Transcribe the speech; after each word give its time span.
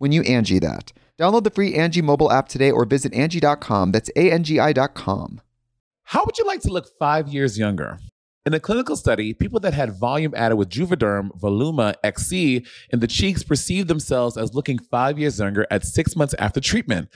when 0.00 0.12
you 0.12 0.22
Angie 0.22 0.58
that. 0.58 0.92
Download 1.18 1.44
the 1.44 1.50
free 1.50 1.74
Angie 1.74 2.00
mobile 2.00 2.32
app 2.32 2.48
today 2.48 2.70
or 2.70 2.86
visit 2.86 3.12
Angie.com. 3.12 3.92
That's 3.92 4.10
A-N-G-I 4.16 4.72
dot 4.72 4.94
com. 4.94 5.42
How 6.04 6.24
would 6.24 6.38
you 6.38 6.46
like 6.46 6.62
to 6.62 6.72
look 6.72 6.88
five 6.98 7.28
years 7.28 7.58
younger? 7.58 7.98
In 8.46 8.54
a 8.54 8.60
clinical 8.60 8.96
study, 8.96 9.34
people 9.34 9.60
that 9.60 9.74
had 9.74 9.92
volume 9.92 10.32
added 10.34 10.56
with 10.56 10.70
Juvederm 10.70 11.38
Voluma 11.38 11.94
XC 12.02 12.64
in 12.88 13.00
the 13.00 13.06
cheeks 13.06 13.42
perceived 13.42 13.88
themselves 13.88 14.38
as 14.38 14.54
looking 14.54 14.78
five 14.78 15.18
years 15.18 15.38
younger 15.38 15.66
at 15.70 15.84
six 15.84 16.16
months 16.16 16.34
after 16.38 16.58
treatment. 16.58 17.10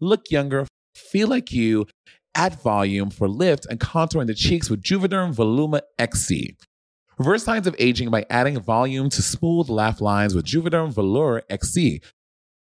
Look 0.00 0.28
younger, 0.28 0.66
feel 0.96 1.28
like 1.28 1.52
you, 1.52 1.86
add 2.34 2.60
volume 2.60 3.10
for 3.10 3.28
lift 3.28 3.66
and 3.70 3.78
contouring 3.78 4.26
the 4.26 4.34
cheeks 4.34 4.68
with 4.68 4.82
Juvederm 4.82 5.32
Voluma 5.32 5.82
XC. 6.00 6.56
Reverse 7.18 7.44
signs 7.44 7.66
of 7.66 7.74
aging 7.78 8.10
by 8.10 8.26
adding 8.28 8.60
volume 8.60 9.08
to 9.08 9.22
smooth 9.22 9.70
laugh 9.70 10.02
lines 10.02 10.34
with 10.34 10.44
Juvederm 10.44 10.92
Vollure 10.92 11.40
XC. 11.48 12.02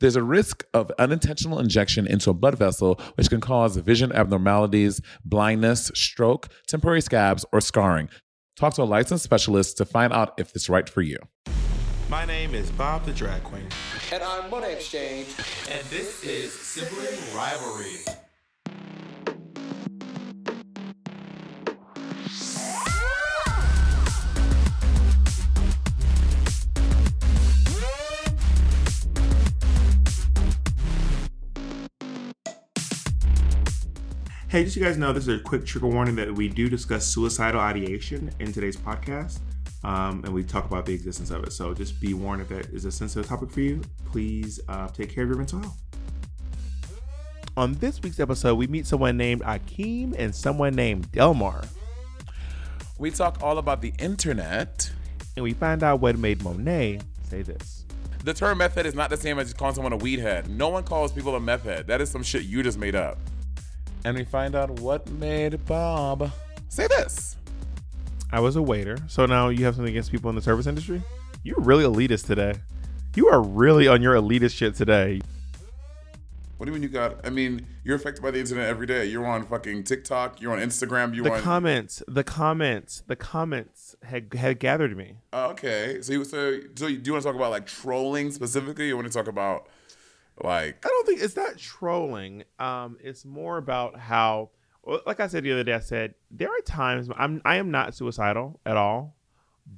There's 0.00 0.14
a 0.14 0.22
risk 0.22 0.64
of 0.72 0.92
unintentional 0.98 1.58
injection 1.58 2.06
into 2.06 2.30
a 2.30 2.34
blood 2.34 2.56
vessel, 2.56 3.00
which 3.16 3.28
can 3.28 3.40
cause 3.40 3.76
vision 3.76 4.12
abnormalities, 4.12 5.00
blindness, 5.24 5.90
stroke, 5.92 6.48
temporary 6.68 7.00
scabs, 7.00 7.44
or 7.52 7.60
scarring. 7.60 8.08
Talk 8.54 8.74
to 8.74 8.82
a 8.82 8.84
licensed 8.84 9.24
specialist 9.24 9.76
to 9.78 9.84
find 9.84 10.12
out 10.12 10.34
if 10.38 10.54
it's 10.54 10.68
right 10.68 10.88
for 10.88 11.02
you. 11.02 11.18
My 12.08 12.24
name 12.24 12.54
is 12.54 12.70
Bob 12.70 13.06
the 13.06 13.12
Drag 13.12 13.42
Queen. 13.42 13.66
And 14.12 14.22
I'm 14.22 14.48
Monét 14.50 14.76
X 14.76 14.88
Change. 14.88 15.26
And 15.68 15.84
this 15.88 16.22
is 16.22 16.52
Sibling 16.52 17.18
Rivalry. 17.36 18.27
Hey, 34.58 34.64
just 34.64 34.74
so 34.74 34.80
you 34.80 34.86
guys 34.86 34.98
know, 34.98 35.12
this 35.12 35.28
is 35.28 35.38
a 35.38 35.40
quick 35.40 35.64
trigger 35.64 35.86
warning 35.86 36.16
that 36.16 36.34
we 36.34 36.48
do 36.48 36.68
discuss 36.68 37.06
suicidal 37.06 37.60
ideation 37.60 38.28
in 38.40 38.52
today's 38.52 38.76
podcast, 38.76 39.38
um, 39.84 40.24
and 40.24 40.34
we 40.34 40.42
talk 40.42 40.64
about 40.64 40.84
the 40.84 40.92
existence 40.92 41.30
of 41.30 41.44
it. 41.44 41.52
So 41.52 41.72
just 41.74 42.00
be 42.00 42.12
warned 42.12 42.42
if 42.42 42.48
that 42.48 42.66
is 42.70 42.84
a 42.84 42.90
sensitive 42.90 43.28
topic 43.28 43.52
for 43.52 43.60
you. 43.60 43.82
Please 44.06 44.58
uh, 44.68 44.88
take 44.88 45.14
care 45.14 45.22
of 45.22 45.30
your 45.30 45.38
mental 45.38 45.60
health. 45.60 45.80
On 47.56 47.74
this 47.74 48.02
week's 48.02 48.18
episode, 48.18 48.56
we 48.56 48.66
meet 48.66 48.84
someone 48.84 49.16
named 49.16 49.42
Akeem 49.42 50.16
and 50.18 50.34
someone 50.34 50.74
named 50.74 51.12
Delmar, 51.12 51.62
We 52.98 53.12
talk 53.12 53.38
all 53.40 53.58
about 53.58 53.80
the 53.80 53.92
internet. 54.00 54.90
and 55.36 55.44
we 55.44 55.52
find 55.52 55.84
out 55.84 56.00
what 56.00 56.18
made 56.18 56.42
Monet 56.42 56.98
say 57.30 57.42
this. 57.42 57.84
The 58.24 58.34
term 58.34 58.58
meth 58.58 58.74
head 58.74 58.86
is 58.86 58.94
not 58.96 59.08
the 59.08 59.16
same 59.16 59.38
as 59.38 59.52
calling 59.54 59.76
someone 59.76 59.92
a 59.92 59.96
weed 59.96 60.18
head. 60.18 60.50
No 60.50 60.68
one 60.68 60.82
calls 60.82 61.12
people 61.12 61.36
a 61.36 61.40
meth 61.40 61.62
head. 61.62 61.86
That 61.86 62.00
is 62.00 62.10
some 62.10 62.24
shit 62.24 62.42
you 62.42 62.64
just 62.64 62.76
made 62.76 62.96
up. 62.96 63.18
And 64.04 64.16
we 64.16 64.24
find 64.24 64.54
out 64.54 64.70
what 64.80 65.08
made 65.12 65.64
Bob 65.66 66.30
say 66.68 66.86
this. 66.86 67.36
I 68.30 68.40
was 68.40 68.56
a 68.56 68.62
waiter, 68.62 68.98
so 69.08 69.26
now 69.26 69.48
you 69.48 69.64
have 69.64 69.74
something 69.74 69.92
against 69.92 70.10
people 70.12 70.28
in 70.30 70.36
the 70.36 70.42
service 70.42 70.66
industry? 70.66 71.02
You're 71.42 71.60
really 71.60 71.84
elitist 71.84 72.26
today. 72.26 72.54
You 73.16 73.28
are 73.28 73.40
really 73.42 73.88
on 73.88 74.02
your 74.02 74.14
elitist 74.14 74.54
shit 74.54 74.74
today. 74.74 75.20
What 76.58 76.66
do 76.66 76.72
you 76.72 76.74
mean 76.74 76.82
you 76.82 76.88
got? 76.88 77.24
I 77.24 77.30
mean, 77.30 77.66
you're 77.84 77.94
affected 77.96 78.20
by 78.20 78.32
the 78.32 78.40
internet 78.40 78.68
every 78.68 78.86
day. 78.86 79.06
You're 79.06 79.26
on 79.26 79.46
fucking 79.46 79.84
TikTok. 79.84 80.40
You're 80.40 80.52
on 80.52 80.58
Instagram. 80.58 81.14
You 81.14 81.22
The 81.22 81.32
on? 81.34 81.40
comments, 81.40 82.02
the 82.08 82.24
comments, 82.24 83.02
the 83.06 83.14
comments 83.16 83.94
had 84.02 84.34
had 84.34 84.58
gathered 84.58 84.96
me. 84.96 85.18
Oh, 85.32 85.50
okay. 85.50 85.98
So 86.02 86.12
you 86.12 86.24
so 86.24 86.58
so 86.74 86.88
you, 86.88 86.98
do 86.98 87.08
you 87.08 87.12
want 87.12 87.22
to 87.22 87.28
talk 87.28 87.36
about 87.36 87.52
like 87.52 87.66
trolling 87.66 88.32
specifically? 88.32 88.88
You 88.88 88.96
want 88.96 89.06
to 89.06 89.12
talk 89.12 89.28
about 89.28 89.68
like 90.42 90.84
I 90.84 90.88
don't 90.88 91.06
think 91.06 91.22
it's 91.22 91.36
not 91.36 91.58
trolling. 91.58 92.44
Um, 92.58 92.98
it's 93.02 93.24
more 93.24 93.56
about 93.58 93.98
how, 93.98 94.50
like 95.06 95.20
I 95.20 95.26
said 95.26 95.44
the 95.44 95.52
other 95.52 95.64
day, 95.64 95.74
I 95.74 95.80
said 95.80 96.14
there 96.30 96.48
are 96.48 96.60
times 96.60 97.08
I'm 97.16 97.42
I 97.44 97.56
am 97.56 97.70
not 97.70 97.94
suicidal 97.94 98.60
at 98.64 98.76
all, 98.76 99.16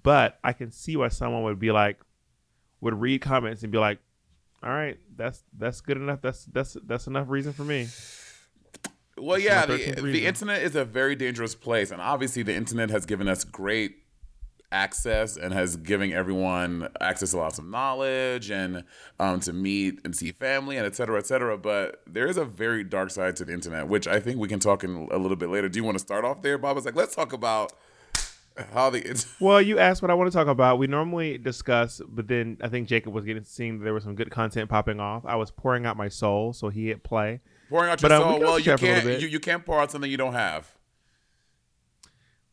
but 0.02 0.38
I 0.44 0.52
can 0.52 0.70
see 0.70 0.96
why 0.96 1.08
someone 1.08 1.42
would 1.44 1.58
be 1.58 1.70
like, 1.70 1.98
would 2.80 3.00
read 3.00 3.20
comments 3.20 3.62
and 3.62 3.72
be 3.72 3.78
like, 3.78 3.98
all 4.62 4.70
right, 4.70 4.98
that's 5.16 5.42
that's 5.56 5.80
good 5.80 5.96
enough. 5.96 6.20
That's 6.20 6.44
that's 6.46 6.76
that's 6.84 7.06
enough 7.06 7.28
reason 7.28 7.52
for 7.52 7.64
me. 7.64 7.88
Well, 9.16 9.38
yeah, 9.38 9.66
the, 9.66 9.74
13th 9.74 10.12
the 10.12 10.26
internet 10.26 10.62
is 10.62 10.76
a 10.76 10.84
very 10.84 11.14
dangerous 11.14 11.54
place, 11.54 11.90
and 11.90 12.00
obviously, 12.00 12.42
the 12.42 12.54
internet 12.54 12.90
has 12.90 13.06
given 13.06 13.28
us 13.28 13.44
great 13.44 13.96
access 14.72 15.36
and 15.36 15.52
has 15.52 15.76
given 15.76 16.12
everyone 16.12 16.88
access 17.00 17.30
to 17.32 17.36
lots 17.36 17.58
of 17.58 17.66
knowledge 17.66 18.50
and 18.50 18.84
um, 19.18 19.40
to 19.40 19.52
meet 19.52 19.98
and 20.04 20.14
see 20.14 20.32
family 20.32 20.76
and 20.76 20.86
et 20.86 20.94
cetera, 20.94 21.18
et 21.18 21.26
cetera. 21.26 21.58
But 21.58 22.02
there 22.06 22.26
is 22.26 22.36
a 22.36 22.44
very 22.44 22.84
dark 22.84 23.10
side 23.10 23.36
to 23.36 23.44
the 23.44 23.52
internet, 23.52 23.88
which 23.88 24.06
I 24.06 24.20
think 24.20 24.38
we 24.38 24.48
can 24.48 24.60
talk 24.60 24.84
in 24.84 25.08
a 25.10 25.18
little 25.18 25.36
bit 25.36 25.48
later. 25.48 25.68
Do 25.68 25.78
you 25.78 25.84
want 25.84 25.96
to 25.96 26.04
start 26.04 26.24
off 26.24 26.42
there, 26.42 26.58
Bob? 26.58 26.76
It's 26.76 26.86
like 26.86 26.96
let's 26.96 27.14
talk 27.14 27.32
about 27.32 27.72
how 28.72 28.90
the. 28.90 29.26
Well, 29.40 29.60
you 29.60 29.78
asked 29.78 30.02
what 30.02 30.10
I 30.10 30.14
want 30.14 30.30
to 30.30 30.36
talk 30.36 30.46
about. 30.46 30.78
We 30.78 30.86
normally 30.86 31.38
discuss, 31.38 32.00
but 32.08 32.28
then 32.28 32.58
I 32.62 32.68
think 32.68 32.88
Jacob 32.88 33.12
was 33.12 33.24
getting 33.24 33.44
seeing 33.44 33.78
that 33.78 33.84
there 33.84 33.94
was 33.94 34.04
some 34.04 34.14
good 34.14 34.30
content 34.30 34.70
popping 34.70 35.00
off. 35.00 35.24
I 35.24 35.36
was 35.36 35.50
pouring 35.50 35.86
out 35.86 35.96
my 35.96 36.08
soul, 36.08 36.52
so 36.52 36.68
he 36.68 36.88
hit 36.88 37.02
play. 37.02 37.40
Pouring 37.68 37.90
out 37.90 38.02
your 38.02 38.08
But, 38.08 38.18
we 38.18 38.32
soul. 38.32 38.40
Well, 38.40 38.58
you 38.58 38.64
chat 38.64 38.80
for 38.80 38.86
a 38.86 38.88
little 38.88 39.10
can't. 39.10 39.22
You, 39.22 39.28
you 39.28 39.40
can't 39.40 39.64
pour 39.64 39.80
out 39.80 39.90
something 39.90 40.10
you 40.10 40.16
don't 40.16 40.34
have. 40.34 40.76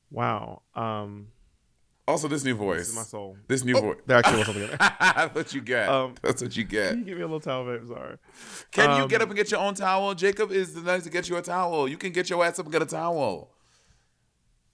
Wow. 0.10 0.62
Um, 0.76 1.28
Also, 2.08 2.30
this 2.30 2.44
new 2.46 2.56
voice. 2.56 2.78
this 2.80 2.90
is 2.90 2.96
my 2.96 3.02
soul. 3.04 3.36
This 3.50 3.64
new 3.66 3.74
voice. 3.80 3.98
There 4.06 4.18
actually 4.18 4.38
was 4.38 4.46
something 4.46 4.68
there. 4.68 4.78
That's 4.80 5.36
what 5.36 5.54
you 5.54 5.60
get. 5.62 5.90
Um, 5.90 6.16
That's 6.22 6.42
what 6.42 6.56
you 6.56 6.64
get. 6.64 6.92
Can 6.92 7.00
you 7.00 7.06
give 7.06 7.18
me 7.18 7.24
a 7.24 7.28
little 7.28 7.42
towel, 7.42 7.66
babe? 7.66 7.86
Sorry. 7.86 8.18
Can 8.72 8.96
you 8.98 9.04
Um, 9.04 9.08
get 9.10 9.22
up 9.22 9.28
and 9.28 9.36
get 9.36 9.52
your 9.52 9.60
own 9.60 9.74
towel? 9.74 10.14
Jacob 10.16 10.52
is 10.52 10.74
the 10.74 10.82
nice 10.82 11.04
to 11.04 11.10
get 11.10 11.28
you 11.28 11.36
a 11.36 11.42
towel. 11.42 11.86
You 11.88 11.98
can 11.98 12.14
get 12.14 12.30
your 12.30 12.46
ass 12.46 12.60
up 12.60 12.66
and 12.66 12.72
get 12.72 12.82
a 12.82 12.86
towel. 12.86 13.52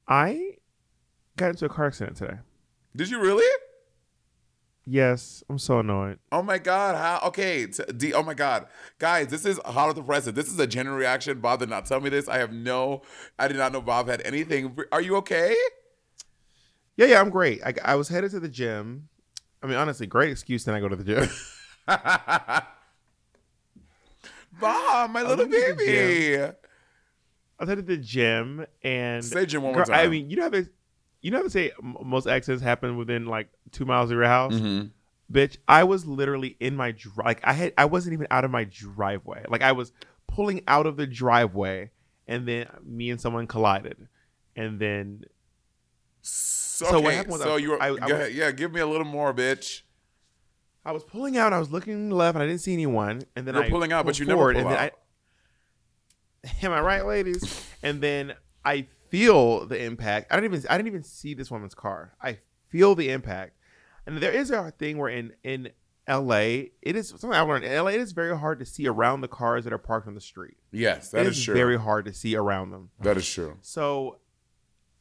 I 0.08 0.58
got 1.38 1.50
into 1.50 1.66
a 1.66 1.70
car 1.70 1.88
accident 1.88 2.18
today. 2.18 2.38
Did 2.96 3.10
you 3.10 3.20
really? 3.20 3.46
Yes, 4.86 5.44
I'm 5.50 5.58
so 5.60 5.80
annoyed. 5.80 6.20
Oh 6.32 6.44
my 6.44 6.58
god! 6.58 6.96
How? 6.98 7.26
Okay. 7.30 7.68
T- 7.68 7.84
D, 7.96 8.14
oh 8.14 8.22
my 8.22 8.34
god, 8.34 8.68
guys, 9.00 9.28
this 9.28 9.46
is 9.46 9.58
hot 9.64 9.88
off 9.90 9.96
the 9.96 10.04
presses. 10.04 10.34
This 10.34 10.48
is 10.48 10.60
a 10.60 10.68
general 10.68 10.98
reaction. 10.98 11.40
Bob 11.40 11.60
did 11.62 11.70
not 11.70 11.86
tell 11.86 12.02
me 12.02 12.10
this. 12.10 12.28
I 12.28 12.38
have 12.40 12.52
no. 12.52 13.02
I 13.40 13.48
did 13.48 13.56
not 13.56 13.72
know 13.72 13.82
Bob 13.82 14.08
had 14.10 14.22
anything. 14.24 14.78
Are 14.92 15.00
you 15.02 15.16
okay? 15.18 15.56
Yeah, 16.96 17.08
yeah, 17.08 17.20
I'm 17.22 17.30
great. 17.30 17.62
I, 17.66 17.74
I 17.84 17.96
was 17.96 18.08
headed 18.10 18.32
to 18.32 18.40
the 18.40 18.50
gym. 18.50 19.10
I 19.62 19.68
mean, 19.68 19.76
honestly, 19.78 20.06
great 20.08 20.30
excuse 20.32 20.64
then 20.66 20.76
I 20.76 20.80
go 20.80 20.90
to 20.90 20.96
the 20.96 21.04
gym. 21.04 21.30
Bob, 24.60 25.10
my 25.12 25.24
little 25.24 25.46
baby. 25.48 26.38
I 26.40 26.54
was 27.60 27.70
headed 27.70 27.88
to 27.88 27.96
the 27.96 28.02
gym 28.02 28.66
and 28.84 29.24
Say 29.24 29.46
gym 29.46 29.64
one 29.64 29.74
more 29.74 29.86
Girl, 29.86 29.96
I 29.96 30.08
mean, 30.08 30.30
you 30.30 30.36
know 30.36 30.44
how 30.44 30.50
they, 30.50 30.66
you 31.22 31.32
know 31.32 31.38
how 31.38 31.44
they 31.44 31.50
say 31.50 31.72
most 31.82 32.28
accidents 32.28 32.64
happen 32.64 32.98
within 32.98 33.26
like 33.26 33.50
two 33.72 33.86
miles 33.86 34.12
of 34.12 34.18
your 34.18 34.26
house. 34.26 34.54
Mhm. 34.54 34.92
Bitch, 35.32 35.58
I 35.68 35.84
was 35.86 36.06
literally 36.06 36.58
in 36.60 36.76
my 36.76 36.92
dri- 36.92 37.24
like 37.24 37.40
I 37.44 37.54
had 37.54 37.74
I 37.78 37.86
wasn't 37.86 38.14
even 38.14 38.28
out 38.30 38.44
of 38.44 38.52
my 38.52 38.66
driveway. 38.66 39.46
Like 39.50 39.62
I 39.62 39.72
was 39.72 39.92
pulling 40.28 40.62
out 40.68 40.86
of 40.86 40.98
the 40.98 41.08
driveway, 41.08 41.92
and 42.28 42.48
then 42.48 42.68
me 42.84 43.10
and 43.10 43.20
someone 43.20 43.48
collided, 43.48 44.08
and 44.56 44.80
then 44.80 45.24
So, 46.22 46.63
So 46.90 47.00
what 47.00 47.06
okay, 47.08 47.16
happened 47.16 47.32
was 47.34 47.42
so 47.42 47.56
I- 47.56 47.58
you 47.58 47.70
were, 47.72 47.82
I- 47.82 47.88
I 47.88 48.12
was- 48.14 48.34
yeah, 48.34 48.52
give 48.52 48.74
me 48.74 48.80
a 48.80 48.88
little 48.88 49.06
more, 49.06 49.34
bitch. 49.34 49.82
I 50.86 50.92
was 50.92 51.04
pulling 51.04 51.38
out. 51.38 51.54
I 51.54 51.60
was 51.60 51.72
looking 51.72 52.10
left, 52.10 52.36
and 52.36 52.44
I 52.44 52.48
didn't 52.48 52.62
see 52.62 52.74
anyone. 52.74 53.22
And 53.36 53.48
then 53.48 53.56
You 53.56 53.62
were 53.62 53.66
I 53.66 53.70
pulling 53.70 53.94
out, 53.94 54.06
but 54.06 54.20
you 54.20 54.26
never 54.26 54.38
forward, 54.38 54.56
pull 54.58 54.68
and 54.68 54.76
out. 54.78 54.92
Then 56.44 56.52
I, 56.62 56.66
am 56.66 56.72
I 56.74 56.82
right, 56.82 57.06
ladies? 57.06 57.66
and 57.82 58.02
then 58.02 58.34
I 58.66 58.88
feel 59.10 59.66
the 59.66 59.82
impact. 59.82 60.32
I 60.32 60.36
didn't 60.36 60.54
even 60.54 60.68
I 60.70 60.78
didn't 60.78 60.88
even 60.88 61.04
see 61.04 61.34
this 61.34 61.50
woman's 61.50 61.76
car. 61.76 62.16
I 62.22 62.40
feel 62.70 62.96
the 62.96 63.10
impact, 63.12 63.54
and 64.06 64.18
there 64.18 64.32
is 64.32 64.52
a 64.52 64.72
thing 64.72 64.98
where 64.98 65.10
in 65.10 65.34
in 65.44 65.70
L.A. 66.06 66.72
it 66.82 66.98
is 66.98 67.10
something 67.10 67.32
I've 67.32 67.48
learned. 67.48 67.64
In 67.64 67.72
L.A. 67.72 67.94
it 67.94 68.02
is 68.02 68.12
very 68.12 68.38
hard 68.38 68.60
to 68.60 68.66
see 68.66 68.86
around 68.88 69.22
the 69.22 69.30
cars 69.30 69.64
that 69.64 69.72
are 69.72 69.78
parked 69.78 70.06
on 70.08 70.16
the 70.16 70.22
street. 70.22 70.58
Yes, 70.74 71.12
that 71.12 71.26
is 71.26 71.38
is 71.38 71.46
true. 71.46 71.54
very 71.54 71.78
hard 71.78 72.04
to 72.06 72.14
see 72.14 72.36
around 72.36 72.72
them. 72.72 72.90
that 73.00 73.16
is 73.16 73.30
true. 73.30 73.58
So 73.62 74.18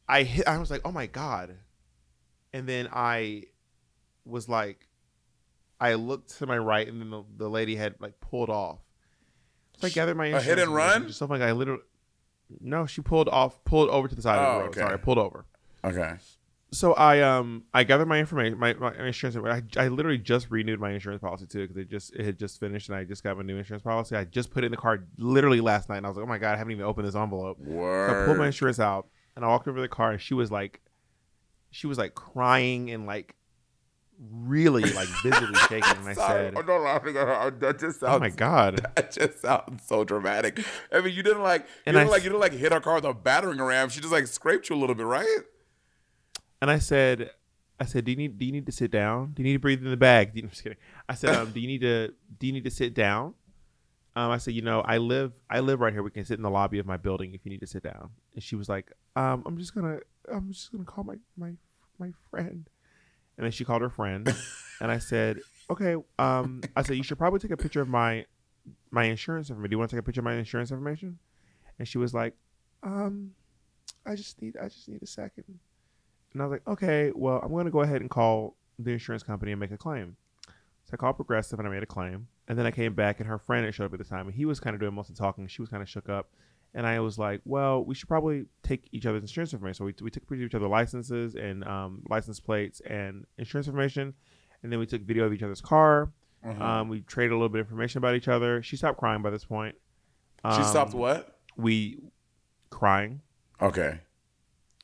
I 0.07 0.23
hit 0.23 0.47
I 0.47 0.57
was 0.59 0.71
like, 0.71 0.81
"Oh 0.85 0.91
my 0.93 1.07
god." 1.07 1.57
And 2.53 2.67
then 2.67 2.87
I 2.93 3.43
was 4.25 4.47
like 4.47 4.87
I 5.79 5.95
looked 5.95 6.37
to 6.37 6.45
my 6.45 6.57
right 6.57 6.87
and 6.87 7.01
then 7.01 7.09
the, 7.09 7.23
the 7.37 7.49
lady 7.49 7.75
had 7.75 7.95
like 7.99 8.19
pulled 8.21 8.49
off. 8.49 8.79
So 9.79 9.87
I 9.87 9.89
gathered 9.89 10.15
my 10.15 10.27
insurance. 10.27 10.45
A 10.45 10.49
hit 10.49 10.59
and 10.59 10.73
run? 10.73 11.07
Just 11.07 11.19
something 11.19 11.39
like 11.39 11.47
I 11.47 11.51
literally 11.51 11.81
No, 12.61 12.85
she 12.85 13.01
pulled 13.01 13.27
off 13.29 13.63
pulled 13.65 13.89
over 13.89 14.07
to 14.07 14.15
the 14.15 14.21
side 14.21 14.37
of 14.39 14.47
Oh, 14.47 14.53
the 14.53 14.59
road. 14.59 14.69
okay. 14.69 14.79
Sorry, 14.81 14.93
I 14.93 14.97
pulled 14.97 15.17
over. 15.17 15.45
Okay. 15.83 16.13
So 16.71 16.93
I 16.93 17.21
um 17.21 17.65
I 17.73 17.83
gathered 17.83 18.07
my 18.07 18.17
information 18.19 18.57
my, 18.57 18.73
my 18.75 18.93
insurance 18.95 19.35
I, 19.77 19.83
I 19.83 19.87
literally 19.89 20.17
just 20.17 20.49
renewed 20.49 20.79
my 20.79 20.91
insurance 20.91 21.21
policy 21.21 21.45
too 21.47 21.61
because 21.67 21.77
it 21.77 21.89
just 21.89 22.15
it 22.15 22.25
had 22.25 22.39
just 22.39 22.59
finished 22.59 22.89
and 22.89 22.97
I 22.97 23.03
just 23.03 23.23
got 23.23 23.35
my 23.37 23.43
new 23.43 23.57
insurance 23.57 23.83
policy. 23.83 24.15
I 24.15 24.23
just 24.23 24.51
put 24.51 24.63
it 24.63 24.67
in 24.67 24.71
the 24.71 24.77
car 24.77 25.03
literally 25.17 25.59
last 25.61 25.89
night 25.89 25.97
and 25.97 26.05
I 26.05 26.09
was 26.09 26.17
like, 26.17 26.25
"Oh 26.25 26.29
my 26.29 26.37
god, 26.37 26.53
I 26.53 26.57
haven't 26.57 26.71
even 26.71 26.85
opened 26.85 27.07
this 27.07 27.15
envelope." 27.15 27.57
So 27.59 28.11
I 28.21 28.25
pulled 28.25 28.37
my 28.37 28.45
insurance 28.47 28.79
out 28.79 29.07
and 29.35 29.43
I 29.43 29.49
walked 29.49 29.67
over 29.67 29.77
to 29.77 29.81
the 29.81 29.87
car 29.87 30.11
and 30.11 30.21
she 30.21 30.33
was 30.33 30.49
like, 30.51 30.81
she 31.73 31.87
was 31.87 31.97
like 31.97 32.13
crying 32.13 32.91
and 32.91 33.05
like 33.07 33.35
really 34.31 34.83
like 34.93 35.07
visibly 35.23 35.55
shaking. 35.69 35.97
And 35.97 36.07
I 36.07 36.13
said, 36.13 36.55
I'm 36.55 36.65
not 36.65 36.81
laughing 36.81 37.17
at 37.17 37.27
her. 37.27 37.51
That 37.51 37.79
just 37.79 38.03
"Oh 38.03 38.19
my 38.19 38.29
god!" 38.29 38.85
That 38.95 39.11
just 39.11 39.41
sounds 39.41 39.83
so 39.87 40.03
dramatic. 40.03 40.63
I 40.91 41.01
mean, 41.01 41.13
you 41.15 41.23
didn't 41.23 41.41
like, 41.41 41.61
you 41.61 41.67
And 41.87 41.95
didn't 41.95 42.09
I- 42.09 42.11
like, 42.11 42.23
you 42.23 42.29
didn't 42.29 42.41
like 42.41 42.53
hit 42.53 42.71
her 42.71 42.79
car 42.79 42.95
with 42.95 43.05
a 43.05 43.13
battering 43.13 43.59
ram. 43.61 43.89
She 43.89 43.99
just 44.01 44.13
like 44.13 44.27
scraped 44.27 44.69
you 44.69 44.75
a 44.75 44.77
little 44.77 44.95
bit, 44.95 45.05
right? 45.07 45.39
And 46.61 46.69
I 46.71 46.77
said, 46.79 47.31
"I 47.79 47.85
said, 47.85 48.05
do 48.05 48.11
you 48.11 48.17
need 48.17 48.37
do 48.37 48.45
you 48.45 48.51
need 48.51 48.67
to 48.67 48.71
sit 48.71 48.91
down? 48.91 49.33
Do 49.33 49.41
you 49.41 49.47
need 49.47 49.53
to 49.53 49.59
breathe 49.59 49.83
in 49.83 49.89
the 49.89 49.97
bag?" 49.97 50.31
I'm 50.37 50.49
just 50.49 50.63
kidding. 50.63 50.77
I 51.09 51.15
said, 51.15 51.35
um, 51.35 51.51
"Do 51.51 51.59
you 51.59 51.67
need 51.67 51.81
to 51.81 52.13
do 52.39 52.47
you 52.47 52.53
need 52.53 52.63
to 52.65 52.71
sit 52.71 52.93
down?" 52.93 53.33
Um, 54.15 54.29
I 54.29 54.37
said, 54.37 54.53
"You 54.53 54.61
know, 54.61 54.81
I 54.81 54.97
live 54.97 55.33
I 55.49 55.59
live 55.59 55.79
right 55.79 55.91
here. 55.91 56.03
We 56.03 56.11
can 56.11 56.25
sit 56.25 56.37
in 56.37 56.43
the 56.43 56.49
lobby 56.49 56.79
of 56.79 56.85
my 56.85 56.97
building 56.97 57.33
if 57.33 57.41
you 57.45 57.51
need 57.51 57.61
to 57.61 57.67
sit 57.67 57.83
down." 57.83 58.11
And 58.33 58.43
she 58.43 58.55
was 58.55 58.69
like, 58.69 58.91
um, 59.15 59.43
"I'm 59.45 59.57
just 59.57 59.73
gonna 59.73 59.99
I'm 60.31 60.51
just 60.51 60.71
gonna 60.71 60.83
call 60.83 61.03
my 61.03 61.15
my 61.37 61.53
my 61.97 62.11
friend." 62.29 62.69
And 63.37 63.45
then 63.45 63.51
she 63.51 63.65
called 63.65 63.81
her 63.81 63.89
friend, 63.89 64.31
and 64.81 64.91
I 64.91 64.99
said, 64.99 65.39
"Okay." 65.69 65.95
Um, 66.19 66.61
I 66.75 66.83
said, 66.83 66.97
"You 66.97 67.03
should 67.03 67.17
probably 67.17 67.39
take 67.39 67.51
a 67.51 67.57
picture 67.57 67.81
of 67.81 67.87
my 67.89 68.25
my 68.91 69.05
insurance 69.05 69.49
information. 69.49 69.69
Do 69.71 69.73
you 69.73 69.79
want 69.79 69.89
to 69.89 69.95
take 69.95 70.01
a 70.01 70.05
picture 70.05 70.21
of 70.21 70.25
my 70.25 70.35
insurance 70.35 70.71
information?" 70.71 71.17
And 71.79 71.87
she 71.87 71.97
was 71.97 72.13
like, 72.13 72.35
"Um, 72.83 73.31
I 74.05 74.15
just 74.15 74.41
need 74.41 74.57
I 74.57 74.67
just 74.67 74.87
need 74.87 75.01
a 75.01 75.07
second. 75.07 75.45
And 76.33 76.41
I 76.41 76.45
was 76.45 76.51
like, 76.51 76.67
"Okay, 76.67 77.11
well, 77.15 77.39
I'm 77.43 77.49
going 77.49 77.65
to 77.65 77.71
go 77.71 77.81
ahead 77.81 78.01
and 78.01 78.09
call 78.09 78.57
the 78.77 78.91
insurance 78.91 79.23
company 79.23 79.51
and 79.51 79.59
make 79.59 79.71
a 79.71 79.77
claim." 79.77 80.17
So 80.85 80.91
I 80.93 80.97
called 80.97 81.15
Progressive 81.15 81.57
and 81.59 81.67
I 81.67 81.71
made 81.71 81.83
a 81.83 81.87
claim. 81.87 82.27
And 82.47 82.57
then 82.57 82.65
I 82.65 82.71
came 82.71 82.93
back 82.93 83.19
and 83.19 83.29
her 83.29 83.37
friend 83.39 83.63
had 83.65 83.73
showed 83.73 83.85
up 83.85 83.93
at 83.93 83.99
the 83.99 84.05
time 84.05 84.27
and 84.27 84.35
he 84.35 84.45
was 84.45 84.59
kind 84.59 84.73
of 84.73 84.79
doing 84.79 84.93
most 84.93 85.09
of 85.09 85.15
the 85.15 85.21
talking. 85.21 85.47
She 85.47 85.61
was 85.61 85.69
kind 85.69 85.81
of 85.81 85.89
shook 85.89 86.09
up. 86.09 86.29
And 86.75 86.87
I 86.87 86.99
was 87.01 87.17
like, 87.19 87.39
well, 87.45 87.83
we 87.85 87.93
should 87.95 88.07
probably 88.09 88.45
take 88.63 88.87
each 88.91 89.05
other's 89.05 89.21
insurance 89.21 89.53
information. 89.53 89.75
So 89.75 89.85
we, 89.85 89.93
we 90.01 90.09
took 90.09 90.23
pictures 90.27 90.41
of 90.45 90.49
each 90.49 90.55
other's 90.55 90.69
licenses 90.69 91.35
and 91.35 91.63
um, 91.65 92.01
license 92.09 92.39
plates 92.39 92.81
and 92.81 93.25
insurance 93.37 93.67
information. 93.67 94.13
And 94.63 94.71
then 94.71 94.79
we 94.79 94.85
took 94.87 95.03
video 95.03 95.25
of 95.25 95.33
each 95.33 95.43
other's 95.43 95.61
car. 95.61 96.11
Uh-huh. 96.43 96.63
Um, 96.63 96.89
we 96.89 97.01
traded 97.01 97.31
a 97.31 97.35
little 97.35 97.49
bit 97.49 97.61
of 97.61 97.67
information 97.67 97.99
about 97.99 98.15
each 98.15 98.27
other. 98.27 98.61
She 98.63 98.75
stopped 98.75 98.97
crying 98.99 99.21
by 99.21 99.29
this 99.29 99.45
point. 99.45 99.75
she 100.55 100.63
stopped 100.63 100.93
Um, 100.93 100.99
what? 100.99 101.39
We 101.55 101.99
crying 102.71 103.21
Okay. 103.61 103.99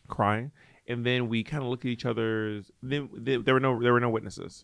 crying, 0.07 0.51
and 0.88 1.05
then 1.05 1.27
we 1.27 1.44
kind 1.44 1.63
of 1.63 1.69
looked 1.69 1.83
at 1.85 1.91
each 1.91 2.05
other's. 2.05 2.71
Then 2.83 3.09
th- 3.25 3.44
there 3.44 3.53
were 3.55 3.59
no 3.59 3.81
there 3.81 3.91
were 3.94 4.00
no 4.00 4.09
witnesses, 4.09 4.63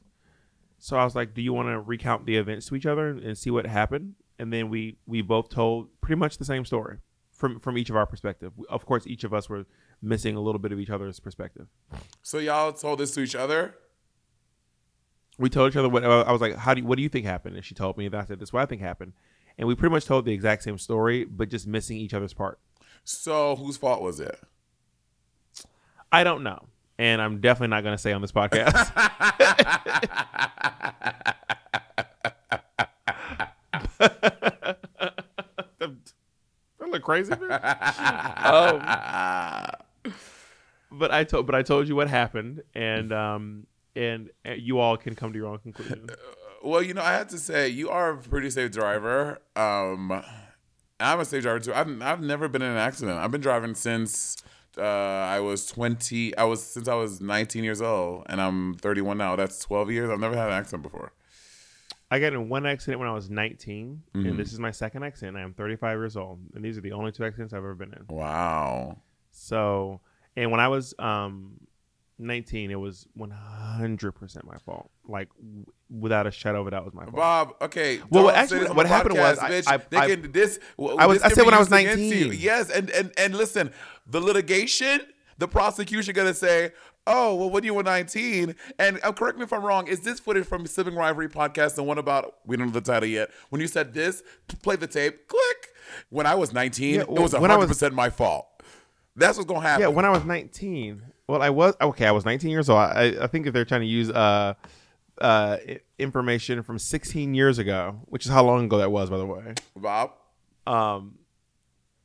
so 0.86 0.98
I 0.98 1.04
was 1.04 1.16
like, 1.16 1.34
"Do 1.34 1.42
you 1.42 1.52
want 1.52 1.68
to 1.70 1.80
recount 1.80 2.28
the 2.28 2.36
events 2.36 2.68
to 2.68 2.76
each 2.76 2.86
other 2.86 3.08
and, 3.08 3.36
see 3.36 3.50
what 3.50 3.66
happened?" 3.66 4.14
And 4.38 4.54
then 4.54 4.70
we 4.70 5.00
we 5.08 5.24
both 5.24 5.50
told 5.50 5.90
pretty 6.00 6.20
much 6.20 6.38
the 6.38 6.46
same 6.46 6.64
story 6.64 7.00
from 7.32 7.60
from 7.60 7.76
each 7.76 7.90
of 7.90 7.96
our 7.96 8.06
perspective. 8.06 8.54
Of 8.70 8.86
course, 8.86 9.08
each 9.08 9.24
of 9.24 9.34
us 9.34 9.50
were 9.50 9.66
missing 10.00 10.36
a 10.36 10.40
little 10.40 10.60
bit 10.60 10.72
of 10.72 10.80
each 10.80 10.92
other's 10.92 11.20
perspective. 11.20 11.66
So 12.22 12.38
y'all 12.38 12.72
told 12.72 13.00
this 13.00 13.16
to 13.16 13.22
each 13.22 13.34
other. 13.34 13.74
We 15.40 15.50
told 15.50 15.72
each 15.72 15.76
other 15.76 15.90
what 15.90 16.06
I 16.06 16.32
was 16.32 16.40
like. 16.40 16.56
How 16.56 16.76
do 16.76 16.82
you, 16.82 16.88
what 16.88 16.98
do 16.98 17.02
you 17.02 17.10
think 17.10 17.26
happened? 17.26 17.56
And 17.56 17.66
she 17.66 17.74
told 17.74 17.98
me, 17.98 18.06
and 18.06 18.14
I 18.14 18.24
said, 18.24 18.38
"This 18.38 18.50
is 18.50 18.54
what 18.54 18.62
I 18.62 18.68
think 18.68 18.82
happened." 18.82 19.14
And 19.58 19.68
we 19.68 19.74
pretty 19.74 19.92
much 19.92 20.06
told 20.06 20.26
the 20.26 20.34
exact 20.34 20.62
same 20.62 20.78
story, 20.78 21.26
but 21.26 21.50
just 21.50 21.66
missing 21.66 21.98
each 21.98 22.14
other's 22.14 22.34
part. 22.34 22.60
So 23.04 23.56
whose 23.56 23.78
fault 23.78 24.04
was 24.04 24.20
it? 24.20 24.40
I 26.12 26.24
don't 26.24 26.44
know, 26.44 26.68
and 26.98 27.22
I'm 27.22 27.42
definitely 27.42 27.76
not 27.76 27.84
going 27.84 27.96
to 27.96 28.02
say 28.02 28.14
on 28.14 28.22
this 28.22 28.32
podcast. 28.32 28.92
that 36.80 36.90
look 36.92 37.04
crazy. 37.04 37.34
bitch. 37.34 38.42
Um, 38.46 38.82
but 40.92 41.12
I 41.12 41.24
told, 41.24 41.46
but 41.46 41.56
I 41.56 41.64
told 41.64 41.88
you 41.88 41.96
what 41.96 42.10
happened, 42.10 42.62
and 42.74 43.12
um, 43.12 43.68
and 43.96 44.30
uh, 44.48 44.52
you 44.52 44.80
all 44.80 44.98
can 44.98 45.16
come 45.16 45.34
to 45.34 45.40
your 45.40 45.48
own 45.48 45.60
conclusion. 45.60 46.08
Well, 46.64 46.82
you 46.82 46.94
know, 46.94 47.02
I 47.02 47.14
have 47.14 47.28
to 47.30 47.38
say 47.38 47.70
you 47.70 47.90
are 47.90 48.12
a 48.12 48.18
pretty 48.18 48.50
safe 48.50 48.72
driver. 48.72 49.40
Um, 49.56 50.24
I'm 51.00 51.20
a 51.20 51.26
safe 51.26 51.44
driver 51.44 51.60
too. 51.60 51.74
I've 51.74 52.02
I've 52.02 52.22
never 52.22 52.48
been 52.48 52.62
in 52.62 52.72
an 52.72 52.78
accident. 52.78 53.18
I've 53.18 53.32
been 53.32 53.42
driving 53.42 53.76
since 53.76 54.38
uh, 54.78 54.82
I 55.30 55.40
was 55.40 55.66
20. 55.68 56.38
I 56.38 56.44
was 56.44 56.64
since 56.64 56.88
I 56.88 56.96
was 56.96 57.22
19 57.22 57.64
years 57.64 57.82
old, 57.82 58.24
and 58.28 58.42
I'm 58.42 58.76
31 58.76 59.18
now. 59.18 59.36
That's 59.36 59.60
12 59.60 59.92
years. 59.92 60.10
I've 60.10 60.20
never 60.20 60.36
had 60.36 60.48
an 60.48 60.54
accident 60.54 60.84
before. 60.84 61.14
I 62.12 62.20
got 62.20 62.34
in 62.34 62.50
one 62.50 62.66
accident 62.66 63.00
when 63.00 63.10
I 63.10 63.14
was 63.14 63.30
19, 63.30 64.04
and 64.14 64.38
this 64.38 64.54
is 64.54 64.60
my 64.60 64.72
second 64.72 65.04
accident. 65.04 65.38
I 65.38 65.42
am 65.42 65.54
35 65.54 65.98
years 65.98 66.16
old, 66.16 66.40
and 66.54 66.64
these 66.64 66.78
are 66.78 66.82
the 66.82 66.92
only 66.92 67.12
two 67.12 67.26
accidents 67.26 67.54
I've 67.54 67.58
ever 67.58 67.74
been 67.74 67.94
in. 67.94 68.06
Wow. 68.16 69.00
So, 69.32 70.02
and 70.36 70.52
when 70.52 70.60
I 70.60 70.68
was 70.68 70.94
um 71.00 71.60
19, 72.18 72.72
it 72.72 72.76
was 72.80 73.08
100% 73.18 74.44
my 74.46 74.58
fault. 74.60 74.90
Like 75.08 75.30
w- 75.38 75.66
without 75.90 76.26
a 76.28 76.32
shadow 76.32 76.62
of 76.62 76.68
a 76.68 76.72
doubt 76.72 76.86
was 76.86 76.94
my 76.94 77.04
fault. 77.04 77.16
Bob, 77.16 77.56
okay. 77.62 78.00
Well, 78.10 78.30
actually, 78.30 78.58
say 78.58 78.60
this 78.62 78.70
on 78.72 78.76
what 78.78 78.86
happened 78.88 79.18
was 79.18 79.38
I- 79.40 79.50
bitch, 79.50 79.64
I- 79.68 79.78
they 79.90 79.98
I- 79.98 80.08
can, 80.16 80.32
this. 80.32 80.60
I 80.80 81.06
was- 81.08 81.22
this 81.22 81.32
I 81.32 81.36
said 81.36 81.46
when 81.46 81.54
I 81.54 81.60
was 81.60 81.70
used 81.70 81.82
against 81.82 82.04
you. 82.04 82.26
19. 82.28 82.40
Yes, 82.42 82.70
and 82.70 82.90
and 82.92 83.12
and 83.18 83.36
listen, 83.36 83.72
the 84.08 84.20
litigation, 84.22 85.02
the 85.38 85.48
prosecution 85.48 86.14
gonna 86.16 86.34
say, 86.34 86.72
"Oh, 87.06 87.36
well, 87.36 87.50
when 87.50 87.64
you 87.66 87.74
were 87.74 87.84
19," 87.84 88.56
and 88.80 89.00
uh, 89.04 89.12
correct 89.12 89.38
me 89.38 89.44
if 89.44 89.52
I'm 89.54 89.64
wrong. 89.64 89.88
Is 89.88 90.00
this 90.02 90.20
footage 90.20 90.46
from 90.48 90.66
Sibling 90.66 90.96
Rivalry 90.96 91.28
podcast, 91.30 91.76
the 91.76 91.84
one 91.84 91.98
about 91.98 92.36
we 92.46 92.56
don't 92.58 92.68
know 92.68 92.74
the 92.74 92.82
title 92.82 93.10
yet? 93.10 93.30
When 93.50 93.60
you 93.62 93.68
said 93.68 93.94
this, 93.94 94.24
play 94.64 94.76
the 94.78 94.88
tape. 94.88 95.28
Click. 95.28 95.42
When 96.10 96.26
I 96.26 96.34
was 96.36 96.52
19, 96.54 96.96
Yeah, 96.96 97.02
it 97.02 97.10
was 97.10 97.34
when 97.34 97.52
I 97.52 97.56
100 97.56 97.58
was- 97.60 97.68
percent 97.78 97.94
my 97.94 98.10
fault. 98.10 98.48
That's 99.18 99.38
what's 99.38 99.48
gonna 99.48 99.62
happen. 99.62 99.82
Yeah, 99.82 99.88
when 99.88 100.04
I 100.06 100.10
was 100.10 100.26
19. 100.26 101.04
Well, 101.28 101.42
I 101.42 101.50
was 101.50 101.76
okay. 101.82 102.06
I 102.06 102.12
was 102.12 102.26
19 102.26 102.52
years 102.52 102.70
old. 102.70 102.80
I, 102.80 103.16
I 103.22 103.28
think 103.28 103.48
if 103.48 103.54
they're 103.54 103.66
trying 103.66 103.82
to 103.82 103.88
use 103.88 104.12
uh, 104.12 104.54
uh, 105.20 105.58
information 105.98 106.62
from 106.62 106.78
16 106.78 107.34
years 107.34 107.58
ago, 107.58 108.00
which 108.06 108.26
is 108.26 108.32
how 108.32 108.44
long 108.44 108.66
ago 108.66 108.78
that 108.78 108.92
was, 108.92 109.10
by 109.10 109.18
the 109.18 109.26
way. 109.26 109.54
Bob, 109.76 110.12
Um, 110.68 111.18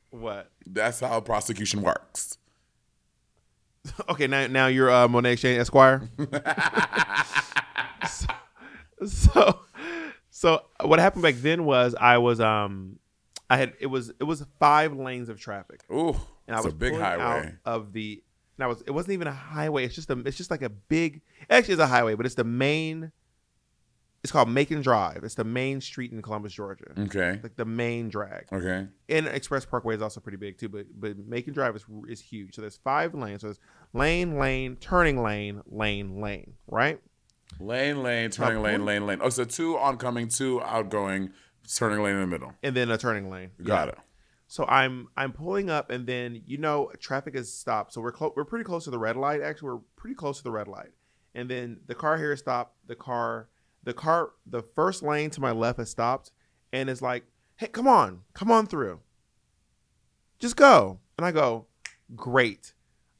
what? 0.09 0.49
that's 0.65 1.01
how 1.01 1.19
prosecution 1.21 1.81
works. 1.81 2.37
Okay, 4.09 4.27
now 4.27 4.45
now 4.45 4.67
you're 4.67 4.91
uh, 4.91 5.07
Monét 5.07 5.31
X 5.33 5.41
Change 5.41 5.59
Esquire. 5.59 6.07
so, 9.07 9.59
so 10.29 10.61
what 10.83 10.99
happened 10.99 11.23
back 11.23 11.35
then 11.35 11.65
was 11.65 11.95
I 11.99 12.17
was 12.19 12.39
um 12.39 12.99
I 13.49 13.57
had 13.57 13.73
it 13.79 13.87
was 13.87 14.09
it 14.19 14.23
was 14.23 14.45
five 14.59 14.95
lanes 14.95 15.29
of 15.29 15.39
traffic. 15.39 15.81
Ooh, 15.91 16.15
and 16.47 16.55
I 16.55 16.59
it's 16.59 16.65
was 16.65 16.73
a 16.73 16.77
big 16.77 16.93
highway. 16.95 17.55
of 17.65 17.93
the. 17.93 18.23
And 18.61 18.65
I 18.65 18.67
was. 18.67 18.83
It 18.85 18.91
wasn't 18.91 19.13
even 19.13 19.25
a 19.25 19.31
highway. 19.33 19.85
It's 19.85 19.95
just 19.95 20.11
a. 20.11 20.19
It's 20.19 20.37
just 20.37 20.51
like 20.51 20.61
a 20.61 20.69
big. 20.69 21.21
Actually, 21.49 21.73
it's 21.73 21.81
a 21.81 21.87
highway, 21.87 22.13
but 22.13 22.27
it's 22.27 22.35
the 22.35 22.43
main. 22.43 23.11
It's 24.23 24.31
called 24.31 24.49
Macon 24.49 24.83
Drive. 24.83 25.23
It's 25.23 25.33
the 25.33 25.43
main 25.43 25.81
street 25.81 26.11
in 26.11 26.21
Columbus, 26.21 26.53
Georgia. 26.53 26.91
Okay. 26.95 27.39
Like 27.41 27.55
the 27.55 27.65
main 27.65 28.09
drag. 28.09 28.45
Okay. 28.53 28.85
And 29.09 29.25
Express 29.25 29.65
Parkway 29.65 29.95
is 29.95 30.01
also 30.03 30.19
pretty 30.19 30.37
big 30.37 30.59
too, 30.59 30.69
but 30.69 30.85
but 30.93 31.17
Macon 31.17 31.55
Drive 31.55 31.75
is 31.75 31.85
is 32.07 32.21
huge. 32.21 32.53
So 32.53 32.61
there's 32.61 32.77
five 32.77 33.15
lanes. 33.15 33.41
So 33.41 33.47
there's 33.47 33.59
lane, 33.93 34.37
lane, 34.37 34.75
turning 34.75 35.23
lane, 35.23 35.63
lane, 35.65 36.21
lane. 36.21 36.53
Right. 36.67 37.01
Lane, 37.59 38.03
lane, 38.03 38.29
turning 38.29 38.57
Now, 38.61 38.69
lane, 38.69 38.85
lane, 38.85 39.07
lane. 39.07 39.19
Oh, 39.23 39.29
so 39.29 39.43
two 39.43 39.75
oncoming, 39.79 40.27
two 40.27 40.61
outgoing, 40.61 41.31
turning 41.75 42.03
lane 42.03 42.13
in 42.13 42.21
the 42.21 42.27
middle. 42.27 42.53
And 42.61 42.75
then 42.75 42.91
a 42.91 42.97
turning 42.99 43.27
lane. 43.31 43.49
Got 43.63 43.87
Yeah. 43.87 43.93
it. 43.93 43.97
So 44.51 44.65
I'm 44.65 45.07
I'm 45.15 45.31
pulling 45.31 45.69
up, 45.69 45.91
and 45.91 46.05
then 46.05 46.43
you 46.45 46.57
know 46.57 46.91
traffic 46.99 47.35
is 47.35 47.53
stopped. 47.53 47.93
So 47.93 48.01
we're 48.01 48.11
we're 48.35 48.43
pretty 48.43 48.65
close 48.65 48.83
to 48.83 48.91
the 48.91 48.99
red 48.99 49.15
light. 49.15 49.39
Actually, 49.39 49.69
we're 49.69 49.79
pretty 49.95 50.13
close 50.13 50.39
to 50.39 50.43
the 50.43 50.51
red 50.51 50.67
light. 50.67 50.89
And 51.33 51.49
then 51.49 51.79
the 51.87 51.95
car 51.95 52.17
here 52.17 52.33
is 52.33 52.39
stopped. 52.39 52.75
The 52.85 52.97
car, 52.97 53.47
the 53.85 53.93
car, 53.93 54.31
the 54.45 54.61
first 54.61 55.03
lane 55.03 55.29
to 55.29 55.39
my 55.39 55.51
left 55.51 55.79
has 55.79 55.89
stopped, 55.89 56.31
and 56.73 56.89
it's 56.89 57.01
like, 57.01 57.23
hey, 57.55 57.67
come 57.67 57.87
on, 57.87 58.23
come 58.33 58.51
on 58.51 58.67
through. 58.67 58.99
Just 60.37 60.57
go. 60.57 60.99
And 61.17 61.25
I 61.25 61.31
go, 61.31 61.67
great. 62.13 62.73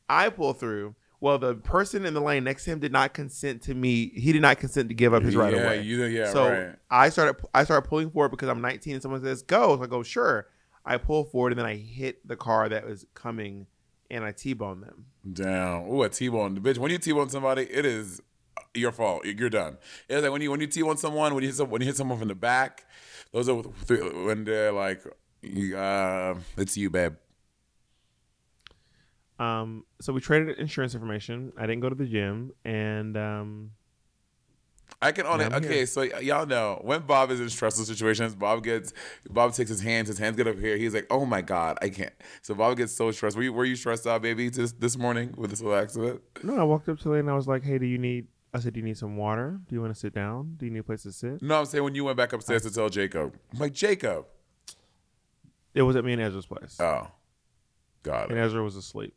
I 0.09 0.27
pull 0.27 0.51
through. 0.51 0.95
Well, 1.21 1.37
the 1.37 1.55
person 1.55 2.05
in 2.05 2.13
the 2.13 2.19
lane 2.19 2.43
next 2.43 2.65
to 2.65 2.71
him 2.71 2.79
did 2.79 2.91
not 2.91 3.13
consent 3.13 3.61
to 3.61 3.73
me. 3.73 4.11
He 4.15 4.33
did 4.33 4.41
not 4.41 4.59
consent 4.59 4.89
to 4.89 4.95
give 4.95 5.13
up 5.13 5.23
his 5.23 5.37
right 5.37 5.53
yeah, 5.53 5.61
away. 5.61 5.81
You, 5.83 6.03
yeah, 6.03 6.29
so 6.29 6.49
right. 6.49 6.75
I 6.89 7.07
started 7.07 7.41
I 7.53 7.63
started 7.63 7.87
pulling 7.87 8.11
forward 8.11 8.31
because 8.31 8.49
I'm 8.49 8.59
19 8.59 8.95
and 8.95 9.01
someone 9.01 9.23
says 9.23 9.43
go. 9.43 9.77
So 9.77 9.83
I 9.83 9.87
go 9.87 10.03
sure. 10.03 10.47
I 10.85 10.97
pull 10.97 11.23
forward 11.23 11.51
and 11.53 11.59
then 11.59 11.65
I 11.65 11.75
hit 11.75 12.27
the 12.27 12.35
car 12.35 12.69
that 12.69 12.85
was 12.85 13.05
coming 13.13 13.67
and 14.09 14.23
I 14.23 14.31
T-bone 14.31 14.81
them. 14.81 15.05
Down. 15.31 15.87
Ooh, 15.87 16.03
a 16.03 16.09
T-bone. 16.09 16.59
Bitch, 16.59 16.77
when 16.77 16.91
you 16.91 16.97
T-bone 16.97 17.29
somebody, 17.29 17.63
it 17.63 17.85
is 17.85 18.21
your 18.73 18.91
fault. 18.91 19.25
You're 19.25 19.49
done. 19.49 19.77
It's 20.09 20.23
like 20.23 20.31
when 20.31 20.41
you 20.41 20.51
when 20.51 20.61
you 20.61 20.67
T-bone 20.67 20.97
someone, 20.97 21.33
when 21.33 21.43
you 21.43 21.49
hit 21.49 21.55
some, 21.55 21.69
when 21.69 21.81
you 21.81 21.87
hit 21.87 21.97
someone 21.97 22.19
from 22.19 22.27
the 22.27 22.35
back, 22.35 22.85
those 23.31 23.47
are 23.47 23.55
when 23.55 24.43
they're 24.43 24.71
like, 24.71 25.05
uh, 25.05 26.35
it's 26.57 26.77
you, 26.77 26.89
babe. 26.89 27.15
Um, 29.39 29.85
so 29.99 30.13
we 30.13 30.21
traded 30.21 30.57
insurance 30.59 30.93
information. 30.93 31.51
I 31.57 31.61
didn't 31.61 31.81
go 31.81 31.89
to 31.89 31.95
the 31.95 32.05
gym 32.05 32.53
and 32.63 33.17
um, 33.17 33.71
I 35.01 35.11
can 35.11 35.25
only 35.25 35.45
okay. 35.45 35.67
here. 35.67 35.85
So 35.85 36.03
y'all 36.03 36.45
know 36.45 36.79
when 36.83 37.01
Bob 37.01 37.31
is 37.31 37.39
in 37.39 37.49
stressful 37.49 37.85
situations, 37.85 38.35
Bob 38.35 38.63
gets 38.63 38.93
Bob 39.29 39.53
takes 39.53 39.69
his 39.69 39.81
hands, 39.81 40.07
his 40.07 40.17
hands 40.17 40.37
get 40.37 40.47
up 40.47 40.59
here. 40.59 40.77
He's 40.77 40.93
like, 40.93 41.07
"Oh 41.09 41.25
my 41.25 41.41
god, 41.41 41.77
I 41.81 41.89
can't." 41.89 42.13
So 42.41 42.53
Bob 42.53 42.77
gets 42.77 42.93
so 42.93 43.11
stressed. 43.11 43.35
Were 43.35 43.43
you 43.43 43.53
were 43.53 43.65
you 43.65 43.75
stressed 43.75 44.05
out, 44.05 44.21
baby, 44.21 44.49
this 44.49 44.71
this 44.73 44.97
morning 44.97 45.33
with 45.37 45.49
this 45.49 45.61
little 45.61 45.77
accident? 45.77 46.21
no, 46.43 46.57
I 46.57 46.63
walked 46.63 46.87
up 46.89 46.99
to 46.99 47.11
her 47.11 47.19
and 47.19 47.29
I 47.29 47.33
was 47.33 47.47
like, 47.47 47.63
hey, 47.63 47.77
do 47.77 47.85
you 47.85 47.97
need? 47.97 48.27
I 48.53 48.59
said, 48.59 48.73
do 48.73 48.79
you 48.79 48.85
need 48.85 48.97
some 48.97 49.15
water? 49.15 49.59
Do 49.67 49.75
you 49.75 49.81
want 49.81 49.93
to 49.93 49.99
sit 49.99 50.13
down? 50.13 50.55
Do 50.57 50.65
you 50.65 50.71
need 50.71 50.79
a 50.79 50.83
place 50.83 51.03
to 51.03 51.11
sit? 51.11 51.41
No, 51.41 51.59
I'm 51.59 51.65
saying 51.65 51.83
when 51.83 51.95
you 51.95 52.03
went 52.03 52.17
back 52.17 52.33
upstairs 52.33 52.63
to 52.63 52.71
tell 52.71 52.89
Jacob, 52.89 53.33
I'm 53.53 53.59
like 53.59 53.73
Jacob. 53.73 54.25
It 55.73 55.83
was 55.83 55.95
at 55.95 56.03
me 56.03 56.13
and 56.13 56.21
Ezra's 56.21 56.45
place, 56.45 56.77
Oh, 56.79 57.07
got 58.03 58.29
and 58.29 58.37
it. 58.37 58.41
Ezra 58.41 58.61
was 58.61 58.75
asleep. 58.75 59.15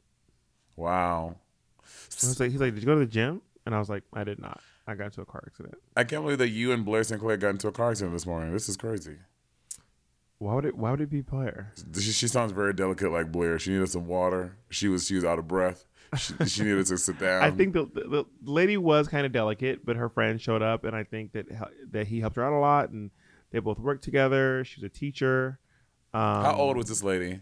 Wow. 0.76 1.36
I 1.82 2.26
was 2.26 2.38
like, 2.38 2.52
he's 2.52 2.60
like, 2.60 2.74
did 2.74 2.82
you 2.82 2.86
go 2.86 2.94
to 2.94 3.00
the 3.00 3.06
gym? 3.06 3.42
And 3.66 3.74
I 3.74 3.78
was 3.78 3.88
like, 3.88 4.04
I 4.12 4.24
did 4.24 4.38
not. 4.40 4.60
I 4.86 4.94
got 4.94 5.06
into 5.06 5.22
a 5.22 5.26
car 5.26 5.42
accident. 5.46 5.76
I 5.96 6.04
can't 6.04 6.22
believe 6.22 6.38
that 6.38 6.50
you 6.50 6.72
and 6.72 6.84
Blair 6.84 7.02
Sinclair 7.04 7.36
got 7.36 7.50
into 7.50 7.68
a 7.68 7.72
car 7.72 7.90
accident 7.90 8.12
this 8.12 8.26
morning. 8.26 8.52
This 8.52 8.68
is 8.68 8.76
crazy. 8.76 9.16
Why 10.38 10.54
would 10.54 10.64
it? 10.66 10.76
Why 10.76 10.90
would 10.90 11.00
it 11.00 11.10
be 11.10 11.22
Blair? 11.22 11.72
She, 11.94 12.12
she 12.12 12.28
sounds 12.28 12.52
very 12.52 12.74
delicate, 12.74 13.10
like 13.10 13.32
Blair. 13.32 13.58
She 13.58 13.70
needed 13.70 13.88
some 13.88 14.06
water. 14.06 14.56
She 14.68 14.88
was 14.88 15.06
she 15.06 15.14
was 15.14 15.24
out 15.24 15.38
of 15.38 15.48
breath. 15.48 15.86
She, 16.18 16.34
she 16.46 16.62
needed 16.64 16.86
to 16.86 16.98
sit 16.98 17.18
down. 17.20 17.42
I 17.42 17.50
think 17.50 17.72
the, 17.72 17.86
the 17.86 18.26
the 18.42 18.50
lady 18.50 18.76
was 18.76 19.08
kind 19.08 19.24
of 19.24 19.32
delicate, 19.32 19.86
but 19.86 19.96
her 19.96 20.08
friend 20.08 20.40
showed 20.40 20.60
up, 20.62 20.84
and 20.84 20.94
I 20.94 21.04
think 21.04 21.32
that 21.32 21.46
that 21.92 22.08
he 22.08 22.20
helped 22.20 22.36
her 22.36 22.44
out 22.44 22.52
a 22.52 22.58
lot, 22.58 22.90
and 22.90 23.10
they 23.52 23.58
both 23.60 23.78
worked 23.78 24.04
together. 24.04 24.64
She 24.64 24.80
was 24.80 24.84
a 24.84 24.92
teacher. 24.92 25.60
Um, 26.12 26.20
How 26.44 26.54
old 26.56 26.76
was 26.76 26.88
this 26.88 27.02
lady? 27.02 27.40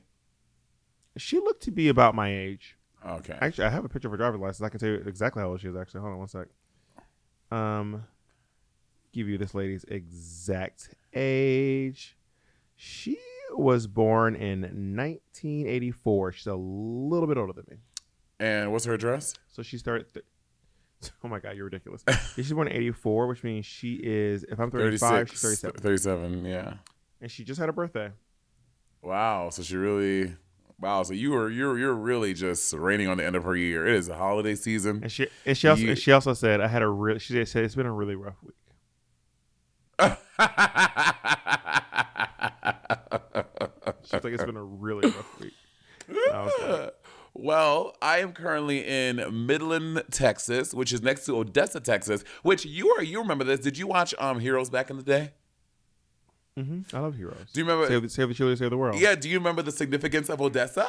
she? 1.17 1.39
Looked 1.39 1.63
to 1.65 1.71
be 1.71 1.89
about 1.89 2.15
my 2.15 2.33
age. 2.33 2.77
Okay. 3.05 3.37
Actually, 3.41 3.65
I 3.65 3.71
have 3.71 3.85
a 3.85 3.89
picture 3.89 4.09
of 4.09 4.13
her 4.13 4.17
driver's 4.17 4.41
license. 4.41 4.65
I 4.65 4.69
can 4.69 4.79
tell 4.79 4.91
you 4.91 5.03
exactly 5.07 5.43
how 5.43 5.49
old 5.49 5.61
she 5.61 5.69
is. 5.69 5.77
Actually, 5.77 6.03
hold 6.03 6.13
on 6.13 6.19
one 6.21 6.29
sec. 6.29 6.47
Um, 7.53 8.05
give 9.13 9.29
you 9.29 9.37
this 9.37 9.55
lady's 9.55 9.85
exact 9.85 10.95
age. 11.13 12.17
She 12.77 13.19
was 13.51 13.87
born 13.87 14.35
in 14.35 14.63
1984. 14.63 16.33
She's 16.33 16.47
a 16.47 16.55
little 16.55 17.29
bit 17.29 17.37
older 17.37 17.53
than 17.53 17.67
me. 17.69 17.77
And 18.41 18.73
what's 18.73 18.87
her 18.87 18.95
address? 18.95 19.35
So 19.49 19.63
she 19.63 19.79
started. 19.79 20.07
Th- 20.13 20.25
oh 21.25 21.29
my 21.29 21.39
god, 21.41 21.57
you're 21.57 21.67
ridiculous. 21.67 22.05
she's 22.35 22.53
born 22.53 22.69
in 22.69 22.77
'84, 22.77 23.27
which 23.27 23.45
means 23.45 23.67
she 23.67 24.01
is. 24.03 24.45
If 24.45 24.59
I'm 24.59 24.71
35, 24.71 25.31
she's 25.31 25.43
37, 25.43 25.81
37, 25.81 26.45
yeah. 26.45 26.75
and 27.21 27.31
she 27.31 27.45
just 27.45 27.61
had 27.61 27.69
a 27.69 27.73
birthday. 27.73 28.11
Wow. 29.03 29.51
So 29.51 29.63
she 29.63 29.77
really 29.77 30.35
Wow, 30.83 31.05
so 31.05 31.15
you 31.15 31.31
were 31.31 31.49
you're 31.49 31.79
you're 31.79 31.95
really 31.95 32.35
just 32.35 32.73
raining 32.73 33.07
on 33.07 33.17
the 33.17 33.25
end 33.25 33.37
of 33.37 33.45
her 33.45 33.55
year. 33.55 33.87
It 33.87 33.95
is 33.95 34.09
a 34.09 34.17
holiday 34.17 34.57
season. 34.57 34.99
And 35.05 35.13
she 35.13 35.29
and 35.47 35.57
she 35.57 35.69
also 35.69 35.83
You- 35.83 35.91
and 35.91 35.99
she 35.99 36.11
also 36.11 36.35
said 36.35 36.61
I 36.61 36.67
had 36.67 36.83
a 36.83 36.89
real. 36.89 37.19
She 37.19 37.45
said 37.45 37.63
it's 37.65 37.77
been 37.77 37.87
a 37.87 37.93
really 37.93 38.17
rough 38.17 38.35
week. 38.43 38.57
She's 44.05 44.25
like 44.25 44.33
it's 44.33 44.45
been 44.45 44.57
a 44.57 44.63
really 44.65 45.09
rough 45.09 45.41
week. 45.41 45.53
Like, 46.09 46.95
well, 47.35 47.95
I 48.03 48.19
am 48.19 48.33
currently 48.33 48.85
in 48.87 49.47
Midland, 49.47 50.03
Texas, 50.11 50.75
which 50.75 50.93
is 50.93 51.03
next 51.03 51.25
to 51.27 51.39
Odessa, 51.39 51.81
Texas. 51.81 52.25
Which 52.43 52.65
you 52.65 52.91
are 52.91 53.03
you 53.03 53.21
remember 53.21 53.45
this? 53.45 53.61
Did 53.61 53.79
you 53.79 53.87
watch 53.87 54.15
um 54.19 54.41
Heroes 54.41 54.71
back 54.71 54.91
in 54.91 54.97
the 54.97 55.03
day? 55.03 55.33
Mhm, 56.59 56.93
I 56.95 56.99
love 57.01 57.17
heroes. 57.17 57.51
Do 57.53 57.61
you 57.61 57.65
remember? 57.67 57.87
Save, 57.89 58.03
the- 58.03 58.09
save 58.09 58.29
the 58.29 58.35
children, 58.35 58.57
save 58.57 58.71
the 58.71 58.77
world. 58.77 58.99
Yeah, 59.01 59.15
do 59.15 59.29
you 59.29 59.39
remember 59.39 59.63
the 59.63 59.73
significance 59.73 60.29
of 60.29 60.41
Odessa? 60.41 60.89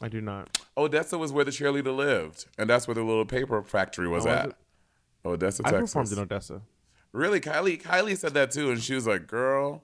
I 0.00 0.08
do 0.08 0.20
not. 0.20 0.58
Odessa 0.76 1.18
was 1.18 1.32
where 1.32 1.44
the 1.44 1.50
cheerleader 1.50 1.94
lived, 1.94 2.46
and 2.58 2.68
that's 2.70 2.88
where 2.88 2.94
the 2.94 3.02
little 3.02 3.26
paper 3.26 3.62
factory 3.62 4.08
was 4.08 4.24
Oh, 4.26 4.30
at. 4.30 4.46
it? 4.50 4.54
Odessa, 5.24 5.62
I 5.66 5.70
Texas. 5.72 5.90
performed 5.90 6.12
in 6.12 6.18
Odessa. 6.20 6.62
really, 7.12 7.40
Kylie. 7.40 7.80
Kylie 7.82 8.16
said 8.16 8.32
that 8.34 8.50
too, 8.50 8.70
and 8.70 8.82
she 8.82 8.94
was 8.94 9.06
like, 9.06 9.26
"Girl, 9.26 9.82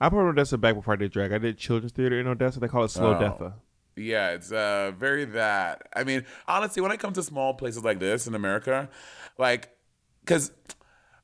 I 0.00 0.08
performed 0.08 0.28
in 0.30 0.32
Odessa 0.38 0.56
back 0.58 0.74
before 0.74 0.94
I 0.94 0.96
did 0.96 1.12
drag. 1.12 1.32
I 1.32 1.38
did 1.38 1.58
children's 1.58 1.92
theater 1.92 2.18
in 2.18 2.26
Odessa. 2.26 2.58
They 2.60 2.68
call 2.68 2.84
it 2.84 2.88
Slow 2.90 3.14
Oh. 3.14 3.20
Detha. 3.20 3.52
Yeah, 3.94 4.30
it's 4.30 4.50
uh 4.50 4.92
very 4.96 5.26
that. 5.26 5.88
I 5.94 6.02
mean, 6.04 6.24
honestly, 6.48 6.80
when 6.80 6.92
it 6.92 6.98
comes 7.00 7.16
to 7.16 7.22
small 7.22 7.52
places 7.54 7.84
like 7.84 7.98
this 7.98 8.26
in 8.26 8.34
America, 8.34 8.88
like, 9.36 9.76
because 10.24 10.50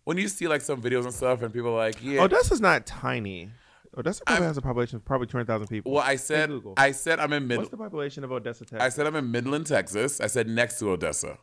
when 0.09 0.17
you 0.17 0.27
see 0.27 0.49
like 0.49 0.63
some 0.63 0.81
videos 0.81 1.05
and 1.05 1.13
stuff, 1.13 1.43
and 1.43 1.53
people 1.53 1.71
are 1.71 1.77
like, 1.87 2.03
yeah, 2.03 2.23
Odessa's 2.23 2.63
not 2.63 2.87
tiny. 2.87 3.51
Odessa 3.97 4.23
probably 4.25 4.45
I'm- 4.45 4.49
has 4.51 4.57
a 4.57 4.63
population 4.63 4.97
of 4.97 5.05
probably 5.05 5.27
200,000 5.27 5.67
people. 5.69 5.93
well, 5.93 6.03
I 6.05 6.17
said, 6.17 6.49
Google. 6.49 6.75
I 6.79 6.93
said 6.93 7.21
I'm 7.21 7.33
in 7.35 7.43
What's 7.43 7.49
Midland. 7.49 7.71
the 7.73 7.77
population 7.77 8.25
of 8.25 8.33
Odessa, 8.33 8.65
Texas? 8.65 8.81
I 8.81 8.89
said 8.89 9.07
I'm 9.07 9.17
in 9.17 9.31
Midland, 9.31 9.67
Texas. 9.67 10.21
I 10.21 10.27
said 10.29 10.49
next 10.49 10.79
to 10.79 10.91
Odessa. 10.91 11.37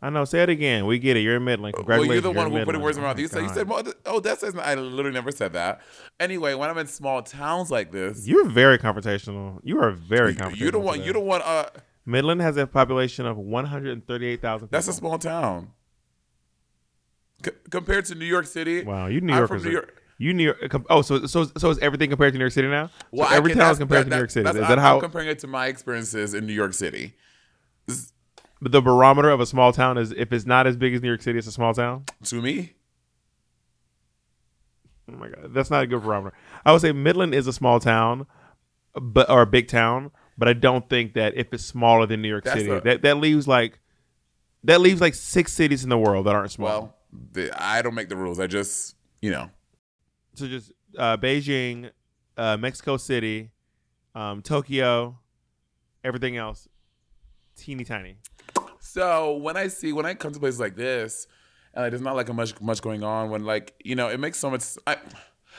I 0.00 0.08
know. 0.10 0.24
Say 0.24 0.42
it 0.42 0.48
again. 0.50 0.86
We 0.86 0.98
get 0.98 1.16
it. 1.16 1.20
You're 1.20 1.36
in 1.36 1.44
Midland. 1.44 1.74
Well, 1.86 2.04
you're 2.04 2.20
the 2.20 2.30
one 2.30 2.46
in 2.46 2.52
who 2.52 2.64
put 2.64 2.74
it 2.74 2.80
words 2.80 2.96
in 2.98 3.02
my 3.02 3.08
Oh 3.10 3.12
mouth. 3.12 3.18
You 3.18 3.28
said, 3.28 3.40
you 3.42 3.46
God. 3.48 3.54
said, 3.54 3.68
well, 3.68 3.82
Odessa 4.06 4.46
is 4.46 4.54
not, 4.54 4.66
I 4.66 4.74
literally 4.74 5.14
never 5.14 5.30
said 5.32 5.52
that. 5.54 5.80
Anyway, 6.20 6.52
when 6.54 6.68
I'm 6.70 6.76
in 6.78 6.86
small 6.86 7.22
towns 7.22 7.70
like 7.70 7.92
this, 7.92 8.26
You're 8.28 8.44
very 8.48 8.78
confrontational. 8.78 9.58
You 9.64 9.80
are 9.80 9.90
very 9.90 10.34
confrontational. 10.34 10.56
you 10.58 10.70
don't 10.70 10.84
want, 10.84 11.02
you 11.04 11.12
don't 11.14 11.26
want, 11.26 11.44
uh, 11.44 11.66
Midland 12.04 12.40
has 12.42 12.56
a 12.58 12.66
population 12.66 13.24
of 13.26 13.36
138,000 13.38 14.68
people. 14.68 14.68
that's 14.70 14.88
a 14.88 14.92
small 14.92 15.18
town. 15.18 15.72
C- 17.44 17.50
compared 17.70 18.04
to 18.06 18.14
New 18.14 18.24
York 18.24 18.46
City. 18.46 18.82
Wow, 18.84 19.06
you 19.06 19.20
New 19.20 19.34
Yorkers. 19.34 19.62
from 19.62 19.68
New 19.70 19.74
York. 19.76 20.02
You 20.18 20.32
New 20.32 20.44
York. 20.44 20.74
Oh, 20.88 21.02
so 21.02 21.26
so 21.26 21.44
so 21.44 21.70
is 21.70 21.78
everything 21.80 22.08
compared 22.10 22.32
to 22.32 22.38
New 22.38 22.42
York 22.44 22.52
City 22.52 22.68
now? 22.68 22.90
Well, 23.10 23.28
so 23.28 23.34
every 23.34 23.50
can- 23.52 23.58
town 23.60 23.72
is 23.72 23.78
compared 23.78 24.06
that- 24.06 24.10
to 24.10 24.16
New 24.16 24.20
York 24.20 24.30
City. 24.30 24.48
Is 24.48 24.56
I'm- 24.56 24.68
that 24.68 24.78
how 24.78 24.94
I'm 24.96 25.00
comparing 25.02 25.28
it 25.28 25.38
to 25.40 25.46
my 25.46 25.66
experiences 25.66 26.32
in 26.34 26.46
New 26.46 26.54
York 26.54 26.72
City? 26.72 27.14
But 28.62 28.72
the 28.72 28.80
barometer 28.80 29.28
of 29.28 29.40
a 29.40 29.46
small 29.46 29.72
town 29.74 29.98
is? 29.98 30.12
If 30.12 30.32
it's 30.32 30.46
not 30.46 30.66
as 30.66 30.76
big 30.78 30.94
as 30.94 31.02
New 31.02 31.08
York 31.08 31.20
City, 31.20 31.38
it's 31.38 31.46
a 31.46 31.52
small 31.52 31.74
town. 31.74 32.04
To 32.24 32.40
me, 32.40 32.72
Oh 35.08 35.12
my 35.16 35.28
god, 35.28 35.52
that's 35.54 35.70
not 35.70 35.82
a 35.84 35.86
good 35.86 36.02
barometer. 36.02 36.34
I 36.64 36.72
would 36.72 36.80
say 36.80 36.90
Midland 36.92 37.34
is 37.34 37.46
a 37.46 37.52
small 37.52 37.78
town, 37.78 38.26
but 38.94 39.30
or 39.30 39.42
a 39.42 39.46
big 39.46 39.68
town, 39.68 40.10
but 40.36 40.48
I 40.48 40.52
don't 40.52 40.88
think 40.88 41.14
that 41.14 41.34
if 41.36 41.52
it's 41.52 41.64
smaller 41.64 42.06
than 42.06 42.22
New 42.22 42.28
York 42.28 42.44
That's 42.44 42.58
City, 42.60 42.70
a- 42.70 42.80
that 42.80 43.02
that 43.02 43.18
leaves 43.18 43.46
like 43.46 43.78
that 44.64 44.80
leaves 44.80 45.00
like 45.00 45.14
six 45.14 45.52
cities 45.52 45.84
in 45.84 45.90
the 45.90 45.98
world 45.98 46.26
that 46.26 46.34
aren't 46.34 46.50
small. 46.50 46.66
well, 46.68 46.95
the, 47.32 47.50
I 47.62 47.82
don't 47.82 47.94
make 47.94 48.08
the 48.08 48.16
rules. 48.16 48.40
I 48.40 48.46
just, 48.46 48.96
you 49.20 49.30
know, 49.30 49.50
so 50.34 50.46
just 50.46 50.72
uh, 50.98 51.16
Beijing, 51.16 51.90
uh, 52.36 52.56
Mexico 52.56 52.96
City, 52.96 53.50
um, 54.14 54.42
Tokyo, 54.42 55.18
everything 56.04 56.36
else 56.36 56.68
teeny 57.56 57.84
tiny. 57.84 58.16
So 58.80 59.36
when 59.36 59.56
I 59.56 59.68
see 59.68 59.92
when 59.92 60.06
I 60.06 60.14
come 60.14 60.32
to 60.32 60.38
places 60.38 60.60
like 60.60 60.76
this, 60.76 61.26
and 61.74 61.84
like, 61.84 61.90
there's 61.90 62.02
not 62.02 62.16
like 62.16 62.28
a 62.28 62.34
much 62.34 62.60
much 62.60 62.82
going 62.82 63.02
on. 63.02 63.30
When 63.30 63.44
like 63.44 63.74
you 63.84 63.96
know, 63.96 64.08
it 64.08 64.20
makes 64.20 64.38
so 64.38 64.50
much. 64.50 64.62
I, 64.86 64.96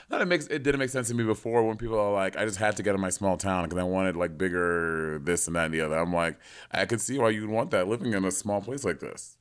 not 0.09 0.21
it 0.21 0.25
makes 0.25 0.45
it 0.47 0.63
didn't 0.63 0.79
make 0.79 0.91
sense 0.91 1.07
to 1.07 1.15
me 1.15 1.23
before 1.23 1.67
when 1.67 1.75
people 1.75 1.99
are 1.99 2.13
like, 2.13 2.37
I 2.37 2.45
just 2.45 2.57
had 2.57 2.77
to 2.77 2.83
get 2.83 2.95
in 2.95 3.01
my 3.01 3.09
small 3.09 3.35
town 3.35 3.63
because 3.63 3.79
I 3.79 3.83
wanted 3.83 4.15
like 4.15 4.37
bigger 4.37 5.19
this 5.23 5.47
and 5.47 5.55
that 5.55 5.65
and 5.65 5.73
the 5.73 5.81
other. 5.81 5.97
I'm 5.97 6.13
like, 6.13 6.37
I 6.71 6.85
could 6.85 7.01
see 7.01 7.17
why 7.17 7.29
you'd 7.29 7.49
want 7.49 7.71
that 7.71 7.87
living 7.87 8.13
in 8.13 8.23
a 8.23 8.31
small 8.31 8.61
place 8.61 8.83
like 8.83 8.99
this. 8.99 9.36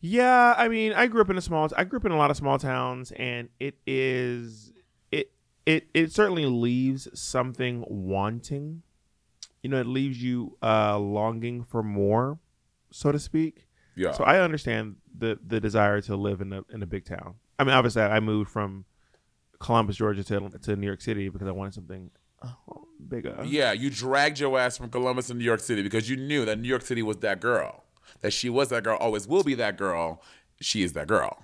Yeah, 0.00 0.54
I 0.56 0.68
mean, 0.68 0.94
I 0.94 1.06
grew 1.06 1.20
up 1.20 1.30
in 1.30 1.36
a 1.36 1.42
small. 1.42 1.68
I 1.76 1.84
grew 1.84 1.98
up 1.98 2.06
in 2.06 2.12
a 2.12 2.16
lot 2.16 2.30
of 2.30 2.36
small 2.36 2.58
towns, 2.58 3.12
and 3.12 3.50
it 3.58 3.76
is 3.86 4.72
it 5.12 5.30
it 5.66 5.88
it 5.92 6.12
certainly 6.12 6.46
leaves 6.46 7.08
something 7.18 7.84
wanting. 7.86 8.82
You 9.62 9.68
know, 9.68 9.78
it 9.78 9.86
leaves 9.86 10.22
you 10.22 10.56
uh 10.62 10.98
longing 10.98 11.64
for 11.64 11.82
more, 11.82 12.38
so 12.90 13.12
to 13.12 13.18
speak. 13.18 13.66
Yeah. 13.94 14.12
So 14.12 14.24
I 14.24 14.40
understand 14.40 14.96
the 15.16 15.38
the 15.46 15.60
desire 15.60 16.00
to 16.02 16.16
live 16.16 16.40
in 16.40 16.54
a 16.54 16.64
in 16.72 16.82
a 16.82 16.86
big 16.86 17.04
town. 17.04 17.34
I 17.58 17.64
mean, 17.64 17.74
obviously, 17.74 18.00
I 18.00 18.20
moved 18.20 18.50
from 18.50 18.86
Columbus, 19.58 19.96
Georgia, 19.96 20.24
to 20.24 20.48
to 20.62 20.76
New 20.76 20.86
York 20.86 21.02
City 21.02 21.28
because 21.28 21.46
I 21.46 21.50
wanted 21.50 21.74
something 21.74 22.10
uh, 22.40 22.48
bigger. 23.06 23.36
Yeah, 23.44 23.72
you 23.72 23.90
dragged 23.90 24.40
your 24.40 24.58
ass 24.58 24.78
from 24.78 24.88
Columbus 24.88 25.26
to 25.26 25.34
New 25.34 25.44
York 25.44 25.60
City 25.60 25.82
because 25.82 26.08
you 26.08 26.16
knew 26.16 26.46
that 26.46 26.58
New 26.58 26.68
York 26.68 26.82
City 26.82 27.02
was 27.02 27.18
that 27.18 27.40
girl. 27.40 27.84
That 28.20 28.32
she 28.32 28.50
was 28.50 28.68
that 28.68 28.84
girl, 28.84 28.96
always 28.98 29.26
will 29.26 29.42
be 29.42 29.54
that 29.54 29.76
girl. 29.76 30.22
She 30.60 30.82
is 30.82 30.92
that 30.92 31.06
girl. 31.08 31.42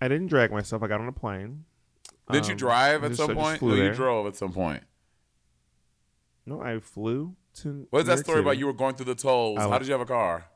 I 0.00 0.08
didn't 0.08 0.28
drag 0.28 0.50
myself. 0.50 0.82
I 0.82 0.88
got 0.88 1.00
on 1.00 1.08
a 1.08 1.12
plane. 1.12 1.64
Did 2.30 2.46
you 2.46 2.52
Um, 2.52 2.58
drive 2.58 3.04
at 3.04 3.14
some 3.14 3.34
point? 3.34 3.60
No, 3.60 3.74
you 3.74 3.92
drove 3.92 4.26
at 4.26 4.36
some 4.36 4.52
point. 4.52 4.82
No, 6.46 6.60
I 6.62 6.80
flew 6.80 7.36
to. 7.56 7.86
What 7.90 8.00
is 8.00 8.06
that 8.06 8.20
story 8.20 8.40
about? 8.40 8.58
You 8.58 8.66
were 8.66 8.72
going 8.72 8.94
through 8.94 9.06
the 9.06 9.14
tolls. 9.14 9.58
How 9.58 9.78
did 9.78 9.86
you 9.86 9.92
have 9.92 10.00
a 10.00 10.06
car? 10.06 10.46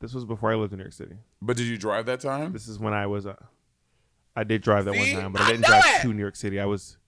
This 0.00 0.14
was 0.14 0.24
before 0.24 0.52
I 0.52 0.56
lived 0.56 0.72
in 0.72 0.78
New 0.78 0.84
York 0.84 0.92
City. 0.92 1.16
But 1.40 1.56
did 1.56 1.66
you 1.66 1.78
drive 1.78 2.06
that 2.06 2.20
time? 2.20 2.52
This 2.52 2.68
is 2.68 2.78
when 2.78 2.92
I 2.92 3.06
was. 3.06 3.24
Uh, 3.26 3.36
I 4.34 4.44
did 4.44 4.62
drive 4.62 4.84
that 4.86 4.94
See? 4.94 5.14
one 5.14 5.22
time, 5.22 5.32
but 5.32 5.42
I 5.42 5.46
I 5.46 5.50
didn't 5.52 5.66
drive 5.66 5.84
it! 5.86 6.02
to 6.02 6.12
New 6.12 6.20
York 6.20 6.36
City. 6.36 6.58
I 6.60 6.66
was. 6.66 6.98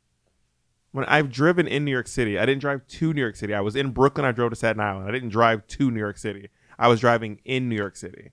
When 0.95 1.05
I've 1.07 1.29
driven 1.29 1.67
in 1.67 1.85
New 1.85 1.91
York 1.91 2.07
City, 2.07 2.39
I 2.39 2.47
didn't 2.47 2.61
drive 2.61 2.87
to 2.87 3.13
New 3.13 3.21
York 3.21 3.35
City. 3.35 3.53
I 3.53 3.61
was 3.61 3.75
in 3.75 3.91
Brooklyn. 3.91 4.25
I 4.25 4.31
drove 4.31 4.51
to 4.51 4.57
Staten 4.57 4.81
Island. 4.81 5.09
I 5.09 5.11
didn't 5.11 5.31
drive 5.31 5.67
to 5.67 5.91
New 5.91 5.99
York 5.99 6.17
City. 6.17 6.51
I 6.79 6.87
was 6.87 7.01
driving 7.01 7.41
in 7.45 7.69
New 7.69 7.75
York 7.75 7.97
City. 7.97 8.31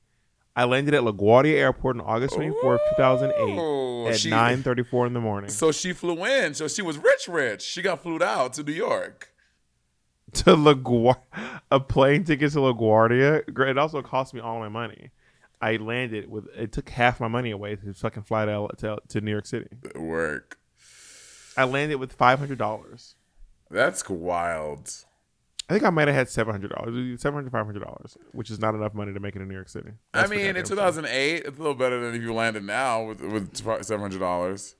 I 0.56 0.65
landed 0.65 0.94
at 0.94 1.01
LaGuardia 1.01 1.56
Airport 1.56 1.96
on 1.96 2.01
August 2.01 2.36
24th, 2.36 2.77
2008 2.98 4.12
at 4.12 4.20
she- 4.20 4.30
9:34 4.30 5.08
in 5.08 5.13
the 5.13 5.20
morning. 5.20 5.50
So 5.50 5.72
she 5.72 5.91
flew 5.91 6.24
in. 6.24 6.53
So 6.53 6.68
she 6.68 6.84
was 6.84 7.00
rich, 7.00 7.27
rich. 7.27 7.63
She 7.63 7.82
got 7.82 8.03
flew 8.03 8.22
out 8.22 8.53
to 8.53 8.63
New 8.63 8.74
York. 8.74 9.34
to 10.34 10.56
LaGuardia, 10.56 11.62
a 11.72 11.80
plane 11.80 12.25
ticket 12.25 12.51
to 12.51 12.60
LaGuardia. 12.60 13.70
It 13.70 13.77
also 13.80 14.03
cost 14.03 14.36
me 14.36 14.39
all 14.39 14.60
my 14.60 14.70
money. 14.70 15.10
I 15.60 15.77
landed 15.77 16.30
with 16.30 16.46
it 16.56 16.72
took 16.72 16.89
half 16.89 17.20
my 17.20 17.27
money 17.27 17.50
away 17.50 17.77
to 17.77 17.91
fucking 17.96 18.22
fly 18.22 18.46
to, 18.46 18.68
to, 18.77 18.98
to 19.08 19.22
New 19.22 19.32
York 19.32 19.48
City. 19.48 19.68
Work. 19.96 20.60
I 21.58 21.63
landed 21.65 21.96
with 21.96 22.13
five 22.13 22.39
hundred 22.39 22.58
dollars. 22.58 23.15
That's 23.70 24.08
wild. 24.10 24.89
I 25.70 25.74
think 25.74 25.86
I 25.86 25.89
might 25.89 26.08
have 26.10 26.15
had 26.15 26.27
seven 26.29 26.51
hundred 26.53 26.72
dollars, 26.72 27.22
seven 27.22 27.36
hundred, 27.36 27.51
five 27.51 27.65
hundred 27.65 27.84
dollars, 27.84 28.17
which 28.34 28.50
is 28.51 28.60
not 28.60 28.75
enough 28.75 28.93
money 28.93 29.13
to 29.13 29.20
make 29.22 29.36
it 29.36 29.41
in 29.41 29.48
New 29.48 29.53
York 29.55 29.70
City. 29.70 29.91
I 30.13 30.20
That's 30.22 30.29
for 30.31 30.36
mean, 30.38 30.55
in 30.58 30.63
2008, 30.65 31.36
it's 31.46 31.48
a 31.48 31.51
little 31.62 31.75
better 31.75 32.00
than 32.01 32.15
if 32.15 32.22
you 32.22 32.34
landed 32.34 32.63
now 32.63 33.03
with 33.05 33.22
with 33.22 33.55
seven 33.55 34.00
hundred 34.01 34.20
dollars. 34.20 34.75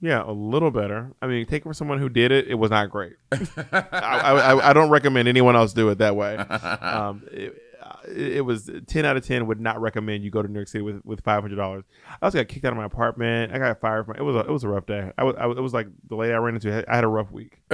yeah, 0.00 0.24
a 0.26 0.32
little 0.32 0.72
better. 0.72 1.12
I 1.22 1.28
mean, 1.28 1.46
take 1.46 1.60
it 1.60 1.62
from 1.62 1.74
someone 1.74 1.98
who 2.00 2.08
did 2.08 2.32
it, 2.32 2.48
it 2.48 2.54
was 2.56 2.72
not 2.72 2.90
great. 2.90 3.12
I, 3.32 3.86
I, 3.92 4.32
I, 4.32 4.70
I 4.70 4.72
don't 4.72 4.90
recommend 4.90 5.28
anyone 5.28 5.54
else 5.54 5.72
do 5.72 5.88
it 5.90 5.98
that 5.98 6.16
way. 6.16 6.36
Um, 6.82 7.22
it, 7.30 7.61
it 8.08 8.44
was 8.44 8.70
10 8.86 9.04
out 9.04 9.16
of 9.16 9.26
10 9.26 9.46
would 9.46 9.60
not 9.60 9.80
recommend 9.80 10.24
you 10.24 10.30
go 10.30 10.42
to 10.42 10.48
New 10.48 10.58
York 10.58 10.68
City 10.68 10.82
with, 10.82 11.04
with 11.04 11.22
$500. 11.22 11.82
I 12.08 12.14
also 12.22 12.38
got 12.38 12.48
kicked 12.48 12.64
out 12.64 12.72
of 12.72 12.78
my 12.78 12.84
apartment. 12.84 13.52
I 13.52 13.58
got 13.58 13.80
fired 13.80 14.06
from 14.06 14.16
it 14.16 14.22
was 14.22 14.36
a, 14.36 14.40
it 14.40 14.50
was 14.50 14.64
a 14.64 14.68
rough 14.68 14.86
day. 14.86 15.10
I 15.18 15.24
was, 15.24 15.36
I 15.38 15.46
was 15.46 15.58
it 15.58 15.60
was 15.60 15.72
like 15.74 15.88
the 16.08 16.16
lady 16.16 16.32
I 16.32 16.36
ran 16.38 16.54
into 16.54 16.84
I 16.90 16.94
had 16.94 17.04
a 17.04 17.08
rough 17.08 17.30
week. 17.30 17.60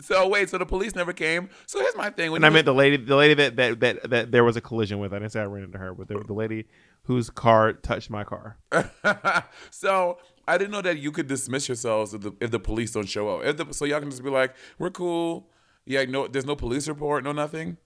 so 0.00 0.28
wait, 0.28 0.48
so 0.50 0.58
the 0.58 0.66
police 0.66 0.94
never 0.94 1.12
came. 1.12 1.48
So 1.66 1.78
here's 1.80 1.96
my 1.96 2.10
thing. 2.10 2.30
When 2.32 2.38
And 2.38 2.46
I 2.46 2.48
you- 2.48 2.54
meant 2.54 2.66
the 2.66 2.74
lady 2.74 2.96
the 2.96 3.16
lady 3.16 3.34
that 3.34 3.56
that, 3.56 3.80
that, 3.80 4.10
that 4.10 4.32
there 4.32 4.44
was 4.44 4.56
a 4.56 4.60
collision 4.60 4.98
with. 4.98 5.12
I 5.12 5.18
didn't 5.18 5.32
say 5.32 5.40
I 5.40 5.44
ran 5.44 5.64
into 5.64 5.78
her, 5.78 5.94
but 5.94 6.08
the, 6.08 6.18
the 6.18 6.32
lady 6.34 6.66
whose 7.04 7.30
car 7.30 7.72
touched 7.72 8.10
my 8.10 8.24
car. 8.24 8.58
so 9.70 10.18
I 10.46 10.58
didn't 10.58 10.70
know 10.72 10.82
that 10.82 10.98
you 10.98 11.12
could 11.12 11.26
dismiss 11.26 11.68
yourselves 11.68 12.14
if 12.14 12.20
the, 12.22 12.32
if 12.40 12.50
the 12.50 12.60
police 12.60 12.92
don't 12.92 13.08
show 13.08 13.28
up. 13.38 13.44
If 13.44 13.56
the, 13.56 13.72
so 13.74 13.84
y'all 13.84 14.00
can 14.00 14.10
just 14.10 14.22
be 14.22 14.30
like, 14.30 14.54
"We're 14.78 14.90
cool." 14.90 15.48
Yeah, 15.84 16.04
no, 16.04 16.28
there's 16.28 16.46
no 16.46 16.56
police 16.56 16.88
report, 16.88 17.24
no 17.24 17.32
nothing. 17.32 17.76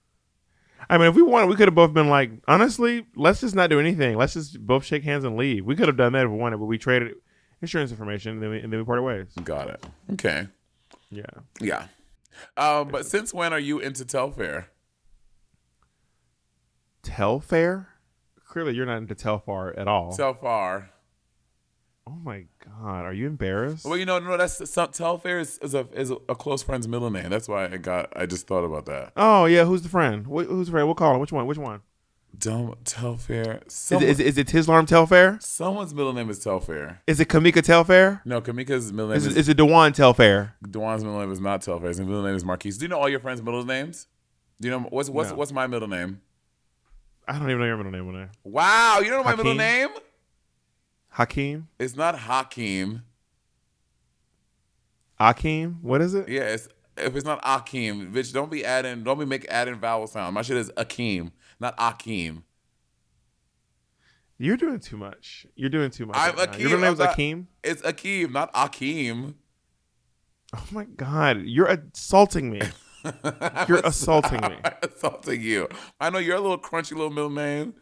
I 0.89 0.97
mean, 0.97 1.07
if 1.07 1.15
we 1.15 1.21
wanted, 1.23 1.47
we 1.47 1.55
could 1.55 1.67
have 1.67 1.75
both 1.75 1.93
been 1.93 2.09
like, 2.09 2.31
honestly, 2.47 3.05
let's 3.15 3.41
just 3.41 3.55
not 3.55 3.69
do 3.69 3.79
anything. 3.79 4.15
Let's 4.15 4.33
just 4.33 4.59
both 4.65 4.85
shake 4.85 5.03
hands 5.03 5.23
and 5.23 5.35
leave. 5.35 5.65
We 5.65 5.75
could 5.75 5.87
have 5.87 5.97
done 5.97 6.13
that 6.13 6.25
if 6.25 6.31
we 6.31 6.37
wanted, 6.37 6.57
but 6.57 6.65
we 6.65 6.77
traded 6.77 7.13
insurance 7.61 7.91
information 7.91 8.33
and 8.33 8.43
then 8.43 8.49
we, 8.51 8.59
and 8.59 8.71
then 8.71 8.79
we 8.79 8.85
parted 8.85 9.01
ways. 9.01 9.27
Got 9.43 9.69
it. 9.69 9.85
Okay. 10.13 10.47
Yeah. 11.09 11.23
Yeah. 11.59 11.87
Um, 12.55 12.89
but 12.89 13.05
since 13.05 13.33
when 13.33 13.51
are 13.51 13.59
you 13.59 13.79
into 13.79 14.05
Telfair? 14.05 14.65
Telfair? 17.03 17.87
Clearly, 18.45 18.75
you're 18.75 18.85
not 18.85 18.97
into 18.97 19.15
Telfar 19.15 19.77
at 19.77 19.87
all. 19.87 20.15
Telfar. 20.15 20.89
Oh 22.07 22.17
my 22.23 22.45
god, 22.65 23.05
are 23.05 23.13
you 23.13 23.27
embarrassed? 23.27 23.85
Well, 23.85 23.97
you 23.97 24.05
know, 24.05 24.17
no, 24.19 24.37
that's 24.37 24.69
some, 24.69 24.89
Telfair 24.91 25.39
is, 25.39 25.57
is 25.59 25.73
a 25.73 25.87
is 25.93 26.11
a 26.11 26.35
close 26.35 26.63
friend's 26.63 26.87
middle 26.87 27.09
name. 27.11 27.29
That's 27.29 27.47
why 27.47 27.65
I 27.65 27.77
got. 27.77 28.11
I 28.15 28.25
just 28.25 28.47
thought 28.47 28.63
about 28.63 28.85
that. 28.85 29.11
Oh 29.17 29.45
yeah, 29.45 29.65
who's 29.65 29.81
the 29.81 29.89
friend? 29.89 30.25
Wh- 30.25 30.45
who's 30.47 30.67
the 30.67 30.71
friend? 30.71 30.87
We'll 30.87 30.95
call 30.95 31.13
him. 31.15 31.19
Which 31.19 31.31
one? 31.31 31.45
Which 31.47 31.57
one? 31.57 31.81
Dumb 32.37 32.75
Telfair. 32.83 33.63
Is, 33.65 33.73
Some, 33.73 34.03
it, 34.03 34.09
is, 34.09 34.19
it- 34.19 34.27
is 34.27 34.37
it 34.37 34.47
Tislarm 34.47 34.85
Telfair? 34.87 35.39
someone's 35.41 35.93
middle 35.93 36.13
name 36.13 36.29
is 36.29 36.37
Telfair. 36.39 37.01
Is 37.07 37.19
it 37.19 37.29
Kamika 37.29 37.63
Telfair? 37.63 38.21
No, 38.25 38.41
Kamika's 38.41 38.91
middle 38.93 39.07
name 39.09 39.17
Is 39.17 39.25
is, 39.25 39.35
it, 39.35 39.39
is 39.39 39.49
it 39.49 39.57
Dewan 39.57 39.91
Telfair? 39.93 40.53
Dewan's 40.69 41.03
middle 41.03 41.19
name 41.19 41.31
is 41.31 41.39
not 41.41 41.61
Telfair. 41.61 41.87
His 41.87 41.99
middle 41.99 42.21
name 42.23 42.35
is 42.35 42.45
Marquise. 42.45 42.77
Do 42.77 42.85
you 42.85 42.89
know 42.89 42.99
all 42.99 43.09
your 43.09 43.19
friends' 43.21 43.41
middle 43.41 43.65
names? 43.65 44.07
Do 44.61 44.67
you 44.67 44.71
know 44.71 44.81
what's 44.89 45.09
what's 45.09 45.29
No. 45.31 45.35
what's 45.35 45.51
my 45.51 45.65
middle 45.67 45.87
name? 45.87 46.21
I 47.27 47.33
don't 47.39 47.49
even 47.49 47.59
know 47.59 47.65
your 47.65 47.77
middle 47.77 47.91
name. 47.91 48.05
What 48.07 48.29
Wow, 48.43 48.99
you 48.99 49.09
don't 49.09 49.19
know 49.19 49.23
my 49.31 49.35
middle 49.35 49.53
name? 49.55 49.89
Hakeem? 51.17 51.67
It's 51.79 51.95
not 51.95 52.15
Hakeem. 52.15 53.01
Akeem? 55.19 55.81
What 55.81 56.01
is 56.01 56.13
it? 56.13 56.29
Yeah, 56.29 56.41
it's 56.41 56.67
if 56.95 57.15
it's 57.15 57.25
not 57.25 57.41
Akeem, 57.43 58.11
bitch, 58.13 58.33
don't 58.33 58.51
be 58.51 58.63
adding, 58.63 59.03
don't 59.03 59.17
be 59.19 59.25
make 59.25 59.45
adding 59.49 59.75
vowel 59.75 60.07
sound. 60.07 60.35
My 60.35 60.41
shit 60.43 60.57
is 60.57 60.69
Akeem, 60.77 61.31
not 61.59 61.75
Akeem. 61.77 62.43
You're 64.37 64.57
doing 64.57 64.79
too 64.79 64.97
much. 64.97 65.47
You're 65.55 65.71
doing 65.71 65.89
too 65.89 66.05
much. 66.05 66.17
I'm 66.19 66.35
right. 66.35 66.51
Akeem. 66.51 66.59
Your 66.59 66.79
name's 66.79 66.99
I'm 66.99 67.07
not- 67.07 67.17
Akeem? 67.17 67.45
It's 67.63 67.81
Akeem, 67.81 68.31
not 68.31 68.53
Akeem. 68.53 69.33
Oh 70.55 70.65
my 70.71 70.85
god, 70.85 71.41
you're 71.43 71.67
assaulting 71.67 72.51
me. 72.51 72.61
You're 73.69 73.79
assaulting 73.85 74.41
me. 74.41 74.57
assaulting 74.83 75.41
you. 75.41 75.69
I 75.99 76.09
know 76.09 76.17
you're 76.17 76.35
a 76.35 76.41
little 76.41 76.57
crunchy 76.57 76.91
little 76.91 77.09
middle 77.09 77.29
name. 77.29 77.73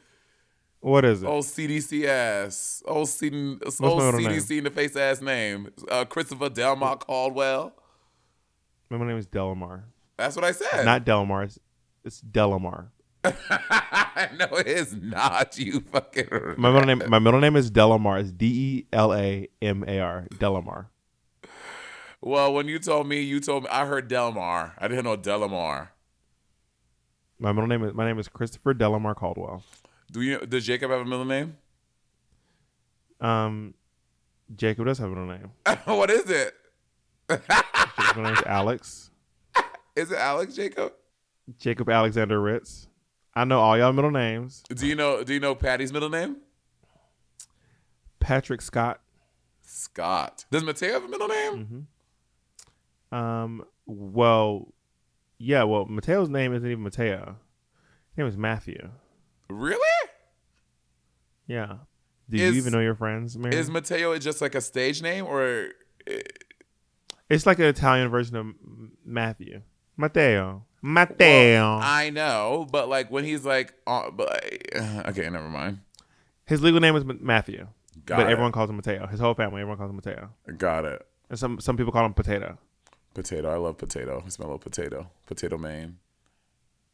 What 0.85 1.03
is 1.03 1.23
it? 1.23 1.25
Old 1.25 1.45
CDC 1.45 2.05
ass. 2.05 2.83
Old, 2.85 3.09
my 3.19 3.87
old 3.87 4.03
middle 4.03 4.19
name? 4.19 4.29
CDC 4.29 4.59
in 4.59 4.65
the 4.65 4.69
face 4.69 4.95
ass 4.95 5.19
name. 5.19 5.71
Uh, 5.89 6.05
Christopher 6.05 6.47
Delmar 6.47 6.97
Caldwell. 6.97 7.73
My 8.91 8.97
middle 8.97 9.07
name 9.07 9.17
is 9.17 9.25
Delamar. 9.25 9.85
That's 10.15 10.35
what 10.35 10.45
I 10.45 10.51
said. 10.51 10.85
Not 10.85 11.03
Delamar. 11.03 11.45
It's, 11.45 11.57
it's 12.03 12.21
Delamar. 12.21 12.89
no, 13.23 14.45
it 14.57 14.67
is 14.67 14.93
not. 14.93 15.57
You 15.57 15.79
fucking. 15.79 16.27
My 16.57 16.69
middle 16.69 16.85
name. 16.85 17.01
My 17.09 17.17
middle 17.17 17.39
name 17.39 17.55
is 17.55 17.71
Delamar. 17.71 18.19
It's 18.19 18.31
D 18.31 18.45
E 18.45 18.87
L 18.93 19.11
A 19.11 19.47
M 19.63 19.83
A 19.87 19.99
R. 19.99 20.27
Delamar. 20.35 20.89
Well, 22.21 22.53
when 22.53 22.67
you 22.67 22.77
told 22.77 23.07
me, 23.07 23.21
you 23.21 23.39
told 23.39 23.63
me. 23.63 23.69
I 23.71 23.87
heard 23.87 24.07
Delmar. 24.07 24.75
I 24.77 24.87
didn't 24.87 25.05
know 25.05 25.17
Delamar. 25.17 25.87
My 27.39 27.51
middle 27.53 27.67
name 27.67 27.83
is 27.83 27.95
my 27.95 28.05
name 28.05 28.19
is 28.19 28.27
Christopher 28.27 28.75
Delamar 28.75 29.15
Caldwell. 29.15 29.63
Do 30.15 30.21
you? 30.21 30.39
Does 30.39 30.65
Jacob 30.65 30.91
have 30.91 31.01
a 31.01 31.03
middle 31.03 31.25
name? 31.25 31.57
Um, 33.19 33.73
Jacob 34.55 34.85
does 34.85 34.97
have 34.99 35.11
a 35.11 35.13
middle 35.13 35.27
name. 35.27 35.51
what 35.83 36.09
is 36.09 36.29
it? 36.29 36.53
Jacob's 37.29 38.15
middle 38.15 38.23
name 38.23 38.33
is 38.33 38.43
Alex. 38.45 39.11
Is 39.97 40.11
it 40.11 40.17
Alex 40.17 40.55
Jacob? 40.55 40.93
Jacob 41.57 41.89
Alexander 41.89 42.41
Ritz. 42.41 42.87
I 43.33 43.43
know 43.43 43.59
all 43.59 43.77
y'all 43.77 43.91
middle 43.91 44.11
names. 44.11 44.63
Do 44.73 44.87
you 44.87 44.95
know? 44.95 45.21
Do 45.21 45.33
you 45.33 45.41
know 45.41 45.53
Patty's 45.53 45.91
middle 45.91 46.09
name? 46.09 46.37
Patrick 48.21 48.61
Scott. 48.61 49.01
Scott. 49.63 50.45
Does 50.49 50.63
Mateo 50.63 50.93
have 50.93 51.03
a 51.03 51.09
middle 51.09 51.27
name? 51.27 51.87
Um. 53.11 53.65
Well, 53.85 54.73
yeah. 55.39 55.63
Well, 55.63 55.85
Mateo's 55.85 56.29
name 56.29 56.53
isn't 56.53 56.69
even 56.69 56.83
Mateo. 56.83 57.35
His 58.11 58.17
name 58.17 58.27
is 58.27 58.37
Matthew. 58.37 58.91
Really? 59.49 60.04
Yeah. 61.47 61.77
Do 62.29 62.37
Is- 62.37 62.53
you 62.55 62.61
even 62.61 62.73
know 62.73 62.79
your 62.79 62.95
friends, 62.95 63.37
Mary? 63.37 63.55
Is 63.55 63.69
Mateo 63.69 64.17
just 64.17 64.41
like 64.41 64.55
a 64.55 64.61
stage 64.61 65.01
name, 65.01 65.25
or 65.25 65.69
It's 67.29 67.45
like 67.45 67.59
an 67.59 67.65
Italian 67.65 68.09
version 68.09 68.35
of 68.35 68.47
Matthew. 69.05 69.61
Matteo. 69.97 70.63
Matteo. 70.81 71.79
I 71.81 72.09
know, 72.11 72.67
but 72.71 72.87
like 72.89 73.09
when 73.11 73.23
he's 73.23 73.45
like, 73.45 73.73
uh, 73.87 74.11
but 74.11 74.43
okay, 75.07 75.29
never 75.29 75.49
mind. 75.49 75.79
His 76.45 76.61
legal 76.61 76.79
name 76.79 76.95
is 76.95 77.03
Matthew, 77.05 77.67
Got 78.05 78.17
but 78.17 78.27
it. 78.27 78.31
everyone 78.31 78.51
calls 78.51 78.69
him 78.69 78.75
Mateo. 78.75 79.07
His 79.07 79.19
whole 79.19 79.33
family, 79.33 79.61
everyone 79.61 79.77
calls 79.77 79.89
him 79.89 79.95
Mateo, 79.95 80.29
Got 80.57 80.85
it. 80.85 81.07
and 81.29 81.39
some 81.39 81.59
some 81.59 81.75
people 81.77 81.91
call 81.91 82.05
him 82.05 82.13
Potato. 82.13 82.57
Potato. 83.15 83.49
I 83.49 83.55
love 83.57 83.77
potato. 83.77 84.21
I 84.25 84.29
smell 84.29 84.51
a 84.53 84.59
potato. 84.59 85.09
Potato 85.25 85.57
man. 85.57 85.97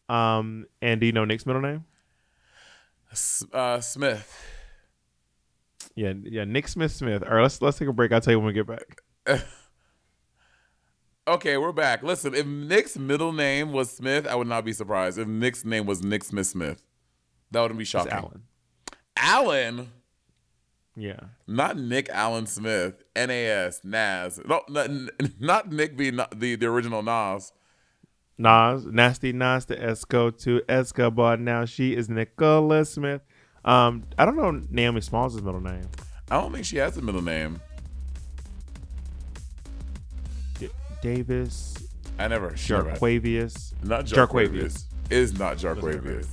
Um, 0.08 0.68
and 0.82 1.00
do 1.02 1.06
you 1.08 1.12
know 1.12 1.26
Nick's 1.26 1.46
middle 1.46 1.62
name? 1.62 1.84
Uh, 3.54 3.80
Smith. 3.82 4.34
Yeah, 5.96 6.14
yeah, 6.24 6.46
Nick 6.46 6.68
Smith 6.70 6.92
Smith. 6.92 7.24
All 7.24 7.36
right, 7.36 7.42
let's 7.42 7.62
let's 7.62 7.78
take 7.78 7.88
a 7.90 7.94
break. 7.94 8.12
I'll 8.14 8.22
tell 8.22 8.32
you 8.34 8.40
when 8.40 8.48
we 8.48 8.54
get 8.54 8.68
back. 8.68 9.42
Okay, 11.28 11.56
we're 11.58 11.72
back. 11.72 12.02
Listen, 12.02 12.34
if 12.34 12.48
Nick's 12.48 12.98
middle 12.98 13.32
name 13.32 13.72
was 13.72 13.92
Smith, 13.92 14.26
I 14.28 14.34
would 14.34 14.48
not 14.48 14.66
be 14.66 14.74
surprised. 14.74 15.20
If 15.20 15.28
Nick's 15.28 15.64
name 15.64 15.86
was 15.86 16.04
Nick 16.04 16.24
Smith 16.24 16.48
Smith, 16.48 16.82
that 17.52 17.62
wouldn't 17.62 17.78
be 17.78 17.86
shocking. 17.86 18.12
Alan. 18.12 18.42
Allen, 19.16 19.92
Yeah. 20.96 21.20
not 21.46 21.78
Nick 21.78 22.10
Allen 22.10 22.48
Smith. 22.48 23.04
N 23.16 23.30
A 23.30 23.46
S 23.46 23.82
Nas. 23.84 24.40
No, 24.48 24.62
not, 24.68 24.90
not 25.40 25.72
Nick 25.72 25.96
being 25.96 26.16
the 26.16 26.56
the 26.56 26.66
original 26.66 27.04
Nas. 27.04 27.54
Nas, 28.42 28.86
nasty 28.86 29.32
Nas 29.34 29.66
to 29.66 29.76
Esco 29.76 30.36
to 30.44 30.62
Escobar. 30.68 31.38
Now 31.38 31.66
she 31.66 31.96
is 31.96 32.10
Nicola 32.10 32.84
Smith. 32.86 33.22
Um, 33.64 34.04
I 34.18 34.26
don't 34.26 34.36
know 34.36 34.60
Naomi 34.70 35.02
Smalls' 35.02 35.40
middle 35.42 35.62
name. 35.62 35.88
I 36.32 36.42
don't 36.42 36.52
think 36.52 36.66
she 36.66 36.78
has 36.78 36.98
a 36.98 37.02
middle 37.02 37.22
name. 37.22 37.62
D- 40.58 40.70
Davis, 41.04 41.78
I 42.18 42.28
never. 42.28 42.58
She 42.58 42.74
never 42.74 42.90
had- 42.90 43.00
Jarquavius. 43.00 43.74
Not 43.84 44.06
Jarquavius. 44.06 44.50
Jarquavius. 44.52 44.84
Is 45.12 45.38
not 45.38 45.58
Jarquavius. 45.58 46.28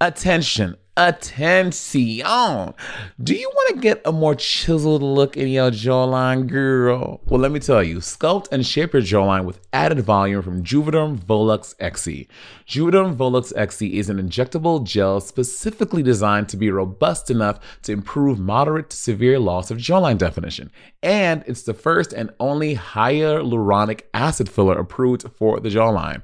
Attention, 0.00 0.76
attention. 0.96 2.74
Do 3.22 3.34
you 3.34 3.50
want 3.54 3.74
to 3.74 3.80
get 3.80 4.02
a 4.04 4.12
more 4.12 4.34
chiseled 4.34 5.02
look 5.02 5.36
in 5.36 5.48
your 5.48 5.70
jawline, 5.70 6.46
girl? 6.46 7.20
Well, 7.24 7.40
let 7.40 7.52
me 7.52 7.60
tell 7.60 7.82
you, 7.82 7.98
sculpt 7.98 8.48
and 8.52 8.66
shape 8.66 8.92
your 8.92 9.02
jawline 9.02 9.44
with 9.44 9.60
added 9.72 10.00
volume 10.00 10.42
from 10.42 10.62
Juvederm 10.62 11.18
Volux 11.18 11.74
XC. 11.78 12.28
Juvederm 12.66 13.16
Volux 13.16 13.52
XC 13.56 13.98
is 13.98 14.10
an 14.10 14.18
injectable 14.18 14.84
gel 14.84 15.20
specifically 15.20 16.02
designed 16.02 16.48
to 16.48 16.56
be 16.56 16.70
robust 16.70 17.30
enough 17.30 17.60
to 17.82 17.92
improve 17.92 18.38
moderate 18.38 18.90
to 18.90 18.96
severe 18.96 19.38
loss 19.38 19.70
of 19.70 19.78
jawline 19.78 20.18
definition. 20.18 20.70
And 21.02 21.44
it's 21.46 21.62
the 21.62 21.74
first 21.74 22.12
and 22.12 22.30
only 22.40 22.76
hyaluronic 22.76 24.02
acid 24.12 24.48
filler 24.48 24.78
approved 24.78 25.24
for 25.36 25.60
the 25.60 25.68
jawline. 25.68 26.22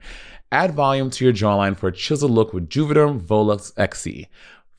Add 0.53 0.75
volume 0.75 1.11
to 1.11 1.25
your 1.25 1.35
jawline 1.35 1.77
for 1.77 1.89
a 1.89 1.93
chiseled 1.93 2.31
look 2.31 2.53
with 2.53 2.69
Juvederm 2.69 3.21
Volux 3.21 3.73
XC. 3.77 4.29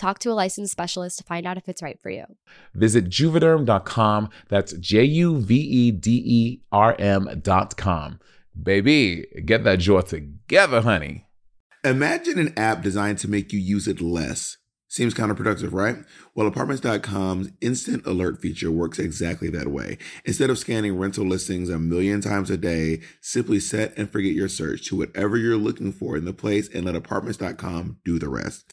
Talk 0.00 0.18
to 0.20 0.32
a 0.32 0.32
licensed 0.32 0.72
specialist 0.72 1.18
to 1.18 1.24
find 1.24 1.46
out 1.46 1.58
if 1.58 1.68
it's 1.68 1.82
right 1.82 2.00
for 2.00 2.08
you. 2.08 2.24
Visit 2.72 3.10
juvederm.com. 3.10 4.30
That's 4.48 4.72
J 4.72 5.04
U 5.04 5.38
V 5.38 5.54
E 5.54 5.90
D 5.90 6.22
E 6.24 6.60
R 6.72 6.96
M.com. 6.98 8.18
Baby, 8.62 9.26
get 9.44 9.62
that 9.64 9.80
jaw 9.80 10.00
together, 10.00 10.80
honey. 10.80 11.26
Imagine 11.84 12.38
an 12.38 12.58
app 12.58 12.82
designed 12.82 13.18
to 13.18 13.28
make 13.28 13.52
you 13.52 13.58
use 13.58 13.86
it 13.86 14.00
less. 14.00 14.56
Seems 14.88 15.12
counterproductive, 15.12 15.74
right? 15.74 15.98
Well, 16.34 16.46
apartments.com's 16.46 17.50
instant 17.60 18.06
alert 18.06 18.40
feature 18.40 18.70
works 18.70 18.98
exactly 18.98 19.50
that 19.50 19.68
way. 19.68 19.98
Instead 20.24 20.48
of 20.48 20.58
scanning 20.58 20.96
rental 20.96 21.26
listings 21.26 21.68
a 21.68 21.78
million 21.78 22.22
times 22.22 22.48
a 22.48 22.56
day, 22.56 23.02
simply 23.20 23.60
set 23.60 23.92
and 23.98 24.10
forget 24.10 24.32
your 24.32 24.48
search 24.48 24.86
to 24.88 24.96
whatever 24.96 25.36
you're 25.36 25.58
looking 25.58 25.92
for 25.92 26.16
in 26.16 26.24
the 26.24 26.32
place 26.32 26.70
and 26.74 26.86
let 26.86 26.96
apartments.com 26.96 27.98
do 28.02 28.18
the 28.18 28.30
rest. 28.30 28.72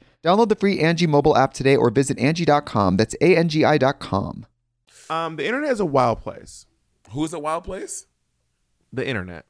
Download 0.23 0.49
the 0.49 0.55
free 0.55 0.79
Angie 0.79 1.07
mobile 1.07 1.35
app 1.35 1.53
today 1.53 1.75
or 1.75 1.89
visit 1.89 2.19
Angie.com. 2.19 2.97
That's 2.97 3.15
A-N-G-I 3.21 3.77
dot 3.79 3.99
com. 3.99 4.45
Um, 5.09 5.35
the 5.35 5.45
internet 5.45 5.71
is 5.71 5.79
a 5.79 5.85
wild 5.85 6.21
place. 6.21 6.67
Who's 7.09 7.33
a 7.33 7.39
wild 7.39 7.63
place? 7.63 8.05
The 8.93 9.05
internet. 9.05 9.45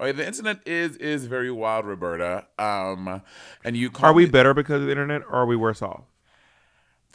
Oh, 0.00 0.06
yeah, 0.06 0.12
the 0.12 0.26
internet 0.26 0.66
is 0.66 0.96
is 0.96 1.26
very 1.26 1.50
wild, 1.50 1.84
Roberta. 1.86 2.46
Um, 2.58 3.22
and 3.64 3.76
you 3.76 3.90
call 3.90 4.10
Are 4.10 4.12
we 4.12 4.24
me- 4.24 4.30
better 4.30 4.54
because 4.54 4.80
of 4.80 4.86
the 4.86 4.90
internet, 4.92 5.22
or 5.22 5.34
are 5.34 5.46
we 5.46 5.54
worse 5.56 5.82
off? 5.82 6.04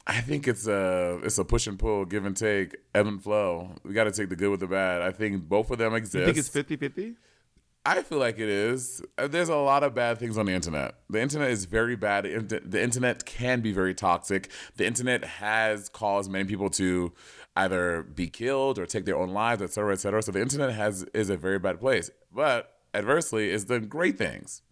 I 0.06 0.22
think 0.22 0.48
it's 0.48 0.68
a 0.68 1.20
it's 1.24 1.38
a 1.38 1.44
push 1.44 1.68
and 1.68 1.78
pull, 1.78 2.06
give 2.06 2.26
and 2.26 2.38
take, 2.38 2.78
ebb 2.96 3.08
and 3.08 3.22
flow. 3.22 3.72
We 3.84 3.94
got 3.94 4.06
to 4.06 4.12
take 4.12 4.30
the 4.30 4.38
good 4.38 4.50
with 4.52 4.62
the 4.62 4.68
bad. 4.68 5.02
I 5.02 5.12
think 5.12 5.50
both 5.50 5.70
of 5.72 5.80
them 5.80 5.94
exist. 5.96 6.16
You 6.16 6.26
think 6.26 6.38
it's 6.38 6.50
50-50? 6.50 7.16
I 7.90 8.02
feel 8.04 8.18
like 8.18 8.38
it 8.38 8.50
is. 8.50 9.02
Uh, 9.18 9.28
There's 9.28 9.48
a 9.50 9.56
lot 9.56 9.82
of 9.84 9.96
bad 9.96 10.18
things 10.20 10.38
on 10.38 10.46
the 10.46 10.52
internet. 10.52 10.96
The 11.10 11.22
internet 11.22 11.52
is 11.52 11.66
very 11.66 11.96
bad. 11.96 12.24
The 12.50 12.84
internet 12.84 13.26
can 13.26 13.62
be 13.62 13.72
very 13.72 13.94
toxic. 13.94 14.50
The 14.76 14.86
internet 14.86 15.24
has 15.24 15.88
caused 15.88 16.30
many 16.30 16.44
people 16.46 16.70
to 16.72 17.14
either 17.56 18.04
be 18.04 18.28
killed 18.28 18.78
or 18.78 18.86
take 18.86 19.06
their 19.06 19.18
own 19.18 19.30
lives, 19.30 19.62
et 19.62 19.72
cetera, 19.72 19.94
et 19.94 20.00
cetera. 20.00 20.22
So 20.22 20.32
the 20.32 20.42
internet 20.42 20.74
has 20.74 21.04
is 21.14 21.30
a 21.30 21.38
very 21.38 21.60
bad 21.60 21.80
place. 21.80 22.12
But 22.34 22.74
adversely, 22.94 23.52
it's 23.52 23.64
done 23.64 23.88
great 23.88 24.18
things. 24.18 24.64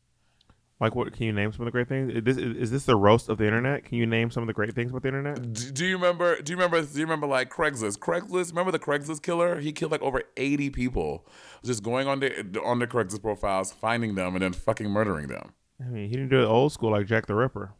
Like, 0.78 0.94
what 0.94 1.14
can 1.14 1.24
you 1.24 1.32
name 1.32 1.54
some 1.54 1.62
of 1.62 1.68
the 1.68 1.72
great 1.72 1.88
things? 1.88 2.12
Is 2.14 2.24
this, 2.26 2.36
is 2.38 2.70
this 2.70 2.84
the 2.84 2.98
roast 2.98 3.30
of 3.30 3.38
the 3.38 3.46
internet? 3.46 3.86
Can 3.86 3.98
you 3.98 4.06
name 4.06 4.30
some 4.30 4.44
of 4.44 4.48
the 4.48 4.54
great 4.54 4.76
things 4.76 4.92
about 4.92 5.04
the 5.04 5.08
internet? 5.08 5.54
D- 5.54 5.72
Do 5.72 5.86
you 5.86 5.96
remember? 5.96 6.42
Do 6.42 6.52
you 6.52 6.58
remember? 6.58 6.82
Do 6.82 7.00
you 7.00 7.06
remember 7.06 7.28
like 7.28 7.50
Craigslist? 7.50 8.00
Craigslist. 8.00 8.50
Remember 8.50 8.74
the 8.74 8.80
Craigslist 8.80 9.22
killer? 9.24 9.62
He 9.62 9.72
killed 9.72 9.94
like 9.94 10.02
over 10.02 10.24
eighty 10.36 10.70
people, 10.70 11.26
just 11.66 11.84
going 11.84 12.08
on 12.08 12.20
the 12.20 12.62
on 12.64 12.80
the 12.80 12.88
Craigslist 12.88 13.22
profiles, 13.22 13.72
finding 13.72 14.16
them, 14.16 14.36
and 14.36 14.44
then 14.44 14.54
fucking 14.54 14.90
murdering 14.90 15.28
them. 15.28 15.54
I 15.80 15.90
mean, 15.90 16.10
he 16.10 16.16
didn't 16.16 16.30
do 16.30 16.42
it 16.42 16.46
old 16.46 16.72
school 16.72 16.92
like 16.92 17.06
Jack 17.06 17.26
the 17.26 17.36
Ripper. 17.36 17.74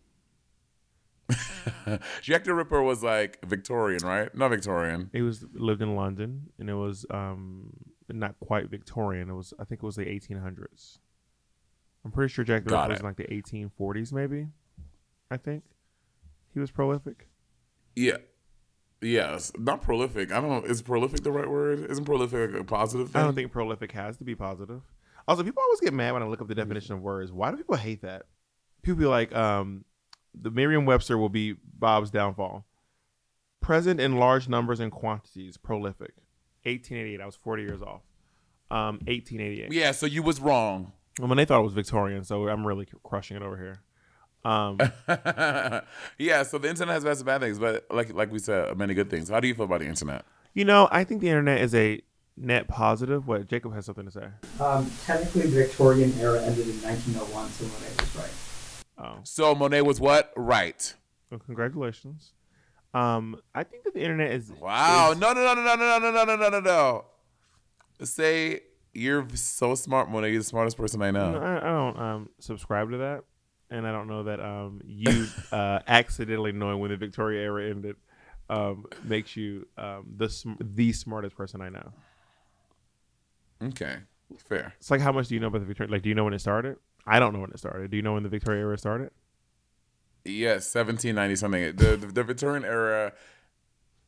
Jack 2.22 2.44
the 2.44 2.54
Ripper 2.54 2.82
was 2.82 3.04
like 3.04 3.44
Victorian, 3.46 4.02
right? 4.04 4.34
Not 4.36 4.50
Victorian. 4.50 5.10
He 5.14 5.22
was 5.22 5.46
lived 5.54 5.82
in 5.82 5.96
London, 5.96 6.50
and 6.60 6.70
it 6.70 6.76
was 6.76 7.06
um 7.10 7.72
not 8.10 8.36
quite 8.40 8.70
Victorian. 8.70 9.30
It 9.30 9.34
was 9.34 9.54
I 9.60 9.64
think 9.64 9.82
it 9.82 9.86
was 9.86 9.96
the 9.96 10.06
1800s. 10.06 11.00
I'm 12.04 12.12
pretty 12.12 12.32
sure 12.32 12.46
Jack 12.46 12.64
the 12.66 12.70
Got 12.70 12.82
Ripper 12.84 12.92
was 12.92 13.00
in 13.00 13.06
like 13.06 13.18
the 13.18 13.24
1840s, 13.24 14.14
maybe. 14.14 14.48
I 15.32 15.38
think 15.38 15.64
he 16.54 16.60
was 16.60 16.70
prolific. 16.70 17.28
Yeah. 17.96 18.18
Yes. 19.02 19.52
Not 19.58 19.82
prolific. 19.82 20.32
I 20.32 20.42
don't 20.42 20.50
know. 20.50 20.70
Is 20.70 20.82
prolific 20.82 21.24
the 21.24 21.32
right 21.32 21.50
word? 21.50 21.90
Isn't 21.90 22.06
prolific 22.06 22.56
a 22.56 22.64
positive 22.64 23.10
thing? 23.10 23.22
I 23.22 23.26
don't 23.26 23.36
think 23.36 23.52
prolific 23.52 23.92
has 23.92 24.18
to 24.18 24.24
be 24.24 24.36
positive. 24.36 24.82
Also, 25.28 25.44
people 25.44 25.62
always 25.64 25.80
get 25.80 25.94
mad 25.94 26.14
when 26.14 26.24
I 26.24 26.28
look 26.28 26.42
up 26.42 26.48
the 26.48 26.56
definition 26.56 26.94
of 26.94 27.02
words. 27.02 27.32
Why 27.32 27.52
do 27.52 27.58
people 27.58 27.76
hate 27.76 28.02
that? 28.04 28.24
People 28.84 29.00
be 29.00 29.06
like, 29.06 29.34
um, 29.36 29.86
the 30.40 30.52
Merriam-Webster 30.52 31.18
will 31.18 31.30
be 31.30 31.56
Bob's 31.78 32.12
downfall. 32.12 32.66
Present 33.62 34.00
in 34.00 34.18
large 34.18 34.48
numbers 34.48 34.80
and 34.80 34.92
quantities, 34.92 35.58
prolific. 35.58 36.14
1888. 36.64 37.22
I 37.22 37.26
was 37.26 37.36
40 37.36 37.64
years 37.64 37.82
off. 37.82 38.02
Um, 38.70 39.00
1888. 39.06 39.72
Yeah, 39.72 39.92
so 39.92 40.06
you 40.06 40.22
was 40.22 40.40
wrong. 40.40 40.92
Well, 41.20 41.28
when 41.28 41.38
they 41.38 41.46
thought 41.46 41.60
it 41.60 41.64
was 41.64 41.74
Victorian, 41.74 42.24
so 42.24 42.48
I'm 42.48 42.66
really 42.66 42.88
crushing 43.04 43.38
it 43.38 43.44
over 43.44 43.58
here. 43.58 43.82
Um, 44.46 44.78
yeah, 46.20 46.44
so 46.44 46.58
the 46.60 46.70
internet 46.70 46.94
has 46.94 47.04
lots 47.04 47.20
of 47.20 47.26
bad 47.26 47.42
things, 47.42 47.58
but 47.60 47.86
like 47.90 48.14
like 48.14 48.32
we 48.32 48.40
said, 48.40 48.78
many 48.78 48.94
good 48.94 49.10
things. 49.10 49.30
How 49.30 49.40
do 49.40 49.48
you 49.48 49.56
feel 49.56 49.66
about 49.66 49.80
the 49.82 49.88
internet? 49.88 50.24
you 50.54 50.64
know, 50.64 50.88
I 50.92 51.04
think 51.04 51.20
the 51.22 51.28
internet 51.30 51.60
is 51.62 51.74
a 51.76 52.00
net 52.38 52.68
positive. 52.68 53.28
What 53.28 53.48
Jacob 53.48 53.74
has 53.74 53.86
something 53.86 54.06
to 54.06 54.12
say. 54.12 54.28
Um, 54.64 54.90
technically, 55.06 55.42
the 55.44 55.48
Victorian 55.64 56.14
era 56.20 56.42
ended 56.42 56.68
in 56.68 56.82
1901, 56.82 57.50
so 57.50 57.66
Monet 57.66 57.96
was 58.00 58.16
right. 58.16 58.32
Oh, 58.98 59.20
So 59.24 59.54
Monet 59.56 59.82
was 59.82 60.00
what? 60.00 60.32
Right. 60.38 60.94
well, 61.32 61.40
congratulations. 61.46 62.32
Um, 62.94 63.36
I 63.54 63.64
think 63.64 63.84
that 63.84 63.94
the 63.94 64.00
internet 64.02 64.32
is 64.32 64.52
Wow. 64.54 65.12
is- 65.12 65.18
No, 65.18 65.34
no, 65.34 65.44
no, 65.44 65.54
no, 65.56 65.76
no, 65.76 65.76
no, 65.76 66.00
no, 66.00 66.12
no, 66.12 66.24
no, 66.24 66.36
no, 66.38 66.50
no, 66.50 66.60
no. 66.62 67.06
Say 68.06 68.62
you're 68.94 69.28
so 69.34 69.76
smart, 69.76 70.10
Monet. 70.10 70.30
You're 70.30 70.40
the 70.40 70.46
smartest 70.46 70.78
person 70.78 71.02
I 71.02 71.12
know. 71.12 71.32
No, 71.34 71.40
I, 71.42 71.58
I 71.58 71.72
don't 71.72 72.00
um, 72.00 72.30
subscribe 72.40 72.92
to 72.92 72.98
that, 72.98 73.24
and 73.70 73.88
I 73.88 73.92
don't 73.92 74.08
know 74.08 74.24
that 74.24 74.40
um, 74.40 74.82
you 74.86 75.28
uh, 75.52 75.80
accidentally 75.88 76.52
knowing 76.52 76.80
when 76.80 76.92
the 76.92 76.98
Victoria 76.98 77.42
era 77.42 77.70
ended 77.70 77.96
um, 78.50 78.86
makes 79.04 79.36
you 79.36 79.68
um, 79.78 80.06
the 80.18 80.30
sm- 80.30 80.54
the 80.60 80.94
smartest 80.94 81.36
person 81.36 81.62
I 81.62 81.70
know. 81.70 81.92
Okay. 83.64 83.98
Fair. 84.38 84.74
It's 84.80 84.92
like 84.92 85.02
how 85.02 85.12
much 85.12 85.28
do 85.28 85.36
you 85.36 85.40
know 85.40 85.48
about 85.48 85.60
the 85.60 85.66
Victoria? 85.66 85.92
Like, 85.92 86.02
do 86.02 86.10
you 86.10 86.16
know 86.16 86.24
when 86.24 86.34
it 86.34 86.40
started? 86.40 86.78
I 87.06 87.20
don't 87.20 87.34
know 87.34 87.40
when 87.40 87.52
it 87.52 87.60
started. 87.60 87.92
Do 87.92 87.98
you 87.98 88.04
know 88.04 88.14
when 88.14 88.24
the 88.24 88.30
Victoria 88.30 88.62
era 88.62 88.78
started? 88.78 89.12
Yes, 90.24 90.74
1790 90.74 91.36
something. 91.36 91.76
The, 91.76 91.98
the 91.98 92.08
the 92.08 92.24
Victorian 92.24 92.66
era. 92.66 93.14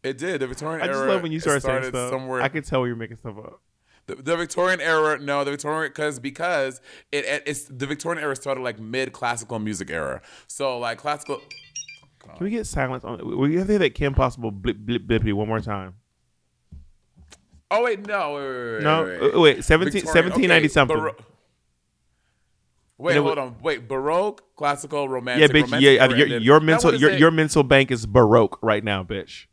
It 0.04 0.18
did. 0.18 0.42
The 0.42 0.48
Victorian 0.48 0.82
era. 0.82 0.84
I 0.84 0.88
era. 0.88 1.06
just 1.06 1.14
love 1.14 1.24
when 1.24 1.32
you 1.32 1.40
start 1.40 1.62
saying 1.62 1.84
stuff. 1.84 2.10
somewhere. 2.10 2.42
I 2.42 2.50
could 2.50 2.66
tell 2.66 2.86
you're 2.88 2.96
making 2.96 3.18
stuff 3.18 3.38
up. 3.38 3.62
The, 4.08 4.16
the 4.16 4.38
Victorian 4.38 4.80
era, 4.80 5.20
no, 5.20 5.44
the 5.44 5.52
Victorian 5.52 5.92
because 5.92 6.18
because 6.20 6.82
it, 7.12 7.26
it 7.26 7.44
it's 7.46 7.66
the 7.66 7.86
Victorian 7.86 8.24
era 8.24 8.36
started 8.38 8.62
like 8.62 8.80
mid 8.80 9.12
classical 9.12 9.60
music 9.60 9.92
era. 9.92 10.22
So 10.48 10.80
like 10.80 10.98
classical. 10.98 11.42
Can 12.24 12.44
we 12.44 12.50
get 12.50 12.66
silence 12.66 13.04
on? 13.04 13.38
We 13.38 13.56
have 13.56 13.68
to 13.68 13.74
hear 13.74 13.80
that 13.80 13.96
Kim 13.96 14.14
Possible 14.14 14.50
blip 14.52 14.78
blip 14.78 15.04
blippity 15.06 15.34
one 15.34 15.48
more 15.50 15.60
time. 15.60 15.96
Oh 17.70 17.84
wait, 17.84 18.08
no, 18.08 18.36
wait, 18.36 18.44
wait, 18.44 18.74
wait, 18.76 18.84
No, 18.84 19.04
wait, 19.04 19.22
wait. 19.22 19.36
uh, 19.36 19.40
wait, 19.42 19.64
17 19.66 20.06
1790 20.06 20.56
okay, 20.56 20.68
something. 20.70 20.98
Baro- 20.98 21.16
wait, 22.98 23.18
And 23.18 23.20
it 23.20 23.28
hold 23.28 23.38
on. 23.38 23.56
Wait, 23.62 23.90
Baroque, 23.90 24.56
classical, 24.56 25.10
romantic. 25.10 25.50
Yeah, 25.54 25.62
bitch. 25.62 25.64
romantic 25.64 26.00
Yeah, 26.00 26.16
your, 26.16 26.40
your 26.40 26.60
mental 26.62 26.96
your, 26.96 27.12
your 27.12 27.32
mental 27.32 27.64
bank 27.64 27.92
is 27.92 28.06
baroque 28.06 28.58
right 28.62 28.86
now, 28.86 29.04
bitch. 29.04 29.48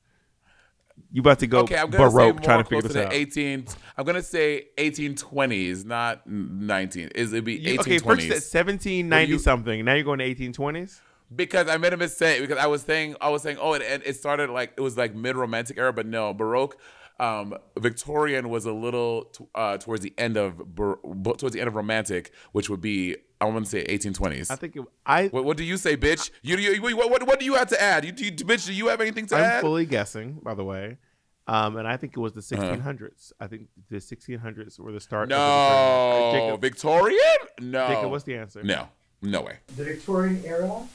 You 1.14 1.20
about 1.20 1.38
to 1.38 1.46
go 1.46 1.60
Okay, 1.60 1.76
I'm 1.78 1.88
gonna 1.90 2.10
baroque 2.10 2.38
say 2.40 2.44
trying 2.44 2.64
to 2.64 2.68
figure 2.68 2.88
this 2.88 2.96
out. 2.96 3.12
18. 3.12 3.66
I'm 3.96 4.04
gonna 4.04 4.20
say 4.20 4.66
1820s, 4.76 5.84
not 5.84 6.26
19. 6.28 7.08
Is 7.14 7.32
it 7.32 7.44
be 7.44 7.54
You- 7.54 7.78
1820s? 7.78 7.80
okay, 7.80 7.98
first 7.98 8.22
you 8.26 8.32
said 8.32 8.42
1790 8.42 9.32
you- 9.32 9.38
something. 9.38 9.84
Now 9.84 9.94
you're 9.94 10.02
going 10.04 10.18
to 10.18 10.24
1820s. 10.24 11.00
because 11.34 11.68
I 11.68 11.76
made 11.78 11.92
a 11.92 11.96
mistake 11.96 12.40
because 12.40 12.58
I 12.58 12.66
was 12.66 12.82
saying 12.82 13.16
I 13.20 13.28
was 13.30 13.42
saying 13.42 13.56
oh 13.60 13.72
it 13.74 13.82
it 13.82 14.02
it 14.04 14.16
started 14.16 14.50
like 14.50 14.72
it 14.76 14.80
was 14.82 14.96
like 14.96 15.14
mid 15.14 15.36
romantic 15.36 15.78
era 15.78 15.92
but 15.92 16.04
no 16.06 16.34
Baroque 16.34 16.76
um 17.18 17.54
Victorian 17.78 18.48
was 18.50 18.66
a 18.66 18.72
little 18.72 19.24
t- 19.26 19.44
uh 19.54 19.78
towards 19.78 20.02
the 20.02 20.12
end 20.18 20.36
of 20.36 20.74
Bar- 20.76 20.98
towards 21.38 21.52
the 21.54 21.60
end 21.60 21.68
of 21.68 21.74
romantic 21.76 22.30
which 22.52 22.68
would 22.68 22.80
be 22.82 23.16
I 23.40 23.46
want 23.46 23.64
to 23.64 23.70
say 23.70 23.84
1820s. 23.84 24.50
I 24.50 24.56
think 24.56 24.76
it, 24.76 24.84
I 25.04 25.26
what, 25.28 25.44
what 25.44 25.56
do 25.56 25.64
you 25.64 25.76
say, 25.76 25.96
bitch? 25.96 26.30
You, 26.42 26.56
you 26.56 26.80
what, 26.82 27.10
what 27.10 27.26
what 27.26 27.38
do 27.38 27.44
you 27.44 27.54
have 27.54 27.68
to 27.68 27.82
add? 27.82 28.04
You, 28.04 28.12
you 28.16 28.32
bitch, 28.32 28.66
do 28.66 28.72
you 28.72 28.88
have 28.88 29.00
anything 29.00 29.26
to 29.26 29.36
add? 29.36 29.56
I'm 29.56 29.60
fully 29.60 29.86
guessing, 29.86 30.38
by 30.42 30.54
the 30.54 30.64
way. 30.64 30.98
Um, 31.46 31.76
and 31.76 31.86
I 31.86 31.98
think 31.98 32.16
it 32.16 32.20
was 32.20 32.32
the 32.32 32.56
Uh-huh. 32.56 32.74
1600s. 32.74 33.32
I 33.38 33.46
think 33.48 33.68
the 33.90 33.96
1600s 33.96 34.78
were 34.80 34.92
the 34.92 35.00
start. 35.00 35.30
of 35.30 35.30
the 35.30 35.36
Victorian- 35.36 36.00
no, 36.10 36.30
Uh, 36.30 36.32
Jacob, 36.32 36.60
Victorian? 36.62 37.18
No. 37.60 37.88
Jacob, 37.88 38.10
what's 38.10 38.24
the 38.24 38.34
answer? 38.36 38.62
No, 38.62 38.88
no 39.20 39.42
way. 39.42 39.58
The 39.76 39.84
Victorian 39.84 40.42
era. 40.46 40.86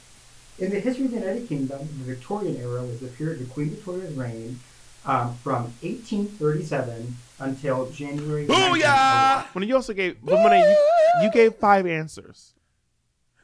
In 0.58 0.70
the 0.70 0.80
history 0.80 1.04
of 1.06 1.12
the 1.12 1.18
United 1.20 1.48
Kingdom, 1.48 1.78
the 1.98 2.04
Victorian 2.14 2.56
era 2.56 2.82
was 2.82 2.98
the 3.00 3.06
period 3.08 3.40
of 3.42 3.50
Queen 3.50 3.70
Victoria's 3.70 4.12
reign 4.14 4.58
um, 5.06 5.34
from 5.36 5.72
1837 5.82 7.16
until 7.40 7.90
January. 7.90 8.46
Booyah! 8.46 9.44
When 9.54 9.66
you 9.68 9.74
also 9.74 9.92
gave, 9.92 10.16
but 10.22 10.34
Monet, 10.36 10.60
you, 10.60 11.24
you 11.24 11.32
gave 11.32 11.54
five 11.56 11.86
answers. 11.86 12.54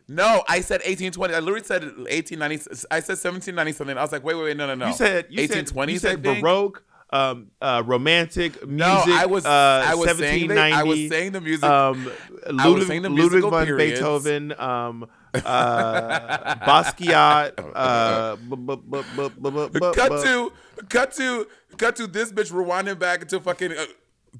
No, 0.09 0.45
I 0.49 0.61
said 0.61 0.83
1820. 0.87 1.35
I 1.35 1.41
literally 1.41 1.65
said 1.65 1.83
1890. 1.83 2.87
I 2.91 3.01
said 3.01 3.19
1790 3.19 3.73
something. 3.73 3.99
I 3.99 4.03
was 4.03 4.13
like, 4.13 4.23
wait, 4.23 4.35
wait, 4.37 4.45
wait, 4.45 4.57
no, 4.57 4.67
no, 4.67 4.75
no. 4.75 4.87
You 4.87 4.93
said 4.93 5.27
you 5.31 5.47
said, 5.49 5.69
you 5.89 5.99
said 5.99 6.23
baroque, 6.23 6.85
um, 7.11 7.49
uh, 7.61 7.83
romantic 7.85 8.53
music. 8.67 8.69
No, 8.69 9.05
I 9.09 9.27
was 9.27 9.45
uh, 9.45 9.85
I 9.85 9.95
was 9.95 10.17
saying 10.17 10.49
the, 10.49 10.61
I 10.61 10.83
was 10.85 11.09
saying 11.09 11.33
the 11.33 11.41
music. 11.41 11.65
um, 11.65 12.13
I 12.47 12.49
was 12.49 12.65
Ludwig, 12.65 12.87
saying 12.87 13.03
the 13.03 13.09
Ludwig 13.09 13.31
musical 13.33 13.51
van 13.51 13.67
periods. 13.67 13.99
Beethoven, 13.99 14.61
um, 14.61 15.07
uh, 15.44 16.55
Basquiat, 16.57 17.53
uh, 17.75 18.37
bu- 18.37 18.57
bu- 18.57 18.77
bu- 18.77 19.03
bu- 19.16 19.31
bu- 19.31 19.51
bu- 19.51 19.68
bu- 19.68 19.92
cut 19.92 20.25
to 20.25 20.53
cut 20.88 21.12
to 21.12 21.46
cut 21.79 21.96
to 21.96 22.07
this 22.07 22.33
bitch 22.33 22.53
rewinding 22.53 22.99
back 22.99 23.22
into 23.22 23.40
fucking 23.40 23.72
uh, 23.72 23.85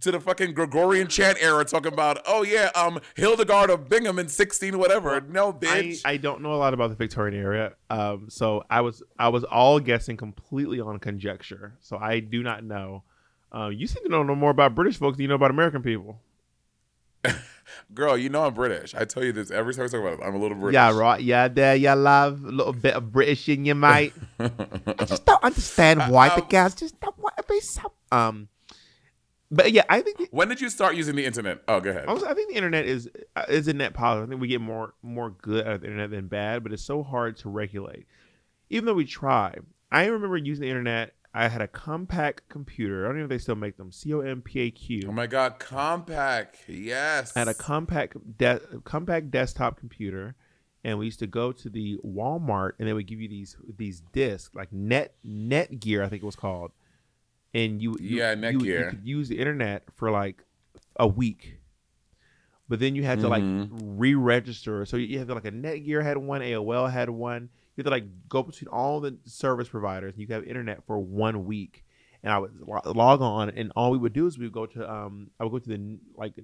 to 0.01 0.11
the 0.11 0.21
fucking 0.21 0.53
Gregorian 0.53 1.09
chant 1.09 1.39
era, 1.41 1.65
talking 1.65 1.93
about 1.93 2.21
oh 2.27 2.43
yeah, 2.43 2.71
um 2.75 3.01
Hildegard 3.17 3.71
of 3.71 3.89
Bingham 3.89 4.19
in 4.19 4.29
16 4.29 4.79
whatever. 4.79 5.21
No, 5.21 5.49
I, 5.49 5.53
bitch. 5.53 6.03
I 6.05 6.17
don't 6.17 6.43
know 6.43 6.53
a 6.53 6.57
lot 6.57 6.75
about 6.75 6.91
the 6.91 6.97
Victorian 6.97 7.39
era, 7.39 7.75
um, 7.91 8.27
so 8.29 8.63
I 8.69 8.81
was 8.83 9.03
I 9.19 9.29
was 9.29 9.45
all 9.45 9.81
guessing 9.81 10.17
completely 10.17 10.81
on 10.81 10.99
conjecture. 10.99 11.77
So 11.81 11.97
I 11.97 12.21
do 12.21 12.43
not 12.43 12.65
know. 12.65 13.03
Uh, 13.55 13.69
you 13.69 13.87
seem 13.87 14.03
to 14.03 14.09
know 14.11 14.23
no 14.23 14.35
more 14.35 14.51
about 14.51 14.75
British 14.75 14.99
folks 14.99 15.17
than 15.17 15.23
you 15.23 15.29
know 15.29 15.35
about 15.37 15.51
American 15.51 15.83
people. 15.83 16.21
Girl, 17.95 18.17
you 18.17 18.29
know 18.29 18.45
I'm 18.45 18.55
British. 18.55 18.95
I 18.95 19.05
tell 19.05 19.25
you 19.25 19.33
this 19.33 19.51
every 19.51 19.75
time 19.75 19.85
I 19.85 19.89
talk 19.89 20.01
about 20.01 20.15
it. 20.15 20.21
I'm 20.25 20.35
a 20.35 20.39
little 20.39 20.57
British. 20.57 20.75
Yeah, 20.75 20.97
right. 20.97 21.21
Yeah, 21.21 21.49
there 21.49 21.77
you 21.77 21.93
love 21.95 22.45
a 22.45 22.51
little 22.51 22.73
bit 22.73 22.95
of 22.95 23.13
British 23.13 23.49
in 23.49 23.65
you, 23.65 23.75
mate. 23.75 24.13
I 24.39 25.05
just 25.05 25.25
don't 25.25 25.43
understand 25.43 26.03
why 26.11 26.35
the 26.35 26.43
guys 26.43 26.75
just 26.75 27.01
don't 27.01 27.19
want 27.19 27.37
to 27.37 27.45
be 27.49 27.61
so. 27.61 27.93
Um, 28.13 28.49
but 29.51 29.73
yeah, 29.73 29.85
I 29.89 30.01
think 30.01 30.19
the, 30.19 30.29
When 30.31 30.49
did 30.49 30.61
you 30.61 30.69
start 30.69 30.97
using 30.97 31.15
the 31.15 31.25
internet? 31.25 31.63
Oh, 31.69 31.81
go 31.81 31.91
ahead. 31.91 32.07
I, 32.09 32.13
was, 32.13 32.25
I 32.25 32.35
think 32.35 32.51
the 32.51 32.57
internet 32.57 32.85
is 32.85 33.09
uh, 33.37 33.45
is 33.49 33.69
a 33.69 33.73
net 33.73 33.95
positive. 33.95 34.29
I 34.29 34.31
think 34.31 34.41
we 34.41 34.49
get 34.49 34.61
more 34.61 34.95
more 35.03 35.31
good 35.31 35.67
out 35.67 35.75
of 35.75 35.81
the 35.83 35.87
internet 35.87 36.11
than 36.11 36.27
bad, 36.27 36.63
but 36.63 36.73
it's 36.73 36.83
so 36.83 37.03
hard 37.03 37.37
to 37.39 37.49
regulate. 37.49 38.07
Even 38.71 38.87
though 38.87 38.95
we 38.95 39.05
try, 39.05 39.55
I 39.91 40.07
remember 40.07 40.37
using 40.37 40.63
the 40.63 40.69
internet. 40.69 41.15
I 41.37 41.49
had 41.49 41.61
a 41.61 41.69
Compaq 41.69 42.39
computer. 42.49 43.05
I 43.05 43.09
don't 43.09 43.19
know 43.19 43.25
if 43.25 43.29
they 43.29 43.39
still 43.39 43.55
make 43.57 43.77
them. 43.77 43.93
C 43.93 44.13
O 44.15 44.21
M 44.21 44.41
P 44.43 44.61
A 44.61 44.71
Q. 44.71 45.03
Oh 45.09 45.13
my 45.13 45.27
god, 45.27 45.59
Compaq. 45.61 46.47
Yes. 46.67 47.33
I 47.37 47.41
had 47.41 47.49
a 47.49 47.55
Compaq 47.55 48.13
de- 48.39 48.61
Compaq 48.85 49.31
desktop 49.31 49.79
computer, 49.79 50.35
and 50.83 50.99
we 50.99 51.05
used 51.05 51.19
to 51.19 51.27
go 51.27 51.53
to 51.53 51.69
the 51.69 51.99
Walmart, 52.05 52.73
and 52.79 52.89
they 52.89 52.93
would 52.95 53.07
give 53.07 53.21
you 53.21 53.29
these 53.29 53.57
these 53.77 54.01
discs 54.13 54.55
like 54.55 54.73
Net 54.73 55.15
Netgear, 55.27 56.03
I 56.05 56.09
think 56.09 56.23
it 56.23 56.27
was 56.27 56.37
called, 56.37 56.73
and 57.53 57.83
you, 57.83 57.97
you 58.01 58.19
Yeah, 58.19 58.33
you, 58.51 58.63
you 58.65 58.87
could 58.89 59.05
use 59.07 59.29
the 59.29 59.39
internet 59.39 59.85
for 59.95 60.11
like 60.11 60.43
a 60.99 61.07
week. 61.07 61.59
but 62.69 62.81
then 62.81 62.97
you 62.97 63.05
had 63.05 63.21
to 63.21 63.29
like 63.29 63.43
Mhm. 63.45 63.69
re-register. 63.97 64.85
So 64.87 64.97
you 64.97 65.19
had 65.19 65.29
to, 65.29 65.35
like 65.35 65.45
a 65.45 65.53
Netgear 65.53 66.03
had 66.03 66.17
one, 66.17 66.41
AOL 66.41 66.91
had 66.91 67.11
one. 67.11 67.51
You 67.77 67.83
had 67.83 67.85
to 67.85 67.91
like 67.91 68.29
go 68.29 68.43
between 68.43 68.69
all 68.69 69.01
the 69.01 69.19
service 69.27 69.69
providers. 69.69 70.15
and 70.15 70.21
You 70.21 70.27
could 70.27 70.35
have 70.35 70.45
internet 70.45 70.85
for 70.87 70.99
one 70.99 71.45
week, 71.45 71.85
and 72.23 72.33
I 72.33 72.39
would 72.39 72.53
log 72.67 73.21
on, 73.21 73.51
and 73.51 73.71
all 73.77 73.91
we 73.91 73.99
would 73.99 74.15
do 74.15 74.27
is 74.27 74.39
we 74.39 74.47
would 74.47 74.53
go 74.55 74.67
to 74.67 74.91
um 74.91 75.31
I 75.39 75.45
would 75.45 75.51
go 75.51 75.59
to 75.59 75.69
the 75.69 75.99
like 76.17 76.35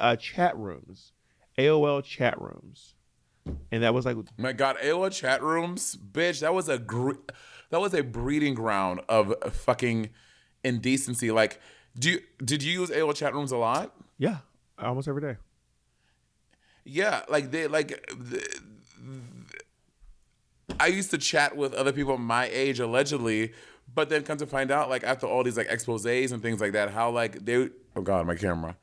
uh, 0.00 0.16
chat 0.16 0.56
rooms, 0.56 1.12
AOL 1.58 2.02
chat 2.02 2.40
rooms, 2.40 2.94
and 3.70 3.82
that 3.82 3.92
was 3.92 4.06
like 4.06 4.16
My 4.38 4.52
God, 4.52 4.76
AOL 4.82 5.12
chat 5.12 5.42
rooms, 5.42 5.96
bitch. 5.96 6.40
That 6.40 6.54
was 6.54 6.68
a 6.68 6.78
gr- 6.78 7.20
that 7.70 7.80
was 7.80 7.92
a 7.94 8.02
breeding 8.02 8.54
ground 8.54 9.00
of 9.08 9.34
fucking 9.52 10.10
indecency. 10.64 11.30
Like, 11.30 11.60
do 11.98 12.10
you 12.12 12.20
did 12.42 12.62
you 12.62 12.72
use 12.80 12.90
AOL 12.90 13.14
chat 13.14 13.34
rooms 13.34 13.52
a 13.52 13.58
lot? 13.58 13.94
yeah, 14.18 14.38
almost 14.78 15.06
every 15.06 15.20
day. 15.20 15.36
Yeah, 16.84 17.22
like 17.28 17.50
they 17.50 17.66
like. 17.66 18.02
I 20.80 20.86
used 20.86 21.10
to 21.10 21.18
chat 21.18 21.56
with 21.56 21.74
other 21.74 21.92
people 21.92 22.18
my 22.18 22.46
age 22.46 22.80
allegedly, 22.80 23.52
but 23.94 24.08
then 24.08 24.22
come 24.22 24.38
to 24.38 24.46
find 24.46 24.70
out, 24.70 24.88
like 24.90 25.04
after 25.04 25.26
all 25.26 25.44
these 25.44 25.56
like 25.56 25.68
exposés 25.68 26.32
and 26.32 26.42
things 26.42 26.60
like 26.60 26.72
that, 26.72 26.90
how 26.90 27.10
like 27.10 27.44
they 27.44 27.68
oh 27.96 28.02
god, 28.02 28.26
my 28.26 28.34
camera. 28.34 28.76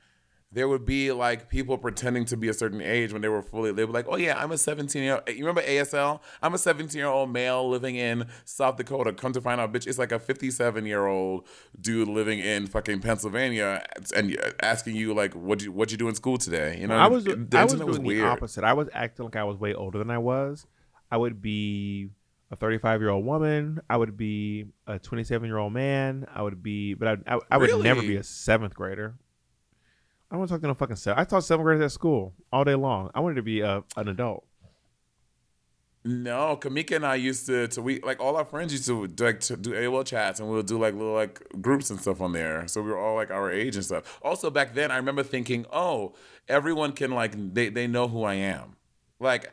There 0.51 0.67
would 0.67 0.83
be 0.83 1.11
like 1.11 1.47
people 1.47 1.77
pretending 1.77 2.25
to 2.25 2.35
be 2.35 2.49
a 2.49 2.55
certain 2.55 2.81
age 2.81 3.13
when 3.13 3.21
they 3.21 3.27
were 3.27 3.43
fully. 3.43 3.71
They 3.71 3.85
were 3.85 3.93
like, 3.93 4.07
"Oh 4.09 4.15
yeah, 4.15 4.41
I'm 4.41 4.51
a 4.51 4.57
17 4.57 5.03
year. 5.03 5.13
Old 5.15 5.29
You 5.29 5.45
remember 5.45 5.61
ASL? 5.61 6.21
I'm 6.41 6.55
a 6.55 6.57
17 6.57 6.97
year 6.97 7.07
old 7.07 7.31
male 7.31 7.69
living 7.69 7.97
in 7.97 8.25
South 8.45 8.77
Dakota. 8.77 9.13
Come 9.13 9.31
to 9.33 9.41
find 9.41 9.61
out, 9.61 9.71
bitch, 9.71 9.85
it's 9.85 9.99
like 9.99 10.11
a 10.11 10.17
57 10.17 10.87
year 10.87 11.05
old 11.05 11.47
dude 11.79 12.07
living 12.07 12.39
in 12.39 12.65
fucking 12.65 13.01
Pennsylvania 13.01 13.85
and 14.15 14.35
asking 14.63 14.95
you 14.95 15.13
like, 15.13 15.35
"What 15.35 15.61
you 15.61 15.71
what 15.71 15.91
you 15.91 15.97
do 15.97 16.09
in 16.09 16.15
school 16.15 16.39
today?" 16.39 16.79
You 16.81 16.87
know, 16.87 16.95
I 16.95 17.05
was 17.05 17.25
the 17.25 17.47
I 17.53 17.65
was 17.65 17.75
doing 17.75 18.01
the 18.01 18.23
opposite. 18.23 18.63
I 18.63 18.73
was 18.73 18.89
acting 18.91 19.25
like 19.25 19.35
I 19.35 19.43
was 19.43 19.57
way 19.57 19.75
older 19.75 19.99
than 19.99 20.09
I 20.09 20.17
was. 20.17 20.65
I 21.11 21.17
would 21.17 21.41
be 21.41 22.09
a 22.51 22.55
35 22.55 23.01
year 23.01 23.09
old 23.09 23.25
woman. 23.25 23.81
I 23.89 23.97
would 23.97 24.17
be 24.17 24.65
a 24.87 24.99
27 24.99 25.47
year 25.47 25.57
old 25.57 25.73
man. 25.73 26.25
I 26.33 26.41
would 26.41 26.61
be, 26.61 26.93
but 26.93 27.07
I 27.07 27.35
I, 27.35 27.39
I 27.51 27.57
would 27.57 27.83
never 27.83 28.01
be 28.01 28.15
a 28.15 28.23
seventh 28.23 28.75
grader. 28.75 29.15
I 30.29 30.35
don't 30.35 30.39
want 30.39 30.49
to 30.49 30.55
talk 30.55 30.61
to 30.61 30.67
no 30.67 30.73
fucking 30.75 30.95
seven. 30.95 31.19
I 31.19 31.23
taught 31.23 31.43
seventh 31.43 31.65
graders 31.65 31.85
at 31.85 31.91
school 31.91 32.33
all 32.51 32.63
day 32.63 32.75
long. 32.75 33.09
I 33.15 33.19
wanted 33.19 33.35
to 33.35 33.41
be 33.41 33.61
a, 33.61 33.83
an 33.97 34.07
adult. 34.07 34.45
No, 36.05 36.55
Kamika 36.55 36.95
and 36.95 37.05
I 37.05 37.15
used 37.15 37.45
to 37.47 37.67
to 37.69 37.81
we 37.81 37.99
like 38.01 38.21
all 38.21 38.37
our 38.37 38.45
friends 38.45 38.71
used 38.71 38.85
to 38.85 39.07
do, 39.07 39.25
like 39.25 39.41
to 39.41 39.57
do 39.57 39.71
AOL 39.71 40.05
chats 40.05 40.39
and 40.39 40.49
we'll 40.49 40.63
do 40.63 40.79
like 40.79 40.93
little 40.93 41.13
like 41.13 41.41
groups 41.61 41.89
and 41.89 41.99
stuff 41.99 42.21
on 42.21 42.31
there. 42.31 42.67
So 42.67 42.81
we 42.81 42.89
were 42.89 42.97
all 42.97 43.15
like 43.15 43.31
our 43.31 43.51
age 43.51 43.75
and 43.75 43.83
stuff. 43.83 44.19
Also 44.21 44.49
back 44.49 44.73
then 44.73 44.91
I 44.91 44.97
remember 44.97 45.23
thinking, 45.23 45.65
"Oh, 45.73 46.13
everyone 46.47 46.93
can 46.93 47.11
like 47.11 47.33
they 47.53 47.67
they 47.69 47.85
know 47.85 48.07
who 48.07 48.23
I 48.23 48.35
am." 48.35 48.77
Like 49.19 49.51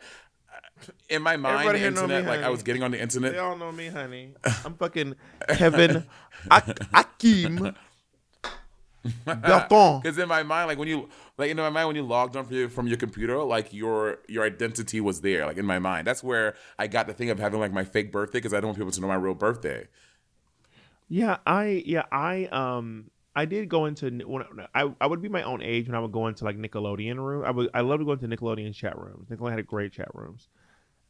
in 1.09 1.23
my 1.23 1.37
mind 1.37 1.55
Everybody 1.55 1.81
the 1.81 1.91
know 1.91 2.07
me, 2.07 2.15
internet 2.15 2.27
like 2.27 2.45
I 2.45 2.51
was 2.51 2.63
getting 2.63 2.83
on 2.83 2.91
the 2.91 3.01
internet. 3.01 3.33
They 3.33 3.39
all 3.39 3.57
know 3.57 3.73
me, 3.73 3.89
honey. 3.89 4.35
I'm 4.65 4.75
fucking 4.75 5.17
Kevin 5.49 6.05
Ak- 6.51 6.81
Akim. 6.95 7.75
Because 9.25 10.19
in 10.19 10.29
my 10.29 10.43
mind, 10.43 10.69
like 10.69 10.79
when 10.79 10.89
you 10.89 11.09
like 11.39 11.51
in 11.51 11.57
my 11.57 11.71
mind 11.71 11.87
when 11.87 11.97
you 11.97 12.03
logged 12.03 12.37
on 12.37 12.45
from 12.45 12.57
your, 12.57 12.69
from 12.69 12.87
your 12.89 12.97
computer, 12.97 13.43
like 13.43 13.73
your 13.73 14.19
your 14.29 14.45
identity 14.45 15.01
was 15.01 15.21
there. 15.21 15.47
Like 15.47 15.59
in 15.59 15.67
my 15.67 15.79
mind, 15.79 16.07
that's 16.07 16.23
where 16.23 16.55
I 16.79 16.87
got 16.87 17.07
the 17.07 17.15
thing 17.15 17.31
of 17.31 17.39
having 17.39 17.61
like 17.61 17.73
my 17.73 17.85
fake 17.85 18.13
birthday 18.13 18.39
because 18.39 18.53
I 18.53 18.61
don't 18.61 18.69
want 18.69 18.79
people 18.79 18.93
to 18.93 19.01
know 19.01 19.09
my 19.09 19.15
real 19.15 19.35
birthday. 19.35 19.87
Yeah, 21.09 21.39
I 21.47 21.83
yeah 21.87 22.05
I 22.11 22.47
um 22.47 23.11
I 23.35 23.45
did 23.45 23.69
go 23.69 23.85
into 23.85 24.11
when 24.27 24.45
I 24.75 24.91
I 25.01 25.07
would 25.07 25.23
be 25.23 25.29
my 25.29 25.43
own 25.43 25.63
age 25.63 25.87
when 25.87 25.95
I 25.95 26.01
would 26.01 26.13
go 26.13 26.27
into 26.27 26.45
like 26.45 26.57
Nickelodeon 26.57 27.17
room. 27.19 27.45
I 27.45 27.51
would 27.51 27.71
I 27.75 27.83
loved 27.83 28.05
going 28.05 28.19
to 28.19 28.29
Nickelodeon 28.29 28.75
chat 28.75 28.99
rooms. 28.99 29.29
Nickelodeon 29.29 29.57
had 29.57 29.67
great 29.67 29.93
chat 29.93 30.09
rooms. 30.15 30.49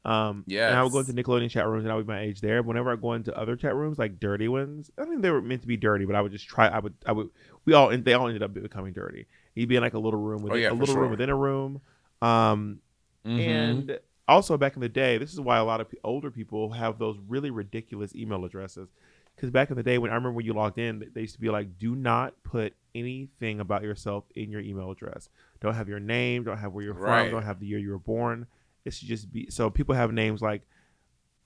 Um, 0.06 0.44
yeah, 0.46 0.68
and 0.68 0.78
I 0.78 0.82
would 0.84 0.92
go 0.92 1.00
into 1.00 1.12
Nickelodeon 1.12 1.50
chat 1.50 1.66
rooms 1.66 1.84
and 1.84 1.92
I 1.92 1.96
would 1.96 2.06
be 2.06 2.12
my 2.12 2.20
age 2.20 2.40
there. 2.40 2.62
Whenever 2.62 2.92
I 2.92 2.96
go 2.96 3.14
into 3.14 3.36
other 3.36 3.56
chat 3.56 3.74
rooms, 3.74 3.98
like 3.98 4.20
dirty 4.20 4.46
ones, 4.46 4.88
I 4.96 5.04
think 5.04 5.20
they 5.20 5.30
were 5.30 5.42
meant 5.42 5.62
to 5.62 5.66
be 5.66 5.76
dirty, 5.76 6.04
but 6.04 6.14
I 6.14 6.20
would 6.20 6.30
just 6.30 6.46
try. 6.46 6.68
I 6.68 6.78
would 6.78 6.94
I 7.04 7.10
would 7.12 7.28
we 7.64 7.72
all 7.74 7.88
they 7.96 8.12
all 8.14 8.28
ended 8.28 8.42
up 8.44 8.54
becoming 8.54 8.92
dirty. 8.92 9.26
You'd 9.56 9.68
be 9.68 9.74
in 9.76 9.82
like 9.82 9.94
a 9.94 9.98
little 9.98 10.20
room 10.20 10.42
within 10.42 10.58
Oh, 10.58 10.62
yeah, 10.62 10.70
a 10.70 10.74
little 10.74 10.94
room 10.94 11.10
within 11.10 11.28
a 11.28 11.34
room. 11.36 11.80
Um, 12.22 12.80
Mhm. 13.24 13.40
and 13.40 13.98
also 14.28 14.56
back 14.56 14.74
in 14.76 14.80
the 14.80 14.88
day, 14.88 15.18
this 15.18 15.32
is 15.32 15.40
why 15.40 15.56
a 15.58 15.64
lot 15.64 15.80
of 15.80 15.92
older 16.04 16.30
people 16.30 16.70
have 16.70 16.98
those 17.00 17.18
really 17.26 17.50
ridiculous 17.50 18.14
email 18.14 18.44
addresses. 18.44 18.88
Because 19.34 19.50
back 19.50 19.70
in 19.70 19.76
the 19.76 19.82
day, 19.82 19.98
when 19.98 20.10
I 20.12 20.14
remember 20.14 20.36
when 20.36 20.46
you 20.46 20.52
logged 20.54 20.78
in, 20.78 21.10
they 21.14 21.22
used 21.22 21.34
to 21.34 21.40
be 21.40 21.50
like, 21.50 21.78
"Do 21.78 21.94
not 21.96 22.40
put 22.44 22.74
anything 22.94 23.58
about 23.60 23.82
yourself 23.82 24.24
in 24.36 24.50
your 24.50 24.60
email 24.60 24.90
address. 24.90 25.28
Don't 25.60 25.74
have 25.74 25.88
your 25.88 26.00
name. 26.00 26.44
Don't 26.44 26.56
have 26.58 26.72
where 26.72 26.84
you're 26.84 26.94
Right. 26.94 27.22
from. 27.24 27.30
Don't 27.32 27.42
have 27.42 27.58
the 27.60 27.66
year 27.66 27.78
you 27.78 27.90
were 27.90 27.98
born. 27.98 28.46
It 28.86 28.94
should 28.94 29.08
just 29.08 29.30
be." 29.32 29.50
So 29.50 29.68
people 29.68 29.94
have 29.94 30.12
names 30.12 30.40
like, 30.40 30.62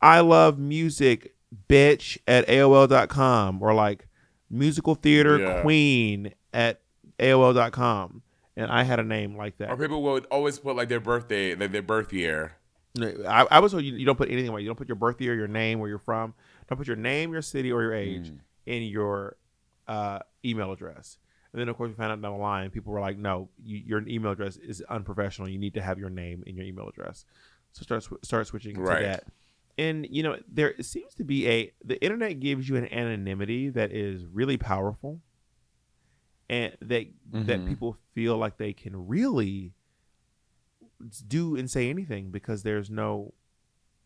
"I 0.00 0.20
love 0.20 0.58
music, 0.58 1.34
bitch," 1.68 2.18
at 2.28 2.46
AOL.com, 2.48 3.60
or 3.62 3.74
like 3.74 4.06
musical 4.48 4.94
theater 4.94 5.38
Yeah. 5.38 5.62
queen 5.62 6.32
at 6.52 6.80
AOL.com. 7.18 8.22
And 8.56 8.70
I 8.70 8.82
had 8.82 8.98
a 9.00 9.04
name 9.04 9.36
like 9.36 9.56
that. 9.58 9.70
Or 9.70 9.76
people 9.76 10.02
would 10.02 10.26
always 10.26 10.58
put 10.58 10.76
like 10.76 10.88
their 10.88 11.00
birthday, 11.00 11.54
like 11.54 11.72
their 11.72 11.82
birth 11.82 12.12
year. 12.12 12.56
I, 13.00 13.46
I 13.50 13.58
was 13.60 13.70
told 13.72 13.84
you, 13.84 13.94
you 13.94 14.04
don't 14.04 14.16
put 14.18 14.28
anything 14.30 14.48
away. 14.48 14.62
You 14.62 14.66
don't 14.66 14.76
put 14.76 14.88
your 14.88 14.96
birth 14.96 15.20
year, 15.20 15.34
your 15.34 15.46
name, 15.48 15.78
where 15.78 15.88
you're 15.88 15.98
from. 16.00 16.34
Don't 16.68 16.76
put 16.76 16.88
your 16.88 16.96
name, 16.96 17.32
your 17.32 17.40
city, 17.42 17.70
or 17.70 17.82
your 17.82 17.94
age 17.94 18.32
in 18.66 18.82
your 18.82 19.36
uh, 19.86 20.18
email 20.44 20.72
address. 20.72 21.16
And 21.52 21.60
then, 21.60 21.68
of 21.68 21.76
course, 21.76 21.88
we 21.88 21.94
found 21.94 22.12
out 22.12 22.22
down 22.22 22.32
the 22.32 22.38
line, 22.38 22.70
people 22.70 22.92
were 22.92 23.00
like, 23.00 23.18
"No, 23.18 23.48
you, 23.62 23.78
your 23.78 24.06
email 24.06 24.30
address 24.32 24.56
is 24.56 24.80
unprofessional. 24.88 25.48
You 25.48 25.58
need 25.58 25.74
to 25.74 25.82
have 25.82 25.98
your 25.98 26.10
name 26.10 26.44
in 26.46 26.56
your 26.56 26.64
email 26.64 26.88
address." 26.88 27.24
So 27.72 27.82
start 27.82 28.02
sw- 28.04 28.22
start 28.22 28.46
switching 28.46 28.78
Right. 28.78 28.98
to 28.98 29.04
that. 29.04 29.24
And 29.78 30.06
you 30.10 30.22
know, 30.22 30.38
there 30.48 30.74
seems 30.82 31.14
to 31.14 31.24
be 31.24 31.48
a 31.48 31.72
the 31.84 32.00
internet 32.04 32.38
gives 32.40 32.68
you 32.68 32.76
an 32.76 32.92
anonymity 32.92 33.68
that 33.70 33.90
is 33.92 34.26
really 34.26 34.56
powerful, 34.58 35.20
and 36.48 36.76
that 36.80 37.06
that 37.32 37.60
Mhm. 37.60 37.66
people 37.68 37.96
feel 38.14 38.36
like 38.36 38.56
they 38.58 38.72
can 38.72 39.06
really 39.08 39.74
do 41.26 41.56
and 41.56 41.70
say 41.70 41.88
anything 41.88 42.30
because 42.30 42.62
there's 42.62 42.90
no 42.90 43.32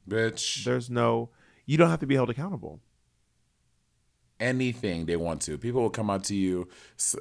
Bitch. 0.09 0.65
there's 0.65 0.89
no 0.89 1.31
you 1.67 1.77
don't 1.77 1.91
have 1.91 2.01
to 2.01 2.07
be 2.07 2.15
held 2.15 2.31
accountable 2.31 2.81
anything 4.41 5.07
they 5.07 5.17
want 5.17 5.41
to. 5.43 5.57
People 5.57 5.83
will 5.83 5.91
come 5.91 6.11
out 6.11 6.25
to 6.25 6.35
you 6.35 6.69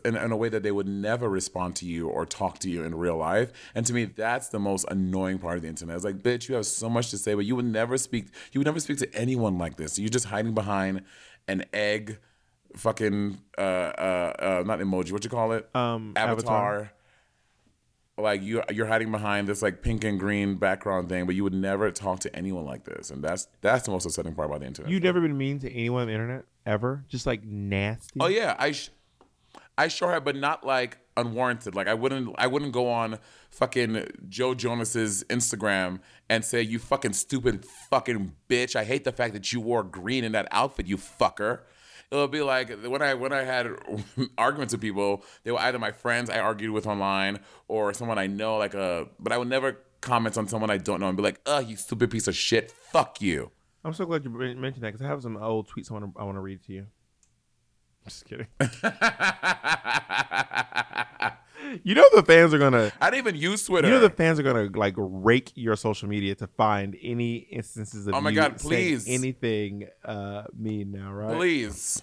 in, 0.03 0.15
in 0.15 0.31
a 0.31 0.37
way 0.37 0.49
that 0.49 0.63
they 0.63 0.71
would 0.71 0.87
never 0.87 1.29
respond 1.29 1.75
to 1.77 1.85
you 1.85 2.07
or 2.07 2.25
talk 2.25 2.59
to 2.59 2.69
you 2.69 2.83
in 2.83 2.95
real 2.95 3.17
life. 3.17 3.51
And 3.75 3.85
to 3.85 3.93
me, 3.93 4.05
that's 4.05 4.49
the 4.49 4.59
most 4.59 4.85
annoying 4.89 5.39
part 5.39 5.57
of 5.57 5.61
the 5.63 5.67
internet. 5.67 5.95
It's 5.95 6.05
like, 6.05 6.17
bitch, 6.17 6.49
you 6.49 6.55
have 6.55 6.65
so 6.65 6.89
much 6.89 7.09
to 7.11 7.17
say, 7.17 7.33
but 7.33 7.45
you 7.45 7.55
would 7.55 7.65
never 7.65 7.97
speak. 7.97 8.27
You 8.51 8.59
would 8.59 8.65
never 8.65 8.79
speak 8.79 8.97
to 8.99 9.15
anyone 9.15 9.57
like 9.57 9.77
this. 9.77 9.99
You're 9.99 10.09
just 10.09 10.25
hiding 10.25 10.53
behind 10.53 11.03
an 11.47 11.65
egg, 11.73 12.19
fucking 12.75 13.37
uh 13.57 13.61
uh, 13.61 14.33
uh 14.39 14.63
not 14.65 14.79
emoji. 14.79 15.11
What 15.11 15.23
you 15.23 15.29
call 15.29 15.51
it? 15.53 15.69
um 15.75 16.13
Avatar. 16.15 16.91
Like 18.15 18.43
you, 18.43 18.61
you're 18.69 18.85
hiding 18.85 19.11
behind 19.11 19.47
this 19.47 19.63
like 19.63 19.81
pink 19.81 20.03
and 20.03 20.19
green 20.19 20.55
background 20.57 21.09
thing, 21.09 21.25
but 21.25 21.33
you 21.33 21.43
would 21.43 21.53
never 21.53 21.89
talk 21.89 22.19
to 22.19 22.35
anyone 22.35 22.63
like 22.63 22.83
this, 22.85 23.09
and 23.09 23.23
that's 23.23 23.47
that's 23.61 23.85
the 23.85 23.91
most 23.91 24.05
upsetting 24.05 24.35
part 24.35 24.49
about 24.49 24.59
the 24.59 24.67
internet. 24.67 24.91
you've 24.91 25.01
never 25.01 25.19
been 25.19 25.35
mean 25.35 25.57
to 25.59 25.71
anyone 25.71 26.01
on 26.01 26.07
the 26.07 26.13
internet 26.13 26.45
ever 26.65 27.03
just 27.07 27.25
like 27.25 27.43
nasty 27.43 28.19
Oh 28.19 28.27
yeah, 28.27 28.55
I 28.57 28.71
sh- 28.71 28.89
I 29.77 29.87
sure 29.87 30.11
have, 30.11 30.23
but 30.23 30.35
not 30.35 30.65
like 30.65 30.97
unwarranted. 31.17 31.75
Like 31.75 31.87
I 31.87 31.93
wouldn't 31.93 32.35
I 32.37 32.47
wouldn't 32.47 32.71
go 32.71 32.89
on 32.89 33.19
fucking 33.51 34.07
Joe 34.29 34.53
Jonas's 34.53 35.23
Instagram 35.29 35.99
and 36.29 36.43
say 36.45 36.61
you 36.61 36.79
fucking 36.79 37.13
stupid 37.13 37.65
fucking 37.89 38.35
bitch. 38.49 38.75
I 38.75 38.83
hate 38.83 39.03
the 39.03 39.11
fact 39.11 39.33
that 39.33 39.51
you 39.51 39.61
wore 39.61 39.83
green 39.83 40.23
in 40.23 40.31
that 40.33 40.47
outfit, 40.51 40.87
you 40.87 40.97
fucker. 40.97 41.61
It'll 42.11 42.27
be 42.27 42.41
like 42.41 42.69
when 42.83 43.01
I 43.01 43.15
when 43.15 43.33
I 43.33 43.43
had 43.43 43.67
arguments 44.37 44.73
with 44.73 44.81
people, 44.81 45.25
they 45.43 45.51
were 45.51 45.59
either 45.59 45.79
my 45.79 45.91
friends 45.91 46.29
I 46.29 46.39
argued 46.39 46.71
with 46.71 46.85
online 46.85 47.39
or 47.67 47.93
someone 47.93 48.19
I 48.19 48.27
know, 48.27 48.57
like 48.57 48.75
a. 48.75 49.07
But 49.19 49.33
I 49.33 49.37
would 49.37 49.49
never 49.49 49.79
comment 50.01 50.37
on 50.37 50.47
someone 50.47 50.69
I 50.69 50.77
don't 50.77 50.99
know 50.99 51.07
and 51.07 51.17
be 51.17 51.23
like, 51.23 51.41
"Ugh, 51.47 51.67
you 51.67 51.75
stupid 51.75 52.11
piece 52.11 52.27
of 52.27 52.35
shit. 52.35 52.71
Fuck 52.71 53.21
you." 53.21 53.51
I'm 53.85 53.93
so 53.93 54.05
glad 54.05 54.23
you 54.23 54.29
mentioned 54.29 54.83
that 54.83 54.91
because 54.93 55.01
i 55.01 55.07
have 55.07 55.21
some 55.21 55.37
old 55.37 55.67
tweets 55.69 55.89
i 55.91 55.93
want 55.93 56.05
to 56.13 56.19
i 56.19 56.23
want 56.23 56.35
to 56.35 56.41
read 56.41 56.61
to 56.63 56.73
you 56.73 56.85
just 58.07 58.25
kidding 58.25 58.47
you 61.83 61.95
know 61.95 62.05
the 62.13 62.23
fans 62.23 62.53
are 62.53 62.59
gonna 62.59 62.91
I 63.01 63.09
didn't 63.09 63.27
even 63.27 63.41
use 63.41 63.65
Twitter. 63.65 63.87
you 63.87 63.93
know 63.93 63.99
the 64.01 64.09
fans 64.09 64.39
are 64.39 64.43
gonna 64.43 64.69
like 64.75 64.93
rake 64.97 65.51
your 65.55 65.75
social 65.75 66.07
media 66.09 66.35
to 66.35 66.47
find 66.47 66.95
any 67.01 67.35
instances 67.37 68.07
of 68.07 68.13
Oh 68.13 68.21
my 68.21 68.29
you 68.31 68.35
God, 68.35 68.57
please. 68.59 69.07
anything 69.07 69.87
uh 70.03 70.43
mean 70.57 70.91
now 70.91 71.11
right 71.11 71.35
Please. 71.37 72.01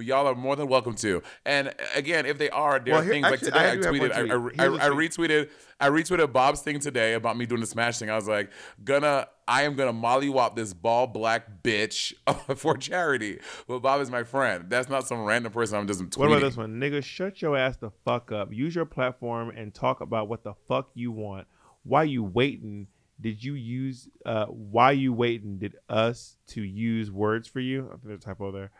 Y'all 0.00 0.26
are 0.26 0.34
more 0.34 0.56
than 0.56 0.66
welcome 0.66 0.94
to. 0.94 1.22
And 1.44 1.74
again, 1.94 2.24
if 2.24 2.38
they 2.38 2.48
are, 2.48 2.78
there 2.78 2.94
Well, 2.94 3.02
are 3.02 3.04
here- 3.04 3.12
things 3.12 3.26
actually, 3.26 3.50
like 3.50 3.54
today 3.54 3.68
I 3.68 3.72
I, 3.72 3.76
tweeted, 3.76 4.48
tweet. 4.48 4.58
I, 4.60 4.64
I, 4.64 4.86
I 4.86 4.88
tweet. 4.88 5.10
retweeted, 5.12 5.50
I 5.78 5.88
retweeted 5.90 6.32
Bob's 6.32 6.62
thing 6.62 6.80
today 6.80 7.12
about 7.12 7.36
me 7.36 7.44
doing 7.44 7.60
the 7.60 7.66
smash 7.66 7.98
thing. 7.98 8.08
I 8.08 8.14
was 8.14 8.26
like, 8.26 8.50
gonna, 8.82 9.28
I 9.46 9.62
am 9.62 9.74
gonna 9.74 9.92
mollywop 9.92 10.56
this 10.56 10.72
ball 10.72 11.06
black 11.06 11.62
bitch 11.62 12.12
for 12.56 12.76
charity. 12.76 13.40
But 13.66 13.80
Bob 13.80 14.00
is 14.00 14.10
my 14.10 14.24
friend. 14.24 14.66
That's 14.68 14.88
not 14.88 15.06
some 15.06 15.24
random 15.24 15.52
person 15.52 15.78
I'm 15.78 15.86
just 15.86 16.00
tweeting. 16.00 16.18
What 16.18 16.26
about 16.28 16.42
this 16.42 16.56
one? 16.56 16.80
Nigga, 16.80 17.02
shut 17.02 17.42
your 17.42 17.56
ass 17.56 17.76
the 17.76 17.90
fuck 18.04 18.32
up. 18.32 18.52
Use 18.52 18.74
your 18.74 18.86
platform 18.86 19.50
and 19.50 19.74
talk 19.74 20.00
about 20.00 20.28
what 20.28 20.44
the 20.44 20.54
fuck 20.68 20.90
you 20.94 21.12
want. 21.12 21.46
Why 21.82 22.04
you 22.04 22.22
waiting? 22.22 22.88
Did 23.20 23.42
you 23.44 23.54
use 23.54 24.08
uh 24.24 24.46
why 24.46 24.92
you 24.92 25.12
waiting? 25.12 25.58
Did 25.58 25.76
us 25.88 26.36
to 26.48 26.62
use 26.62 27.10
words 27.10 27.46
for 27.46 27.60
you? 27.60 27.86
I 27.86 27.90
think 27.90 28.02
there's 28.04 28.22
a 28.22 28.24
typo 28.24 28.50
there. 28.52 28.70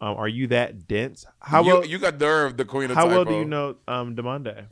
Um, 0.00 0.16
are 0.16 0.28
you 0.28 0.48
that 0.48 0.88
dense? 0.88 1.24
How 1.40 1.62
you, 1.62 1.68
well 1.68 1.86
you 1.86 1.98
got 1.98 2.18
nerve, 2.18 2.56
the 2.56 2.64
queen 2.64 2.90
of 2.90 2.96
how 2.96 3.06
well 3.08 3.24
do 3.24 3.34
you 3.34 3.44
know 3.44 3.76
um 3.86 4.16
Demande? 4.16 4.66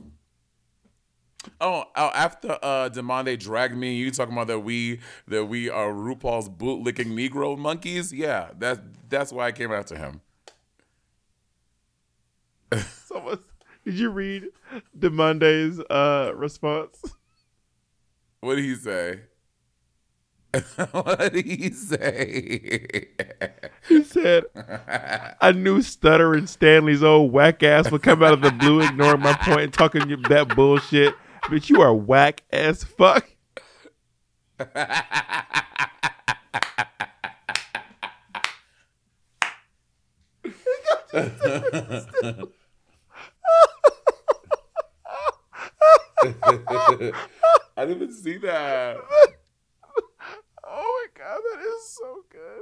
Oh, 1.59 1.85
oh, 1.95 2.11
after 2.13 2.57
uh 2.61 2.89
Demande 2.89 3.37
dragged 3.39 3.75
me, 3.75 3.95
you 3.95 4.11
talking 4.11 4.33
about 4.33 4.47
that 4.47 4.59
we 4.59 4.99
that 5.27 5.45
we 5.45 5.69
are 5.69 5.91
RuPaul's 5.91 6.49
bootlicking 6.49 7.07
Negro 7.07 7.57
monkeys? 7.57 8.13
Yeah, 8.13 8.49
that's 8.57 8.79
that's 9.09 9.31
why 9.31 9.47
I 9.47 9.51
came 9.51 9.71
after 9.71 9.97
him. 9.97 10.21
Someone, 13.05 13.39
did 13.83 13.95
you 13.95 14.09
read 14.09 14.49
Demande's 14.97 15.79
uh 15.89 16.31
response? 16.35 17.01
What 18.41 18.55
did 18.55 18.65
he 18.65 18.75
say? 18.75 19.21
what 20.91 21.31
did 21.33 21.45
he 21.45 21.71
say? 21.71 23.07
He 23.87 24.03
said, 24.03 24.43
I 25.41 25.53
knew 25.53 25.81
stuttering 25.81 26.45
Stanley's 26.47 27.03
old 27.03 27.31
whack 27.31 27.63
ass 27.63 27.89
would 27.89 28.03
come 28.03 28.21
out 28.21 28.33
of 28.33 28.41
the 28.41 28.51
blue, 28.51 28.81
ignoring 28.81 29.21
my 29.21 29.33
point 29.33 29.61
and 29.61 29.73
talking 29.73 30.01
that 30.29 30.55
bullshit. 30.55 31.15
But 31.49 31.69
you 31.69 31.81
are 31.81 31.93
whack 31.93 32.43
as 32.51 32.83
fuck. 32.83 33.29
I 41.13 41.33
didn't 47.75 47.95
even 47.95 48.13
see 48.13 48.37
that. 48.37 48.97
Oh 50.63 50.73
my 50.73 51.07
god, 51.17 51.41
that 51.51 51.59
is 51.65 51.89
so 51.89 52.23
good. 52.29 52.60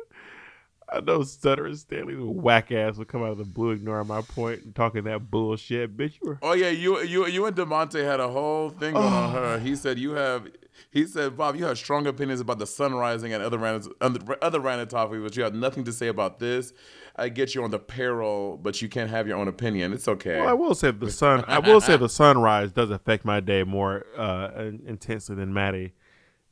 I 0.91 1.01
know 1.01 1.23
stuttering 1.23 1.75
Stanley's 1.75 2.17
whack 2.19 2.71
ass 2.71 2.97
would 2.97 3.07
come 3.07 3.21
out 3.21 3.31
of 3.31 3.37
the 3.37 3.43
blue, 3.43 3.71
ignoring 3.71 4.07
my 4.07 4.21
point 4.21 4.63
and 4.63 4.75
talking 4.75 5.03
that 5.03 5.29
bullshit. 5.29 5.95
Bitch, 5.95 6.13
you 6.21 6.29
were 6.29 6.39
Oh 6.41 6.53
yeah, 6.53 6.69
you 6.69 7.01
you 7.01 7.27
you 7.27 7.45
and 7.45 7.55
Demonte 7.55 8.03
had 8.03 8.19
a 8.19 8.27
whole 8.27 8.69
thing 8.69 8.93
going 8.93 9.05
on 9.05 9.31
her. 9.33 9.59
He 9.59 9.75
said 9.75 9.99
you 9.99 10.11
have. 10.11 10.47
He 10.91 11.05
said, 11.05 11.35
Bob, 11.35 11.57
you 11.57 11.65
have 11.65 11.77
strong 11.77 12.07
opinions 12.07 12.39
about 12.39 12.57
the 12.57 12.65
sun 12.65 12.95
rising 12.95 13.33
and 13.33 13.43
other 13.43 13.57
random, 13.57 13.93
other 14.41 14.61
random 14.61 14.87
topics, 14.87 15.21
but 15.21 15.35
you 15.35 15.43
have 15.43 15.53
nothing 15.53 15.83
to 15.83 15.91
say 15.91 16.07
about 16.07 16.39
this. 16.39 16.71
I 17.17 17.27
get 17.27 17.53
you 17.53 17.63
on 17.65 17.69
the 17.69 17.79
payroll, 17.79 18.55
but 18.55 18.81
you 18.81 18.87
can't 18.87 19.09
have 19.09 19.27
your 19.27 19.37
own 19.37 19.49
opinion. 19.49 19.91
It's 19.91 20.07
okay. 20.07 20.39
Well, 20.39 20.47
I 20.47 20.53
will 20.53 20.73
say 20.73 20.91
the 20.91 21.11
sun. 21.11 21.43
I 21.47 21.59
will 21.59 21.81
say 21.81 21.97
the 21.97 22.07
sunrise 22.09 22.71
does 22.71 22.91
affect 22.91 23.25
my 23.25 23.41
day 23.41 23.63
more 23.63 24.05
uh, 24.17 24.51
intensely 24.87 25.35
than 25.35 25.53
Maddie. 25.53 25.91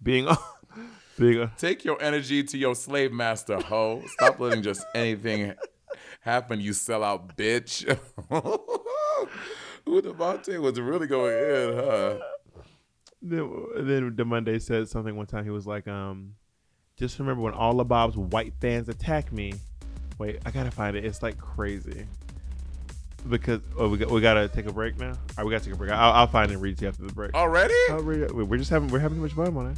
Being, 0.03 0.25
being 0.25 0.37
Take 1.57 1.83
your 1.83 2.01
energy 2.01 2.43
to 2.43 2.57
your 2.57 2.75
slave 2.75 3.11
master, 3.11 3.59
ho. 3.59 4.03
Stop 4.07 4.39
letting 4.39 4.61
just 4.61 4.85
anything 4.93 5.53
happen, 6.21 6.61
you 6.61 6.73
sell 6.73 7.03
out 7.03 7.35
bitch. 7.37 7.87
Ooh, 9.89 10.01
Devontae 10.01 10.59
was 10.59 10.79
really 10.79 11.07
going 11.07 11.33
in, 11.33 11.75
huh? 11.75 12.17
then, 13.21 13.65
then 13.77 14.15
the 14.15 14.25
Monday 14.25 14.59
said 14.59 14.87
something 14.89 15.15
one 15.15 15.25
time. 15.25 15.43
He 15.43 15.49
was 15.49 15.65
like, 15.65 15.87
um, 15.87 16.33
"Just 16.97 17.19
remember 17.19 17.41
when 17.41 17.53
all 17.53 17.79
of 17.79 17.87
Bob's 17.87 18.17
white 18.17 18.53
fans 18.59 18.89
attack 18.89 19.31
me." 19.31 19.53
Wait, 20.19 20.39
I 20.45 20.51
gotta 20.51 20.71
find 20.71 20.97
it. 20.97 21.05
It's 21.05 21.21
like 21.21 21.37
crazy. 21.37 22.05
Because 23.29 23.61
oh, 23.77 23.89
we 23.89 23.97
got, 23.97 24.09
we 24.09 24.21
gotta 24.21 24.47
take 24.47 24.67
a 24.67 24.73
break 24.73 24.97
now. 24.97 25.09
All 25.09 25.15
right, 25.37 25.45
we 25.45 25.51
gotta 25.51 25.65
take 25.65 25.73
a 25.73 25.77
break. 25.77 25.91
I'll, 25.91 26.13
I'll 26.13 26.27
find 26.27 26.51
it 26.51 26.55
and 26.55 26.61
read 26.61 26.77
to 26.77 26.83
you 26.83 26.89
after 26.89 27.03
the 27.03 27.13
break. 27.13 27.33
Already? 27.33 27.73
I'll 27.89 28.01
read 28.01 28.21
it. 28.21 28.33
We're 28.33 28.57
just 28.57 28.69
having 28.69 28.89
we're 28.89 28.99
having 28.99 29.17
too 29.17 29.23
much 29.23 29.33
fun 29.33 29.55
on 29.55 29.71
it. 29.71 29.77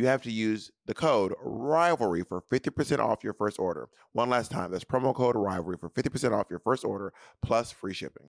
you 0.00 0.06
have 0.06 0.22
to 0.22 0.32
use 0.32 0.70
the 0.86 0.94
code 0.94 1.34
rivalry 1.42 2.22
for 2.22 2.42
50% 2.50 3.00
off 3.00 3.22
your 3.22 3.34
first 3.34 3.58
order. 3.58 3.90
One 4.12 4.30
last 4.30 4.50
time, 4.50 4.72
that's 4.72 4.82
promo 4.82 5.14
code 5.14 5.36
rivalry 5.36 5.76
for 5.78 5.90
50% 5.90 6.32
off 6.32 6.46
your 6.48 6.58
first 6.58 6.86
order 6.86 7.12
plus 7.42 7.70
free 7.70 7.92
shipping. 7.92 8.28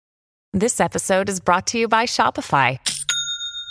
This 0.53 0.79
episode 0.79 1.31
is 1.31 1.41
brought 1.41 1.67
to 1.69 1.79
you 1.79 1.89
by 1.89 2.05
Shopify. 2.05 2.79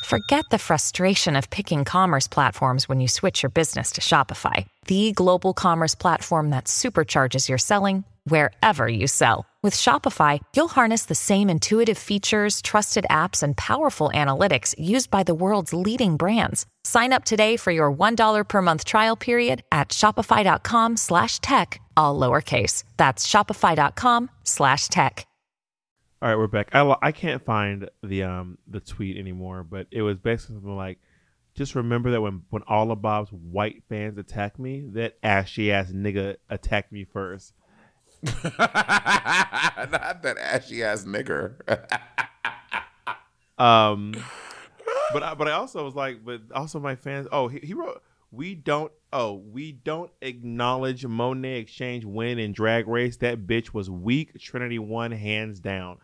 Forget 0.06 0.44
the 0.50 0.58
frustration 0.58 1.36
of 1.36 1.52
picking 1.52 1.86
commerce 1.86 2.28
platforms 2.28 2.89
when 2.89 3.00
you 3.00 3.08
switch 3.08 3.44
your 3.44 3.52
business 3.52 3.91
to 3.91 4.02
Shopify, 4.02 4.66
the 4.88 5.12
global 5.12 5.54
commerce 5.54 5.96
platform 5.96 6.50
that 6.50 6.66
supercharges 6.66 7.48
your 7.48 7.60
selling 7.60 8.04
wherever 8.26 8.86
you 8.86 9.08
sell. 9.08 9.46
With 9.64 9.74
Shopify, 9.74 10.40
you'll 10.54 10.68
harness 10.68 11.06
the 11.06 11.16
same 11.16 11.50
intuitive 11.50 11.98
features, 11.98 12.62
trusted 12.62 13.06
apps, 13.10 13.42
and 13.42 13.56
powerful 13.56 14.12
analytics 14.14 14.76
used 14.78 15.10
by 15.10 15.24
the 15.24 15.34
world's 15.34 15.74
leading 15.74 16.18
brands. 16.18 16.66
Sign 16.84 17.14
up 17.14 17.24
today 17.24 17.56
for 17.56 17.72
your 17.72 17.90
$1 17.90 18.44
per 18.50 18.62
month 18.62 18.84
trial 18.84 19.16
period 19.16 19.64
at 19.72 19.90
shopify.com 19.90 20.98
slash 20.98 21.40
tech, 21.40 21.80
all 21.96 22.20
lowercase. 22.20 22.84
That's 22.98 23.26
shopify.com 23.26 24.30
slash 24.44 24.90
tech. 24.90 25.26
All 26.24 26.30
right, 26.30 26.38
we're 26.38 26.48
back. 26.48 26.70
I, 26.74 26.96
I 27.02 27.12
can't 27.12 27.44
find 27.44 27.90
the 28.02 28.24
um 28.24 28.58
the 28.66 28.80
tweet 28.80 29.18
anymore, 29.18 29.62
but 29.62 29.88
it 29.92 30.04
was 30.04 30.18
basically 30.18 30.56
something 30.56 30.78
like, 30.78 31.00
just 31.54 31.76
remember 31.76 32.12
that 32.12 32.22
when 32.22 32.44
when 32.50 32.64
all 32.66 32.92
of 32.92 33.02
Bob's 33.02 33.30
white 33.34 33.84
fans 33.90 34.18
attack 34.18 34.58
me, 34.58 34.86
that 34.94 35.18
ashy 35.22 35.70
ass 35.70 35.92
nigga 35.92 36.38
attacked 36.50 36.94
me 36.94 37.04
first. 37.04 37.52
Not 38.60 40.22
that 40.24 40.38
ashy 40.40 40.84
ass 40.84 41.04
nigger. 41.04 41.56
Um, 43.56 44.14
but 45.14 45.22
I, 45.24 45.36
but 45.36 45.48
I 45.48 45.52
also 45.52 45.86
was 45.86 45.94
like, 45.94 46.26
but 46.26 46.42
also 46.54 46.80
my 46.80 46.96
fans. 46.96 47.28
Oh, 47.32 47.48
he, 47.48 47.60
he 47.60 47.74
wrote. 47.74 48.02
We 48.32 48.56
don't. 48.56 48.92
Oh, 49.14 49.34
we 49.34 49.74
don't 49.74 50.12
acknowledge 50.22 51.04
Monét 51.04 51.62
X 51.62 51.72
Change 51.72 52.04
win 52.04 52.40
in 52.40 52.52
Drag 52.52 52.88
Race. 52.88 53.18
That 53.18 53.46
bitch 53.46 53.72
was 53.74 53.92
weak. 53.92 54.40
Trinity 54.40 54.80
won 54.80 55.12
hands 55.12 55.60
down. 55.60 56.00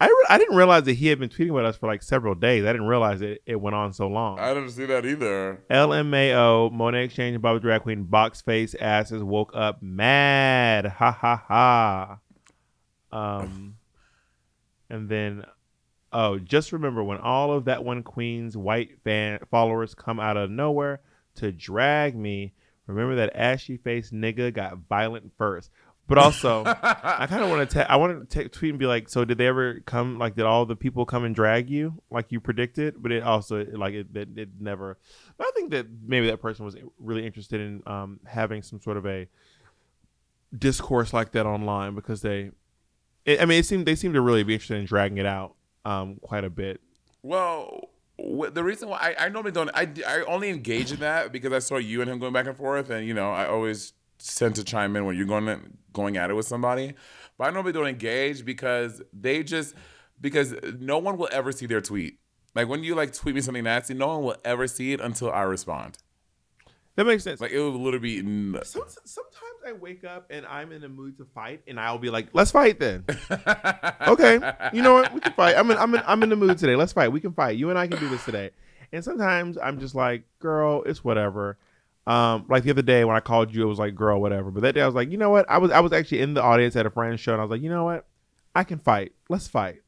I, 0.00 0.06
re- 0.06 0.26
I 0.28 0.38
didn't 0.38 0.56
realize 0.56 0.84
that 0.84 0.94
he 0.94 1.06
had 1.06 1.20
been 1.20 1.28
tweeting 1.28 1.52
with 1.52 1.64
us 1.64 1.76
for 1.76 1.86
like 1.86 2.02
several 2.02 2.34
days. 2.34 2.64
I 2.64 2.72
didn't 2.72 2.88
realize 2.88 3.22
it, 3.22 3.42
it 3.46 3.60
went 3.60 3.76
on 3.76 3.92
so 3.92 4.08
long. 4.08 4.38
I 4.40 4.52
didn't 4.52 4.70
see 4.70 4.86
that 4.86 5.06
either. 5.06 5.62
LMAO, 5.70 6.72
Monét 6.72 7.04
X 7.04 7.14
Change, 7.14 7.40
Bobby 7.40 7.60
Drag 7.60 7.82
Queen, 7.82 8.04
box 8.04 8.40
face 8.42 8.74
asses 8.74 9.22
woke 9.22 9.52
up 9.54 9.82
mad. 9.82 10.86
Ha 10.86 11.12
ha 11.12 11.44
ha. 11.46 12.18
Um, 13.12 13.76
and 14.90 15.08
then, 15.08 15.44
oh, 16.12 16.38
just 16.40 16.72
remember 16.72 17.04
when 17.04 17.18
all 17.18 17.52
of 17.52 17.66
that 17.66 17.84
one 17.84 18.02
queen's 18.02 18.56
white 18.56 19.00
fan 19.04 19.38
followers 19.50 19.94
come 19.94 20.18
out 20.18 20.36
of 20.36 20.50
nowhere 20.50 21.00
to 21.36 21.52
drag 21.52 22.16
me. 22.16 22.52
Remember 22.86 23.14
that 23.14 23.34
ashy 23.34 23.76
faced 23.76 24.12
nigga 24.12 24.52
got 24.52 24.78
violent 24.88 25.32
first. 25.38 25.70
But 26.06 26.18
also, 26.18 26.64
I 26.82 27.26
kind 27.28 27.42
of 27.42 27.48
want 27.48 27.70
to. 27.70 27.90
I 27.90 27.96
want 27.96 28.30
to 28.30 28.48
tweet 28.48 28.70
and 28.70 28.78
be 28.78 28.86
like, 28.86 29.08
so 29.08 29.24
did 29.24 29.38
they 29.38 29.46
ever 29.46 29.80
come? 29.80 30.18
Like, 30.18 30.36
did 30.36 30.44
all 30.44 30.66
the 30.66 30.76
people 30.76 31.06
come 31.06 31.24
and 31.24 31.34
drag 31.34 31.70
you 31.70 32.02
like 32.10 32.30
you 32.30 32.40
predicted? 32.40 33.02
But 33.02 33.10
it 33.12 33.22
also 33.22 33.64
like 33.72 33.94
it 33.94 34.08
it, 34.14 34.28
it 34.36 34.48
never. 34.60 34.98
But 35.38 35.46
I 35.46 35.50
think 35.54 35.70
that 35.70 35.86
maybe 36.06 36.26
that 36.26 36.42
person 36.42 36.64
was 36.64 36.76
really 36.98 37.24
interested 37.24 37.60
in 37.60 37.82
um, 37.86 38.20
having 38.26 38.62
some 38.62 38.80
sort 38.80 38.98
of 38.98 39.06
a 39.06 39.28
discourse 40.56 41.12
like 41.12 41.32
that 41.32 41.46
online 41.46 41.94
because 41.94 42.20
they. 42.20 42.50
It, 43.24 43.40
I 43.40 43.46
mean, 43.46 43.60
it 43.60 43.66
seemed 43.66 43.86
they 43.86 43.94
seemed 43.94 44.14
to 44.14 44.20
really 44.20 44.42
be 44.42 44.52
interested 44.52 44.78
in 44.78 44.84
dragging 44.84 45.16
it 45.16 45.26
out 45.26 45.54
um, 45.86 46.18
quite 46.20 46.44
a 46.44 46.50
bit. 46.50 46.82
Well, 47.22 47.88
the 48.18 48.62
reason 48.62 48.90
why 48.90 49.14
I, 49.18 49.26
I 49.26 49.28
normally 49.30 49.52
don't, 49.52 49.70
I, 49.74 49.88
I 50.06 50.22
only 50.26 50.50
engage 50.50 50.92
in 50.92 51.00
that 51.00 51.32
because 51.32 51.54
I 51.54 51.58
saw 51.58 51.78
you 51.78 52.02
and 52.02 52.10
him 52.10 52.18
going 52.18 52.34
back 52.34 52.46
and 52.46 52.56
forth, 52.56 52.90
and 52.90 53.06
you 53.06 53.14
know, 53.14 53.30
I 53.30 53.46
always 53.46 53.94
tend 54.18 54.54
to 54.56 54.64
chime 54.64 54.96
in 54.96 55.04
when 55.04 55.16
you're 55.16 55.26
going 55.26 55.76
going 55.92 56.16
at 56.16 56.30
it 56.30 56.34
with 56.34 56.46
somebody. 56.46 56.94
But 57.38 57.48
I 57.48 57.50
normally 57.50 57.72
don't 57.72 57.86
engage 57.86 58.44
because 58.44 59.02
they 59.12 59.42
just 59.42 59.74
because 60.20 60.54
no 60.78 60.98
one 60.98 61.16
will 61.16 61.28
ever 61.32 61.52
see 61.52 61.66
their 61.66 61.80
tweet. 61.80 62.18
Like 62.54 62.68
when 62.68 62.84
you 62.84 62.94
like 62.94 63.12
tweet 63.12 63.34
me 63.34 63.40
something 63.40 63.64
nasty, 63.64 63.94
no 63.94 64.06
one 64.08 64.22
will 64.22 64.36
ever 64.44 64.66
see 64.68 64.92
it 64.92 65.00
until 65.00 65.30
I 65.32 65.42
respond. 65.42 65.98
That 66.96 67.06
makes 67.06 67.24
sense. 67.24 67.40
Like 67.40 67.50
it 67.50 67.58
will 67.58 67.72
literally 67.72 67.98
be. 67.98 68.18
n- 68.20 68.56
Some, 68.62 68.84
sometimes 69.04 69.42
I 69.66 69.72
wake 69.72 70.04
up 70.04 70.26
and 70.30 70.46
I'm 70.46 70.70
in 70.70 70.80
the 70.80 70.88
mood 70.88 71.18
to 71.18 71.24
fight, 71.24 71.62
and 71.66 71.80
I'll 71.80 71.98
be 71.98 72.08
like, 72.10 72.28
"Let's 72.32 72.52
fight 72.52 72.78
then." 72.78 73.04
okay, 74.06 74.38
you 74.72 74.80
know 74.80 74.94
what? 74.94 75.12
We 75.12 75.18
can 75.20 75.32
fight. 75.32 75.56
I'm 75.56 75.68
in, 75.72 75.76
I'm 75.78 75.92
in, 75.94 76.02
I'm 76.06 76.22
in 76.22 76.28
the 76.28 76.36
mood 76.36 76.56
today. 76.58 76.76
Let's 76.76 76.92
fight. 76.92 77.08
We 77.10 77.20
can 77.20 77.32
fight. 77.32 77.56
You 77.56 77.70
and 77.70 77.78
I 77.78 77.88
can 77.88 77.98
do 77.98 78.08
this 78.08 78.24
today. 78.24 78.50
And 78.92 79.02
sometimes 79.02 79.58
I'm 79.60 79.80
just 79.80 79.96
like, 79.96 80.22
"Girl, 80.38 80.84
it's 80.86 81.02
whatever." 81.02 81.58
Um, 82.06 82.44
like 82.48 82.64
the 82.64 82.70
other 82.70 82.82
day 82.82 83.04
when 83.04 83.16
I 83.16 83.20
called 83.20 83.54
you, 83.54 83.62
it 83.62 83.66
was 83.66 83.78
like, 83.78 83.94
"Girl, 83.94 84.20
whatever." 84.20 84.50
But 84.50 84.62
that 84.62 84.74
day 84.74 84.82
I 84.82 84.86
was 84.86 84.94
like, 84.94 85.10
"You 85.10 85.16
know 85.16 85.30
what?" 85.30 85.48
I 85.48 85.58
was 85.58 85.70
I 85.70 85.80
was 85.80 85.92
actually 85.92 86.20
in 86.20 86.34
the 86.34 86.42
audience 86.42 86.76
at 86.76 86.84
a 86.86 86.90
friend's 86.90 87.20
show, 87.20 87.32
and 87.32 87.40
I 87.40 87.44
was 87.44 87.50
like, 87.50 87.62
"You 87.62 87.70
know 87.70 87.84
what? 87.84 88.06
I 88.54 88.62
can 88.64 88.78
fight. 88.78 89.12
Let's 89.28 89.48
fight." 89.48 89.80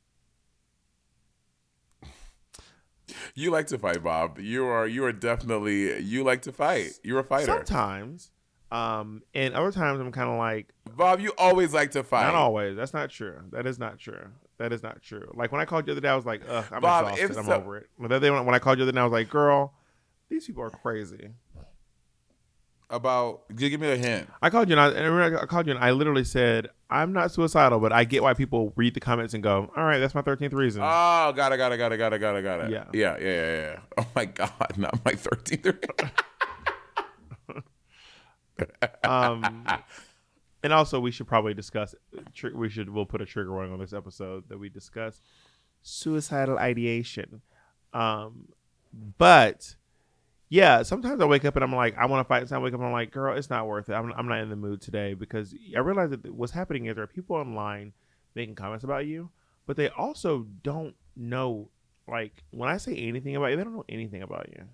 You 3.35 3.51
like 3.51 3.67
to 3.69 3.79
fight, 3.79 4.03
Bob. 4.03 4.39
You 4.41 4.67
are 4.67 4.87
you 4.87 5.05
are 5.05 5.13
definitely 5.13 6.01
you 6.01 6.25
like 6.25 6.43
to 6.43 6.53
fight. 6.53 6.93
You're 7.05 7.21
a 7.21 7.25
fighter. 7.25 7.47
Sometimes, 7.47 8.31
um, 8.73 9.23
and 9.35 9.55
other 9.55 9.71
times 9.71 10.01
I'm 10.01 10.11
kind 10.11 10.29
of 10.29 10.39
like, 10.39 10.69
Bob, 10.97 11.21
you 11.21 11.33
always 11.39 11.73
like 11.73 11.93
to 11.93 12.03
fight. 12.03 12.25
Not 12.25 12.35
always. 12.35 12.77
That's 12.77 12.93
not 12.95 13.11
true. 13.11 13.39
That 13.53 13.67
is 13.67 13.79
not 13.79 13.99
true. 13.99 14.27
That 14.59 14.73
is 14.73 14.83
not 14.83 15.03
true. 15.03 15.31
Like 15.35 15.53
when 15.53 15.61
I 15.61 15.67
called 15.67 15.87
you 15.87 15.95
the 15.95 15.99
other 15.99 16.01
day, 16.01 16.09
I 16.09 16.17
was 16.17 16.27
like, 16.27 16.43
"Ugh, 16.49 16.65
I'm 16.73 16.81
Bob, 16.81 17.13
exhausted. 17.13 17.39
I'm 17.39 17.45
so- 17.45 17.55
over 17.55 17.77
it." 17.77 17.91
But 17.99 18.09
the 18.09 18.17
other 18.17 18.27
day, 18.27 18.31
when 18.31 18.45
when 18.47 18.55
I 18.55 18.59
called 18.59 18.79
you 18.79 18.85
the 18.85 18.89
other 18.89 18.97
day, 18.97 19.01
I 19.01 19.05
was 19.05 19.13
like, 19.13 19.29
"Girl, 19.31 19.75
these 20.29 20.47
people 20.47 20.63
are 20.65 20.71
crazy." 20.71 21.31
About 22.89 23.43
gi- 23.55 23.69
give 23.71 23.81
me 23.81 23.91
a 23.91 23.97
hint. 23.97 24.29
I 24.41 24.49
called 24.49 24.69
you 24.69 24.77
and 24.79 24.81
I, 24.81 24.89
and 24.91 25.37
I 25.37 25.47
called 25.47 25.67
you 25.67 25.75
and 25.75 25.83
I 25.83 25.91
literally 25.91 26.23
said, 26.23 26.69
"I'm 26.89 27.13
not 27.13 27.33
suicidal, 27.33 27.81
but 27.81 27.93
I 27.93 28.05
get 28.05 28.23
why 28.23 28.33
people 28.35 28.73
read 28.77 28.95
the 28.95 29.01
comments 29.01 29.35
and 29.35 29.43
go, 29.43 29.73
all 29.77 29.85
right, 29.85 29.99
that's 29.99 30.15
my 30.15 30.23
13th 30.23 30.53
reason." 30.53 30.83
Oh, 30.85 31.33
got 31.35 31.51
it, 31.53 31.57
got 31.57 31.73
it, 31.73 31.79
got 31.79 31.93
it, 31.93 31.97
got 31.97 32.13
it, 32.13 32.19
got 32.21 32.37
it, 32.37 32.43
got 32.43 32.61
it. 32.61 32.71
Yeah. 32.71 32.85
yeah, 32.93 33.17
yeah, 33.19 33.27
yeah, 33.27 33.57
yeah. 33.57 33.79
Oh 33.99 34.07
my 34.15 34.25
god, 34.27 34.75
not 34.77 35.05
my 35.05 35.13
thirteenth. 35.13 35.85
um, 39.05 39.67
and 40.63 40.73
also 40.73 41.01
we 41.01 41.11
should 41.11 41.27
probably 41.27 41.55
discuss. 41.55 41.95
Tr- 42.35 42.55
we 42.55 42.69
should 42.69 42.89
we'll 42.89 43.07
put 43.07 43.21
a 43.21 43.27
trigger 43.27 43.51
warning 43.53 43.73
on 43.73 43.81
this 43.81 43.93
episode 43.93 44.45
that 44.49 44.59
we 44.59 44.69
discuss 44.69 45.21
suicidal 45.83 46.59
ideation. 46.59 47.43
Um, 47.93 48.49
but 49.19 49.75
yeah, 50.49 50.83
sometimes 50.83 51.21
I 51.21 51.25
wake 51.25 51.45
up 51.45 51.57
and 51.57 51.65
I'm 51.65 51.75
like, 51.75 51.97
I 51.99 52.07
want 52.07 52.25
to 52.25 52.29
fight. 52.29 52.49
Sometimes 52.49 52.61
I 52.61 52.65
wake 52.65 52.75
up 52.75 52.81
and 52.81 52.87
I'm 52.87 52.93
like, 52.93 53.11
girl, 53.11 53.37
it's 53.37 53.51
not 53.51 53.67
worth 53.67 53.89
it. 53.89 53.95
I'm 53.95 54.13
I'm 54.13 54.29
not 54.29 54.41
in 54.41 54.49
the 54.51 54.57
mood 54.57 54.81
today 54.81 55.15
because 55.15 55.55
I 55.77 55.81
realize 55.81 56.11
that 56.11 56.33
what's 56.33 56.53
happening 56.53 56.87
is 56.87 56.95
there 56.95 57.05
are 57.05 57.09
people 57.09 57.37
online 57.37 57.93
making 58.35 58.55
comments 58.55 58.85
about 58.85 59.07
you, 59.07 59.31
but 59.67 59.77
they 59.77 59.89
also 59.91 60.47
don't 60.63 60.95
know. 61.17 61.71
Like 62.09 62.45
when 62.53 62.69
I 62.69 62.77
say 62.77 62.95
anything 62.97 63.35
about 63.35 63.47
you, 63.51 63.57
they 63.57 63.65
don't 63.65 63.75
know 63.75 63.85
anything 63.89 64.23
about 64.23 64.49
you. 64.57 64.65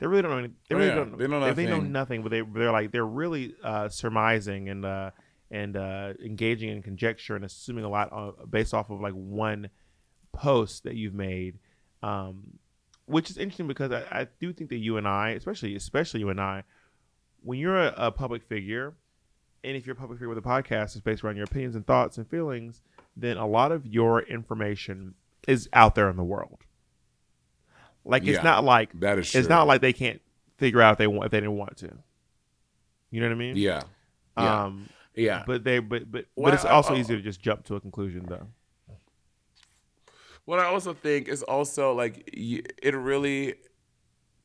They 0.00 0.08
really 0.08 0.22
don't 0.22 0.32
know. 0.32 0.38
Any, 0.38 0.48
they 0.68 0.74
Oh, 0.74 0.78
really 0.78 0.88
yeah. 0.88 0.94
don't. 0.96 1.18
They 1.18 1.26
know 1.28 1.54
They 1.54 1.66
know 1.66 1.76
nothing. 1.76 1.92
nothing, 1.92 2.22
but 2.22 2.30
they 2.30 2.40
they're 2.40 2.72
like 2.72 2.90
they're 2.90 3.06
really 3.06 3.54
uh, 3.62 3.88
surmising 3.88 4.68
and 4.68 4.84
uh, 4.84 5.10
and 5.52 5.76
uh, 5.76 6.14
engaging 6.24 6.70
in 6.70 6.82
conjecture 6.82 7.36
and 7.36 7.44
assuming 7.44 7.84
a 7.84 7.88
lot 7.88 8.08
uh, 8.12 8.32
based 8.50 8.74
off 8.74 8.90
of 8.90 9.00
like 9.00 9.12
one 9.12 9.70
post 10.32 10.82
that 10.84 10.96
you've 10.96 11.14
made, 11.14 11.58
um, 12.02 12.58
which 13.06 13.30
is 13.30 13.36
interesting 13.38 13.66
because 13.68 13.92
I, 13.92 14.02
I 14.10 14.28
do 14.40 14.52
think 14.52 14.70
that 14.70 14.76
you 14.78 14.96
and 14.96 15.06
I, 15.08 15.30
especially 15.30 15.74
especially 15.76 16.20
you 16.20 16.28
and 16.30 16.40
I, 16.40 16.64
when 17.42 17.58
you're 17.58 17.78
a, 17.80 17.94
a 17.96 18.10
public 18.12 18.42
figure, 18.44 18.94
and 19.64 19.76
if 19.76 19.86
you're 19.86 19.94
a 19.94 19.98
public 19.98 20.18
figure 20.18 20.28
with 20.28 20.38
a 20.38 20.42
podcast, 20.42 20.94
it's 20.96 21.00
based 21.00 21.22
around 21.24 21.36
your 21.36 21.44
opinions 21.44 21.74
and 21.76 21.86
thoughts 21.86 22.16
and 22.18 22.28
feelings, 22.28 22.82
then 23.16 23.36
a 23.36 23.46
lot 23.46 23.72
of 23.72 23.86
your 23.86 24.20
information 24.22 25.14
is 25.48 25.68
out 25.72 25.94
there 25.94 26.08
in 26.08 26.16
the 26.16 26.24
world. 26.24 26.60
Like 28.04 28.22
it's 28.22 28.36
Yeah, 28.38 28.42
not 28.42 28.64
like 28.64 28.98
that 29.00 29.18
is 29.18 29.26
It's 29.34 29.46
true. 29.46 29.48
not 29.48 29.66
like 29.66 29.80
they 29.80 29.92
can't 29.92 30.20
figure 30.58 30.80
out 30.82 30.92
if 30.92 30.98
they 30.98 31.06
want 31.06 31.26
if 31.26 31.30
they 31.32 31.40
didn't 31.40 31.56
want 31.56 31.76
to. 31.78 31.90
You 33.10 33.20
know 33.20 33.26
what 33.28 33.34
I 33.34 33.38
mean? 33.38 33.56
Yeah. 33.56 33.82
Yeah. 34.36 34.62
Um, 34.64 34.88
Yeah. 35.14 35.44
But 35.46 35.62
they 35.64 35.78
but 35.78 36.10
but 36.10 36.26
Well, 36.34 36.44
but 36.46 36.54
it's 36.54 36.64
I- 36.64 36.70
also 36.70 36.94
I- 36.94 36.98
easy 36.98 37.14
to 37.14 37.22
just 37.22 37.40
jump 37.40 37.64
to 37.66 37.76
a 37.76 37.80
conclusion 37.80 38.24
though. 38.28 38.46
What 40.44 40.58
I 40.58 40.64
also 40.64 40.92
think 40.92 41.28
is 41.28 41.42
also 41.42 41.94
like 41.94 42.28
it 42.32 42.94
really 42.94 43.54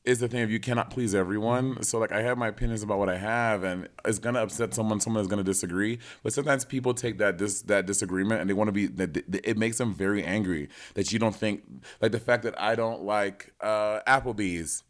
is 0.07 0.19
the 0.19 0.27
thing 0.29 0.41
of 0.41 0.49
you 0.49 0.59
cannot 0.59 0.89
please 0.89 1.13
everyone. 1.13 1.83
So 1.83 1.99
like 1.99 2.13
I 2.13 2.21
have 2.21 2.37
my 2.37 2.47
opinions 2.47 2.81
about 2.81 2.97
what 2.97 3.09
I 3.09 3.17
have, 3.17 3.63
and 3.63 3.89
it's 4.05 4.19
gonna 4.19 4.41
upset 4.41 4.73
someone. 4.73 4.99
Someone 5.01 5.21
is 5.21 5.27
gonna 5.27 5.43
disagree. 5.43 5.99
But 6.23 6.33
sometimes 6.33 6.63
people 6.63 6.93
take 6.93 7.17
that 7.17 7.37
dis- 7.37 7.63
that 7.63 7.85
disagreement 7.85 8.39
and 8.39 8.49
they 8.49 8.53
want 8.53 8.69
to 8.69 8.71
be. 8.71 8.87
That 8.87 9.17
it 9.45 9.57
makes 9.57 9.77
them 9.77 9.93
very 9.93 10.23
angry 10.23 10.69
that 10.93 11.11
you 11.11 11.19
don't 11.19 11.35
think 11.35 11.63
like 12.01 12.13
the 12.13 12.19
fact 12.19 12.43
that 12.43 12.59
I 12.59 12.75
don't 12.75 13.03
like 13.03 13.53
uh, 13.59 13.99
Applebee's. 14.07 14.83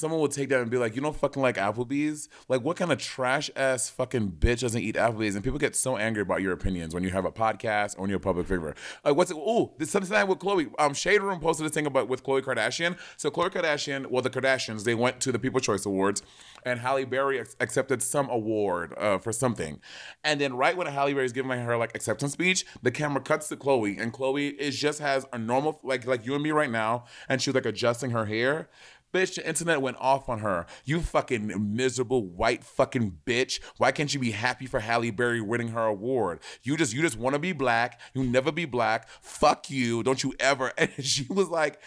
Someone 0.00 0.18
will 0.18 0.28
take 0.28 0.48
that 0.48 0.62
and 0.62 0.70
be 0.70 0.78
like, 0.78 0.96
you 0.96 1.02
don't 1.02 1.14
fucking 1.14 1.42
like 1.42 1.56
Applebee's? 1.56 2.30
Like, 2.48 2.62
what 2.62 2.78
kind 2.78 2.90
of 2.90 2.96
trash 2.96 3.50
ass 3.54 3.90
fucking 3.90 4.32
bitch 4.40 4.60
doesn't 4.60 4.80
eat 4.80 4.94
Applebee's? 4.94 5.34
And 5.34 5.44
people 5.44 5.58
get 5.58 5.76
so 5.76 5.98
angry 5.98 6.22
about 6.22 6.40
your 6.40 6.52
opinions 6.52 6.94
when 6.94 7.04
you 7.04 7.10
have 7.10 7.26
a 7.26 7.30
podcast 7.30 7.98
or 7.98 8.00
when 8.00 8.08
you're 8.10 8.16
a 8.16 8.20
public 8.20 8.46
figure. 8.46 8.74
Like, 9.04 9.14
what's 9.14 9.30
it? 9.30 9.36
Oh, 9.38 9.74
this 9.76 9.90
something 9.90 10.26
with 10.26 10.38
Khloe. 10.38 10.70
Um, 10.78 10.94
Shade 10.94 11.20
Room 11.20 11.38
posted 11.38 11.66
this 11.66 11.74
thing 11.74 11.84
about 11.84 12.08
with 12.08 12.24
Khloe 12.24 12.40
Kardashian. 12.40 12.98
So 13.18 13.30
Khloe 13.30 13.50
Kardashian, 13.50 14.06
well, 14.06 14.22
the 14.22 14.30
Kardashians, 14.30 14.84
they 14.84 14.94
went 14.94 15.20
to 15.20 15.32
the 15.32 15.38
People's 15.38 15.64
Choice 15.64 15.84
Awards, 15.84 16.22
and 16.64 16.80
Halle 16.80 17.04
Berry 17.04 17.38
ac- 17.38 17.56
accepted 17.60 18.02
some 18.02 18.30
award 18.30 18.94
uh, 18.96 19.18
for 19.18 19.32
something. 19.32 19.80
And 20.24 20.40
then 20.40 20.54
right 20.54 20.76
when 20.78 20.86
Halle 20.86 21.12
Berry's 21.12 21.32
giving 21.32 21.50
her 21.50 21.76
like 21.76 21.94
acceptance 21.94 22.32
speech, 22.32 22.64
the 22.82 22.90
camera 22.90 23.20
cuts 23.20 23.48
to 23.48 23.56
Khloe, 23.56 24.00
and 24.00 24.14
Khloe 24.14 24.56
is 24.56 24.78
just 24.78 25.00
has 25.00 25.26
a 25.32 25.38
normal 25.38 25.78
like 25.82 26.06
like 26.06 26.24
you 26.24 26.34
and 26.34 26.42
me 26.42 26.52
right 26.52 26.70
now, 26.70 27.04
and 27.28 27.42
she's 27.42 27.54
like 27.54 27.66
adjusting 27.66 28.12
her 28.12 28.24
hair. 28.24 28.68
Bitch, 29.12 29.34
the 29.34 29.46
internet 29.46 29.82
went 29.82 29.96
off 29.98 30.28
on 30.28 30.38
her. 30.38 30.66
You 30.84 31.00
fucking 31.00 31.74
miserable 31.74 32.24
white 32.24 32.62
fucking 32.62 33.18
bitch. 33.26 33.58
Why 33.78 33.90
can't 33.90 34.12
you 34.14 34.20
be 34.20 34.30
happy 34.30 34.66
for 34.66 34.78
Halle 34.80 35.10
Berry 35.10 35.40
winning 35.40 35.68
her 35.68 35.84
award? 35.84 36.38
You 36.62 36.76
just 36.76 36.94
you 36.94 37.02
just 37.02 37.18
want 37.18 37.34
to 37.34 37.40
be 37.40 37.52
black. 37.52 38.00
You 38.14 38.22
never 38.22 38.52
be 38.52 38.66
black. 38.66 39.08
Fuck 39.20 39.68
you. 39.68 40.04
Don't 40.04 40.22
you 40.22 40.32
ever. 40.38 40.72
And 40.78 40.90
she 41.04 41.26
was 41.28 41.48
like, 41.48 41.80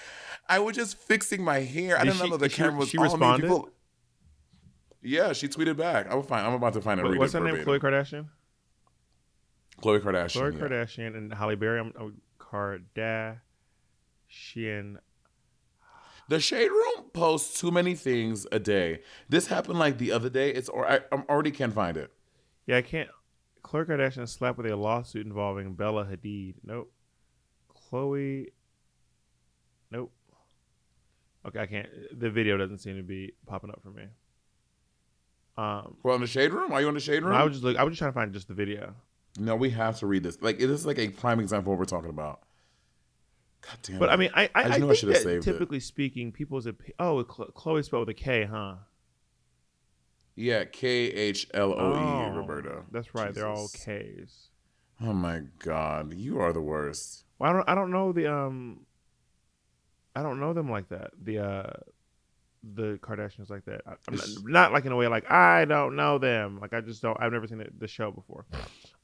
I 0.49 0.59
was 0.59 0.76
just 0.76 0.97
fixing 0.97 1.41
my 1.43 1.59
hair. 1.59 1.95
I 1.97 2.03
Did 2.03 2.11
didn't 2.11 2.26
she- 2.26 2.30
know 2.30 2.38
the 2.38 2.49
camera 2.49 2.80
was 2.80 2.89
she 2.89 2.97
on 2.97 3.03
me. 3.05 3.09
responded? 3.09 3.41
People- 3.47 3.69
yeah, 5.01 5.32
she 5.34 5.47
tweeted 5.47 5.78
back. 5.78 6.07
I'm 6.11 6.24
fine. 6.24 6.45
I'm 6.45 6.53
about 6.53 6.74
to 6.74 6.82
find 6.82 6.99
a 6.99 7.03
Wait, 7.03 7.17
what's 7.19 7.34
her 7.34 7.39
name? 7.41 7.55
verbatim. 7.55 7.74
Khloe 7.74 7.80
Kardashian. 7.82 8.26
Khloe 9.82 9.99
Kardashian. 10.01 10.41
Khloe 10.41 10.53
yeah. 10.53 10.59
Kardashian 10.59 11.15
and 11.17 11.34
Halle 11.34 11.55
Berry. 11.55 11.80
I'm 11.80 11.93
oh, 11.99 12.11
Kardashian. 12.39 13.39
The 16.30 16.39
shade 16.39 16.69
room 16.69 17.09
posts 17.13 17.59
too 17.59 17.69
many 17.71 17.95
things 17.95 18.47
a 18.51 18.59
day. 18.59 19.01
This 19.30 19.47
happened 19.47 19.80
like 19.80 19.97
the 19.97 20.11
other 20.11 20.30
day. 20.30 20.49
It's 20.51 20.69
or 20.69 20.89
I, 20.89 21.01
I 21.11 21.24
already 21.30 21.51
can't 21.51 21.74
find 21.74 21.97
it. 21.97 22.11
Yeah, 22.65 22.78
I 22.78 22.82
can't. 22.82 23.09
Khloe 23.63 23.86
Kardashian 23.86 24.28
slapped 24.28 24.57
with 24.57 24.67
a 24.71 24.76
lawsuit 24.76 25.26
involving 25.26 25.74
Bella 25.74 26.05
Hadid. 26.05 26.55
Nope. 26.63 26.91
Chloe. 27.69 28.49
Nope. 29.91 30.11
Okay, 31.45 31.59
I 31.59 31.65
can't. 31.65 31.89
The 32.17 32.30
video 32.30 32.57
doesn't 32.57 32.80
seem 32.80 32.95
to 32.97 33.03
be 33.03 33.34
popping 33.45 33.69
up 33.69 33.82
for 33.84 33.89
me. 33.89 34.03
Um, 35.57 35.97
Well, 36.03 36.15
in 36.15 36.21
the 36.21 36.28
shade 36.28 36.51
room? 36.51 36.71
Are 36.71 36.82
you 36.82 36.88
in 36.88 36.93
the 36.93 36.99
shade 36.99 37.21
room? 37.24 37.34
I 37.34 37.43
was 37.43 37.53
just 37.53 37.63
look. 37.63 37.78
I 37.78 37.84
was 37.84 37.91
just 37.91 37.99
trying 37.99 38.11
to 38.11 38.15
find 38.15 38.34
just 38.34 38.47
the 38.47 38.53
video. 38.53 38.95
no, 39.39 39.55
we 39.55 39.69
have 39.71 39.99
to 39.99 40.07
read 40.07 40.24
this. 40.24 40.41
Like, 40.41 40.59
it 40.61 40.69
is 40.69 40.86
like 40.86 40.99
a 40.99 41.09
prime 41.09 41.39
example 41.39 41.74
of 41.74 41.78
what 41.78 41.82
we're 41.82 41.97
talking 41.97 42.09
about. 42.09 42.41
God 43.66 43.78
damn 43.84 43.99
But 43.99 44.09
it. 44.09 44.11
I 44.11 44.16
mean, 44.18 44.30
I 44.36 44.43
I, 44.43 44.49
I 44.55 44.61
I 44.64 44.78
knew 44.78 44.86
I 44.86 44.88
think 44.89 44.95
should 44.97 45.09
have 45.09 45.18
saved 45.20 45.47
it. 45.47 45.51
typically 45.51 45.80
speaking, 45.80 46.32
people's 46.32 46.66
opi- 46.66 46.91
oh, 46.99 47.24
Chloe 47.24 47.82
spelled 47.84 48.07
with 48.07 48.18
a 48.18 48.20
K, 48.20 48.45
huh? 48.45 48.76
Yeah, 50.36 50.66
K 50.66 50.88
H 50.89 51.47
L 51.53 51.74
O 51.74 51.93
E, 51.93 51.97
Oh, 52.32 52.36
Roberta. 52.36 52.84
That's 52.91 53.14
right. 53.14 53.34
They're 53.34 53.47
all 53.47 53.70
K's. 53.70 54.49
Oh 55.01 55.14
my 55.14 55.43
God, 55.59 56.14
you 56.14 56.39
are 56.39 56.51
the 56.53 56.61
worst. 56.61 57.24
Well, 57.39 57.49
I 57.49 57.53
don't. 57.53 57.70
I 57.70 57.76
don't 57.76 57.91
know 57.91 58.11
the 58.11 58.32
um. 58.34 58.86
I 60.16 60.22
don't 60.22 60.39
know 60.39 60.53
them 60.53 60.70
like 60.70 60.89
that. 60.89 61.11
The 61.24 61.39
uh, 61.39 61.74
the 62.76 62.97
Kardashians 63.01 63.49
like 63.49 63.66
that. 63.66 63.82
I, 63.86 63.93
I'm 64.07 64.16
not, 64.16 64.28
not 64.45 64.74
like 64.74 64.86
in 64.86 64.91
a 64.91 64.95
way 64.95 65.07
like 65.07 65.30
I 65.30 65.66
don't 65.66 65.95
know 65.95 66.18
them. 66.18 66.59
Like 66.59 66.74
I 66.74 66.82
just 66.82 67.01
don't. 67.01 67.18
I've 67.20 67.32
never 67.32 67.47
seen 67.47 67.59
the, 67.59 67.68
the 67.78 67.88
show 67.88 68.11
before. 68.11 68.45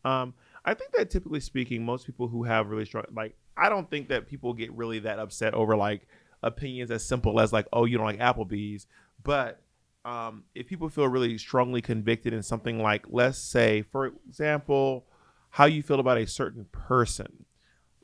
Um, 0.05 0.33
I 0.65 0.73
think 0.73 0.91
that 0.93 1.09
typically 1.09 1.39
speaking, 1.39 1.83
most 1.85 2.05
people 2.05 2.27
who 2.27 2.43
have 2.43 2.69
really 2.69 2.85
strong 2.85 3.05
like 3.13 3.35
I 3.57 3.69
don't 3.69 3.89
think 3.89 4.09
that 4.09 4.27
people 4.27 4.53
get 4.53 4.71
really 4.73 4.99
that 4.99 5.19
upset 5.19 5.53
over 5.53 5.75
like 5.75 6.07
opinions 6.43 6.91
as 6.91 7.05
simple 7.05 7.39
as 7.39 7.51
like 7.51 7.67
oh 7.73 7.85
you 7.85 7.97
don't 7.97 8.05
like 8.05 8.19
Applebee's, 8.19 8.87
but 9.23 9.61
um, 10.05 10.43
if 10.55 10.65
people 10.67 10.87
feel 10.89 11.07
really 11.07 11.37
strongly 11.37 11.81
convicted 11.81 12.33
in 12.33 12.41
something 12.41 12.81
like 12.81 13.05
let's 13.09 13.37
say 13.37 13.81
for 13.81 14.13
example 14.27 15.05
how 15.49 15.65
you 15.65 15.83
feel 15.83 15.99
about 15.99 16.17
a 16.17 16.25
certain 16.25 16.65
person 16.71 17.45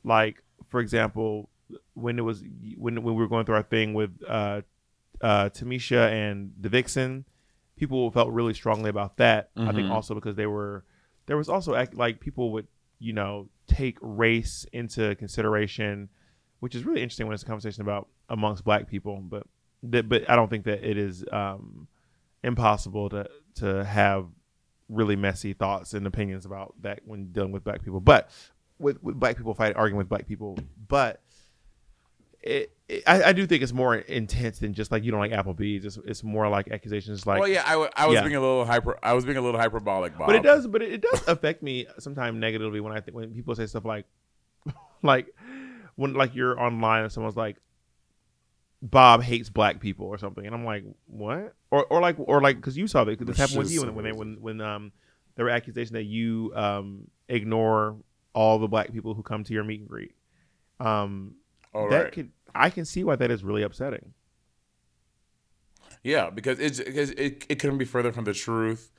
like 0.04 0.42
for 0.68 0.80
example 0.80 1.48
when 1.94 2.18
it 2.18 2.22
was 2.22 2.42
when, 2.76 3.02
when 3.02 3.14
we 3.14 3.22
were 3.22 3.28
going 3.28 3.46
through 3.46 3.54
our 3.54 3.62
thing 3.62 3.94
with 3.94 4.10
uh 4.28 4.60
uh 5.22 5.48
tamisha 5.48 6.10
and 6.10 6.52
the 6.60 6.68
vixen 6.68 7.24
people 7.76 8.10
felt 8.10 8.30
really 8.30 8.52
strongly 8.54 8.90
about 8.90 9.16
that 9.16 9.50
i 9.56 9.72
think 9.72 9.88
Mhm. 9.88 9.90
also 9.90 10.14
because 10.14 10.36
they 10.36 10.46
were 10.46 10.84
there 11.26 11.36
was 11.36 11.48
also 11.48 11.72
like 11.94 12.20
people 12.20 12.52
would 12.52 12.66
you 12.98 13.12
know 13.12 13.48
take 13.66 13.98
race 14.00 14.66
into 14.72 15.14
consideration 15.16 16.08
which 16.60 16.74
is 16.74 16.84
really 16.84 17.02
interesting 17.02 17.26
when 17.26 17.34
it's 17.34 17.42
a 17.42 17.46
conversation 17.46 17.82
about 17.82 18.08
amongst 18.28 18.64
black 18.64 18.88
people 18.88 19.22
but 19.22 19.46
but 19.82 20.28
i 20.30 20.34
don't 20.36 20.48
think 20.48 20.64
that 20.64 20.82
it 20.82 20.96
is 20.96 21.24
um 21.32 21.86
impossible 22.42 23.08
to 23.08 23.28
to 23.54 23.84
have 23.84 24.26
really 24.88 25.16
messy 25.16 25.52
thoughts 25.52 25.94
and 25.94 26.06
opinions 26.06 26.46
about 26.46 26.74
that 26.82 27.00
when 27.04 27.32
dealing 27.32 27.52
with 27.52 27.64
black 27.64 27.82
people. 27.82 28.00
But 28.00 28.30
with, 28.78 29.02
with 29.02 29.18
black 29.18 29.36
people 29.36 29.54
fighting 29.54 29.76
arguing 29.76 29.98
with 29.98 30.08
black 30.08 30.26
people. 30.26 30.58
But 30.88 31.20
it, 32.46 32.72
it 32.88 33.02
I, 33.06 33.22
I 33.24 33.32
do 33.32 33.46
think 33.46 33.62
it's 33.62 33.72
more 33.72 33.94
intense 33.96 34.58
than 34.60 34.72
just 34.74 34.90
like 34.92 35.02
you 35.04 35.10
don't 35.10 35.20
like 35.20 35.32
Applebee's. 35.32 35.84
It's, 35.84 35.96
it's 36.04 36.22
more 36.24 36.48
like 36.48 36.70
accusations 36.70 37.26
like 37.26 37.40
well, 37.40 37.48
yeah, 37.48 37.62
I, 37.66 37.72
w- 37.72 37.90
I 37.96 38.06
was 38.06 38.14
Yeah. 38.14 38.22
being 38.24 38.36
a 38.36 38.40
little 38.40 38.64
hyper. 38.64 38.98
I 39.02 39.12
was 39.12 39.24
being 39.24 39.36
a 39.36 39.40
little 39.40 39.60
hyperbolic, 39.60 40.16
Bob. 40.16 40.26
but 40.28 40.36
it 40.36 40.42
does 40.42 40.66
but 40.66 40.82
it, 40.82 40.92
it 40.92 41.02
does 41.02 41.26
affect 41.28 41.62
me 41.62 41.86
sometimes 41.98 42.38
negatively 42.38 42.80
when 42.80 42.92
I 42.92 43.00
think 43.00 43.16
when 43.16 43.32
people 43.34 43.54
say 43.54 43.66
stuff 43.66 43.84
like 43.84 44.06
like 45.02 45.34
when 45.96 46.14
like 46.14 46.34
you're 46.34 46.60
online 46.60 47.02
and 47.02 47.12
someone's 47.12 47.36
like 47.36 47.56
Bob 48.82 49.22
hates 49.22 49.48
black 49.48 49.80
people 49.80 50.06
or 50.06 50.18
something 50.18 50.44
and 50.46 50.54
I'm 50.54 50.64
like 50.64 50.84
what 51.06 51.54
or 51.70 51.84
or 51.86 52.00
like 52.00 52.16
or 52.18 52.40
like 52.40 52.56
because 52.56 52.76
you 52.76 52.86
saw 52.86 53.04
this 53.04 53.18
Which 53.18 53.36
happened 53.36 53.58
with 53.58 53.72
you 53.72 53.80
when 53.80 53.94
when 53.94 54.04
they, 54.04 54.12
when 54.12 54.40
when 54.40 54.60
um 54.60 54.92
there 55.34 55.46
were 55.46 55.50
accusations 55.50 55.92
that 55.92 56.04
you 56.04 56.52
um 56.54 57.08
ignore 57.28 57.96
all 58.34 58.58
the 58.58 58.68
black 58.68 58.92
people 58.92 59.14
who 59.14 59.22
come 59.22 59.42
to 59.44 59.52
your 59.54 59.64
meet 59.64 59.80
and 59.80 59.88
greet 59.88 60.14
um 60.78 61.34
All 61.72 61.88
that 61.88 62.02
right. 62.04 62.12
could 62.12 62.30
I 62.56 62.70
can 62.70 62.84
see 62.84 63.04
why 63.04 63.16
that 63.16 63.30
is 63.30 63.44
really 63.44 63.62
upsetting 63.62 64.14
Yeah, 66.02 66.30
because 66.30 66.58
it's 66.60 66.78
because 66.78 67.10
it, 67.12 67.44
it 67.48 67.58
couldn't 67.58 67.78
be 67.78 67.84
further 67.84 68.12
from 68.12 68.24
the 68.24 68.34
truth. 68.34 68.90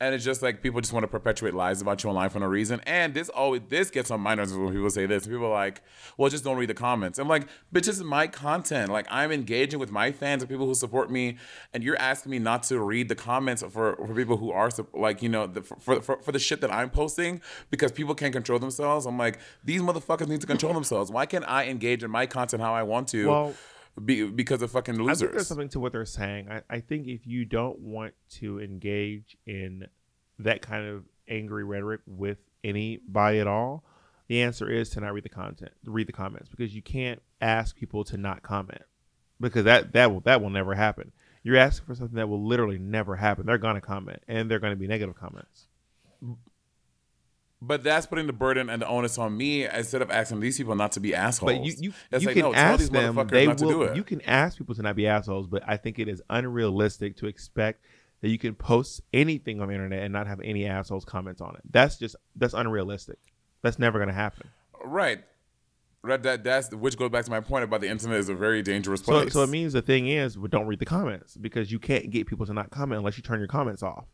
And 0.00 0.12
it's 0.12 0.24
just 0.24 0.42
like 0.42 0.60
people 0.60 0.80
just 0.80 0.92
want 0.92 1.04
to 1.04 1.08
perpetuate 1.08 1.54
lies 1.54 1.80
about 1.80 2.02
you 2.02 2.10
online 2.10 2.28
for 2.28 2.40
no 2.40 2.46
reason. 2.46 2.80
And 2.84 3.14
this 3.14 3.28
always 3.28 3.62
this 3.68 3.90
gets 3.90 4.10
on 4.10 4.20
my 4.20 4.34
nerves 4.34 4.52
when 4.52 4.72
people 4.72 4.90
say 4.90 5.06
this. 5.06 5.26
People 5.26 5.46
are 5.46 5.50
like, 5.50 5.82
well, 6.16 6.28
just 6.28 6.42
don't 6.42 6.56
read 6.56 6.68
the 6.68 6.74
comments. 6.74 7.18
I'm 7.18 7.28
like, 7.28 7.46
but 7.70 7.84
this 7.84 7.96
is 7.96 8.02
my 8.02 8.26
content. 8.26 8.90
Like 8.90 9.06
I'm 9.08 9.30
engaging 9.30 9.78
with 9.78 9.92
my 9.92 10.10
fans 10.10 10.42
and 10.42 10.50
people 10.50 10.66
who 10.66 10.74
support 10.74 11.10
me, 11.10 11.38
and 11.72 11.84
you're 11.84 11.98
asking 11.98 12.30
me 12.30 12.40
not 12.40 12.64
to 12.64 12.80
read 12.80 13.08
the 13.08 13.14
comments 13.14 13.62
for, 13.62 13.96
for 13.96 14.14
people 14.14 14.36
who 14.36 14.50
are 14.50 14.68
like, 14.92 15.22
you 15.22 15.28
know, 15.28 15.46
the, 15.46 15.62
for, 15.62 16.00
for 16.00 16.20
for 16.20 16.32
the 16.32 16.40
shit 16.40 16.60
that 16.60 16.72
I'm 16.72 16.90
posting 16.90 17.40
because 17.70 17.92
people 17.92 18.16
can't 18.16 18.32
control 18.32 18.58
themselves. 18.58 19.06
I'm 19.06 19.16
like, 19.16 19.38
these 19.64 19.80
motherfuckers 19.80 20.26
need 20.26 20.40
to 20.40 20.46
control 20.46 20.74
themselves. 20.74 21.10
Why 21.12 21.24
can't 21.24 21.48
I 21.48 21.66
engage 21.66 22.02
in 22.02 22.10
my 22.10 22.26
content 22.26 22.62
how 22.62 22.74
I 22.74 22.82
want 22.82 23.08
to? 23.08 23.28
Well, 23.28 23.54
be, 24.02 24.26
because 24.26 24.62
of 24.62 24.70
fucking 24.70 24.94
I 24.94 24.98
think 24.98 25.06
there's 25.06 25.22
losers. 25.22 25.46
something 25.46 25.68
to 25.70 25.80
what 25.80 25.92
they're 25.92 26.04
saying. 26.04 26.50
I, 26.50 26.62
I 26.68 26.80
think 26.80 27.06
if 27.06 27.26
you 27.26 27.44
don't 27.44 27.78
want 27.78 28.14
to 28.34 28.60
engage 28.60 29.36
in 29.46 29.86
that 30.38 30.62
kind 30.62 30.86
of 30.86 31.04
angry 31.28 31.64
rhetoric 31.64 32.00
with 32.06 32.38
anybody 32.64 33.38
at 33.38 33.46
all, 33.46 33.84
the 34.26 34.42
answer 34.42 34.70
is 34.70 34.90
to 34.90 35.00
not 35.00 35.12
read 35.12 35.24
the 35.24 35.28
content, 35.28 35.72
read 35.84 36.08
the 36.08 36.12
comments, 36.12 36.48
because 36.48 36.74
you 36.74 36.82
can't 36.82 37.22
ask 37.40 37.76
people 37.76 38.04
to 38.04 38.16
not 38.16 38.42
comment, 38.42 38.82
because 39.40 39.64
that 39.64 39.92
that 39.92 40.12
will 40.12 40.20
that 40.20 40.42
will 40.42 40.50
never 40.50 40.74
happen. 40.74 41.12
You're 41.42 41.58
asking 41.58 41.86
for 41.86 41.94
something 41.94 42.16
that 42.16 42.28
will 42.28 42.44
literally 42.44 42.78
never 42.78 43.16
happen. 43.16 43.46
They're 43.46 43.58
gonna 43.58 43.80
comment, 43.82 44.22
and 44.26 44.50
they're 44.50 44.58
gonna 44.58 44.76
be 44.76 44.86
negative 44.86 45.14
comments. 45.14 45.68
But 47.66 47.82
that's 47.82 48.06
putting 48.06 48.26
the 48.26 48.32
burden 48.32 48.68
and 48.68 48.82
the 48.82 48.86
onus 48.86 49.16
on 49.16 49.36
me 49.36 49.64
instead 49.66 50.02
of 50.02 50.10
asking 50.10 50.40
these 50.40 50.58
people 50.58 50.74
not 50.74 50.92
to 50.92 51.00
be 51.00 51.14
assholes. 51.14 51.52
But 51.52 51.64
you 51.64 51.72
you, 51.78 51.92
you 52.12 52.26
like, 52.26 52.34
can 52.34 52.42
no, 52.42 52.54
ask 52.54 52.90
them. 52.90 53.26
They 53.28 53.46
will. 53.46 53.54
do 53.54 53.82
it. 53.84 53.96
You 53.96 54.04
can 54.04 54.20
ask 54.22 54.58
people 54.58 54.74
to 54.74 54.82
not 54.82 54.96
be 54.96 55.06
assholes, 55.06 55.46
but 55.46 55.62
I 55.66 55.76
think 55.76 55.98
it 55.98 56.08
is 56.08 56.20
unrealistic 56.28 57.16
to 57.18 57.26
expect 57.26 57.82
that 58.20 58.28
you 58.28 58.38
can 58.38 58.54
post 58.54 59.02
anything 59.12 59.60
on 59.60 59.68
the 59.68 59.74
internet 59.74 60.02
and 60.02 60.12
not 60.12 60.26
have 60.26 60.40
any 60.40 60.66
assholes 60.66 61.04
comment 61.04 61.40
on 61.40 61.54
it. 61.56 61.62
That's 61.70 61.96
just 61.96 62.16
that's 62.36 62.54
unrealistic. 62.54 63.18
That's 63.62 63.78
never 63.78 63.98
going 63.98 64.08
to 64.08 64.14
happen. 64.14 64.48
right. 64.84 65.20
Right. 66.02 66.22
That 66.22 66.44
that's 66.44 66.70
which 66.74 66.98
goes 66.98 67.08
back 67.08 67.24
to 67.24 67.30
my 67.30 67.40
point 67.40 67.64
about 67.64 67.80
the 67.80 67.88
internet 67.88 68.18
is 68.18 68.28
a 68.28 68.34
very 68.34 68.60
dangerous 68.60 69.00
So 69.00 69.12
place. 69.12 69.32
so 69.32 69.42
it 69.42 69.48
means 69.48 69.72
the 69.72 69.80
thing 69.80 70.06
is, 70.06 70.36
well, 70.36 70.48
don't 70.48 70.66
read 70.66 70.78
the 70.80 70.84
comments 70.84 71.34
because 71.38 71.72
you 71.72 71.78
can't 71.78 72.10
get 72.10 72.26
people 72.26 72.44
to 72.44 72.52
not 72.52 72.68
comment 72.68 72.98
unless 72.98 73.16
you 73.16 73.22
turn 73.22 73.38
your 73.38 73.48
comments 73.48 73.82
off. 73.82 74.04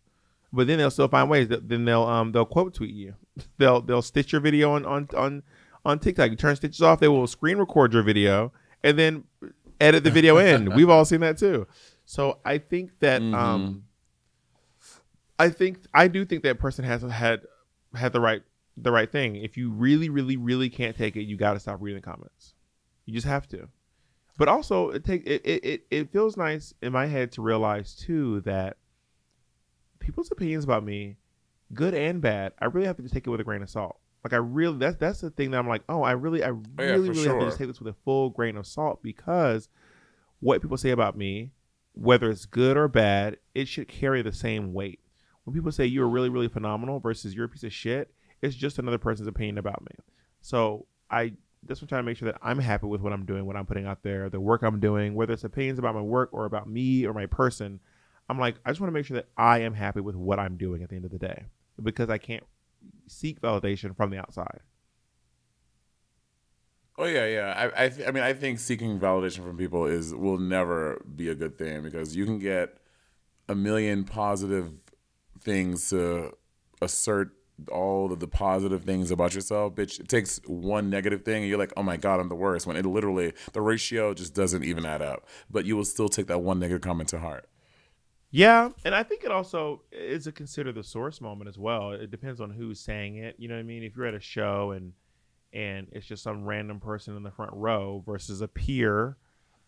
But 0.53 0.69
then 0.69 0.79
they'll 0.79 0.91
still 0.93 1.09
find 1.09 1.29
ways. 1.29 1.49
That, 1.49 1.69
then 1.69 1.85
they'll 1.85 2.05
um 2.05 2.31
they'll 2.31 2.45
quote 2.47 2.75
tweet 2.75 2.95
you. 2.95 3.15
They'll 3.59 3.81
they'll 3.81 4.03
stitch 4.03 4.33
your 4.33 4.41
video 4.41 4.73
on 4.73 4.85
on 4.85 5.09
on 5.17 5.43
on 5.85 5.99
TikTok. 5.99 6.31
You 6.31 6.37
turn 6.37 6.57
stitches 6.57 6.83
off. 6.83 7.01
They 7.01 7.09
will 7.09 7.27
screen 7.27 7.59
record 7.59 7.93
your 7.93 8.03
video 8.03 8.53
and 8.83 8.99
then 8.99 9.25
edit 9.81 10.05
the 10.05 10.11
video 10.11 10.39
in. 10.39 10.75
We've 10.75 10.91
all 10.91 11.05
seen 11.05 11.21
that 11.21 11.39
too. 11.39 11.67
So 12.05 12.39
I 12.45 12.59
think 12.59 12.99
that 13.01 13.23
Mm-hmm. 13.23 13.35
um 13.35 13.85
I 15.39 15.49
think 15.49 15.79
I 15.95 16.09
do 16.09 16.25
think 16.25 16.43
that 16.43 16.59
person 16.59 16.85
has 16.85 17.03
had 17.03 17.43
had 17.95 18.13
the 18.13 18.21
right 18.21 18.43
the 18.77 18.93
right 18.93 19.11
thing. 19.11 19.37
If 19.37 19.57
you 19.57 19.71
really 19.71 20.09
really 20.11 20.37
really 20.37 20.69
can't 20.69 20.97
take 20.97 21.17
it, 21.17 21.23
you 21.23 21.37
got 21.37 21.55
to 21.55 21.61
stop 21.61 21.79
reading 21.81 22.01
the 22.01 22.07
comments. 22.07 22.55
You 23.07 23.15
just 23.15 23.27
have 23.27 23.49
to. 23.49 23.69
But 24.37 24.49
also, 24.49 24.91
it 24.91 25.05
take 25.05 25.27
it, 25.27 25.43
it 25.45 25.65
it 25.65 25.87
it 25.91 26.13
feels 26.13 26.37
nice 26.37 26.75
in 26.83 26.93
my 26.93 27.07
head 27.07 27.33
to 27.33 27.43
realize 27.43 27.95
too 27.95 28.41
that 28.43 28.77
people's 29.99 30.31
opinions 30.31 30.65
about 30.65 30.85
me, 30.85 31.17
good 31.75 31.95
and 31.95 32.21
bad, 32.21 32.53
I 32.59 32.67
really 32.67 32.87
have 32.87 32.97
to 32.97 33.09
take 33.09 33.27
it 33.27 33.31
with 33.31 33.41
a 33.41 33.45
grain 33.45 33.63
of 33.63 33.71
salt. 33.71 33.99
Like 34.25 34.33
I 34.33 34.37
really 34.37 34.79
that's 34.79 34.97
that's 34.97 35.21
the 35.21 35.31
thing 35.31 35.51
that 35.53 35.59
I'm 35.59 35.69
like, 35.69 35.83
oh, 35.89 36.03
I 36.03 36.13
really 36.13 36.45
I 36.45 36.51
Oh, 36.51 36.63
yeah, 36.79 36.85
really 36.85 37.11
really 37.11 37.27
have 37.27 37.39
to 37.39 37.47
just 37.47 37.59
take 37.59 37.69
this 37.69 37.81
with 37.81 37.95
a 37.95 37.97
full 38.05 38.31
grain 38.31 38.57
of 38.57 38.67
salt 38.67 39.03
because 39.03 39.69
what 40.41 40.61
people 40.61 40.77
say 40.77 40.91
about 40.91 41.17
me, 41.17 41.53
whether 41.93 42.31
it's 42.31 42.45
good 42.45 42.77
or 42.77 42.89
bad, 42.89 43.39
it 43.55 43.67
should 43.67 43.89
carry 43.89 44.23
the 44.23 44.33
same 44.33 44.75
weight. 44.75 45.01
When 45.45 45.55
people 45.55 45.73
say 45.73 45.87
you're 45.87 46.09
really 46.09 46.29
really 46.29 46.49
phenomenal 46.49 47.01
versus 47.01 47.35
you're 47.35 47.47
a 47.47 47.49
piece 47.49 47.65
of 47.65 47.73
shit, 47.73 48.13
it's 48.43 48.57
just 48.57 48.79
another 48.79 48.99
person's 48.99 49.29
opinion 49.29 49.57
about 49.57 49.81
me. 49.83 49.97
So 50.43 50.87
I 51.11 51.33
that's 51.67 51.81
what 51.81 51.85
I'm 51.85 51.89
trying 51.89 52.03
to 52.03 52.07
make 52.07 52.17
sure 52.19 52.31
that 52.31 52.41
I'm 52.43 52.59
happy 52.59 52.87
with 52.87 53.01
what 53.01 53.13
I'm 53.15 53.25
doing, 53.25 53.47
what 53.47 53.57
I'm 53.57 53.67
putting 53.67 53.87
out 53.87 54.03
there, 54.03 54.29
the 54.29 54.41
work 54.41 54.63
I'm 54.63 54.81
doing, 54.81 55.15
whether 55.15 55.33
it's 55.33 55.45
opinions 55.45 55.79
about 55.79 55.95
my 55.95 56.01
work 56.03 56.31
or 56.33 56.45
about 56.45 56.69
me 56.69 57.07
or 57.07 57.15
my 57.15 57.27
person. 57.27 57.81
I'm 58.29 58.39
like, 58.39 58.57
I 58.65 58.71
just 58.71 58.81
want 58.81 58.89
to 58.89 58.95
make 58.95 59.07
sure 59.07 59.17
that 59.17 59.29
I 59.37 59.61
am 59.61 59.75
happy 59.75 60.01
with 60.01 60.15
what 60.15 60.39
I'm 60.39 60.57
doing 60.57 60.83
at 60.83 60.91
the 60.91 60.97
end 60.97 61.05
of 61.05 61.11
the 61.11 61.19
day 61.19 61.47
because 61.83 62.11
I 62.11 62.19
can't 62.19 62.45
seek 63.07 63.41
validation 63.41 63.97
from 63.97 64.11
the 64.11 64.19
outside. 64.19 64.61
Oh 66.99 67.07
yeah, 67.07 67.27
yeah. 67.27 67.71
I 67.75 67.85
I, 67.85 67.89
th- 67.89 68.09
I 68.09 68.11
mean, 68.11 68.23
I 68.23 68.33
think 68.33 68.59
seeking 68.59 68.99
validation 68.99 69.45
from 69.45 69.57
people 69.57 69.87
is 69.87 70.15
will 70.15 70.39
never 70.39 71.03
be 71.17 71.29
a 71.29 71.35
good 71.35 71.57
thing 71.57 71.83
because 71.83 72.15
you 72.15 72.25
can 72.25 72.39
get 72.39 72.77
a 73.49 73.55
million 73.55 74.05
positive 74.05 74.73
things 75.41 75.89
to 75.91 76.33
assert 76.83 77.33
all 77.71 78.13
of 78.13 78.21
the 78.21 78.29
positive 78.29 78.85
things 78.85 79.11
about 79.11 79.35
yourself. 79.35 79.75
Bitch, 79.75 80.01
it 80.01 80.09
takes 80.09 80.41
one 80.47 80.89
negative 80.89 81.25
thing 81.25 81.43
and 81.43 81.49
you're 81.49 81.59
like, 81.59 81.73
oh 81.77 81.83
my 81.83 81.97
god, 81.97 82.21
I'm 82.21 82.29
the 82.29 82.35
worst. 82.35 82.67
When 82.67 82.77
it 82.77 82.87
literally 82.87 83.33
the 83.53 83.61
ratio 83.61 84.15
just 84.15 84.35
doesn't 84.35 84.65
even 84.65 84.87
add 84.87 85.03
up. 85.03 85.27
But 85.51 85.65
you 85.65 85.77
will 85.77 85.85
still 85.85 86.09
take 86.09 86.27
that 86.29 86.39
one 86.39 86.59
negative 86.59 86.83
comment 86.83 87.09
to 87.11 87.19
heart. 87.19 87.49
Yeah, 88.31 88.71
and 88.85 88.95
I 88.95 89.03
think 89.03 89.25
it 89.25 89.33
also 89.33 89.83
is 89.91 90.27
a 90.27 90.33
consider 90.33 90.71
the 90.73 90.85
source 90.85 91.21
moment 91.21 91.49
as 91.49 91.59
well. 91.59 91.93
It 91.93 92.11
depends 92.11 92.41
on 92.41 92.51
who's 92.51 92.79
saying 92.79 93.17
it. 93.17 93.35
You 93.39 93.49
know 93.49 93.55
what 93.55 93.61
I 93.61 93.65
mean? 93.65 93.83
If 93.83 93.97
you're 93.97 94.07
at 94.07 94.15
a 94.15 94.21
show 94.21 94.71
and 94.71 94.93
and 95.53 95.89
it's 95.91 96.07
just 96.07 96.23
some 96.23 96.45
random 96.45 96.79
person 96.79 97.17
in 97.17 97.25
the 97.25 97.31
front 97.33 97.53
row 97.55 98.05
versus 98.07 98.41
a 98.41 98.47
peer 98.47 99.17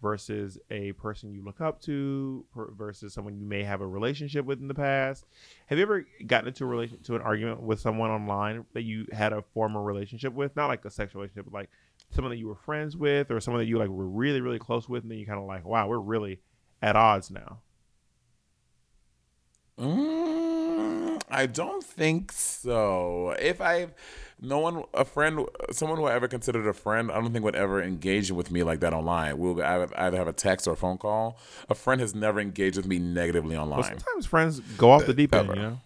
versus 0.00 0.58
a 0.70 0.92
person 0.92 1.32
you 1.32 1.44
look 1.44 1.60
up 1.60 1.80
to 1.80 2.44
per- 2.54 2.70
versus 2.72 3.12
someone 3.12 3.36
you 3.36 3.44
may 3.44 3.64
have 3.64 3.80
a 3.80 3.86
relationship 3.86 4.44
with 4.44 4.60
in 4.60 4.68
the 4.68 4.74
past. 4.74 5.24
Have 5.66 5.78
you 5.78 5.82
ever 5.82 6.06
gotten 6.26 6.48
into 6.48 6.62
a 6.62 6.68
relation 6.68 7.02
to 7.02 7.16
an 7.16 7.22
argument 7.22 7.62
with 7.62 7.80
someone 7.80 8.10
online 8.10 8.64
that 8.74 8.82
you 8.82 9.06
had 9.12 9.32
a 9.32 9.42
former 9.54 9.82
relationship 9.82 10.34
with? 10.34 10.54
Not 10.54 10.68
like 10.68 10.84
a 10.84 10.90
sexual 10.90 11.20
relationship, 11.20 11.46
but 11.46 11.54
like 11.54 11.70
someone 12.10 12.30
that 12.30 12.38
you 12.38 12.46
were 12.46 12.54
friends 12.54 12.96
with 12.96 13.30
or 13.32 13.40
someone 13.40 13.60
that 13.60 13.68
you 13.68 13.78
like 13.78 13.88
were 13.88 14.08
really 14.08 14.40
really 14.40 14.60
close 14.60 14.88
with, 14.88 15.02
and 15.02 15.10
then 15.10 15.18
you 15.18 15.26
kind 15.26 15.40
of 15.40 15.46
like, 15.46 15.64
wow, 15.64 15.88
we're 15.88 15.98
really 15.98 16.38
at 16.80 16.94
odds 16.94 17.28
now. 17.28 17.58
Mm, 19.82 21.20
I 21.28 21.46
don't 21.46 21.82
think 21.82 22.30
so. 22.30 23.34
If 23.38 23.60
I, 23.60 23.88
no 24.40 24.58
one, 24.58 24.84
a 24.94 25.04
friend, 25.04 25.44
someone 25.72 25.98
who 25.98 26.04
I 26.04 26.14
ever 26.14 26.28
considered 26.28 26.66
a 26.68 26.72
friend, 26.72 27.10
I 27.10 27.20
don't 27.20 27.32
think 27.32 27.44
would 27.44 27.56
ever 27.56 27.82
engage 27.82 28.30
with 28.30 28.52
me 28.52 28.62
like 28.62 28.80
that 28.80 28.92
online. 28.92 29.38
We'll 29.38 29.60
either 29.60 30.16
have 30.16 30.28
a 30.28 30.32
text 30.32 30.68
or 30.68 30.74
a 30.74 30.76
phone 30.76 30.98
call. 30.98 31.36
A 31.68 31.74
friend 31.74 32.00
has 32.00 32.14
never 32.14 32.38
engaged 32.38 32.76
with 32.76 32.86
me 32.86 33.00
negatively 33.00 33.56
online. 33.56 33.80
Well, 33.80 33.88
sometimes 33.88 34.26
friends 34.26 34.60
go 34.78 34.92
off 34.92 35.04
the 35.04 35.14
deep 35.14 35.34
end, 35.34 35.48
you 35.48 35.56
know. 35.56 35.80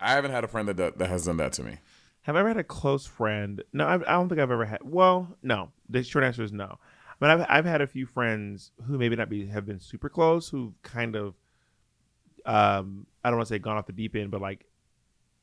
I 0.00 0.12
haven't 0.12 0.30
had 0.30 0.44
a 0.44 0.48
friend 0.48 0.68
that 0.68 0.98
that 0.98 1.08
has 1.08 1.24
done 1.26 1.36
that 1.38 1.52
to 1.54 1.62
me. 1.62 1.78
Have 2.22 2.36
I 2.36 2.40
ever 2.40 2.48
had 2.48 2.56
a 2.58 2.64
close 2.64 3.06
friend? 3.06 3.62
No, 3.72 3.86
I've, 3.86 4.02
I 4.02 4.12
don't 4.12 4.28
think 4.28 4.40
I've 4.40 4.50
ever 4.50 4.64
had. 4.64 4.80
Well, 4.82 5.36
no. 5.42 5.70
The 5.88 6.02
short 6.02 6.24
answer 6.24 6.42
is 6.42 6.52
no. 6.52 6.78
But 7.18 7.30
I've 7.30 7.46
I've 7.48 7.64
had 7.64 7.80
a 7.80 7.86
few 7.86 8.04
friends 8.04 8.72
who 8.86 8.98
maybe 8.98 9.16
not 9.16 9.28
be 9.28 9.46
have 9.46 9.64
been 9.64 9.80
super 9.80 10.08
close 10.08 10.48
who 10.48 10.74
kind 10.82 11.14
of 11.16 11.34
um 12.46 13.06
I 13.24 13.30
don't 13.30 13.38
want 13.38 13.48
to 13.48 13.54
say 13.54 13.58
gone 13.58 13.76
off 13.76 13.86
the 13.86 13.92
deep 13.92 14.14
end, 14.16 14.30
but 14.30 14.40
like 14.40 14.66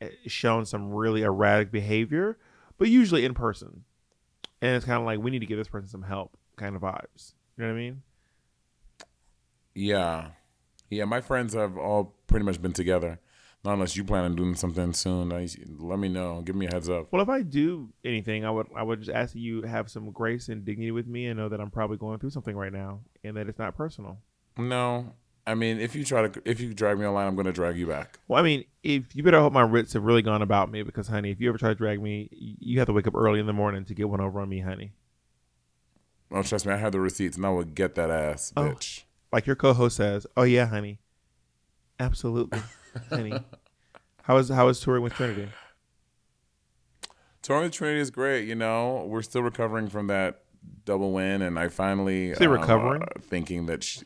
eh, 0.02 0.10
shown 0.28 0.66
some 0.66 0.92
really 0.92 1.22
erratic 1.24 1.72
behavior, 1.72 2.38
but 2.78 2.88
usually 2.88 3.26
in 3.26 3.34
person. 3.34 3.84
And 4.62 4.76
it's 4.76 4.86
kind 4.86 5.00
of 5.00 5.06
like 5.06 5.20
we 5.20 5.30
need 5.30 5.40
to 5.40 5.46
give 5.46 5.58
this 5.58 5.68
person 5.68 5.90
some 5.90 6.04
help, 6.04 6.38
kind 6.56 6.76
of 6.76 6.82
vibes. 6.82 7.34
You 7.58 7.64
know 7.64 7.68
what 7.68 7.76
I 7.76 7.82
mean? 7.82 8.02
Yeah, 9.76 10.28
yeah. 10.90 11.06
My 11.06 11.20
friends 11.22 11.54
have 11.54 11.78
all 11.78 12.16
pretty 12.28 12.46
much 12.46 12.62
been 12.62 12.74
together. 12.74 13.20
Not 13.66 13.74
unless 13.74 13.96
you 13.96 14.04
plan 14.04 14.26
on 14.26 14.36
doing 14.36 14.56
something 14.56 14.92
soon. 14.92 15.30
Let 15.80 15.98
me 15.98 16.10
know. 16.10 16.42
Give 16.42 16.56
me 16.56 16.68
a 16.68 16.74
heads 16.74 16.90
up. 16.90 17.08
Well, 17.12 17.22
if 17.22 17.30
I 17.30 17.44
do 17.44 17.90
anything, 18.04 18.44
I 18.44 18.52
would 18.52 18.68
I 18.76 18.84
would 18.84 19.00
just 19.00 19.12
ask 19.12 19.34
that 19.34 19.40
you 19.40 19.62
have 19.62 19.90
some 19.90 20.12
grace 20.12 20.50
and 20.50 20.66
dignity 20.66 20.92
with 20.92 21.08
me 21.08 21.28
and 21.28 21.40
know 21.40 21.48
that 21.48 21.62
I'm 21.62 21.72
probably 21.72 21.96
going 21.98 22.20
through 22.20 22.32
something 22.32 22.56
right 22.58 22.74
now 22.74 23.00
and 23.24 23.38
that 23.38 23.48
it's 23.48 23.60
not 23.60 23.76
personal. 23.78 24.20
No, 24.58 25.14
I 25.46 25.56
mean, 25.56 25.80
if 25.80 25.94
you 25.96 26.06
try 26.06 26.28
to, 26.28 26.42
if 26.46 26.62
you 26.62 26.74
drag 26.74 26.98
me 26.98 27.06
online, 27.06 27.28
I'm 27.28 27.36
going 27.36 27.46
to 27.46 27.52
drag 27.52 27.78
you 27.78 27.86
back. 27.86 28.20
Well, 28.28 28.40
I 28.40 28.44
mean, 28.44 28.64
if 28.82 29.16
you 29.16 29.24
better 29.24 29.42
hope 29.42 29.52
my 29.52 29.62
writs 29.62 29.94
have 29.94 30.04
really 30.04 30.22
gone 30.22 30.42
about 30.42 30.72
me 30.72 30.84
because, 30.84 31.08
honey, 31.08 31.32
if 31.32 31.42
you 31.42 31.50
ever 31.50 31.58
try 31.58 31.70
to 31.70 31.76
drag 31.76 32.02
me, 32.02 32.30
you 32.32 32.80
have 32.80 32.88
to 32.88 32.94
wake 32.94 33.08
up 33.08 33.16
early 33.16 33.40
in 33.40 33.46
the 33.46 33.54
morning 33.54 33.84
to 33.86 33.94
get 33.94 34.08
one 34.08 34.22
over 34.22 34.40
on 34.40 34.48
me, 34.48 34.62
honey. 34.62 34.94
Oh, 36.32 36.42
trust 36.44 36.66
me, 36.66 36.74
I 36.74 36.78
have 36.78 36.94
the 36.94 37.00
receipts, 37.00 37.36
and 37.38 37.46
I 37.46 37.50
will 37.50 37.64
get 37.64 37.96
that 37.96 38.10
ass, 38.10 38.54
oh, 38.56 38.64
bitch. 38.64 39.04
Like 39.32 39.46
your 39.46 39.56
co-host 39.56 39.98
says. 39.98 40.26
Oh 40.38 40.44
yeah, 40.44 40.68
honey. 40.68 41.00
Absolutely, 42.00 42.62
honey. 43.10 43.34
How 44.24 44.38
is 44.38 44.48
how 44.48 44.70
is 44.70 44.80
touring 44.80 45.04
with 45.04 45.14
Trinity? 45.16 45.50
Touring 47.42 47.64
with 47.64 47.74
Trinity 47.74 48.00
is 48.00 48.10
great. 48.10 48.48
You 48.48 48.56
know, 48.56 49.06
we're 49.06 49.22
still 49.22 49.44
recovering 49.44 49.90
from 49.90 50.08
that 50.08 50.44
double 50.86 51.12
win, 51.12 51.42
and 51.42 51.60
I 51.60 51.68
finally 51.68 52.34
still 52.34 52.54
um, 52.54 52.60
recovering, 52.62 53.02
uh, 53.02 53.08
thinking 53.20 53.66
that, 53.66 53.84
she, 53.84 54.04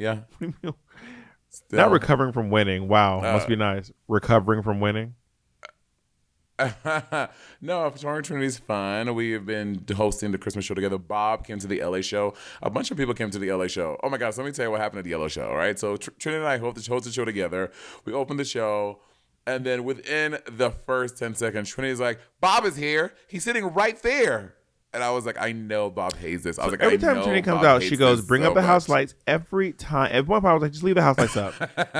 yeah, 0.00 0.20
not 1.70 1.90
recovering 1.90 2.32
from 2.32 2.48
winning. 2.48 2.88
Wow, 2.88 3.18
uh, 3.18 3.34
must 3.34 3.48
be 3.48 3.54
nice. 3.54 3.92
Recovering 4.08 4.62
from 4.62 4.80
winning. 4.80 5.14
no, 7.60 7.90
Touring 7.90 8.22
Trinity 8.22 8.46
is 8.46 8.58
fun. 8.58 9.14
We 9.14 9.32
have 9.32 9.44
been 9.44 9.84
hosting 9.94 10.32
the 10.32 10.38
Christmas 10.38 10.64
show 10.64 10.74
together. 10.74 10.96
Bob 10.96 11.46
came 11.46 11.58
to 11.58 11.66
the 11.66 11.82
LA 11.82 12.00
show. 12.00 12.34
A 12.62 12.70
bunch 12.70 12.90
of 12.90 12.96
people 12.96 13.12
came 13.12 13.30
to 13.30 13.38
the 13.38 13.52
LA 13.52 13.66
show. 13.66 13.98
Oh 14.02 14.08
my 14.08 14.16
gosh, 14.16 14.38
let 14.38 14.46
me 14.46 14.52
tell 14.52 14.66
you 14.66 14.70
what 14.70 14.80
happened 14.80 15.00
at 15.00 15.04
the 15.04 15.10
Yellow 15.10 15.28
show. 15.28 15.48
All 15.48 15.56
right, 15.56 15.78
so 15.78 15.96
Tr- 15.98 16.10
Trinity 16.18 16.44
and 16.44 16.48
I 16.48 16.58
hosted 16.58 17.04
the 17.04 17.12
show 17.12 17.26
together. 17.26 17.70
We 18.06 18.14
opened 18.14 18.40
the 18.40 18.44
show. 18.44 19.00
And 19.46 19.66
then 19.66 19.84
within 19.84 20.38
the 20.46 20.70
first 20.70 21.18
10 21.18 21.34
seconds, 21.34 21.68
Trinity's 21.68 22.00
like, 22.00 22.20
Bob 22.40 22.64
is 22.64 22.76
here. 22.76 23.14
He's 23.26 23.44
sitting 23.44 23.66
right 23.66 24.00
there. 24.02 24.54
And 24.92 25.04
I 25.04 25.10
was 25.12 25.24
like, 25.24 25.40
I 25.40 25.52
know 25.52 25.88
Bob 25.88 26.16
hates 26.16 26.42
this. 26.42 26.58
I 26.58 26.64
was 26.64 26.72
like, 26.72 26.82
every 26.82 26.98
time 26.98 27.22
Trinity 27.22 27.42
comes 27.42 27.64
out, 27.64 27.80
she 27.80 27.96
goes, 27.96 28.22
"Bring 28.22 28.44
up 28.44 28.54
the 28.54 28.60
much. 28.60 28.66
house 28.66 28.88
lights." 28.88 29.14
Every 29.24 29.72
time, 29.72 30.10
at 30.12 30.26
one 30.26 30.40
point, 30.40 30.50
I 30.50 30.54
was 30.54 30.62
like, 30.62 30.72
"Just 30.72 30.82
leave 30.82 30.96
the 30.96 31.02
house 31.02 31.16
lights 31.16 31.36
up. 31.36 31.54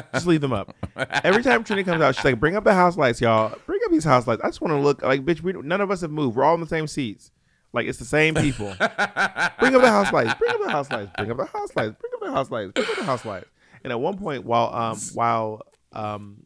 just 0.12 0.26
leave 0.26 0.40
them 0.40 0.52
up." 0.52 0.74
Every 1.22 1.44
time 1.44 1.62
Trinity 1.62 1.88
comes 1.88 2.02
out, 2.02 2.16
she's 2.16 2.24
like, 2.24 2.40
"Bring 2.40 2.56
up 2.56 2.64
the 2.64 2.74
house 2.74 2.96
lights, 2.96 3.20
y'all. 3.20 3.56
Bring 3.64 3.78
up 3.84 3.92
these 3.92 4.02
house 4.02 4.26
lights. 4.26 4.42
I 4.42 4.48
just 4.48 4.60
want 4.60 4.72
to 4.72 4.80
look 4.80 5.02
like, 5.02 5.24
bitch. 5.24 5.40
We 5.40 5.52
none 5.52 5.80
of 5.80 5.92
us 5.92 6.00
have 6.00 6.10
moved. 6.10 6.36
We're 6.36 6.42
all 6.42 6.54
in 6.54 6.60
the 6.60 6.66
same 6.66 6.88
seats. 6.88 7.30
Like 7.72 7.86
it's 7.86 7.98
the 7.98 8.04
same 8.04 8.34
people. 8.34 8.66
bring 8.78 9.74
up 9.76 9.82
the 9.82 9.88
house 9.88 10.12
lights. 10.12 10.34
Bring 10.34 10.50
up 10.50 10.60
the 10.60 10.70
house 10.70 10.90
lights. 10.90 11.12
Bring 11.16 11.30
up 11.30 11.36
the 11.36 11.44
house 11.44 11.76
lights. 11.76 11.96
Bring 12.00 12.12
up 12.12 12.20
the 12.20 12.32
house 12.32 12.50
lights. 12.50 12.72
Bring 12.72 12.88
up 12.88 12.96
the 12.96 13.04
house 13.04 13.24
lights." 13.24 13.46
And 13.84 13.92
at 13.92 14.00
one 14.00 14.18
point, 14.18 14.44
while 14.44 14.74
um 14.74 14.98
while 15.14 15.62
um, 15.92 16.44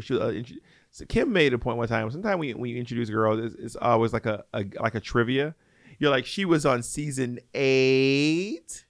she 0.00 0.18
uh, 0.18 0.32
so 0.92 1.04
Kim 1.06 1.32
made 1.32 1.52
a 1.52 1.58
point 1.58 1.78
one 1.78 1.88
time. 1.88 2.10
Sometimes 2.10 2.38
when 2.38 2.48
you, 2.48 2.58
when 2.58 2.70
you 2.70 2.76
introduce 2.76 3.10
girls, 3.10 3.40
it's, 3.40 3.54
it's 3.56 3.76
always 3.76 4.12
like 4.12 4.26
a, 4.26 4.44
a 4.54 4.64
like 4.80 4.94
a 4.94 5.00
trivia. 5.00 5.54
You're 6.00 6.10
like, 6.10 6.26
she 6.26 6.44
was 6.46 6.66
on 6.66 6.82
season 6.82 7.38
eight. 7.52 8.86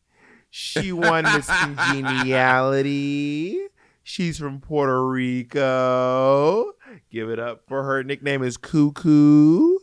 She 0.48 0.92
won 0.92 1.24
Miss 1.24 1.46
Congeniality. 1.48 3.58
She's 4.04 4.38
from 4.38 4.60
Puerto 4.60 5.04
Rico. 5.06 6.72
Give 7.10 7.28
it 7.28 7.40
up 7.40 7.64
for 7.66 7.82
her 7.82 8.04
nickname 8.04 8.44
is 8.44 8.56
Cuckoo. 8.56 9.78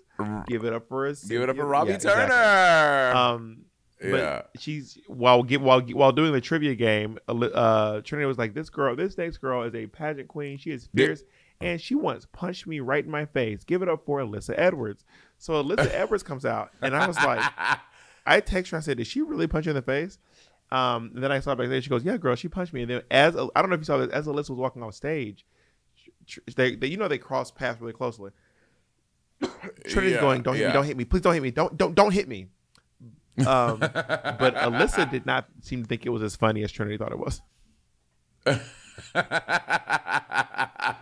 Give 0.48 0.64
it 0.64 0.74
up 0.74 0.88
for 0.88 1.06
us. 1.06 1.26
Give 1.26 1.42
it 1.42 1.50
up 1.50 1.58
for 1.58 1.66
Robbie 1.66 1.92
yeah, 1.92 1.98
Turner. 1.98 2.24
Exactly. 2.24 3.20
Um, 3.20 3.58
but 4.00 4.18
yeah. 4.18 4.42
she's 4.58 4.98
while 5.08 5.44
while 5.44 5.82
while 5.82 6.14
doing 6.14 6.32
the 6.32 6.42
trivia 6.42 6.76
game, 6.76 7.20
uh, 7.28 8.00
Trinity 8.02 8.26
was 8.26 8.38
like, 8.38 8.54
"This 8.54 8.70
girl, 8.70 8.96
this 8.96 9.18
next 9.18 9.40
girl 9.40 9.64
is 9.64 9.76
a 9.76 9.88
pageant 9.88 10.30
queen. 10.30 10.58
She 10.58 10.72
is 10.72 10.88
fierce." 10.96 11.22
Yeah 11.22 11.28
and 11.60 11.82
she 11.82 11.96
once 11.96 12.28
punched 12.32 12.68
me 12.68 12.80
right 12.80 13.04
in 13.04 13.12
my 13.12 13.26
face. 13.26 13.64
Give 13.64 13.82
it 13.82 13.90
up 13.90 14.06
for 14.06 14.20
Alyssa 14.20 14.54
Edwards. 14.58 15.04
So 15.38 15.64
Alyssa 15.64 15.92
Edwards 15.94 16.24
comes 16.24 16.46
out, 16.46 16.72
and 16.82 16.96
I 16.96 17.08
was 17.08 17.18
like, 17.18 17.44
I 18.26 18.40
text 18.40 18.72
her. 18.72 18.78
I 18.78 18.82
said, 18.82 18.98
"Did 18.98 19.08
she 19.08 19.22
really 19.22 19.48
punch 19.48 19.66
you 19.66 19.72
in 19.72 19.76
the 19.76 19.82
face?" 19.82 20.18
Um, 20.72 21.12
and 21.16 21.24
then 21.24 21.32
I 21.32 21.40
saw 21.40 21.56
back 21.56 21.70
there. 21.70 21.82
She 21.82 21.90
goes, 21.90 22.04
"Yeah, 22.04 22.18
girl, 22.18 22.36
she 22.36 22.48
punched 22.48 22.74
me." 22.74 22.82
And 22.82 22.92
then 22.92 23.02
as 23.10 23.36
I 23.36 23.62
don't 23.62 23.70
know 23.70 23.76
if 23.76 23.82
you 23.82 23.86
saw 23.86 23.98
this, 23.98 24.10
as 24.10 24.28
Alyssa 24.28 24.50
was 24.50 24.60
walking 24.60 24.84
off 24.84 24.96
stage, 24.96 25.46
they, 26.56 26.76
they 26.76 26.88
you 26.88 26.98
know 26.98 27.08
they 27.08 27.18
cross 27.18 27.52
paths 27.52 27.80
really 27.80 27.94
closely. 27.94 28.32
Trinity's 29.88 30.16
yeah, 30.16 30.22
going, 30.22 30.42
"Don't 30.42 30.56
hit 30.56 30.62
yeah. 30.62 30.68
me! 30.68 30.74
Don't 30.74 30.86
hit 30.86 30.98
me! 30.98 31.06
Please 31.06 31.22
don't 31.22 31.34
hit 31.34 31.44
me! 31.44 31.52
Don't 31.52 31.78
don't 31.78 31.96
don't 31.96 32.12
hit 32.12 32.28
me!" 32.28 32.48
Um, 33.46 33.80
but 33.80 34.56
Alyssa 34.56 35.10
did 35.10 35.26
not 35.26 35.48
seem 35.62 35.84
to 35.84 35.88
think 35.88 36.06
it 36.06 36.10
was 36.10 36.24
as 36.24 36.36
funny 36.36 36.64
as 36.64 36.72
Trinity 36.72 36.98
thought 36.98 37.12
it 37.12 37.20
was. 37.20 37.42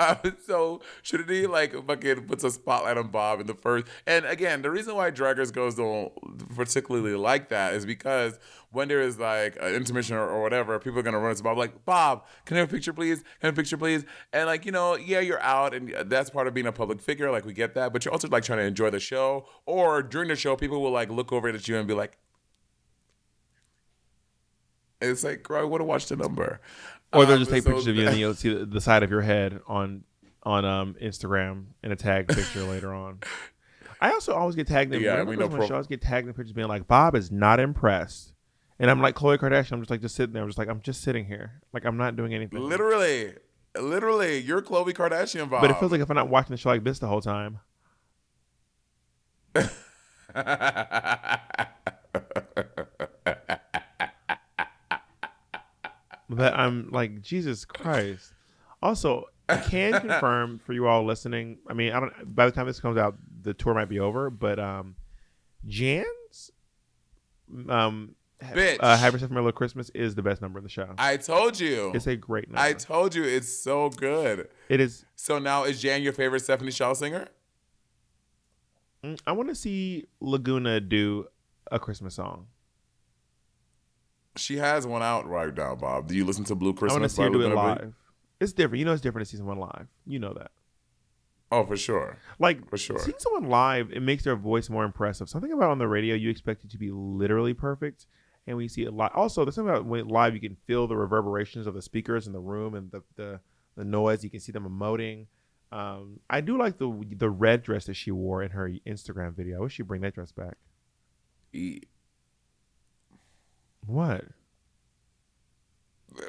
uh, 0.00 0.16
so 0.46 0.80
Trinity 1.02 1.46
like 1.46 1.72
fucking 1.86 2.26
puts 2.26 2.42
a 2.42 2.50
spotlight 2.50 2.96
on 2.96 3.08
Bob 3.08 3.40
in 3.40 3.46
the 3.46 3.54
first. 3.54 3.86
And 4.06 4.24
again, 4.24 4.62
the 4.62 4.70
reason 4.70 4.96
why 4.96 5.10
draggers 5.10 5.52
goes 5.52 5.74
don't 5.74 6.12
particularly 6.56 7.14
like 7.14 7.50
that 7.50 7.74
is 7.74 7.84
because 7.84 8.38
when 8.72 8.88
there 8.88 9.00
is 9.00 9.18
like 9.18 9.56
an 9.60 9.74
intermission 9.74 10.16
or, 10.16 10.28
or 10.28 10.42
whatever, 10.42 10.78
people 10.78 10.98
are 10.98 11.02
gonna 11.02 11.18
run 11.18 11.34
to 11.34 11.42
Bob 11.42 11.58
like, 11.58 11.84
Bob, 11.84 12.26
can 12.46 12.56
I 12.56 12.60
have 12.60 12.70
a 12.70 12.72
picture, 12.72 12.92
please? 12.92 13.18
Can 13.18 13.28
I 13.42 13.46
have 13.46 13.54
a 13.54 13.56
picture, 13.56 13.76
please? 13.76 14.04
And 14.32 14.46
like 14.46 14.64
you 14.64 14.72
know, 14.72 14.96
yeah, 14.96 15.20
you're 15.20 15.42
out, 15.42 15.74
and 15.74 15.94
that's 16.06 16.30
part 16.30 16.46
of 16.46 16.54
being 16.54 16.66
a 16.66 16.72
public 16.72 17.00
figure. 17.00 17.30
Like 17.30 17.44
we 17.44 17.52
get 17.52 17.74
that, 17.74 17.92
but 17.92 18.04
you're 18.04 18.12
also 18.12 18.28
like 18.28 18.44
trying 18.44 18.60
to 18.60 18.64
enjoy 18.64 18.90
the 18.90 19.00
show. 19.00 19.46
Or 19.66 20.02
during 20.02 20.28
the 20.28 20.36
show, 20.36 20.56
people 20.56 20.80
will 20.80 20.90
like 20.90 21.10
look 21.10 21.32
over 21.32 21.48
at 21.48 21.68
you 21.68 21.76
and 21.76 21.86
be 21.86 21.94
like, 21.94 22.16
it's 25.00 25.24
like, 25.24 25.42
girl, 25.42 25.60
I 25.60 25.64
would 25.64 25.80
have 25.80 25.88
watched 25.88 26.08
the 26.10 26.16
number. 26.16 26.60
Or 27.12 27.26
they'll 27.26 27.38
just 27.38 27.50
take 27.50 27.64
pictures 27.64 27.86
of 27.86 27.96
you 27.96 28.06
and 28.06 28.16
you'll 28.16 28.34
see 28.34 28.64
the 28.64 28.80
side 28.80 29.02
of 29.02 29.10
your 29.10 29.22
head 29.22 29.60
on 29.66 30.04
on 30.42 30.64
um, 30.64 30.96
Instagram 31.02 31.66
in 31.82 31.92
a 31.92 31.96
tag 31.96 32.28
picture 32.28 32.62
later 32.62 32.94
on. 32.94 33.20
I 34.00 34.12
also 34.12 34.34
always 34.34 34.56
get 34.56 34.66
tagged 34.66 34.94
in. 34.94 35.02
Yeah, 35.02 35.22
we 35.24 35.36
know. 35.36 35.48
Pro- 35.48 35.66
I 35.66 35.70
always 35.70 35.86
get 35.86 36.00
tagged 36.00 36.26
in 36.26 36.34
pictures 36.34 36.52
being 36.52 36.68
like, 36.68 36.86
"Bob 36.86 37.14
is 37.14 37.30
not 37.30 37.60
impressed," 37.60 38.32
and 38.78 38.90
I'm 38.90 39.02
like 39.02 39.14
Khloe 39.14 39.38
Kardashian. 39.38 39.72
I'm 39.72 39.80
just 39.80 39.90
like 39.90 40.00
just 40.00 40.14
sitting 40.14 40.32
there. 40.32 40.42
I'm 40.42 40.48
just 40.48 40.58
like 40.58 40.68
I'm 40.68 40.80
just 40.80 41.02
sitting 41.02 41.26
here, 41.26 41.60
like 41.72 41.84
I'm 41.84 41.98
not 41.98 42.16
doing 42.16 42.32
anything. 42.32 42.60
Literally, 42.60 43.34
literally, 43.78 44.38
you're 44.38 44.62
Khloe 44.62 44.94
Kardashian, 44.94 45.50
Bob. 45.50 45.60
But 45.60 45.70
it 45.70 45.78
feels 45.78 45.92
like 45.92 46.00
if 46.00 46.08
I'm 46.08 46.16
not 46.16 46.30
watching 46.30 46.52
the 46.52 46.56
show 46.56 46.70
like 46.70 46.84
this 46.84 46.98
the 46.98 47.08
whole 47.08 47.20
time. 47.20 47.58
But 56.30 56.54
I'm 56.54 56.90
like, 56.90 57.20
Jesus 57.22 57.64
Christ. 57.64 58.32
Also, 58.82 59.26
I 59.48 59.56
can 59.56 60.00
confirm 60.00 60.60
for 60.60 60.72
you 60.72 60.86
all 60.86 61.04
listening. 61.04 61.58
I 61.68 61.74
mean, 61.74 61.92
I 61.92 62.00
don't. 62.00 62.34
By 62.34 62.46
the 62.46 62.52
time 62.52 62.66
this 62.66 62.80
comes 62.80 62.96
out, 62.96 63.16
the 63.42 63.52
tour 63.52 63.74
might 63.74 63.88
be 63.88 63.98
over. 63.98 64.30
But 64.30 64.58
um, 64.58 64.94
Jan's 65.66 66.52
um 67.68 68.14
Bitch. 68.42 68.78
Uh, 68.80 68.96
Have 68.96 69.12
Yourself 69.12 69.30
a 69.30 69.34
Merry 69.34 69.44
Little 69.44 69.58
Christmas 69.58 69.90
is 69.90 70.14
the 70.14 70.22
best 70.22 70.40
number 70.40 70.58
in 70.58 70.62
the 70.62 70.70
show. 70.70 70.94
I 70.96 71.18
told 71.18 71.60
you. 71.60 71.92
It's 71.94 72.06
a 72.06 72.16
great 72.16 72.48
number. 72.48 72.60
I 72.60 72.72
told 72.72 73.14
you 73.14 73.22
it's 73.22 73.52
so 73.52 73.90
good. 73.90 74.48
it 74.68 74.80
is. 74.80 75.04
So 75.16 75.38
now 75.38 75.64
is 75.64 75.80
Jan 75.82 76.02
your 76.02 76.12
favorite 76.14 76.40
Stephanie 76.40 76.70
Shaw 76.70 76.94
singer? 76.94 77.28
Mm, 79.04 79.20
I 79.26 79.32
want 79.32 79.48
to 79.50 79.54
see 79.54 80.06
Laguna 80.20 80.80
do 80.80 81.26
a 81.70 81.78
Christmas 81.78 82.14
song. 82.14 82.46
She 84.36 84.56
has 84.58 84.86
one 84.86 85.02
out 85.02 85.26
right 85.26 85.54
now, 85.54 85.74
Bob. 85.74 86.06
Do 86.08 86.14
you 86.14 86.24
listen 86.24 86.44
to 86.44 86.54
Blue 86.54 86.72
Christmas? 86.72 86.92
I 86.92 87.00
want 87.00 87.10
to 87.10 87.16
see 87.16 87.22
her 87.22 87.30
do 87.30 87.42
it 87.42 87.54
live. 87.54 87.94
It's 88.40 88.52
different. 88.52 88.78
You 88.78 88.84
know, 88.84 88.92
it's 88.92 89.02
different 89.02 89.26
to 89.26 89.30
see 89.30 89.36
someone 89.36 89.58
live. 89.58 89.86
You 90.06 90.18
know 90.18 90.32
that. 90.34 90.50
Oh, 91.52 91.66
for 91.66 91.76
sure. 91.76 92.16
Like 92.38 92.68
For 92.70 92.78
sure. 92.78 92.98
seeing 93.00 93.18
someone 93.18 93.50
live, 93.50 93.90
it 93.92 94.00
makes 94.00 94.22
their 94.22 94.36
voice 94.36 94.70
more 94.70 94.84
impressive. 94.84 95.28
Something 95.28 95.52
about 95.52 95.70
on 95.70 95.78
the 95.78 95.88
radio, 95.88 96.14
you 96.14 96.30
expect 96.30 96.64
it 96.64 96.70
to 96.70 96.78
be 96.78 96.90
literally 96.92 97.54
perfect, 97.54 98.06
and 98.46 98.56
we 98.56 98.68
see 98.68 98.84
it 98.84 98.92
live. 98.92 99.10
Also, 99.14 99.44
there's 99.44 99.56
something 99.56 99.74
about 99.74 99.84
when 99.84 100.06
live, 100.06 100.32
you 100.34 100.40
can 100.40 100.56
feel 100.66 100.86
the 100.86 100.96
reverberations 100.96 101.66
of 101.66 101.74
the 101.74 101.82
speakers 101.82 102.26
in 102.28 102.32
the 102.32 102.38
room 102.40 102.74
and 102.74 102.92
the 102.92 103.02
the, 103.16 103.40
the 103.76 103.84
noise. 103.84 104.22
You 104.22 104.30
can 104.30 104.38
see 104.40 104.52
them 104.52 104.64
emoting. 104.64 105.26
Um, 105.72 106.20
I 106.30 106.40
do 106.40 106.56
like 106.56 106.78
the 106.78 107.04
the 107.16 107.30
red 107.30 107.62
dress 107.62 107.86
that 107.86 107.94
she 107.94 108.12
wore 108.12 108.42
in 108.44 108.52
her 108.52 108.70
Instagram 108.86 109.34
video. 109.34 109.58
I 109.58 109.60
wish 109.62 109.74
she'd 109.74 109.88
bring 109.88 110.02
that 110.02 110.14
dress 110.14 110.30
back. 110.30 110.54
E- 111.52 111.82
What? 113.86 114.24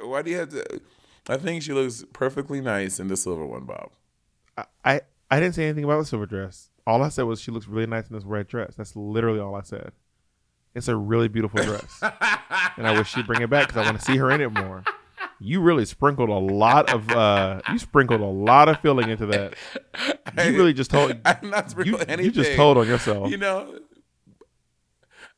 Why 0.04 0.22
do 0.22 0.32
you 0.32 0.38
have 0.38 0.50
to? 0.50 0.82
I 1.30 1.38
think 1.38 1.64
she 1.64 1.74
looks 1.74 2.04
perfectly 2.14 2.62
nice 2.62 3.00
in 3.00 3.08
the 3.08 3.18
silver 3.18 3.46
one, 3.46 3.66
Bob. 3.66 3.92
I, 4.58 4.66
I 4.86 5.02
I 5.30 5.40
didn't 5.40 5.56
say 5.56 5.66
anything 5.66 5.84
about 5.84 6.00
the 6.00 6.06
silver 6.06 6.26
dress. 6.26 6.70
All 6.86 7.04
I 7.04 7.10
said 7.10 7.24
was 7.24 7.40
she 7.40 7.52
looks 7.52 7.68
really 7.68 7.88
nice 7.88 8.10
in 8.10 8.16
this 8.16 8.26
red 8.26 8.48
dress. 8.48 8.74
That's 8.76 8.96
literally 8.96 9.40
all 9.40 9.56
I 9.56 9.62
said. 9.62 9.92
It's 10.74 10.88
a 10.88 10.96
really 10.96 11.28
beautiful 11.28 11.62
dress, 11.64 12.00
and 12.78 12.88
I 12.88 12.94
wish 12.98 13.10
she'd 13.12 13.28
bring 13.28 13.42
it 13.42 13.50
back 13.50 13.68
because 13.68 13.82
I 13.82 13.86
want 13.86 14.00
to 14.00 14.06
see 14.06 14.18
her 14.18 14.32
in 14.32 14.40
it 14.40 14.50
more. 14.54 14.84
You 15.40 15.60
really 15.62 15.86
sprinkled 15.86 16.30
a 16.30 16.34
lot 16.38 16.94
of 16.94 17.10
uh 17.12 17.62
you 17.72 17.78
sprinkled 17.78 18.22
a 18.22 18.26
lot 18.26 18.70
of 18.70 18.80
feeling 18.80 19.10
into 19.10 19.26
that. 19.28 19.56
You 20.38 20.56
really 20.56 20.72
just 20.72 20.90
told 20.90 21.14
I'm 21.26 21.50
not 21.50 21.66
you, 21.66 21.70
sprinkling 21.72 22.08
anything. 22.08 22.26
you 22.26 22.32
just 22.32 22.56
told 22.56 22.78
on 22.78 22.88
yourself. 22.88 23.30
You 23.32 23.36
know, 23.38 23.80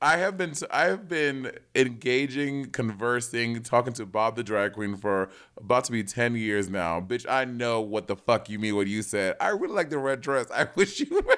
I 0.04 0.18
have 0.18 0.38
been 0.38 0.54
I 0.70 0.84
have 0.88 1.08
been 1.08 1.54
engaging, 1.74 2.72
conversing, 2.72 3.64
talking 3.64 3.94
to 3.94 4.06
Bob 4.06 4.36
the 4.36 4.44
drag 4.44 4.74
queen 4.74 4.98
for 4.98 5.30
about 5.56 5.86
to 5.86 5.94
be 5.94 6.04
ten 6.04 6.36
years 6.36 6.70
now. 6.70 7.00
Bitch, 7.00 7.26
I 7.28 7.46
know 7.46 7.80
what 7.80 8.08
the 8.08 8.18
fuck 8.18 8.50
you 8.50 8.60
mean 8.60 8.76
when 8.76 8.88
you 8.88 9.02
said 9.02 9.38
I 9.40 9.50
really 9.50 9.74
like 9.74 9.90
the 9.90 9.98
red 9.98 10.20
dress. 10.20 10.48
I 10.54 10.68
wish 10.76 11.00
you 11.00 11.06
dress." 11.06 11.38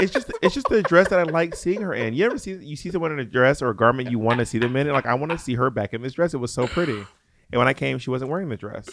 it's 0.00 0.12
just 0.12 0.32
it's 0.42 0.54
just 0.54 0.68
the 0.68 0.82
dress 0.82 1.08
that 1.10 1.20
I 1.20 1.22
like 1.22 1.54
seeing 1.54 1.82
her 1.82 1.94
in. 1.94 2.14
You 2.14 2.26
ever 2.26 2.36
see 2.36 2.54
you 2.54 2.74
see 2.74 2.90
someone 2.90 3.12
in 3.12 3.20
a 3.20 3.24
dress 3.24 3.62
or 3.62 3.70
a 3.70 3.76
garment 3.76 4.10
you 4.10 4.18
want 4.18 4.40
to 4.40 4.46
see 4.46 4.58
them 4.58 4.74
in? 4.74 4.88
Like 4.88 5.06
I 5.06 5.14
want 5.14 5.30
to 5.30 5.38
see 5.38 5.54
her 5.54 5.70
back 5.70 5.94
in 5.94 6.02
this 6.02 6.14
dress. 6.14 6.34
It 6.34 6.38
was 6.38 6.52
so 6.52 6.66
pretty. 6.66 7.06
And 7.52 7.58
when 7.58 7.68
I 7.68 7.74
came, 7.74 7.98
she 7.98 8.10
wasn't 8.10 8.32
wearing 8.32 8.48
the 8.48 8.56
dress. 8.56 8.88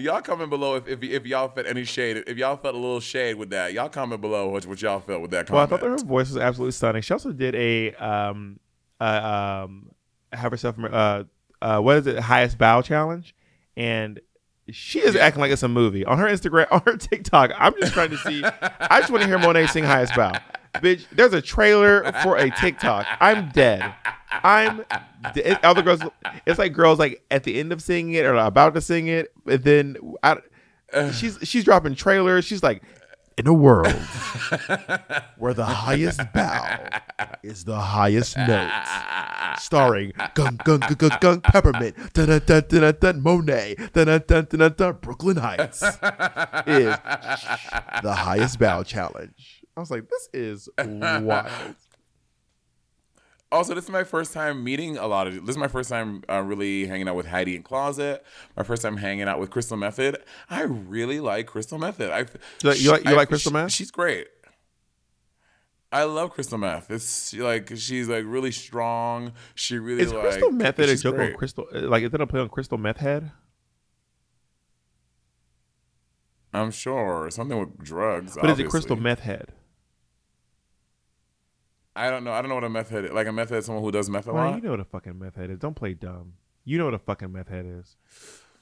Y'all 0.00 0.20
comment 0.20 0.50
below 0.50 0.76
if, 0.76 0.88
if 0.88 1.02
if 1.02 1.26
y'all 1.26 1.48
felt 1.48 1.66
any 1.66 1.84
shade. 1.84 2.24
If 2.26 2.36
y'all 2.36 2.56
felt 2.56 2.74
a 2.74 2.78
little 2.78 3.00
shade 3.00 3.34
with 3.36 3.50
that, 3.50 3.72
y'all 3.72 3.88
comment 3.88 4.20
below 4.20 4.48
what, 4.48 4.66
what 4.66 4.80
y'all 4.82 5.00
felt 5.00 5.22
with 5.22 5.30
that 5.32 5.50
Well, 5.50 5.62
I 5.62 5.66
thought 5.66 5.80
that 5.80 5.88
her 5.88 5.98
voice 5.98 6.28
was 6.28 6.36
absolutely 6.38 6.72
stunning. 6.72 7.02
She 7.02 7.12
also 7.12 7.32
did 7.32 7.54
a 7.54 7.94
um 7.94 8.58
uh, 9.00 9.64
um 9.64 9.90
have 10.32 10.52
herself 10.52 10.76
uh 10.78 11.24
uh 11.62 11.78
what 11.80 11.98
is 11.98 12.06
it 12.06 12.18
highest 12.18 12.58
bow 12.58 12.82
challenge, 12.82 13.34
and 13.76 14.20
she 14.70 15.00
is 15.00 15.16
acting 15.16 15.40
like 15.40 15.50
it's 15.50 15.62
a 15.62 15.68
movie 15.68 16.04
on 16.04 16.18
her 16.18 16.26
Instagram 16.26 16.66
on 16.70 16.82
her 16.86 16.96
TikTok. 16.96 17.50
I'm 17.56 17.74
just 17.80 17.92
trying 17.92 18.10
to 18.10 18.18
see. 18.18 18.42
I 18.44 19.00
just 19.00 19.10
want 19.10 19.22
to 19.22 19.28
hear 19.28 19.38
Monet 19.38 19.68
sing 19.68 19.84
highest 19.84 20.14
bow. 20.14 20.32
Bitch, 20.74 21.06
there's 21.12 21.32
a 21.32 21.42
trailer 21.42 22.10
for 22.22 22.36
a 22.36 22.50
TikTok. 22.50 23.06
I'm 23.20 23.50
dead. 23.50 23.94
I'm 24.30 24.84
dead. 25.34 25.58
Other 25.62 25.82
girls, 25.82 26.00
it's 26.46 26.58
like 26.58 26.72
girls 26.72 26.98
like 26.98 27.24
at 27.30 27.44
the 27.44 27.58
end 27.58 27.72
of 27.72 27.82
singing 27.82 28.14
it 28.14 28.24
or 28.24 28.34
about 28.34 28.74
to 28.74 28.80
sing 28.80 29.08
it, 29.08 29.32
and 29.46 29.62
then 29.64 29.96
I, 30.22 30.36
she's 31.12 31.38
she's 31.42 31.64
dropping 31.64 31.94
trailers. 31.96 32.44
She's 32.44 32.62
like, 32.62 32.82
in 33.36 33.46
a 33.46 33.52
world 33.54 33.88
where 35.38 35.54
the 35.54 35.64
highest 35.64 36.20
bow 36.32 36.88
is 37.42 37.64
the 37.64 37.78
highest 37.78 38.36
note, 38.36 38.70
starring 39.58 40.12
Gung 40.34 40.58
Gung 40.58 40.80
Gung 40.80 40.96
Gung 40.96 41.20
Gung 41.20 41.42
Peppermint, 41.42 41.96
dun 42.12 42.28
dun 42.28 42.42
dun 42.44 42.62
dun 42.68 42.80
dun, 42.80 42.96
dun 43.00 43.22
Monet, 43.22 43.76
dun 43.92 44.06
dun 44.06 44.22
dun 44.26 44.44
dun, 44.44 44.74
dun 44.76 44.98
Brooklyn 45.00 45.38
Hytes 45.38 45.82
is 45.82 46.96
the 48.02 48.14
highest 48.14 48.58
bow 48.58 48.82
challenge. 48.82 49.59
I 49.80 49.82
was 49.82 49.90
like, 49.90 50.08
this 50.08 50.28
is 50.34 50.68
wild. 50.78 51.50
Also, 53.52 53.74
this 53.74 53.84
is 53.84 53.90
my 53.90 54.04
first 54.04 54.32
time 54.32 54.62
meeting 54.62 54.96
a 54.96 55.08
lot 55.08 55.26
of. 55.26 55.34
This 55.46 55.54
is 55.54 55.58
my 55.58 55.66
first 55.68 55.88
time 55.88 56.22
uh, 56.30 56.40
really 56.42 56.86
hanging 56.86 57.08
out 57.08 57.16
with 57.16 57.26
Heidi 57.26 57.56
N 57.56 57.62
Closet. 57.64 58.24
My 58.56 58.62
first 58.62 58.82
time 58.82 58.96
hanging 58.98 59.26
out 59.26 59.40
with 59.40 59.50
Crystal 59.50 59.76
Methyd. 59.76 60.16
I 60.48 60.62
really 60.62 61.18
like 61.18 61.46
Crystal 61.48 61.78
Methyd. 61.78 62.10
I 62.12 62.18
You 62.20 62.26
like- 62.70 62.80
you 62.80 62.90
like- 62.92 63.04
you 63.04 63.10
I- 63.10 63.14
like 63.14 63.28
Crystal 63.28 63.50
she- 63.68 63.76
She's 63.76 63.90
great. 63.90 64.28
I 65.92 66.04
love 66.04 66.30
Crystal 66.30 66.58
Meth. 66.58 66.88
It's 66.92 67.34
like 67.34 67.72
she's 67.76 68.08
like 68.08 68.24
really 68.24 68.52
strong. 68.52 69.32
She 69.56 69.76
really 69.78 70.02
Is 70.02 70.12
like 70.12 70.22
Crystal 70.22 70.50
Methyd 70.50 70.88
a 70.88 70.96
joke 70.96 71.18
on. 71.18 71.32
Crystal? 71.34 71.66
Like, 71.72 72.04
is 72.04 72.10
that 72.12 72.20
a 72.20 72.26
play 72.28 72.38
on 72.38 72.48
Crystal 72.48 72.78
Meth 72.78 72.98
Head? 72.98 73.32
I'm 76.52 76.70
sure 76.70 77.28
something 77.30 77.58
with 77.58 77.78
drugs. 77.78 78.36
But 78.40 78.50
is 78.50 78.58
it 78.60 78.68
Crystal. 78.68 78.96
Meth 78.96 79.20
Head? 79.20 79.52
I 81.96 82.08
don't 82.10 82.24
know. 82.24 82.32
I 82.32 82.40
don't 82.40 82.48
know 82.48 82.54
what 82.54 82.64
a 82.64 82.68
meth 82.70 82.90
head 82.90 83.04
is. 83.06 83.12
Like 83.12 83.26
a 83.26 83.32
meth 83.32 83.50
head 83.50 83.58
is 83.58 83.66
someone 83.66 83.82
who 83.84 83.90
does 83.90 84.08
meth 84.08 84.26
a 84.28 84.32
Ryan, 84.32 84.50
lot. 84.52 84.56
you 84.56 84.62
know 84.62 84.70
what 84.70 84.80
a 84.80 84.84
fucking 84.84 85.18
meth 85.18 85.34
head 85.36 85.50
is. 85.50 85.58
Don't 85.58 85.74
play 85.74 85.94
dumb. 85.94 86.34
You 86.64 86.78
know 86.78 86.84
what 86.84 86.94
a 86.94 86.98
fucking 86.98 87.32
meth 87.32 87.48
head 87.48 87.66
is. 87.66 87.96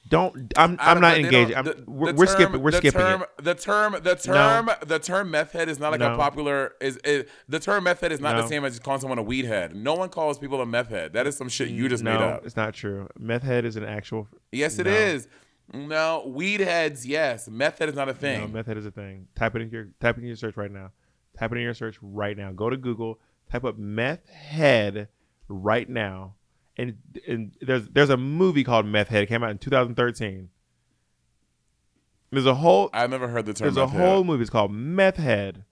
Don't. 0.09 0.53
I'm. 0.57 0.79
I 0.81 0.93
I'm 0.93 0.95
don't- 0.95 1.01
not 1.03 1.19
engaged. 1.19 1.53
I'm, 1.53 1.65
the- 1.67 1.85
we're 1.87 2.13
the 2.13 2.19
we're 2.19 2.27
term- 2.27 2.35
skipping. 2.35 2.63
We're 2.63 2.71
the 2.71 2.77
skipping 2.79 3.01
term, 3.01 3.23
it. 3.23 3.45
The 3.45 3.55
term, 3.55 3.97
the 4.03 4.15
term, 4.15 4.71
the 4.87 4.99
term 4.99 5.31
meth 5.31 5.53
head 5.53 5.69
is 5.69 5.79
not 5.79 5.91
like 5.91 6.01
No. 6.01 6.15
a 6.15 6.17
popular. 6.17 6.73
Is, 6.81 6.97
is 6.99 7.27
the 7.49 7.59
term 7.61 7.85
meth 7.85 8.01
head 8.01 8.13
is 8.13 8.21
not 8.21 8.37
No. 8.37 8.43
the 8.43 8.49
same 8.49 8.65
as 8.65 8.79
calling 8.79 9.01
someone 9.01 9.19
a 9.19 9.23
weed 9.23 9.45
head. 9.45 9.75
No 9.77 9.95
one 9.95 10.09
calls 10.09 10.39
people 10.39 10.63
a 10.63 10.67
meth 10.67 10.89
head. 10.89 11.13
That 11.13 11.27
is 11.27 11.37
some 11.37 11.51
shit 11.51 11.69
you 11.69 11.89
just 11.91 12.03
no, 12.03 12.13
made 12.15 12.23
up. 12.25 12.47
it's 12.47 12.57
not 12.57 12.73
true. 12.73 13.09
Meth 13.19 13.43
head 13.43 13.67
is 13.67 13.77
an 13.77 13.85
actual. 13.85 14.29
Yes, 14.53 14.79
it 14.79 14.87
no. 14.87 14.93
is. 14.93 15.29
No, 15.75 16.25
weed 16.27 16.61
heads. 16.61 17.05
Yes, 17.07 17.47
meth 17.49 17.79
head 17.79 17.91
is 17.91 17.95
not 17.95 18.09
a 18.09 18.15
thing. 18.15 18.41
No, 18.41 18.49
meth 18.49 18.67
head 18.67 18.79
is 18.79 18.87
a 18.87 18.91
thing. 18.91 19.27
Type 19.37 19.55
it 19.57 19.61
in 19.63 19.69
your 19.71 19.89
type 20.01 20.17
it 20.17 20.23
in 20.23 20.27
your 20.29 20.37
search 20.37 20.57
right 20.57 20.71
now. 20.73 20.93
Type 21.39 21.53
it 21.53 21.57
in 21.57 21.63
your 21.63 21.75
search 21.75 21.99
right 22.03 22.37
now. 22.37 22.53
Go 22.53 22.69
to 22.71 22.77
Google. 22.77 23.21
Type 23.51 23.65
up 23.65 23.79
meth 23.79 24.29
head 24.29 25.09
right 25.49 25.89
now. 25.89 26.35
And 26.77 26.99
and 27.27 27.53
there's 27.61 27.89
there's 27.89 28.11
a 28.11 28.17
movie 28.17 28.65
called 28.65 28.87
Meth 28.87 29.09
Head. 29.09 29.25
It 29.25 29.27
came 29.27 29.43
out 29.43 29.51
in 29.51 29.59
2013. 29.59 30.49
There's 32.31 32.47
a 32.47 32.55
whole 32.55 32.91
I've 32.93 33.11
never 33.11 33.29
heard 33.29 33.47
the 33.47 33.55
term. 33.55 33.67
there's 33.67 33.77
a 33.77 33.87
whole 33.87 34.19
head. 34.19 34.27
movie. 34.27 34.43
It's 34.43 34.51
called 34.51 34.71
Meth 34.71 35.17
Head. 35.17 35.65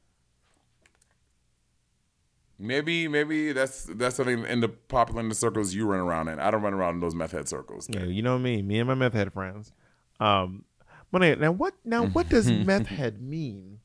Maybe, 2.59 3.07
maybe 3.07 3.53
that's 3.53 3.85
that's 3.85 4.17
something 4.17 4.45
in 4.47 4.61
the 4.61 4.69
popular 4.69 5.21
in 5.21 5.29
the 5.29 5.35
circles 5.35 5.75
you 5.75 5.87
run 5.87 6.01
around 6.01 6.29
in. 6.29 6.39
I 6.39 6.51
don't 6.51 6.63
run 6.63 6.73
around 6.73 6.95
in 6.95 7.01
those 7.01 7.15
meth 7.15 7.33
head 7.33 7.49
circles. 7.49 7.87
Yeah, 7.91 8.05
you 8.05 8.23
know 8.23 8.39
me, 8.39 8.63
me 8.63 8.79
and 8.79 8.89
my 8.89 8.95
meth 8.95 9.13
head 9.13 9.33
friends. 9.33 9.73
Um, 10.21 10.65
Monet, 11.13 11.35
now 11.37 11.53
what? 11.53 11.75
Now 11.85 12.07
what 12.07 12.31
does 12.31 12.51
meth 12.51 12.87
head 12.87 13.21
mean? 13.21 13.81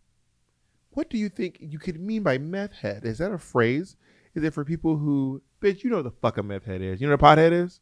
What 0.91 1.09
do 1.09 1.17
you 1.17 1.29
think 1.29 1.57
you 1.59 1.79
could 1.79 1.99
mean 1.99 2.23
by 2.23 2.37
meth 2.37 2.73
head? 2.73 3.05
Is 3.05 3.17
that 3.19 3.31
a 3.31 3.37
phrase? 3.37 3.95
Is 4.35 4.43
it 4.43 4.53
for 4.53 4.63
people 4.65 4.97
who, 4.97 5.41
bitch? 5.61 5.83
You 5.83 5.89
know 5.89 5.97
what 5.97 6.03
the 6.03 6.11
fuck 6.11 6.37
a 6.37 6.43
meth 6.43 6.65
head 6.65 6.81
is. 6.81 7.01
You 7.01 7.07
know 7.07 7.15
what 7.15 7.21
a 7.21 7.37
pothead 7.37 7.51
is? 7.51 7.79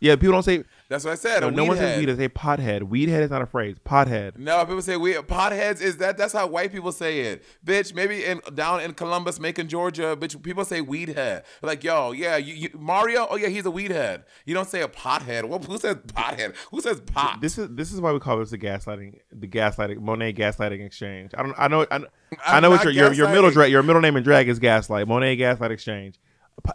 Yeah, 0.00 0.16
people 0.16 0.32
don't 0.32 0.42
say. 0.42 0.64
That's 0.88 1.04
what 1.04 1.12
I 1.12 1.14
said. 1.14 1.40
No, 1.40 1.50
no 1.50 1.64
one 1.64 1.76
says 1.76 1.98
weed. 1.98 2.06
They 2.06 2.16
say 2.24 2.28
pothead. 2.28 2.82
Weed 2.82 3.08
head 3.08 3.22
is 3.22 3.30
not 3.30 3.40
a 3.42 3.46
phrase. 3.46 3.76
Pothead. 3.84 4.36
No, 4.36 4.64
people 4.64 4.82
say 4.82 4.96
we 4.96 5.12
potheads 5.14 5.80
is 5.80 5.98
that 5.98 6.18
that's 6.18 6.32
how 6.32 6.48
white 6.48 6.72
people 6.72 6.90
say 6.90 7.20
it. 7.20 7.44
Bitch, 7.64 7.94
maybe 7.94 8.24
in 8.24 8.40
down 8.54 8.80
in 8.80 8.94
Columbus, 8.94 9.38
Macon, 9.38 9.68
Georgia, 9.68 10.16
bitch, 10.18 10.42
people 10.42 10.64
say 10.64 10.80
weed 10.80 11.10
head. 11.10 11.44
Like, 11.62 11.84
yo, 11.84 12.10
yeah, 12.10 12.36
you, 12.36 12.54
you, 12.54 12.70
Mario, 12.76 13.28
oh 13.30 13.36
yeah, 13.36 13.46
he's 13.46 13.64
a 13.66 13.70
weed 13.70 13.92
head. 13.92 14.24
You 14.44 14.54
don't 14.54 14.68
say 14.68 14.82
a 14.82 14.88
pothead. 14.88 15.44
Well, 15.44 15.60
who 15.60 15.78
says 15.78 15.94
pothead? 15.96 16.56
Who 16.72 16.80
says 16.80 17.00
pot? 17.00 17.40
This 17.40 17.56
is 17.56 17.68
this 17.70 17.92
is 17.92 18.00
why 18.00 18.12
we 18.12 18.18
call 18.18 18.38
this 18.38 18.50
the 18.50 18.58
gaslighting, 18.58 19.20
the 19.30 19.46
gaslighting 19.46 20.00
Monet 20.00 20.32
gaslighting 20.32 20.84
exchange. 20.84 21.30
I 21.38 21.42
don't. 21.44 21.54
I 21.56 21.68
know. 21.68 21.86
I, 21.90 21.98
know- 21.98 22.06
I 22.44 22.58
know 22.60 22.70
what 22.70 22.82
your 22.84 22.92
your 22.92 23.12
your 23.12 23.28
middle 23.28 23.50
drag 23.52 23.70
your 23.70 23.82
middle 23.84 24.02
name 24.02 24.16
in 24.16 24.24
drag 24.24 24.48
is 24.48 24.58
gaslight. 24.58 25.06
Monet 25.06 25.36
gaslight 25.36 25.70
exchange. 25.70 26.18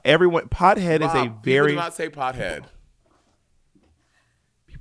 Everyone 0.03 0.47
pothead 0.47 1.01
is 1.01 1.13
a 1.13 1.31
very 1.43 1.67
people 1.67 1.67
do 1.67 1.75
not 1.75 1.93
say 1.93 2.09
pothead. 2.09 2.63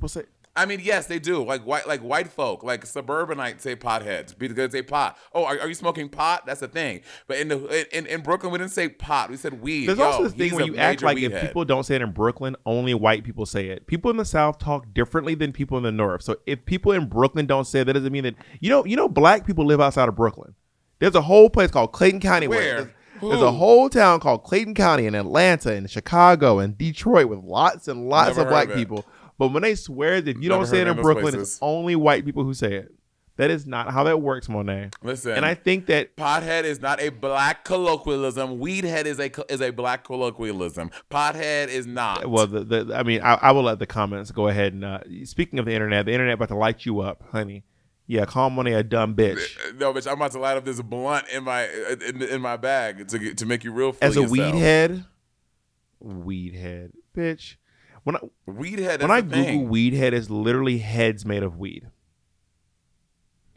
People 0.05 0.23
say 0.23 0.29
I 0.57 0.67
mean, 0.67 0.81
yes, 0.81 1.07
they 1.07 1.19
do. 1.19 1.43
Like 1.43 1.67
white, 1.67 1.89
like 1.89 2.01
white 2.01 2.29
folk, 2.29 2.63
like 2.63 2.87
suburbanites 2.87 3.65
say 3.65 3.75
potheads 3.75 4.39
because 4.39 4.71
they 4.71 4.83
pot. 4.83 5.19
Oh, 5.35 5.45
are, 5.45 5.59
are 5.59 5.67
you 5.67 5.75
smoking 5.75 6.09
pot? 6.09 6.47
That's 6.47 6.63
a 6.63 6.69
thing. 6.69 7.01
But 7.27 7.39
in 7.39 7.49
the 7.49 7.99
in, 7.99 8.07
in 8.07 8.21
Brooklyn, 8.21 8.53
we 8.53 8.59
didn't 8.59 8.71
say 8.71 8.89
pot. 8.89 9.31
We 9.31 9.37
said 9.37 9.61
weed. 9.61 9.87
There's 9.87 9.99
Yo, 9.99 10.05
also 10.05 10.23
this 10.23 10.35
thing 10.35 10.55
where 10.55 10.65
you 10.65 10.77
act 10.77 11.03
like 11.03 11.19
if 11.19 11.33
head. 11.33 11.49
people 11.49 11.65
don't 11.65 11.83
say 11.83 11.97
it 11.97 12.03
in 12.03 12.13
Brooklyn, 12.13 12.55
only 12.65 12.95
white 12.95 13.25
people 13.25 13.47
say 13.47 13.67
it. 13.67 13.89
People 13.89 14.13
in 14.13 14.17
the 14.17 14.25
South 14.25 14.59
talk 14.59 14.95
differently 14.95 15.35
than 15.35 15.51
people 15.51 15.77
in 15.77 15.83
the 15.83 15.91
North. 15.91 16.23
So 16.23 16.37
if 16.47 16.65
people 16.65 16.93
in 16.93 17.09
Brooklyn 17.09 17.47
don't 17.47 17.67
say 17.67 17.81
it, 17.81 17.87
that 17.87 17.95
doesn't 17.95 18.13
mean 18.13 18.23
that 18.23 18.37
you 18.61 18.71
know 18.71 18.85
you 18.85 18.95
know 18.95 19.09
black 19.09 19.45
people 19.45 19.67
live 19.67 19.81
outside 19.81 20.09
of 20.09 20.15
Brooklyn. 20.15 20.55
There's 21.01 21.17
a 21.17 21.23
whole 21.23 21.51
place 21.51 21.73
called 21.73 21.91
Clayton 21.91 22.21
County 22.21 22.47
Where? 22.47 22.95
There's 23.21 23.43
a 23.43 23.53
whole 23.53 23.89
town 23.89 24.21
called 24.21 24.45
Clayton 24.45 24.75
County 24.75 25.07
in 25.07 25.15
Atlanta 25.15 25.73
and 25.73 25.91
Chicago 25.91 26.59
and 26.59 26.77
Detroit 26.77 27.27
with 27.27 27.39
lots 27.41 27.89
and 27.89 28.09
lots 28.09 28.37
Never 28.37 28.43
of 28.43 28.49
black 28.49 28.73
people. 28.73 29.05
But 29.39 29.49
when 29.49 29.63
they 29.63 29.75
swear 29.75 30.21
that 30.21 30.37
if 30.37 30.43
you 30.43 30.49
Never 30.49 30.61
don't 30.63 30.67
say 30.71 30.81
it 30.81 30.87
in 30.87 30.95
Brooklyn, 30.97 31.33
places. 31.33 31.55
it's 31.55 31.59
only 31.61 31.97
white 31.97 32.25
people 32.25 32.45
who 32.45 32.55
say 32.55 32.75
it. 32.75 32.95
That 33.37 33.51
is 33.51 33.67
not 33.67 33.91
how 33.93 34.05
that 34.05 34.23
works, 34.23 34.49
Monet. 34.49 34.91
Listen, 35.03 35.33
And 35.33 35.45
I 35.45 35.55
think 35.55 35.87
that 35.87 36.15
Pothead 36.15 36.63
is 36.63 36.81
not 36.81 37.03
a 37.03 37.09
black 37.09 37.65
colloquialism. 37.65 38.61
Weedhead 38.61 39.07
is 39.07 39.19
a 39.19 39.29
is 39.53 39.61
a 39.61 39.71
black 39.71 40.05
colloquialism. 40.05 40.93
Pothead 41.11 41.67
is 41.67 41.85
not. 41.85 42.31
well, 42.31 42.47
the, 42.47 42.63
the 42.63 42.95
I 42.97 43.03
mean, 43.03 43.21
I, 43.23 43.35
I 43.35 43.51
will 43.51 43.65
let 43.65 43.81
the 43.81 43.87
comments 43.87 44.31
go 44.31 44.47
ahead 44.47 44.73
and 44.73 44.85
uh, 44.85 45.01
speaking 45.25 45.59
of 45.59 45.65
the 45.65 45.73
internet, 45.73 46.07
the 46.07 46.13
internet 46.13 46.35
about 46.35 46.49
to 46.51 46.55
light 46.57 46.87
you 46.87 47.01
up, 47.01 47.25
honey. 47.33 47.65
Yeah, 48.07 48.25
call 48.25 48.51
Monet 48.51 48.75
a 48.75 48.85
dumb 48.85 49.17
bitch. 49.17 49.57
no, 49.81 49.93
bitch, 49.93 50.07
I'm 50.07 50.15
about 50.15 50.31
to 50.33 50.39
light 50.39 50.57
up 50.57 50.65
this 50.65 50.81
blunt 50.81 51.27
in 51.31 51.43
my 51.43 51.67
in, 51.67 52.23
in 52.23 52.41
my 52.41 52.57
bag 52.57 53.09
to 53.09 53.19
get, 53.19 53.39
to 53.39 53.47
make 53.47 53.65
you 53.65 53.73
real. 53.73 53.97
As 54.01 54.17
a 54.17 54.21
yourself. 54.21 54.31
weed 54.31 54.55
head, 54.55 55.05
weed 55.99 56.55
head, 56.55 56.93
bitch. 57.17 57.57
When 58.05 58.17
I 58.17 58.21
weed 58.47 58.79
head. 58.79 59.01
when 59.03 59.11
I 59.11 59.23
Google 59.23 59.45
thing. 59.45 59.69
weed 59.69 59.95
head, 59.95 60.15
it's 60.15 60.31
literally 60.31 60.79
heads 60.79 61.25
made 61.25 61.43
of 61.43 61.59
weed. 61.59 61.89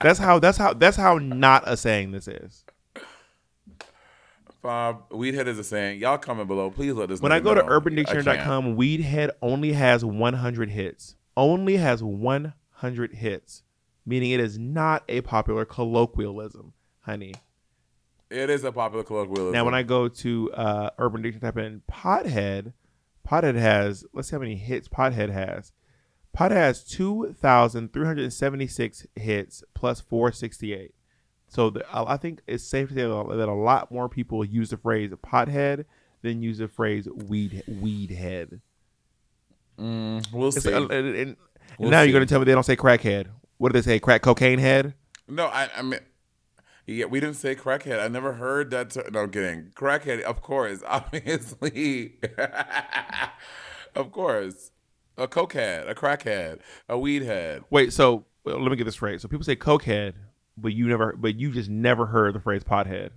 That's 0.00 0.18
how. 0.18 0.38
That's 0.38 0.56
how. 0.56 0.72
That's 0.72 0.96
how 0.96 1.18
not 1.18 1.64
a 1.66 1.76
saying 1.76 2.12
this 2.12 2.26
is. 2.26 2.64
Bob, 4.62 5.04
weed 5.10 5.34
head 5.34 5.48
is 5.48 5.58
a 5.58 5.64
saying. 5.64 6.00
Y'all 6.00 6.18
comment 6.18 6.48
below. 6.48 6.70
Please 6.70 6.94
let 6.94 7.10
us. 7.10 7.20
When 7.20 7.30
know 7.30 7.34
When 7.34 7.40
I 7.40 7.40
go 7.40 7.54
to 7.54 7.66
know. 7.66 7.66
I 7.66 7.80
can't. 7.80 8.06
UrbanDictionary.com, 8.06 8.76
weed 8.76 9.00
head 9.00 9.30
only 9.42 9.72
has 9.72 10.04
100 10.04 10.70
hits. 10.70 11.16
Only 11.36 11.76
has 11.76 12.02
100 12.02 13.14
hits, 13.14 13.62
meaning 14.04 14.30
it 14.30 14.40
is 14.40 14.58
not 14.58 15.04
a 15.08 15.20
popular 15.20 15.64
colloquialism, 15.64 16.72
honey. 17.00 17.34
It 18.30 18.50
is 18.50 18.62
a 18.64 18.72
popular 18.72 19.04
colloquialism. 19.04 19.52
Now, 19.52 19.64
when 19.64 19.74
I 19.74 19.82
go 19.82 20.08
to 20.08 20.52
uh, 20.52 20.90
Urban 20.98 21.22
Dictionary, 21.22 21.52
type 21.52 21.58
in 21.64 21.82
pothead, 21.90 22.72
pothead 23.28 23.54
has, 23.56 24.04
let's 24.12 24.28
see 24.28 24.36
how 24.36 24.40
many 24.40 24.56
hits 24.56 24.88
pothead 24.88 25.30
has. 25.30 25.72
Pothead 26.36 26.50
has 26.52 26.84
2,376 26.84 29.06
hits 29.16 29.64
plus 29.74 30.00
468. 30.00 30.94
So 31.48 31.70
the, 31.70 31.84
I 31.92 32.16
think 32.16 32.40
it's 32.46 32.62
safe 32.64 32.88
to 32.90 32.94
say 32.94 33.02
that 33.02 33.48
a 33.48 33.52
lot 33.52 33.90
more 33.90 34.08
people 34.08 34.44
use 34.44 34.70
the 34.70 34.76
phrase 34.76 35.10
pothead 35.10 35.84
than 36.22 36.40
use 36.42 36.58
the 36.58 36.68
phrase 36.68 37.08
weed 37.26 37.64
weed 37.66 38.10
head. 38.12 38.60
Mm, 39.78 40.30
we'll 40.32 40.48
It's- 40.48 40.62
see. 40.62 40.72
and- 40.72 40.90
and 40.92 41.36
We'll 41.78 41.90
now 41.90 42.02
see. 42.02 42.08
you're 42.08 42.12
going 42.18 42.26
to 42.26 42.30
tell 42.30 42.40
me 42.40 42.44
they 42.44 42.52
don't 42.52 42.64
say 42.64 42.76
crackhead. 42.76 43.28
What 43.58 43.72
do 43.72 43.78
they 43.80 43.84
say? 43.84 43.98
Crack 44.00 44.22
cocaine 44.22 44.58
head? 44.58 44.94
No, 45.28 45.46
I, 45.46 45.68
I 45.76 45.82
mean, 45.82 46.00
yeah, 46.90 47.04
we 47.04 47.20
didn't 47.20 47.36
say 47.36 47.54
crackhead. 47.54 48.00
I 48.00 48.08
never 48.08 48.32
heard 48.34 48.70
that. 48.72 48.90
Ter- 48.90 49.08
no, 49.12 49.20
I'm 49.20 49.30
kidding. 49.30 49.70
Crackhead, 49.74 50.22
of 50.22 50.42
course, 50.42 50.82
obviously, 50.86 52.14
of 53.94 54.10
course, 54.10 54.72
a 55.16 55.28
cokehead, 55.28 55.88
a 55.88 55.94
crackhead, 55.94 56.60
a 56.88 56.98
weed 56.98 57.22
head. 57.22 57.62
Wait, 57.70 57.92
so 57.92 58.24
well, 58.44 58.60
let 58.60 58.70
me 58.70 58.76
get 58.76 58.84
this 58.84 58.94
straight. 58.94 59.20
So 59.20 59.28
people 59.28 59.44
say 59.44 59.56
cokehead, 59.56 60.14
but 60.56 60.72
you 60.72 60.88
never, 60.88 61.14
but 61.16 61.36
you 61.38 61.52
just 61.52 61.70
never 61.70 62.06
heard 62.06 62.34
the 62.34 62.40
phrase 62.40 62.64
pothead, 62.64 63.10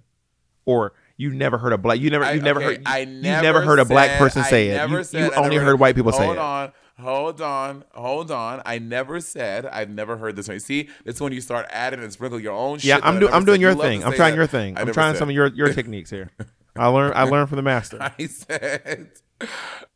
or 0.65 0.93
you 1.17 1.34
never 1.34 1.57
heard 1.57 1.74
a 1.74 1.78
black. 1.78 1.99
You 1.99 2.09
never, 2.09 2.34
you 2.34 2.41
never 2.41 2.59
okay, 2.61 2.76
heard. 2.76 2.84
I 2.86 2.99
you 2.99 3.21
never 3.21 3.43
never 3.43 3.61
heard 3.61 3.80
a 3.80 3.86
black 3.86 4.17
person 4.19 4.43
say 4.43 4.69
it. 4.69 4.76
never 4.76 5.01
You, 5.01 5.19
you 5.26 5.34
only 5.34 5.57
heard 5.57 5.80
white 5.80 5.95
people 5.95 6.11
say 6.11 6.26
hold 6.26 6.38
it. 6.38 6.41
on, 6.41 6.71
hold 6.99 7.41
on, 7.41 7.83
hold 7.93 8.31
on. 8.31 8.61
I 8.65 8.79
never 8.79 9.19
said 9.19 9.65
I've 9.65 9.89
never 9.89 10.17
heard 10.17 10.35
this 10.35 10.47
one. 10.47 10.59
See, 10.59 10.89
it's 11.05 11.19
when 11.21 11.33
you 11.33 11.41
start 11.41 11.65
adding 11.69 12.01
and 12.01 12.11
sprinkle 12.11 12.39
your 12.39 12.53
own 12.53 12.79
shit. 12.79 12.89
Yeah, 12.89 12.99
I'm 13.03 13.19
doing. 13.19 13.33
I'm 13.33 13.45
doing 13.45 13.61
your 13.61 13.71
You 13.71 13.75
love 13.77 13.85
to 13.85 13.89
thing. 13.91 14.03
I'm 14.03 14.13
trying 14.13 14.31
that. 14.31 14.37
your 14.37 14.47
thing. 14.47 14.77
I 14.77 14.81
I'm 14.81 14.93
trying 14.93 15.13
said. 15.13 15.19
some 15.19 15.29
of 15.29 15.35
your 15.35 15.47
your 15.47 15.73
techniques 15.73 16.09
here. 16.09 16.29
I 16.75 16.87
learned. 16.87 17.13
I 17.15 17.23
learned 17.23 17.49
from 17.49 17.57
the 17.57 17.61
master. 17.63 17.97
I 18.17 18.25
said, 18.25 19.11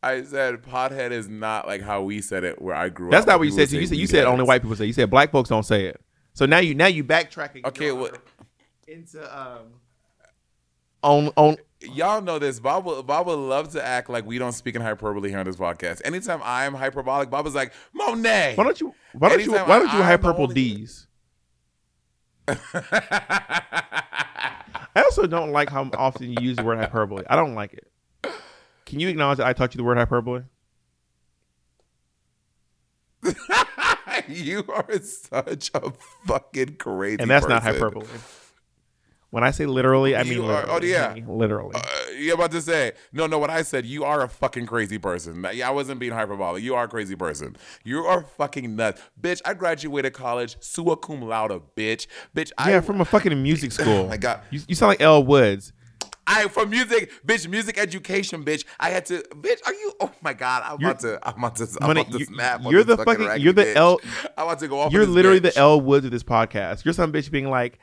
I 0.03 0.23
said, 0.23 0.61
pothead 0.61 1.11
is 1.11 1.27
not 1.27 1.65
like 1.65 1.81
how 1.81 2.03
we 2.03 2.21
said 2.21 2.43
it 2.43 2.61
where 2.61 2.75
I 2.75 2.89
grew 2.89 3.09
That's 3.09 3.23
up. 3.23 3.27
not 3.29 3.39
what 3.39 3.45
you 3.45 3.51
said. 3.51 3.71
You 3.71 3.87
said 3.87 3.97
you 3.97 4.07
said 4.07 4.25
only 4.25 4.43
white 4.43 4.61
people 4.61 4.75
say. 4.75 4.83
it. 4.83 4.87
You 4.87 4.93
said 4.93 5.09
black 5.09 5.31
folks 5.31 5.49
don't 5.49 5.63
say 5.63 5.85
it. 5.85 5.99
So 6.33 6.45
now 6.45 6.59
you 6.59 6.75
now 6.75 6.85
you 6.87 7.03
backtracking. 7.03 7.65
Okay, 7.65 7.91
well, 7.91 8.11
into 8.87 9.19
um 9.39 9.63
on 11.01 11.31
on 11.35 11.57
y'all 11.82 12.21
know 12.21 12.39
this. 12.39 12.59
Bob 12.59 12.86
will, 12.86 13.03
Bob 13.03 13.28
would 13.28 13.36
love 13.36 13.71
to 13.73 13.86
act 13.86 14.09
like 14.09 14.25
we 14.25 14.38
don't 14.38 14.53
speak 14.53 14.75
in 14.75 14.82
hyperbole 14.82 15.30
here 15.30 15.39
on 15.39 15.45
this 15.45 15.55
podcast. 15.55 16.01
Anytime 16.05 16.41
I'm 16.43 16.73
hyperbolic, 16.73 17.30
Bob 17.30 17.45
is 17.47 17.55
like, 17.55 17.73
Monet. 17.93 18.55
Why 18.55 18.63
don't 18.63 18.80
you? 18.80 18.93
Why 19.13 19.30
don't 19.30 19.43
you? 19.43 19.51
Why 19.53 19.80
don't 19.80 20.11
you 20.11 20.17
purple 20.17 20.47
D's? 20.47 21.07
I 24.97 25.03
also 25.03 25.28
don't 25.28 25.51
like 25.51 25.69
how 25.69 25.89
often 25.97 26.32
you 26.32 26.38
use 26.41 26.55
the 26.57 26.63
word 26.63 26.80
hyperbole. 26.80 27.23
I 27.30 27.36
don't 27.36 27.55
like 27.55 27.73
it. 27.73 27.88
Can 28.86 28.99
you 28.99 29.09
acknowledge 29.09 29.39
that 29.39 29.47
I 29.47 29.53
taught 29.53 29.75
you 29.75 29.78
the 29.78 29.84
word 29.84 29.97
hyperbole? 29.97 30.43
you 34.28 34.63
are 34.69 35.01
such 35.01 35.71
a 35.73 35.91
fucking 36.25 36.78
crazy 36.78 37.17
And 37.19 37.30
that's 37.30 37.47
not 37.47 37.63
hyperbole. 37.63 38.07
When 39.38 39.43
I 39.43 39.51
say 39.51 39.67
literally, 39.67 40.15
I 40.15 40.23
mean 40.23 40.33
You 40.33 40.45
are- 40.45 40.61
literally. 40.65 40.88
oh, 40.93 40.95
yeah. 40.97 41.07
I 41.09 41.13
mean 41.13 41.27
literally. 41.27 41.75
Uh, 41.75 41.81
you're 42.17 42.33
about 42.33 42.49
to 42.53 42.61
say 42.61 42.93
no, 43.13 43.27
no. 43.27 43.38
What 43.38 43.51
I 43.51 43.61
said, 43.61 43.85
you 43.85 44.03
are 44.03 44.23
a 44.23 44.27
fucking 44.27 44.65
crazy 44.65 44.97
person. 44.97 45.45
Yeah, 45.53 45.67
I 45.67 45.71
wasn't 45.71 45.99
being 45.99 46.11
hyperbolic. 46.11 46.63
You 46.63 46.73
are 46.73 46.85
a 46.85 46.88
crazy 46.88 47.15
person. 47.15 47.55
You 47.83 47.99
are 48.05 48.23
fucking 48.23 48.75
nuts, 48.75 48.99
bitch. 49.21 49.41
I 49.45 49.53
graduated 49.53 50.13
college 50.13 50.57
sua 50.59 50.95
cum 50.97 51.21
laude, 51.21 51.61
bitch, 51.75 52.07
bitch. 52.35 52.51
I, 52.57 52.71
yeah, 52.71 52.81
from 52.81 52.99
a 52.99 53.05
fucking 53.05 53.43
music 53.43 53.71
school. 53.77 53.88
Oh 54.05 54.07
my 54.07 54.17
God. 54.17 54.41
You, 54.49 54.61
you 54.67 54.73
sound 54.73 54.89
like 54.89 55.01
Elle 55.01 55.23
Woods. 55.23 55.71
I 56.29 56.47
from 56.49 56.71
music, 56.71 57.09
bitch, 57.25 57.47
music 57.47 57.77
education, 57.77 58.43
bitch. 58.43 58.65
I 58.79 58.89
had 58.89 59.05
to, 59.05 59.19
bitch. 59.35 59.59
Are 59.65 59.73
you? 59.73 59.93
Oh 60.01 60.11
my 60.21 60.33
god, 60.33 60.63
I'm 60.65 60.81
You're- 60.81 60.91
about 60.91 60.99
to, 61.01 61.19
I'm 61.23 61.38
about 61.38 61.55
to, 61.57 61.67
I'm 61.79 61.88
Money, 61.88 62.01
about 62.01 62.11
to 62.13 62.19
you- 62.19 62.25
snap. 62.25 62.61
you're 62.63 62.83
this 62.83 62.97
the 62.97 63.05
fucking, 63.05 63.39
you're 63.39 63.53
the 63.53 63.63
bitch. 63.63 63.75
L. 63.77 63.99
I'm 64.38 64.45
about 64.47 64.59
to 64.59 64.67
go 64.67 64.79
off. 64.81 64.91
You're 64.91 65.05
literally 65.05 65.39
bitch. 65.39 65.53
the 65.53 65.59
Elle 65.59 65.79
Woods 65.81 66.05
of 66.05 66.11
this 66.11 66.23
podcast. 66.23 66.83
You're 66.83 66.93
some 66.95 67.13
bitch 67.13 67.31
being 67.31 67.49
like, 67.49 67.79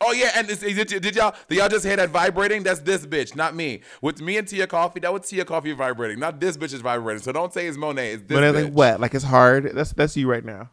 Oh 0.00 0.12
yeah, 0.12 0.32
and 0.34 0.48
this, 0.48 0.60
did, 0.60 1.02
did 1.02 1.16
y'all 1.16 1.34
did 1.48 1.58
y'all 1.58 1.68
just 1.68 1.84
hear 1.84 1.96
that 1.96 2.10
vibrating? 2.10 2.62
That's 2.62 2.80
this 2.80 3.06
bitch, 3.06 3.36
not 3.36 3.54
me. 3.54 3.82
With 4.02 4.20
me 4.20 4.36
and 4.36 4.46
Tia 4.46 4.66
Kofi, 4.66 5.00
that 5.02 5.12
was 5.12 5.28
Tia 5.28 5.44
Kofi 5.44 5.76
vibrating, 5.76 6.18
not 6.18 6.40
this 6.40 6.56
bitch 6.56 6.74
is 6.74 6.80
vibrating. 6.80 7.22
So 7.22 7.32
don't 7.32 7.52
say 7.52 7.66
it's 7.66 7.78
Monet. 7.78 8.12
It's 8.12 8.22
this 8.24 8.34
when 8.34 8.44
I 8.44 8.52
bitch. 8.52 8.64
like 8.64 8.74
wet, 8.74 9.00
like 9.00 9.14
it's 9.14 9.24
hard. 9.24 9.70
That's 9.74 9.92
that's 9.92 10.16
you 10.16 10.30
right 10.30 10.44
now. 10.44 10.70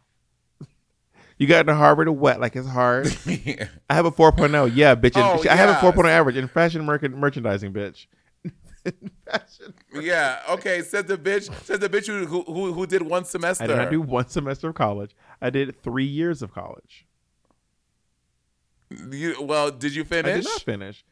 You 1.38 1.46
got 1.46 1.60
into 1.60 1.74
Harvard 1.74 2.06
to 2.06 2.12
wet, 2.12 2.40
like 2.40 2.56
it's 2.56 2.66
hard. 2.66 3.06
I 3.26 3.94
have 3.94 4.06
a 4.06 4.10
4.0. 4.10 4.72
Yeah, 4.74 4.96
bitch. 4.96 5.12
Oh, 5.14 5.48
I 5.48 5.54
have 5.54 5.68
a 5.68 5.86
yes. 5.86 5.94
4.0 5.94 6.08
average 6.08 6.36
in 6.36 6.48
fashion 6.48 6.84
merc- 6.84 7.08
merchandising, 7.08 7.72
bitch. 7.72 8.06
yeah. 9.94 10.40
Okay. 10.50 10.82
Says 10.82 11.04
the 11.04 11.16
bitch. 11.16 11.52
Says 11.64 11.78
the 11.78 11.88
bitch 11.88 12.06
who 12.06 12.26
who 12.26 12.42
who, 12.42 12.72
who 12.72 12.86
did 12.86 13.02
one 13.02 13.24
semester. 13.24 13.64
I 13.64 13.66
did 13.68 13.76
not 13.76 13.90
do 13.90 14.00
one 14.00 14.28
semester 14.28 14.68
of 14.70 14.74
college. 14.74 15.14
I 15.40 15.50
did 15.50 15.80
three 15.82 16.06
years 16.06 16.42
of 16.42 16.52
college. 16.52 17.06
You, 18.90 19.42
well, 19.42 19.70
did 19.70 19.94
you 19.94 20.04
finish? 20.04 20.32
I 20.32 20.36
did 20.36 20.44
not 20.44 20.62
finish. 20.62 21.04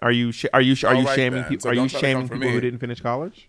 Are 0.00 0.12
you 0.12 0.32
sh- 0.32 0.46
are 0.52 0.60
you 0.60 0.74
sh- 0.74 0.84
are 0.84 0.94
you 0.94 1.04
right 1.06 1.14
shaming 1.14 1.44
people? 1.44 1.62
So 1.62 1.70
are 1.70 1.74
you 1.74 1.88
try 1.88 1.88
to 1.88 1.92
come 1.92 2.00
shaming 2.00 2.28
people 2.28 2.48
who 2.48 2.60
didn't 2.60 2.80
finish 2.80 3.00
college? 3.00 3.48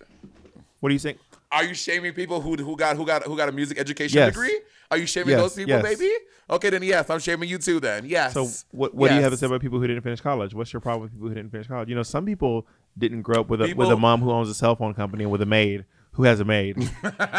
What 0.80 0.90
do 0.90 0.94
you 0.94 1.00
think? 1.00 1.18
Are 1.52 1.64
you 1.64 1.74
shaming 1.74 2.14
people 2.14 2.42
who 2.42 2.56
who 2.56 2.76
got 2.76 2.96
who 2.96 3.06
got 3.06 3.24
who 3.24 3.36
got 3.38 3.50
a 3.50 3.52
music 3.52 3.80
education 3.80 4.18
Yes. 4.18 4.34
degree? 4.34 4.60
Are 4.92 4.98
you 4.98 5.06
shaming 5.08 5.30
Yes, 5.32 5.42
those 5.42 5.56
people, 5.56 5.70
yes. 5.72 5.82
baby? 5.84 6.12
Okay, 6.50 6.70
then 6.70 6.84
yes, 6.84 7.10
I'm 7.10 7.20
shaming 7.20 7.50
you 7.50 7.58
too. 7.58 7.80
Then 7.80 8.06
yes. 8.06 8.34
So 8.34 8.48
what 8.72 8.94
what 8.94 9.10
do 9.10 9.16
you 9.16 9.22
have 9.22 9.32
to 9.32 9.38
say 9.38 9.48
about 9.48 9.62
people 9.62 9.80
who 9.80 9.88
didn't 9.88 10.04
finish 10.04 10.22
college? 10.22 10.54
What's 10.54 10.74
your 10.74 10.80
problem 10.80 11.04
with 11.04 11.12
people 11.14 11.30
who 11.30 11.34
didn't 11.36 11.52
finish 11.52 11.68
college? 11.68 11.90
You 11.90 11.96
know, 11.96 12.04
some 12.04 12.26
people 12.26 12.68
didn't 12.98 13.22
grow 13.24 13.42
up 13.42 13.50
with 13.50 13.62
a 13.62 13.74
with 13.74 13.90
a 13.90 13.98
mom 13.98 14.22
who 14.22 14.32
owns 14.32 14.50
a 14.50 14.54
cell 14.54 14.76
phone 14.76 14.94
company 14.94 15.24
and 15.24 15.32
with 15.32 15.42
a 15.42 15.48
maid 15.48 15.86
who 16.12 16.24
has 16.24 16.40
a 16.40 16.46
maid. 16.46 16.78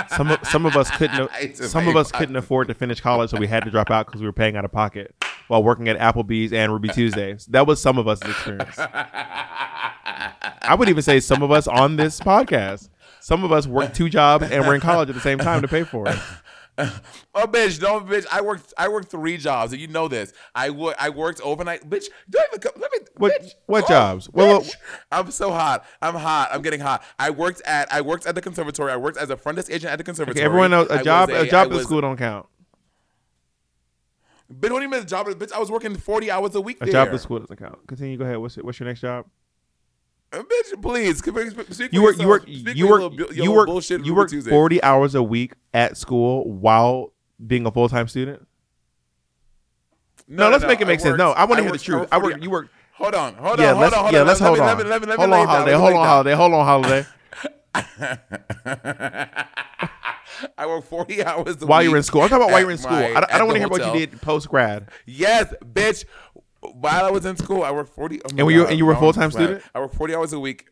some 0.08 0.30
of, 0.32 0.44
some 0.48 0.66
of 0.66 0.76
us 0.76 0.90
couldn't 0.90 1.30
some 1.56 1.86
of 1.86 1.94
us 1.96 2.10
couldn't 2.10 2.34
afford 2.36 2.66
to 2.68 2.74
finish 2.74 3.00
college, 3.00 3.30
so 3.30 3.36
we 3.36 3.46
had 3.46 3.64
to 3.64 3.70
drop 3.70 3.90
out 3.90 4.06
because 4.06 4.20
we 4.20 4.26
were 4.26 4.32
paying 4.32 4.56
out 4.56 4.64
of 4.64 4.72
pocket 4.72 5.14
while 5.48 5.62
working 5.62 5.88
at 5.88 5.98
Applebee's 5.98 6.52
and 6.52 6.72
Ruby 6.72 6.88
Tuesdays. 6.88 7.46
That 7.50 7.66
was 7.66 7.80
some 7.80 7.98
of 7.98 8.08
us' 8.08 8.20
experience. 8.22 8.76
I 8.78 10.74
would 10.78 10.88
even 10.88 11.02
say 11.02 11.20
some 11.20 11.42
of 11.42 11.50
us 11.50 11.66
on 11.68 11.96
this 11.96 12.20
podcast. 12.20 12.88
Some 13.20 13.44
of 13.44 13.52
us 13.52 13.66
worked 13.66 13.94
two 13.96 14.08
jobs 14.08 14.50
and 14.50 14.66
were 14.66 14.74
in 14.74 14.80
college 14.80 15.08
at 15.08 15.14
the 15.14 15.20
same 15.20 15.38
time 15.38 15.62
to 15.62 15.68
pay 15.68 15.84
for 15.84 16.08
it. 16.08 16.18
Oh, 17.36 17.46
bitch, 17.46 17.78
don't, 17.80 18.04
bitch. 18.08 18.26
I 18.32 18.40
worked, 18.40 18.74
I 18.76 18.88
worked 18.88 19.08
three 19.08 19.36
jobs, 19.36 19.72
and 19.72 19.80
you 19.80 19.86
know 19.86 20.08
this. 20.08 20.32
I 20.56 20.70
wo- 20.70 20.92
I 20.98 21.08
worked 21.10 21.40
overnight, 21.40 21.88
bitch. 21.88 22.06
Don't 22.28 22.44
even 22.48 22.58
come. 22.58 22.72
Let 22.82 22.90
me, 22.90 22.98
What 23.16 23.40
bitch. 23.42 23.54
what 23.66 23.84
Oh, 23.84 23.86
jobs? 23.88 24.28
Well, 24.32 24.60
bitch. 24.62 24.72
I'm 25.12 25.30
so 25.30 25.52
hot. 25.52 25.84
I'm 26.02 26.16
hot. 26.16 26.48
I'm 26.52 26.62
getting 26.62 26.80
hot. 26.80 27.04
I 27.16 27.30
worked 27.30 27.62
at, 27.64 27.92
I 27.92 28.00
worked 28.00 28.26
at 28.26 28.34
the 28.34 28.40
conservatory. 28.40 28.90
I 28.90 28.96
worked 28.96 29.18
as 29.18 29.30
a 29.30 29.36
front 29.36 29.54
desk 29.54 29.70
agent 29.70 29.92
at 29.92 29.98
the 29.98 30.02
conservatory. 30.04 30.40
okay, 30.40 30.44
everyone 30.44 30.72
knows 30.72 30.88
I 30.90 30.94
a 30.94 30.96
was 30.96 31.04
job 31.04 31.30
a 31.30 31.46
job 31.46 31.72
I 31.72 31.76
at 31.76 31.82
school 31.82 32.00
don't 32.00 32.16
count. 32.16 32.46
Bitch, 34.52 34.70
what 34.70 34.78
do 34.80 34.82
you 34.82 34.88
mean 34.90 35.06
job? 35.06 35.26
Bitch, 35.26 35.52
I 35.52 35.58
was 35.58 35.70
working 35.70 35.96
40 35.96 36.30
hours 36.30 36.54
a 36.54 36.60
week 36.60 36.76
A 36.80 36.84
there. 36.84 36.92
job 37.04 37.14
at 37.14 37.20
school 37.20 37.38
doesn't 37.38 37.56
count. 37.56 37.86
Continue. 37.86 38.16
Go 38.18 38.24
ahead. 38.24 38.38
What's 38.38 38.56
what's 38.56 38.78
your 38.78 38.86
next 38.88 39.00
job? 39.00 39.26
Uh, 40.32 40.42
Bitch, 40.42 40.82
please. 40.82 41.18
Speak 41.18 41.92
You 41.92 42.02
work. 42.02 42.18
You 42.18 42.28
work. 42.28 42.44
You 42.46 42.88
work. 42.88 43.00
little 43.00 43.34
You 43.34 43.52
work. 43.52 43.66
bullshit 43.66 44.04
You 44.04 44.14
work 44.14 44.28
Tuesday. 44.30 44.50
forty 44.50 44.82
hours 44.82 45.14
a 45.14 45.22
week 45.22 45.54
at 45.72 45.96
school 45.96 46.50
while 46.50 47.12
being 47.44 47.64
a 47.66 47.70
full 47.70 47.88
time 47.88 48.06
student. 48.08 48.46
No, 50.28 50.50
let's 50.50 50.64
make 50.64 50.80
it 50.80 50.86
make 50.86 51.00
sense. 51.00 51.16
No, 51.18 51.32
I 51.32 51.44
want 51.44 51.58
to 51.58 51.62
hear 51.64 51.72
the 51.72 51.78
truth. 51.78 52.08
I 52.12 52.18
work. 52.18 52.42
You 52.42 52.50
work. 52.50 52.68
Hold 52.94 53.14
on, 53.14 53.34
hold 53.34 53.58
yeah, 53.58 53.72
on, 53.72 53.80
let's, 53.80 53.94
hold 53.94 54.06
on, 54.06 54.12
hold 54.12 54.12
yeah, 54.14 54.20
on. 54.20 54.26
let's 54.28 54.40
hold 54.40 54.60
on. 54.60 54.76
Hold 55.18 55.32
on, 55.32 55.46
holiday. 55.48 55.72
Hold 55.74 55.94
on, 55.94 56.06
holiday. 56.06 56.34
Hold 56.34 56.54
on, 56.54 57.04
holiday. 58.64 59.90
I 60.58 60.66
work 60.66 60.84
40 60.84 61.24
hours 61.24 61.62
a 61.62 61.66
While 61.66 61.82
you're 61.82 61.96
in 61.96 62.02
school, 62.02 62.22
I'm 62.22 62.28
talking 62.28 62.42
about 62.42 62.52
while 62.52 62.60
you're 62.60 62.70
in 62.70 62.78
school. 62.78 62.92
my- 62.92 63.06
I 63.14 63.20
don't, 63.20 63.30
don't 63.30 63.46
want 63.46 63.54
to 63.54 63.58
hear 63.60 63.68
what 63.68 63.94
you 63.94 64.06
did 64.06 64.20
post 64.20 64.48
grad. 64.48 64.88
Yes, 65.06 65.52
bitch. 65.64 66.04
While 66.60 67.04
I 67.04 67.10
was 67.10 67.26
in 67.26 67.36
school, 67.36 67.62
I 67.62 67.70
worked 67.70 67.94
40. 67.94 68.20
oh 68.22 68.28
And 68.30 68.40
were 68.46 68.50
you- 68.52 68.66
and 68.66 68.78
you 68.78 68.86
were 68.86 68.92
a 68.92 68.96
full-time 68.98 69.30
student? 69.30 69.62
I 69.74 69.80
worked 69.80 69.94
40 69.94 70.14
hours 70.14 70.32
a 70.32 70.40
week. 70.40 70.68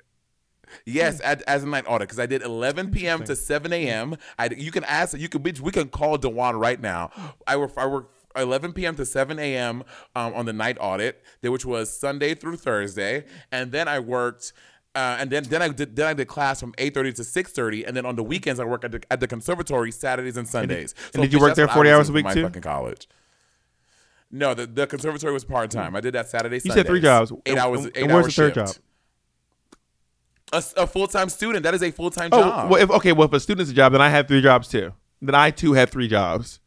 Yes, 0.87 1.21
at, 1.23 1.43
as 1.43 1.65
a 1.65 1.67
night 1.67 1.85
audit 1.87 2.09
because 2.09 2.19
I 2.19 2.25
did 2.27 2.43
11 2.43 2.93
p.m. 2.93 3.23
to 3.25 3.37
7 3.37 3.73
a.m. 3.75 4.17
I 4.39 4.49
you 4.57 4.71
can 4.71 4.85
ask 4.85 5.17
you 5.19 5.29
can 5.29 5.43
bitch 5.43 5.61
we 5.61 5.71
can 5.71 5.89
call 5.89 6.17
Dewan 6.17 6.57
right 6.57 6.81
now. 6.81 7.11
I 7.47 7.57
work 7.57 7.73
I 7.77 7.85
work 7.87 8.09
11 8.37 8.73
p.m. 8.73 8.95
to 8.97 9.05
7 9.05 9.39
a.m. 9.39 9.85
Um, 10.17 10.33
on 10.33 10.47
the 10.47 10.53
night 10.55 10.79
audit, 10.81 11.23
which 11.43 11.67
was 11.67 11.95
Sunday 11.95 12.35
through 12.35 12.57
Thursday, 12.57 13.25
and 13.51 13.71
then 13.73 13.87
I 13.87 13.99
worked. 13.99 14.55
Uh, 14.95 15.17
and 15.21 15.31
then, 15.31 15.43
then 15.45 15.63
I 15.63 15.69
did 15.69 15.97
then 15.97 16.07
I 16.07 16.13
did 16.13 16.29
class 16.29 16.61
from 16.61 16.75
eight 16.77 16.93
thirty 16.93 17.13
to 17.15 17.25
six 17.25 17.51
thirty, 17.53 17.85
and 17.85 17.97
then 17.97 18.05
on 18.05 18.15
the 18.17 18.23
weekends 18.23 18.61
I 18.61 18.65
work 18.65 18.85
at 18.85 18.93
the, 18.93 19.03
at 19.11 19.21
the 19.21 19.27
conservatory 19.27 19.91
Saturdays 19.91 20.37
and 20.37 20.47
Sundays. 20.47 20.95
and 21.15 21.23
did 21.23 21.33
you 21.33 21.41
work 21.41 21.55
there 21.55 21.67
40 21.67 21.91
hours 21.91 22.09
a 22.11 22.13
week 22.13 22.25
my 22.25 22.35
too? 22.35 22.43
Fucking 22.43 22.61
college. 22.63 23.09
No, 24.31 24.53
the, 24.55 24.67
the 24.67 24.87
conservatory 24.87 25.33
was 25.33 25.45
part 25.45 25.71
time. 25.71 25.95
I 25.97 26.01
did 26.01 26.15
that 26.15 26.29
Saturday. 26.29 26.61
You 26.65 26.73
said 26.73 26.87
three 26.87 27.01
jobs. 27.01 27.33
Eight 27.47 27.53
And- 27.53 27.59
hours. 27.59 27.87
and 27.95 28.13
where's 28.13 28.27
the 28.27 28.33
third 28.33 28.55
shift. 28.55 28.75
job? 28.75 28.83
A, 30.77 30.83
a 30.83 30.87
full 30.87 31.07
time 31.07 31.29
student. 31.31 31.63
That 31.63 31.73
is 31.75 31.83
a 31.83 31.91
full 31.91 32.11
time 32.11 32.29
Oh, 32.33 32.41
job. 32.43 32.71
well, 32.71 32.83
if, 32.83 32.91
okay. 32.91 33.13
Well, 33.13 33.27
if 33.27 33.33
a 33.33 33.41
student's 33.41 33.71
a 33.71 33.75
job, 33.75 33.93
then 33.93 34.03
I 34.03 34.11
had 34.11 34.29
three 34.29 34.43
jobs 34.43 34.69
too. 34.69 34.93
Then 35.23 35.35
I 35.35 35.51
too 35.51 35.73
had 35.73 35.89
three 35.91 36.09
jobs, 36.09 36.61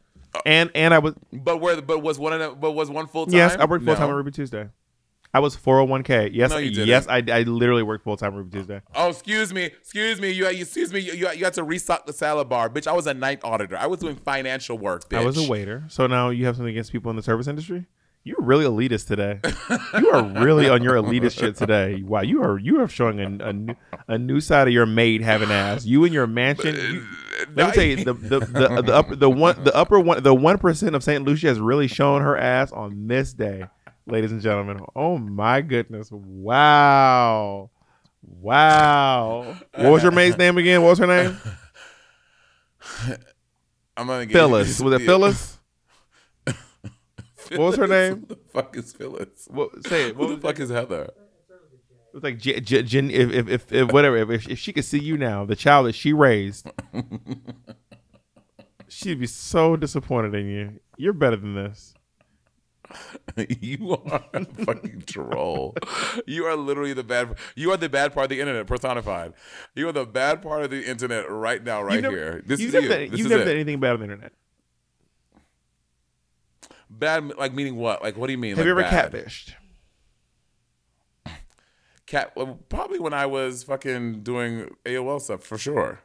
and 0.45 0.71
and 0.73 0.93
I 0.93 0.99
was 0.99 1.13
but 1.31 1.57
where? 1.61 1.79
But 1.81 1.99
was 2.01 2.17
one 2.17 2.33
of 2.33 2.39
them? 2.39 2.57
But 2.59 2.71
was 2.71 2.89
one 2.89 3.05
full 3.05 3.25
time? 3.27 3.35
yes, 3.35 3.55
I 3.59 3.65
worked 3.65 3.85
full 3.85 3.93
time 3.95 4.07
No. 4.07 4.11
on 4.11 4.15
Ruby 4.17 4.31
Tuesday. 4.31 4.69
I 5.35 5.39
was 5.39 5.57
401k. 5.57 6.29
Yes, 6.31 6.49
No, 6.51 6.57
yes, 6.59 7.07
I, 7.09 7.17
I 7.29 7.41
literally 7.41 7.83
worked 7.83 8.05
full 8.05 8.15
time 8.15 8.35
Ruby 8.35 8.51
Tuesday. 8.57 8.81
Oh, 8.95 9.09
excuse 9.09 9.53
me, 9.53 9.63
excuse 9.65 10.21
me. 10.21 10.31
You, 10.31 10.47
you 10.49 10.61
excuse 10.61 10.93
me. 10.93 11.01
You, 11.01 11.11
you, 11.11 11.29
you 11.31 11.43
had 11.43 11.53
to 11.55 11.63
restock 11.63 12.05
the 12.05 12.13
salad 12.13 12.47
bar, 12.47 12.69
bitch. 12.69 12.87
I 12.87 12.93
was 12.93 13.05
a 13.05 13.13
night 13.13 13.41
auditor. 13.43 13.75
I 13.77 13.87
was 13.87 13.99
doing 13.99 14.15
financial 14.15 14.77
work, 14.77 15.09
bitch. 15.09 15.17
I 15.17 15.25
was 15.25 15.37
a 15.37 15.49
waiter. 15.49 15.83
So 15.89 16.07
now 16.07 16.29
you 16.29 16.45
have 16.45 16.55
something 16.55 16.71
against 16.71 16.93
people 16.93 17.09
in 17.09 17.17
the 17.17 17.21
service 17.23 17.47
industry? 17.47 17.85
You're 18.23 18.41
really 18.41 18.63
elitist 18.65 19.07
today. 19.07 19.39
you 19.99 20.09
are 20.09 20.23
really 20.41 20.67
on 20.69 20.81
your 20.81 20.95
elitist 20.95 21.37
shit 21.37 21.57
today. 21.57 22.01
Wow, 22.01 22.21
you 22.21 22.41
are 22.41 22.57
you 22.57 22.79
are 22.81 22.87
showing 22.87 23.19
a, 23.19 23.49
a, 23.49 23.53
new, 23.53 23.75
a 24.07 24.17
new 24.17 24.39
side 24.39 24.67
of 24.67 24.73
your 24.73 24.85
maid 24.87 25.21
having 25.21 25.51
ass. 25.51 25.85
You 25.85 26.05
and 26.05 26.13
your 26.13 26.25
mansion. 26.27 26.75
you- 26.75 27.05
uh, 27.41 27.45
let 27.55 27.67
me 27.67 27.73
tell 27.73 27.83
you, 27.83 27.95
the 28.05 28.13
the, 28.13 28.39
the 28.39 28.81
the 28.83 28.95
upper 28.95 29.15
the 29.17 29.29
one 29.29 29.61
the 29.65 29.75
upper 29.75 29.99
one 29.99 30.23
the 30.23 30.33
one 30.33 30.57
percent 30.57 30.95
of 30.95 31.03
Saint 31.03 31.25
Lucia 31.25 31.47
has 31.47 31.59
really 31.59 31.87
shown 31.87 32.21
her 32.21 32.37
ass 32.37 32.71
on 32.71 33.07
this 33.07 33.33
day, 33.33 33.65
ladies 34.07 34.31
and 34.31 34.41
gentlemen. 34.41 34.81
Oh 34.95 35.17
my 35.17 35.61
goodness! 35.61 36.09
Wow, 36.11 37.69
wow. 38.21 39.55
What 39.75 39.91
was 39.91 40.03
your 40.03 40.11
maid's 40.19 40.37
name 40.37 40.57
again? 40.57 40.81
What 40.81 40.89
was 40.91 40.99
her 40.99 41.07
name? 41.07 41.37
I'm 43.97 44.07
gonna 44.07 44.25
get 44.25 44.33
Phyllis. 44.33 44.79
Was 44.79 45.01
it 45.01 45.05
Phyllis? 45.05 45.51
What 47.51 47.59
was 47.59 47.75
her 47.75 47.85
name? 47.87 48.21
Who 48.21 48.25
the 48.25 48.39
fuck 48.51 48.75
is 48.75 48.91
Phyllis? 48.91 49.47
What, 49.51 49.85
say 49.85 50.07
it. 50.07 50.17
What 50.17 50.29
Who 50.29 50.35
the 50.35 50.41
fuck 50.41 50.59
is 50.59 50.71
Heather? 50.71 51.03
It 51.03 52.13
was 52.13 52.23
like 52.23 52.39
J- 52.39 52.59
J- 52.59 52.81
Jen, 52.81 53.11
if, 53.11 53.31
if, 53.31 53.47
if, 53.47 53.71
if 53.71 53.91
whatever, 53.91 54.17
if, 54.17 54.49
if 54.49 54.57
she 54.57 54.73
could 54.73 54.83
see 54.83 54.97
you 54.97 55.15
now, 55.15 55.45
the 55.45 55.55
child 55.55 55.85
that 55.85 55.93
she 55.93 56.11
raised, 56.11 56.67
she'd 58.87 59.19
be 59.19 59.27
so 59.27 59.75
disappointed 59.75 60.33
in 60.33 60.47
you. 60.47 60.79
You're 60.97 61.13
better 61.13 61.35
than 61.35 61.53
this. 61.53 61.93
you 63.61 63.91
are 64.09 64.23
a 64.33 64.45
fucking 64.45 65.03
troll. 65.05 65.75
You 66.25 66.45
are 66.45 66.55
literally 66.55 66.93
the 66.93 67.03
bad. 67.03 67.35
You 67.55 67.71
are 67.71 67.77
the 67.77 67.89
bad 67.89 68.13
part 68.13 68.25
of 68.25 68.29
the 68.29 68.39
internet 68.39 68.65
personified. 68.67 69.33
You 69.75 69.89
are 69.89 69.91
the 69.91 70.05
bad 70.05 70.41
part 70.41 70.63
of 70.63 70.69
the 70.71 70.85
internet 70.85 71.29
right 71.29 71.63
now, 71.63 71.81
right 71.83 72.01
never- 72.01 72.15
here. 72.15 72.43
This 72.45 72.59
is 72.61 72.73
you. 72.73 72.81
done- 72.81 72.89
This 72.89 73.11
you've 73.11 73.19
is 73.21 73.25
never 73.29 73.41
it. 73.41 73.45
done 73.45 73.53
anything 73.55 73.79
bad 73.79 73.91
on 73.93 73.99
the 73.99 74.05
internet. 74.05 74.31
Bad, 76.89 77.35
like 77.37 77.53
meaning 77.53 77.75
what? 77.75 78.01
Like 78.03 78.15
what 78.15 78.27
do 78.27 78.31
you 78.33 78.37
mean? 78.37 78.51
Have 78.51 78.59
like 78.59 78.65
you 78.65 78.71
ever 78.71 78.81
bad? 78.83 79.11
catfished? 79.11 79.53
Cat? 82.05 82.31
well, 82.35 82.59
Probably 82.69 82.99
when 82.99 83.13
I 83.13 83.25
was 83.25 83.63
fucking 83.63 84.21
doing 84.21 84.69
AOL 84.85 85.19
stuff 85.19 85.43
for 85.43 85.57
sure. 85.57 85.99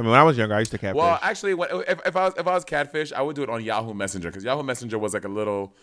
I 0.00 0.02
mean, 0.02 0.12
when 0.12 0.18
I 0.18 0.22
was 0.22 0.38
younger, 0.38 0.54
I 0.54 0.60
used 0.60 0.70
to 0.70 0.78
catfish. 0.78 0.96
Well, 0.98 1.18
actually, 1.20 1.52
when, 1.52 1.68
if, 1.86 2.00
if 2.06 2.16
I 2.16 2.24
was 2.24 2.34
if 2.38 2.46
I 2.46 2.54
was 2.54 2.64
catfish, 2.64 3.12
I 3.12 3.20
would 3.20 3.36
do 3.36 3.42
it 3.42 3.50
on 3.50 3.62
Yahoo 3.62 3.92
Messenger 3.92 4.30
because 4.30 4.42
Yahoo 4.44 4.62
Messenger 4.62 4.98
was 4.98 5.12
like 5.12 5.26
a 5.26 5.28
little 5.28 5.74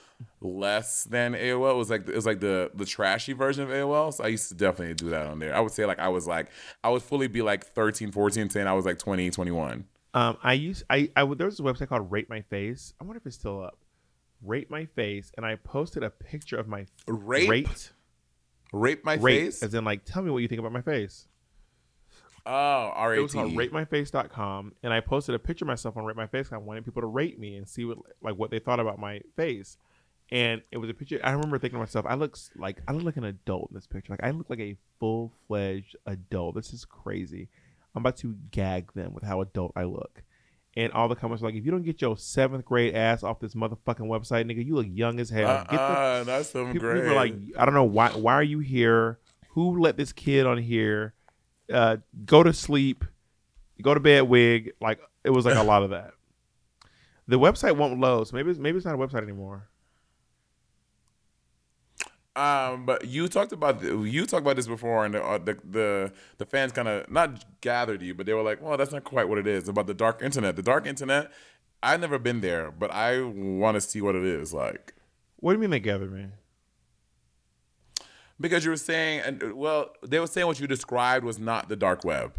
less 0.42 1.04
than 1.04 1.34
AOL. 1.34 1.72
It 1.72 1.76
was 1.76 1.92
like 1.92 2.10
it 2.10 2.16
was 2.16 2.26
like 2.26 2.40
the 2.40 2.72
the 2.74 2.86
trashy 2.86 3.34
version 3.34 3.64
of 3.64 3.70
AOL. 3.70 4.12
So 4.12 4.24
I 4.24 4.30
used 4.30 4.50
to 4.50 4.56
definitely 4.56 4.96
do 4.96 5.12
that 5.12 5.28
on 5.28 5.38
there. 5.38 5.56
I 5.56 5.60
would 5.60 5.72
say 5.72 5.86
like 5.86 6.00
I 6.00 6.08
was 6.08 6.26
like 6.26 6.50
I 6.84 6.90
would 6.90 7.04
fully 7.04 7.28
be 7.28 7.44
like 7.44 7.64
13, 7.76 8.12
14, 8.12 8.50
saying 8.50 8.66
I 8.66 8.74
was 8.74 8.86
like 8.86 8.98
20, 8.98 9.30
21. 9.30 9.86
Um, 10.16 10.38
I 10.42 10.54
used 10.54 10.84
I 10.90 11.12
I 11.16 11.24
there 11.36 11.46
was 11.46 11.60
a 11.60 11.64
website 11.64 11.88
called 11.88 12.12
Rate 12.12 12.28
My 12.28 12.42
Face. 12.42 12.96
I 13.00 13.04
wonder 13.04 13.18
if 13.20 13.26
it's 13.28 13.36
still 13.36 13.64
up. 13.64 13.78
Rate 14.42 14.72
My 14.72 14.86
Face, 14.86 15.32
and 15.38 15.46
I 15.46 15.58
posted 15.58 16.02
a 16.02 16.10
picture 16.10 16.58
of 16.58 16.68
my 16.68 16.88
Rape? 17.06 17.50
rate 17.50 17.92
Rape 18.74 19.06
my 19.06 19.14
rate, 19.14 19.46
face. 19.46 19.64
as 19.64 19.76
in 19.76 19.86
like 19.86 20.06
tell 20.06 20.24
me 20.24 20.32
what 20.32 20.40
you 20.40 20.48
think 20.48 20.60
about 20.60 20.72
my 20.72 20.82
face. 20.82 21.28
Oh, 22.48 22.92
R 22.96 23.16
It 23.16 23.20
A 23.20 23.22
was. 23.24 23.36
E. 23.36 23.38
ratemyface.com 23.40 24.74
and 24.84 24.94
I 24.94 25.00
posted 25.02 25.36
a 25.36 25.40
picture 25.40 25.66
of 25.66 25.68
myself 25.68 25.98
on 25.98 26.06
Rate 26.06 26.16
My 26.16 26.28
Face. 26.28 26.50
I 26.52 26.58
wanted 26.58 26.86
people 26.86 27.02
to 27.02 27.08
rate 27.08 27.40
me 27.40 27.56
and 27.58 27.68
see 27.68 27.86
what 27.86 27.98
like 28.22 28.36
what 28.36 28.52
they 28.52 28.60
thought 28.60 28.80
about 28.80 29.00
my 29.00 29.22
face. 29.36 29.78
And 30.30 30.62
it 30.72 30.78
was 30.78 30.90
a 30.90 30.94
picture. 30.94 31.20
I 31.24 31.32
remember 31.32 31.58
thinking 31.58 31.78
to 31.78 31.80
myself, 31.82 32.06
I 32.08 32.16
look 32.16 32.38
like 32.58 32.82
I 32.88 32.92
look 32.94 33.04
like 33.04 33.18
an 33.18 33.24
adult 33.26 33.70
in 33.72 33.76
this 33.76 33.88
picture. 33.88 34.12
Like 34.14 34.24
I 34.24 34.32
look 34.32 34.50
like 34.50 34.60
a 34.60 34.76
full 35.00 35.32
fledged 35.48 35.96
adult. 36.06 36.56
This 36.56 36.74
is 36.74 36.86
crazy. 36.86 37.50
I'm 37.96 38.02
about 38.02 38.18
to 38.18 38.36
gag 38.52 38.94
them 38.94 39.14
with 39.14 39.24
how 39.24 39.42
adult 39.42 39.72
I 39.76 39.84
look. 39.84 40.24
And 40.76 40.92
all 40.94 41.08
the 41.08 41.16
comments 41.16 41.42
were 41.42 41.48
like, 41.50 41.56
if 41.58 41.66
you 41.66 41.72
don't 41.72 41.82
get 41.84 42.02
your 42.02 42.16
seventh 42.18 42.64
grade 42.66 42.94
ass 42.94 43.24
off 43.24 43.40
this 43.40 43.56
motherfucking 43.56 44.02
website, 44.02 44.46
nigga, 44.46 44.64
you 44.64 44.76
look 44.76 44.86
young 44.92 45.20
as 45.20 45.30
hell. 45.32 45.64
Get 45.64 45.72
the 45.72 45.82
Uh-uh, 45.82 46.24
that's 46.26 46.50
seventh 46.50 46.74
people, 46.74 46.90
grade. 46.90 47.02
people 47.02 47.14
are 47.14 47.16
like, 47.16 47.34
I 47.58 47.66
don't 47.66 47.74
know 47.74 47.84
why. 47.86 48.10
Why 48.12 48.34
are 48.34 48.44
you 48.44 48.60
here? 48.60 49.18
Who 49.52 49.80
let 49.80 49.98
this 49.98 50.14
kid 50.14 50.46
on 50.46 50.60
here? 50.60 51.16
Uh, 51.72 51.98
go 52.26 52.44
to 52.44 52.54
sleep. 52.54 53.04
Go 53.82 53.94
to 53.94 54.00
bed, 54.00 54.22
wig. 54.22 54.74
Like 54.82 55.00
it 55.24 55.30
was 55.30 55.46
like 55.46 55.56
a 55.56 55.64
lot 55.64 55.84
of 55.84 55.92
that. 55.92 56.12
The 57.28 57.38
website 57.38 57.76
won't 57.76 58.00
load, 58.00 58.28
so 58.28 58.36
maybe 58.36 58.50
it's, 58.52 58.60
maybe 58.60 58.78
it's 58.78 58.86
not 58.86 58.96
a 58.96 58.98
website 58.98 59.24
anymore. 59.24 59.68
Um, 62.38 62.86
but 62.86 63.08
you 63.08 63.28
talked 63.28 63.52
about 63.52 63.82
the, 63.82 64.04
you 64.04 64.28
talked 64.28 64.44
about 64.44 64.56
this 64.56 64.68
before, 64.68 65.06
and 65.06 65.16
the 65.16 65.24
uh, 65.24 65.40
the, 65.40 65.58
the 65.68 66.14
the 66.38 66.46
fans 66.46 66.72
kind 66.72 66.88
of 66.88 67.10
not 67.10 67.44
gathered 67.62 68.02
you, 68.04 68.14
but 68.14 68.28
they 68.28 68.34
were 68.34 68.44
like, 68.44 68.62
"Well, 68.62 68.78
that's 68.78 68.92
not 68.92 69.04
quite 69.04 69.28
what 69.28 69.40
it 69.40 69.48
is." 69.48 69.68
About 69.68 69.88
the 69.88 69.96
dark 69.96 70.22
internet. 70.22 70.56
The 70.56 70.62
dark 70.62 70.86
internet. 70.86 71.32
I've 71.82 72.00
never 72.00 72.20
been 72.20 72.42
there, 72.42 72.72
but 72.72 72.92
I 72.92 73.22
want 73.22 73.76
to 73.76 73.82
see 73.82 74.02
what 74.02 74.16
it 74.16 74.24
is 74.24 74.54
like. 74.54 74.94
What 75.38 75.52
do 75.52 75.58
you 75.58 75.62
mean 75.62 75.72
they 75.72 75.80
gathered 75.80 76.12
me? 76.12 76.28
Because 78.40 78.64
you 78.64 78.70
were 78.72 78.78
saying, 78.78 79.22
and 79.26 79.54
well, 79.54 79.90
they 80.06 80.20
were 80.20 80.28
saying 80.28 80.46
what 80.48 80.60
you 80.60 80.68
described 80.68 81.26
was 81.26 81.40
not 81.40 81.70
the 81.70 81.76
dark 81.76 82.04
web. 82.04 82.34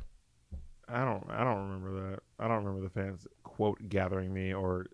I 0.88 1.04
don't. 1.04 1.24
I 1.28 1.42
don't 1.44 1.68
remember 1.68 2.10
that. 2.10 2.20
I 2.38 2.46
don't 2.48 2.64
remember 2.64 2.82
the 2.82 2.90
fans 2.90 3.26
quote 3.42 3.88
gathering 3.88 4.32
me 4.32 4.54
or. 4.54 4.86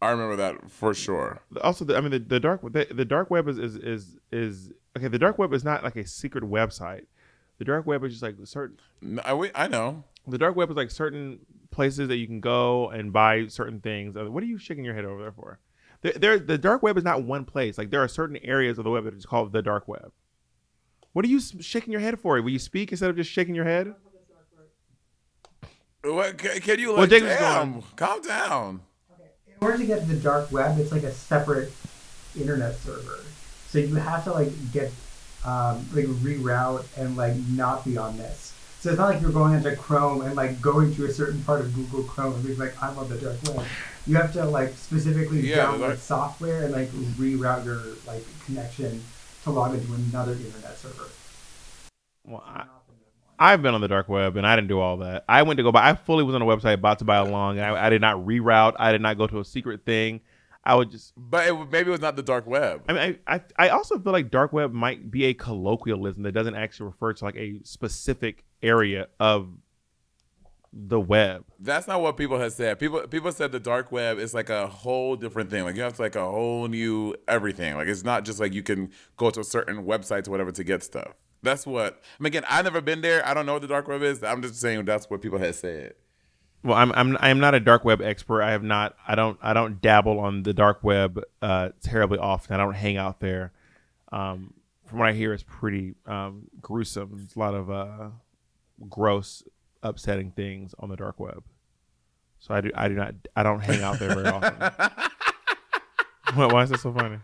I 0.00 0.10
remember 0.10 0.36
that 0.36 0.70
for 0.70 0.92
sure. 0.94 1.40
Also, 1.62 1.84
the, 1.84 1.96
I 1.96 2.00
mean, 2.00 2.10
the, 2.12 2.18
the 2.18 2.40
dark 2.40 2.60
the, 2.62 2.86
the 2.90 3.04
dark 3.04 3.30
web 3.30 3.48
is, 3.48 3.58
is 3.58 3.76
is 3.76 4.16
is 4.30 4.72
okay. 4.96 5.08
The 5.08 5.18
dark 5.18 5.38
web 5.38 5.52
is 5.52 5.64
not 5.64 5.82
like 5.82 5.96
a 5.96 6.06
secret 6.06 6.44
website. 6.44 7.06
The 7.58 7.64
dark 7.64 7.86
web 7.86 8.04
is 8.04 8.12
just 8.12 8.22
like 8.22 8.36
certain. 8.44 8.78
No, 9.02 9.22
I, 9.24 9.34
we- 9.34 9.50
I 9.54 9.66
know. 9.66 10.04
The 10.26 10.38
dark 10.38 10.56
web 10.56 10.70
is 10.70 10.76
like 10.76 10.90
certain 10.90 11.40
places 11.70 12.08
that 12.08 12.16
you 12.16 12.26
can 12.26 12.40
go 12.40 12.88
and 12.90 13.12
buy 13.12 13.46
certain 13.48 13.80
things. 13.80 14.16
Uh, 14.16 14.30
What 14.30 14.42
are 14.42 14.46
you 14.46 14.58
shaking 14.58 14.84
your 14.84 14.94
head 14.94 15.04
over 15.04 15.20
there 15.22 15.32
for? 15.32 15.58
There, 16.02 16.12
there, 16.12 16.38
the 16.38 16.58
dark 16.58 16.82
web 16.82 16.96
is 16.96 17.04
not 17.04 17.22
one 17.24 17.44
place. 17.44 17.76
Like 17.78 17.90
there 17.90 18.02
are 18.02 18.08
certain 18.08 18.36
areas 18.38 18.78
of 18.78 18.84
the 18.84 18.90
web 18.90 19.04
that 19.04 19.14
is 19.14 19.26
called 19.26 19.52
the 19.52 19.62
dark 19.62 19.86
web. 19.88 20.12
What 21.14 21.24
are 21.24 21.28
you 21.28 21.40
shaking 21.40 21.92
your 21.92 22.00
head 22.00 22.18
for? 22.18 22.40
Will 22.42 22.50
you 22.50 22.58
speak 22.58 22.90
instead 22.90 23.08
of 23.08 23.14
just 23.16 23.30
shaking 23.30 23.54
your 23.54 23.64
head? 23.64 23.94
What, 26.02 26.36
can, 26.36 26.60
can 26.60 26.78
you 26.80 26.88
Well, 26.88 26.98
like, 26.98 27.10
Jacob's 27.10 27.36
damn, 27.36 27.82
calm 27.96 28.20
down. 28.20 28.80
in 29.46 29.54
order 29.60 29.78
to 29.78 29.86
get 29.86 30.00
to 30.00 30.06
the 30.06 30.16
dark 30.16 30.50
web, 30.52 30.78
it's 30.78 30.92
like 30.92 31.04
a 31.04 31.12
separate 31.12 31.72
internet 32.38 32.74
server. 32.76 33.20
So 33.68 33.78
you 33.78 33.94
have 33.94 34.24
to 34.24 34.32
like 34.32 34.50
get 34.72 34.90
um, 35.46 35.86
like 35.94 36.04
reroute 36.06 36.84
and 36.98 37.16
like 37.16 37.36
not 37.48 37.84
be 37.84 37.96
on 37.96 38.18
this. 38.18 38.52
So 38.80 38.90
it's 38.90 38.98
not 38.98 39.08
like 39.08 39.22
you're 39.22 39.32
going 39.32 39.54
into 39.54 39.74
Chrome 39.76 40.20
and 40.22 40.34
like 40.36 40.60
going 40.60 40.94
to 40.96 41.06
a 41.06 41.10
certain 41.12 41.42
part 41.44 41.60
of 41.60 41.72
Google 41.74 42.02
Chrome 42.02 42.34
and 42.34 42.44
being 42.44 42.58
like, 42.58 42.74
I'm 42.82 42.98
on 42.98 43.08
the 43.08 43.16
dark 43.16 43.36
web. 43.56 43.64
You 44.06 44.16
have 44.16 44.32
to 44.34 44.44
like 44.44 44.74
specifically 44.74 45.48
Yeah, 45.48 45.66
download 45.68 45.88
like- 45.90 45.98
software 45.98 46.64
and 46.64 46.72
like 46.72 46.88
reroute 46.90 47.64
your 47.64 47.82
like 48.06 48.24
connection 48.44 49.02
to 49.44 49.50
log 49.50 49.74
into 49.74 49.92
another 49.92 50.32
internet 50.32 50.76
server. 50.76 51.08
Well, 52.26 52.42
I, 52.44 52.64
I've 53.38 53.62
been 53.62 53.74
on 53.74 53.80
the 53.80 53.88
dark 53.88 54.08
web 54.08 54.36
and 54.36 54.46
I 54.46 54.56
didn't 54.56 54.68
do 54.68 54.80
all 54.80 54.98
that. 54.98 55.24
I 55.28 55.42
went 55.42 55.58
to 55.58 55.62
go 55.62 55.70
buy. 55.70 55.88
I 55.88 55.94
fully 55.94 56.24
was 56.24 56.34
on 56.34 56.42
a 56.42 56.46
website 56.46 56.74
about 56.74 56.98
to 57.00 57.04
buy 57.04 57.16
a 57.16 57.24
long. 57.24 57.58
And 57.58 57.66
I, 57.66 57.86
I 57.86 57.90
did 57.90 58.00
not 58.00 58.16
reroute. 58.16 58.74
I 58.78 58.92
did 58.92 59.02
not 59.02 59.18
go 59.18 59.26
to 59.26 59.40
a 59.40 59.44
secret 59.44 59.84
thing. 59.84 60.20
I 60.64 60.74
would 60.74 60.90
just. 60.90 61.12
But 61.16 61.46
it, 61.46 61.70
maybe 61.70 61.88
it 61.88 61.92
was 61.92 62.00
not 62.00 62.16
the 62.16 62.22
dark 62.22 62.46
web. 62.46 62.82
I 62.88 62.92
mean, 62.94 63.18
I, 63.26 63.34
I 63.34 63.40
I 63.58 63.68
also 63.68 63.98
feel 63.98 64.12
like 64.12 64.30
dark 64.30 64.52
web 64.54 64.72
might 64.72 65.10
be 65.10 65.26
a 65.26 65.34
colloquialism 65.34 66.22
that 66.22 66.32
doesn't 66.32 66.54
actually 66.54 66.86
refer 66.86 67.12
to 67.12 67.24
like 67.24 67.36
a 67.36 67.60
specific 67.64 68.44
area 68.62 69.08
of 69.20 69.48
the 70.76 71.00
web. 71.00 71.44
That's 71.60 71.86
not 71.86 72.02
what 72.02 72.16
people 72.16 72.38
have 72.40 72.52
said. 72.52 72.78
People 72.78 73.00
people 73.06 73.30
said 73.30 73.52
the 73.52 73.60
dark 73.60 73.92
web 73.92 74.18
is 74.18 74.34
like 74.34 74.50
a 74.50 74.66
whole 74.66 75.14
different 75.14 75.50
thing. 75.50 75.64
Like 75.64 75.76
you 75.76 75.82
have 75.82 75.94
to 75.94 76.02
like 76.02 76.16
a 76.16 76.24
whole 76.24 76.66
new 76.66 77.14
everything. 77.28 77.76
Like 77.76 77.86
it's 77.86 78.04
not 78.04 78.24
just 78.24 78.40
like 78.40 78.52
you 78.52 78.62
can 78.62 78.90
go 79.16 79.30
to 79.30 79.44
certain 79.44 79.84
websites 79.84 80.26
or 80.26 80.32
whatever 80.32 80.50
to 80.52 80.64
get 80.64 80.82
stuff. 80.82 81.14
That's 81.42 81.66
what. 81.66 82.02
I 82.18 82.22
mean, 82.22 82.28
again, 82.28 82.44
I've 82.48 82.64
never 82.64 82.80
been 82.80 83.02
there. 83.02 83.26
I 83.26 83.34
don't 83.34 83.46
know 83.46 83.52
what 83.52 83.62
the 83.62 83.68
dark 83.68 83.86
web 83.86 84.02
is. 84.02 84.24
I'm 84.24 84.42
just 84.42 84.56
saying 84.56 84.84
that's 84.84 85.08
what 85.08 85.22
people 85.22 85.38
have 85.38 85.54
said. 85.54 85.94
Well, 86.64 86.76
I'm 86.76 86.90
I'm 86.92 87.16
I'm 87.20 87.38
not 87.38 87.54
a 87.54 87.60
dark 87.60 87.84
web 87.84 88.00
expert. 88.00 88.42
I 88.42 88.50
have 88.52 88.62
not. 88.62 88.96
I 89.06 89.14
don't. 89.14 89.38
I 89.42 89.52
don't 89.52 89.80
dabble 89.80 90.18
on 90.18 90.42
the 90.42 90.54
dark 90.54 90.82
web 90.82 91.20
uh, 91.40 91.68
terribly 91.82 92.18
often. 92.18 92.54
I 92.54 92.58
don't 92.58 92.74
hang 92.74 92.96
out 92.96 93.20
there. 93.20 93.52
Um, 94.10 94.54
from 94.86 94.98
what 94.98 95.08
I 95.08 95.12
hear, 95.12 95.32
it's 95.32 95.44
pretty 95.46 95.94
um, 96.06 96.48
gruesome. 96.60 97.10
There's 97.16 97.36
a 97.36 97.38
lot 97.38 97.54
of 97.54 97.70
uh, 97.70 98.08
gross, 98.88 99.42
upsetting 99.84 100.32
things 100.32 100.74
on 100.78 100.88
the 100.88 100.96
dark 100.96 101.20
web. 101.20 101.44
So 102.40 102.54
I 102.54 102.60
do. 102.60 102.70
I 102.74 102.88
do 102.88 102.94
not. 102.94 103.14
I 103.36 103.42
don't 103.42 103.60
hang 103.60 103.82
out 103.82 103.98
there 103.98 104.14
very 104.14 104.26
often. 104.26 104.54
what, 106.34 106.52
why 106.52 106.62
is 106.62 106.70
that 106.70 106.80
so 106.80 106.92
funny? 106.92 107.18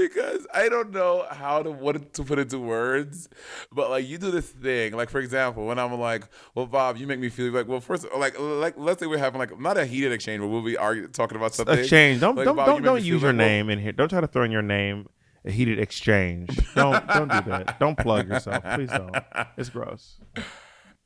because 0.00 0.46
I 0.52 0.68
don't 0.68 0.92
know 0.92 1.26
how 1.30 1.62
to 1.62 1.70
what 1.70 2.14
to 2.14 2.24
put 2.24 2.38
into 2.38 2.58
words, 2.58 3.28
but 3.72 3.90
like 3.90 4.08
you 4.08 4.18
do 4.18 4.30
this 4.30 4.48
thing. 4.48 4.92
Like 4.92 5.10
for 5.10 5.20
example, 5.20 5.66
when 5.66 5.78
I'm 5.78 5.92
like, 5.98 6.24
"Well, 6.54 6.66
Bob, 6.66 6.96
you 6.96 7.06
make 7.06 7.18
me 7.18 7.28
feel 7.28 7.52
like." 7.52 7.68
Well, 7.68 7.80
first, 7.80 8.06
like, 8.16 8.38
like 8.38 8.74
let's 8.76 9.00
say 9.00 9.06
we're 9.06 9.18
having 9.18 9.38
like 9.38 9.58
not 9.60 9.76
a 9.76 9.86
heated 9.86 10.12
exchange, 10.12 10.40
but 10.40 10.48
we'll 10.48 10.62
be 10.62 10.76
arguing, 10.76 11.10
talking 11.12 11.36
about 11.36 11.54
something. 11.54 11.78
Exchange. 11.78 12.20
Don't 12.20 12.36
Like, 12.36 12.44
don't 12.44 12.56
Bob, 12.56 12.66
don't, 12.66 12.76
you 12.78 12.84
don't 12.84 12.96
use 12.98 13.22
your 13.22 13.32
like, 13.32 13.38
well, 13.38 13.48
name 13.48 13.70
in 13.70 13.78
here. 13.78 13.92
Don't 13.92 14.08
try 14.08 14.20
to 14.20 14.26
throw 14.26 14.44
in 14.44 14.50
your 14.50 14.62
name. 14.62 15.08
A 15.44 15.50
heated 15.50 15.78
exchange. 15.78 16.50
Don't 16.74 17.06
don't 17.08 17.30
do 17.30 17.40
that. 17.50 17.78
Don't 17.80 17.96
plug 17.98 18.28
yourself. 18.28 18.62
Please 18.74 18.90
don't. 18.90 19.16
It's 19.56 19.70
gross. 19.70 20.16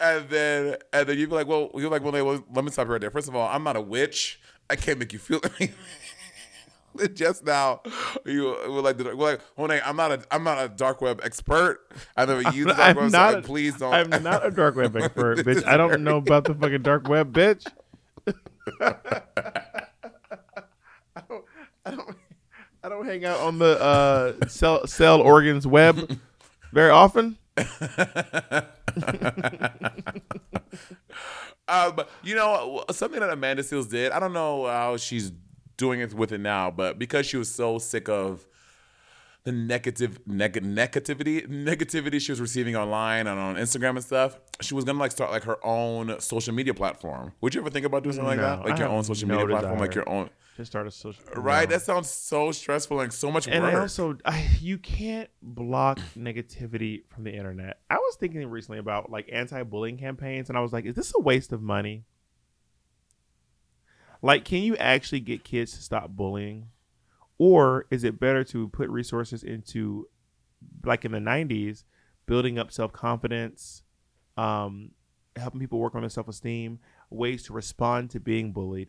And 0.01 0.29
then 0.29 0.77
and 0.93 1.09
then 1.09 1.17
you'd 1.19 1.31
be 1.31 1.37
like, 1.37 1.47
well, 1.47 1.71
you're 1.77 1.89
like, 1.91 2.03
well, 2.03 2.13
well, 2.25 2.45
let 2.53 2.65
me 2.65 2.71
stop 2.73 2.87
you 2.87 2.93
right 2.93 3.01
there. 3.01 3.11
First 3.13 3.29
of 3.29 3.37
all, 3.37 3.49
I'm 3.49 3.63
not 3.63 3.77
a 3.77 3.81
witch. 3.81 4.41
I 4.69 4.77
can't 4.77 4.99
make 4.99 5.13
you 5.13 5.19
feel. 5.21 5.41
Just 7.13 7.45
now, 7.45 7.81
you 8.25 8.45
were 8.69 8.81
like, 8.81 8.97
were 8.99 9.15
like, 9.15 9.41
no, 9.59 9.65
I'm 9.85 9.97
not 9.97 10.13
a, 10.13 10.23
I'm 10.31 10.45
not 10.45 10.65
a 10.65 10.69
dark 10.69 11.01
web 11.01 11.21
expert. 11.25 11.81
I 12.17 12.25
never 12.25 12.43
used 12.53 12.69
the 12.69 12.75
dark 12.75 12.97
I'm 12.97 12.97
web. 12.97 13.11
so, 13.11 13.19
like, 13.19 13.37
a- 13.37 13.43
please 13.43 13.77
don't. 13.79 13.93
I'm 13.93 14.23
not 14.23 14.47
a 14.47 14.51
dark 14.53 14.77
web 14.77 14.97
expert, 14.97 15.39
bitch. 15.47 15.65
I 15.67 15.77
don't 15.77 16.05
know 16.05 16.19
about 16.19 16.45
the 16.45 16.55
fucking 16.55 16.83
dark 16.83 17.09
web, 17.09 17.33
bitch. 17.33 17.67
I 18.81 18.95
don't. 21.29 21.45
I 21.87 21.91
don't. 21.91 22.17
I 22.85 22.91
don't 22.91 23.07
hang 23.07 23.25
out 23.25 23.41
on 23.41 23.59
the 23.59 23.81
uh, 23.81 24.47
cell 24.47 24.87
cell 24.87 25.23
organs 25.23 25.67
web 25.67 26.21
very 26.73 26.91
often. 26.91 27.39
Um, 31.67 31.99
you 32.23 32.35
know 32.35 32.85
something 32.91 33.21
that 33.21 33.31
Amanda 33.31 33.63
Seales 33.63 33.89
did. 33.89 34.13
I 34.13 34.21
don't 34.21 34.35
know 34.35 34.67
how 34.67 34.99
she's 34.99 35.33
doing 35.79 36.01
it 36.01 36.13
with 36.13 36.31
it 36.31 36.41
now, 36.41 36.71
but 36.71 36.99
because 36.99 37.25
she 37.25 37.39
was 37.39 37.51
so 37.51 37.79
sick 37.79 38.07
of 38.07 38.47
the 39.45 39.53
negative 39.53 40.19
neg- 40.27 40.63
negativity 40.63 41.49
negativity 41.49 42.21
she 42.21 42.33
was 42.33 42.41
receiving 42.41 42.77
online 42.77 43.27
and 43.27 43.41
on 43.41 43.55
Instagram 43.57 43.91
and 43.91 44.05
stuff, 44.05 44.39
she 44.61 44.75
was 44.75 44.85
gonna 44.85 44.99
like 44.99 45.13
start 45.13 45.31
like 45.31 45.45
her 45.45 45.57
own 45.65 46.21
social 46.21 46.53
media 46.53 46.75
platform. 46.75 47.33
Would 47.41 47.55
you 47.55 47.63
ever 47.63 47.71
think 47.71 47.87
about 47.87 48.03
doing 48.03 48.15
something 48.15 48.39
like 48.39 48.41
that, 48.41 48.63
like 48.67 48.75
I 48.75 48.81
your 48.81 48.89
own 48.89 49.03
social 49.05 49.27
media 49.27 49.47
platform, 49.47 49.79
like 49.79 49.95
your 49.95 50.07
own? 50.07 50.29
To 50.57 50.65
start 50.65 50.87
a 50.87 50.91
social. 50.91 51.23
Right, 51.35 51.69
no. 51.69 51.77
that 51.77 51.83
sounds 51.83 52.09
so 52.09 52.53
stressful 52.53 53.01
and 53.01 53.13
so 53.13 53.31
much 53.31 53.49
and 53.49 53.65
work. 53.65 53.75
I 53.75 53.79
also 53.79 54.17
I, 54.25 54.49
you 54.61 54.79
can't 54.79 55.29
block 55.43 55.99
negativity 56.17 57.03
from 57.09 57.25
the 57.25 57.33
internet. 57.35 57.81
I 57.91 57.97
was 57.97 58.17
thinking 58.17 58.47
recently 58.49 58.79
about 58.79 59.11
like 59.11 59.29
anti-bullying 59.33 59.99
campaigns, 59.99 60.49
and 60.49 60.59
I 60.59 60.61
was 60.61 60.73
like, 60.73 60.85
is 60.85 60.95
this 60.95 61.13
a 61.17 61.21
waste 61.21 61.53
of 61.53 61.63
money? 61.63 62.05
Like, 64.23 64.45
can 64.45 64.63
you 64.63 64.77
actually 64.77 65.21
get 65.21 65.45
kids 65.45 65.73
to 65.73 65.83
stop 65.83 66.11
bullying, 66.11 66.69
or 67.37 67.87
is 67.91 68.05
it 68.05 68.19
better 68.19 68.43
to 68.45 68.69
put 68.69 68.89
resources 68.89 69.43
into, 69.43 70.09
like 70.85 71.05
in 71.05 71.13
the 71.13 71.19
'90s, 71.19 71.85
building 72.27 72.59
up 72.59 72.73
self-confidence, 72.73 73.83
um, 74.37 74.93
helping 75.37 75.61
people 75.61 75.79
work 75.79 75.95
on 75.95 76.01
their 76.01 76.11
self-esteem, 76.11 76.79
ways 77.11 77.43
to 77.45 77.53
respond 77.53 78.11
to 78.11 78.21
being 78.21 78.53
bullied? 78.53 78.89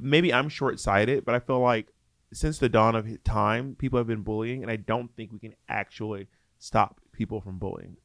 Maybe 0.00 0.32
I'm 0.32 0.48
short-sighted, 0.48 1.24
but 1.24 1.34
I 1.34 1.38
feel 1.38 1.60
like 1.60 1.88
since 2.32 2.58
the 2.58 2.68
dawn 2.68 2.94
of 2.94 3.06
time, 3.24 3.76
people 3.78 3.98
have 3.98 4.06
been 4.06 4.22
bullying, 4.22 4.62
and 4.62 4.70
I 4.70 4.76
don't 4.76 5.14
think 5.14 5.32
we 5.32 5.38
can 5.38 5.54
actually 5.68 6.28
stop 6.58 7.00
people 7.12 7.40
from 7.40 7.58
bullying. 7.58 7.96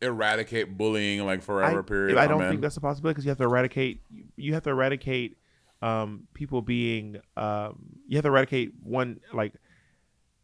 Eradicate 0.00 0.76
bullying 0.76 1.24
like 1.24 1.42
forever. 1.42 1.80
I, 1.80 1.82
period. 1.82 2.18
I 2.18 2.26
don't 2.26 2.40
Amen. 2.40 2.50
think 2.50 2.60
that's 2.62 2.76
a 2.76 2.80
possibility 2.80 3.14
because 3.14 3.24
you 3.24 3.30
have 3.30 3.38
to 3.38 3.44
eradicate. 3.44 4.02
You 4.36 4.54
have 4.54 4.62
to 4.64 4.70
eradicate 4.70 5.38
um, 5.82 6.26
people 6.34 6.62
being. 6.62 7.18
Um, 7.36 7.78
you 8.06 8.16
have 8.16 8.24
to 8.24 8.28
eradicate 8.28 8.72
one 8.82 9.20
like 9.32 9.54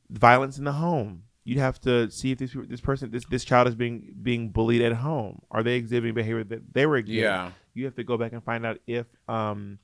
violence 0.08 0.58
in 0.58 0.64
the 0.64 0.72
home. 0.72 1.24
You'd 1.44 1.58
have 1.58 1.80
to 1.82 2.10
see 2.10 2.32
if 2.32 2.38
this 2.38 2.54
this 2.68 2.80
person 2.80 3.10
this 3.10 3.24
this 3.26 3.44
child 3.44 3.68
is 3.68 3.74
being 3.74 4.14
being 4.22 4.50
bullied 4.50 4.82
at 4.82 4.92
home. 4.92 5.42
Are 5.50 5.62
they 5.62 5.74
exhibiting 5.74 6.14
behavior 6.14 6.44
that 6.44 6.72
they 6.72 6.86
were 6.86 6.96
exhibiting? 6.96 7.24
Yeah. 7.24 7.50
You 7.74 7.84
have 7.86 7.94
to 7.96 8.04
go 8.04 8.16
back 8.16 8.32
and 8.32 8.42
find 8.42 8.66
out 8.66 8.78
if 8.86 9.06
um, 9.28 9.78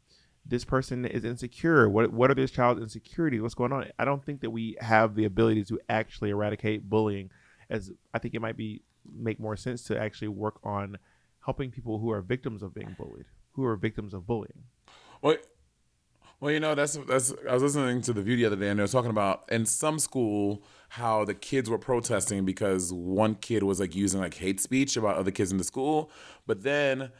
this 0.48 0.64
person 0.64 1.04
is 1.04 1.24
insecure. 1.24 1.88
What 1.88 2.12
what 2.12 2.30
are 2.30 2.34
this 2.34 2.50
child's 2.50 2.80
insecurities? 2.80 3.40
What's 3.40 3.54
going 3.54 3.72
on? 3.72 3.86
I 3.98 4.04
don't 4.04 4.24
think 4.24 4.40
that 4.40 4.50
we 4.50 4.76
have 4.80 5.14
the 5.14 5.24
ability 5.24 5.64
to 5.64 5.80
actually 5.88 6.30
eradicate 6.30 6.88
bullying. 6.88 7.30
As 7.68 7.90
I 8.14 8.18
think 8.18 8.34
it 8.34 8.40
might 8.40 8.56
be 8.56 8.82
make 9.14 9.40
more 9.40 9.56
sense 9.56 9.82
to 9.84 9.98
actually 9.98 10.28
work 10.28 10.58
on 10.64 10.98
helping 11.44 11.70
people 11.70 11.98
who 11.98 12.10
are 12.10 12.20
victims 12.20 12.62
of 12.62 12.74
being 12.74 12.94
bullied, 12.98 13.26
who 13.52 13.64
are 13.64 13.76
victims 13.76 14.14
of 14.14 14.26
bullying. 14.26 14.64
Well, 15.22 15.36
well, 16.40 16.52
you 16.52 16.60
know, 16.60 16.74
that's 16.74 16.96
that's. 17.08 17.32
I 17.48 17.54
was 17.54 17.62
listening 17.62 18.02
to 18.02 18.12
the 18.12 18.20
view 18.20 18.36
the 18.36 18.44
other 18.44 18.56
day, 18.56 18.68
and 18.68 18.78
they 18.78 18.82
were 18.82 18.88
talking 18.88 19.10
about 19.10 19.44
in 19.50 19.64
some 19.64 19.98
school 19.98 20.62
how 20.90 21.24
the 21.24 21.34
kids 21.34 21.70
were 21.70 21.78
protesting 21.78 22.44
because 22.44 22.92
one 22.92 23.36
kid 23.36 23.62
was 23.62 23.80
like 23.80 23.94
using 23.94 24.20
like 24.20 24.34
hate 24.34 24.60
speech 24.60 24.96
about 24.96 25.16
other 25.16 25.30
kids 25.30 25.50
in 25.50 25.56
the 25.56 25.64
school, 25.64 26.10
but 26.46 26.62
then 26.62 27.10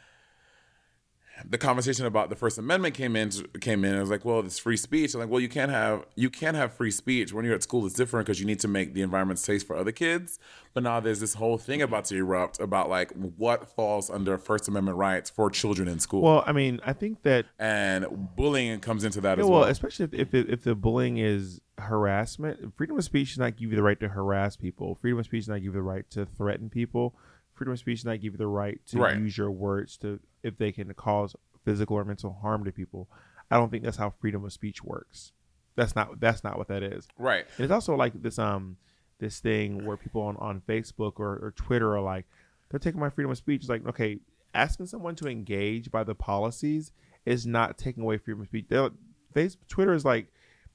the 1.45 1.57
conversation 1.57 2.05
about 2.05 2.29
the 2.29 2.35
First 2.35 2.57
Amendment 2.57 2.95
came 2.95 3.15
in 3.15 3.29
came 3.61 3.83
in. 3.85 3.95
I 3.95 3.99
was 3.99 4.09
like, 4.09 4.25
well, 4.25 4.39
it's 4.39 4.57
free 4.59 4.77
speech. 4.77 5.13
I'm 5.13 5.19
like, 5.19 5.29
well, 5.29 5.39
you 5.39 5.49
can't 5.49 5.71
have 5.71 6.05
you 6.15 6.29
can't 6.29 6.55
have 6.55 6.73
free 6.73 6.91
speech 6.91 7.33
when 7.33 7.45
you're 7.45 7.55
at 7.55 7.63
school. 7.63 7.85
It's 7.85 7.95
different 7.95 8.25
because 8.25 8.39
you 8.39 8.45
need 8.45 8.59
to 8.61 8.67
make 8.67 8.93
the 8.93 9.01
environment 9.01 9.39
safe 9.39 9.63
for 9.63 9.75
other 9.75 9.91
kids. 9.91 10.39
But 10.73 10.83
now 10.83 10.99
there's 10.99 11.19
this 11.19 11.33
whole 11.35 11.57
thing 11.57 11.81
about 11.81 12.05
to 12.05 12.15
erupt 12.15 12.59
about 12.59 12.89
like 12.89 13.11
what 13.11 13.67
falls 13.69 14.09
under 14.09 14.37
First 14.37 14.67
Amendment 14.67 14.97
rights 14.97 15.29
for 15.29 15.49
children 15.49 15.87
in 15.87 15.99
school. 15.99 16.21
Well, 16.21 16.43
I 16.45 16.51
mean, 16.53 16.79
I 16.85 16.93
think 16.93 17.23
that 17.23 17.45
and 17.59 18.05
bullying 18.35 18.79
comes 18.79 19.03
into 19.03 19.21
that 19.21 19.37
Yeah, 19.37 19.43
as 19.43 19.49
well, 19.49 19.61
well. 19.61 19.69
especially 19.69 20.05
if 20.05 20.13
if, 20.13 20.33
it, 20.33 20.49
if 20.49 20.63
the 20.63 20.75
bullying 20.75 21.17
is 21.17 21.61
harassment, 21.79 22.75
freedom 22.75 22.97
of 22.97 23.03
speech 23.03 23.29
does 23.29 23.39
not 23.39 23.55
give 23.57 23.69
you 23.71 23.75
the 23.75 23.83
right 23.83 23.99
to 23.99 24.07
harass 24.09 24.55
people. 24.55 24.95
Freedom 25.01 25.19
of 25.19 25.25
speech 25.25 25.43
does 25.43 25.49
not 25.49 25.55
give 25.55 25.65
you 25.65 25.71
the 25.71 25.81
right 25.81 26.09
to 26.11 26.25
threaten 26.25 26.69
people. 26.69 27.15
Freedom 27.53 27.73
of 27.73 27.79
speech 27.79 27.99
does 27.99 28.05
not 28.05 28.21
give 28.21 28.33
you 28.33 28.37
the 28.37 28.47
right 28.47 28.79
to 28.87 28.99
Right. 28.99 29.17
use 29.17 29.37
your 29.37 29.49
words 29.51 29.97
to 29.97 30.19
if 30.43 30.57
they 30.57 30.71
can 30.71 30.93
cause 30.93 31.35
physical 31.65 31.97
or 31.97 32.05
mental 32.05 32.37
harm 32.41 32.63
to 32.65 32.71
people. 32.71 33.07
I 33.49 33.57
don't 33.57 33.69
think 33.69 33.83
that's 33.83 33.97
how 33.97 34.13
freedom 34.21 34.45
of 34.45 34.53
speech 34.53 34.83
works. 34.83 35.31
That's 35.75 35.95
not 35.95 36.19
that's 36.19 36.43
not 36.43 36.57
what 36.57 36.67
that 36.69 36.83
is. 36.83 37.07
Right. 37.17 37.45
And 37.57 37.63
it's 37.65 37.71
also 37.71 37.95
like 37.95 38.21
this 38.21 38.39
um 38.39 38.77
this 39.19 39.39
thing 39.39 39.85
where 39.85 39.97
people 39.97 40.21
on, 40.21 40.37
on 40.37 40.61
Facebook 40.67 41.13
or, 41.17 41.33
or 41.37 41.53
Twitter 41.55 41.95
are 41.95 42.01
like, 42.01 42.25
they're 42.69 42.79
taking 42.79 42.99
my 42.99 43.09
freedom 43.09 43.31
of 43.31 43.37
speech. 43.37 43.61
It's 43.61 43.69
like, 43.69 43.85
okay, 43.87 44.19
asking 44.53 44.87
someone 44.87 45.15
to 45.15 45.27
engage 45.27 45.91
by 45.91 46.03
the 46.03 46.15
policies 46.15 46.91
is 47.25 47.45
not 47.45 47.77
taking 47.77 48.03
away 48.03 48.17
freedom 48.17 48.41
of 48.41 48.47
speech. 48.47 48.65
They'll, 48.69 48.91
Facebook, 49.33 49.67
Twitter 49.67 49.93
is 49.93 50.05
like 50.05 50.27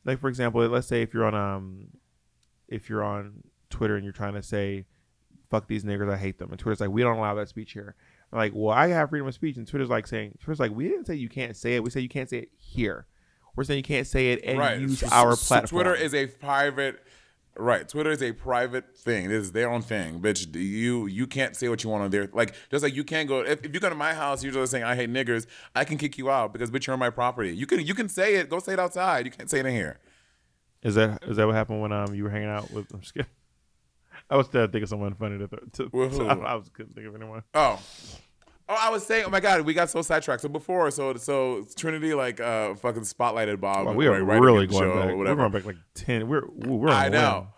like 0.05 0.21
for 0.21 0.29
example, 0.29 0.67
let's 0.67 0.87
say 0.87 1.03
if 1.03 1.15
you're 1.15 1.25
on 1.25 1.35
um 1.35 1.89
if 2.69 2.89
you're 2.89 3.05
on 3.05 3.43
Twitter 3.71 3.97
and 3.97 4.05
you're 4.05 4.13
trying 4.13 4.35
to 4.35 4.43
say 4.43 4.85
fuck 5.51 5.69
these 5.69 5.85
niggers, 5.85 6.11
I 6.11 6.17
hate 6.17 6.39
them, 6.39 6.51
and 6.51 6.59
Twitter's 6.59 6.81
like, 6.81 6.91
we 6.91 7.03
don't 7.03 7.19
allow 7.19 7.35
that 7.35 7.49
speech 7.49 7.73
here. 7.73 7.95
Like, 8.33 8.53
well, 8.55 8.75
I 8.75 8.89
have 8.89 9.11
freedom 9.11 9.29
of 9.29 9.35
speech, 9.35 9.59
and 9.59 9.67
Twitter's 9.67 9.91
like 9.91 10.07
saying, 10.07 10.39
Twitter's 10.41 10.59
like, 10.59 10.75
we 10.75 10.89
didn't 10.89 11.07
say 11.07 11.15
you 11.15 11.29
can't 11.29 11.55
say 11.55 11.75
it. 11.77 11.85
We 11.85 11.91
say 11.91 12.01
you 12.01 12.09
can't 12.09 12.31
say 12.31 12.39
it 12.39 12.49
here. 12.57 13.07
We're 13.55 13.65
saying 13.65 13.79
you 13.79 13.83
can't 13.83 14.07
say 14.07 14.33
it 14.33 14.41
and 14.45 14.59
right. 14.59 14.81
use 14.81 15.03
our 15.03 15.37
so 15.37 15.47
platform. 15.47 15.85
Twitter 15.85 15.95
is 15.95 16.15
a 16.15 16.27
private. 16.27 17.03
Right, 17.55 17.87
Twitter 17.87 18.11
is 18.11 18.23
a 18.23 18.33
private 18.33 18.97
thing. 18.97 19.27
It 19.27 19.31
is 19.31 19.53
their 19.53 19.71
own 19.71 19.83
thing, 19.83 20.21
bitch. 20.21 20.55
You 20.57 21.05
you 21.05 21.27
can't 21.27 21.55
say 21.55 21.69
what 21.69 21.85
you 21.85 21.91
want 21.91 22.03
on 22.03 22.11
there. 22.11 22.31
Like 22.33 22.55
just 22.71 22.83
like 22.83 22.95
you 22.95 23.05
can't 23.05 23.29
go 23.29 23.41
if, 23.41 23.63
if 23.63 23.75
you 23.75 23.81
go 23.81 23.91
to 23.91 23.95
my 23.95 24.15
house, 24.15 24.43
you're 24.43 24.55
just 24.55 24.73
saying 24.73 24.85
I 24.85 24.97
hate 24.97 25.11
niggers. 25.11 25.47
I 25.75 25.85
can 25.85 25.99
kick 25.99 26.17
you 26.17 26.31
out 26.31 26.55
because 26.55 26.71
bitch 26.71 26.87
you're 26.87 26.95
on 26.95 26.99
my 26.99 27.11
property. 27.11 27.55
You 27.55 27.67
can 27.67 27.81
you 27.81 27.95
can 27.95 28.09
say 28.09 28.37
it. 28.37 28.49
Go 28.49 28.59
say 28.59 28.73
it 28.73 28.79
outside. 28.79 29.27
You 29.27 29.33
can't 29.33 29.51
say 29.51 29.61
it 29.61 29.67
in 29.67 29.75
here. 29.75 30.01
Is 30.83 30.95
that 30.95 31.23
is 31.25 31.37
that 31.37 31.47
what 31.47 31.55
happened 31.55 31.83
when 31.83 31.93
um 31.93 32.15
you 32.15 32.25
were 32.25 32.31
hanging 32.31 32.49
out 32.49 32.71
with? 32.71 32.91
I'm 32.91 33.01
just 33.01 33.13
kidding. 33.13 33.29
I 34.33 34.37
was 34.37 34.49
trying 34.49 34.67
to 34.67 34.73
think 34.73 34.83
of 34.83 34.89
someone 34.89 35.15
funny 35.15 35.39
to. 35.39 35.47
to, 35.47 35.91
to 35.91 36.27
I, 36.27 36.35
I 36.35 36.55
was 36.55 36.71
couldn't 36.71 36.95
think 36.95 37.07
of 37.07 37.15
anyone. 37.15 37.43
Oh, 37.55 37.79
Oh, 38.69 38.77
I 38.79 38.91
was 38.91 39.05
saying, 39.05 39.25
oh 39.27 39.31
my 39.31 39.41
god, 39.41 39.63
we 39.63 39.75
got 39.75 39.91
so 39.91 40.01
sidetracked. 40.01 40.41
So 40.41 40.49
before, 40.49 40.91
so 40.91 41.15
so 41.17 41.67
Trinity 41.77 42.15
like 42.15 42.41
uh 42.41 42.75
fucking 42.77 43.03
spotlighted 43.03 43.61
Bob. 43.61 43.85
Well, 43.85 43.95
we 43.95 44.07
are 44.07 44.23
right, 44.25 44.41
really 44.41 44.67
going 44.67 44.89
back. 44.89 45.15
We're 45.15 45.35
going 45.35 45.53
back 45.53 45.67
like 45.67 45.77
ten. 45.95 46.27
We're 46.27 46.47
we're 46.49 46.89
I 46.89 47.09
know. 47.11 47.49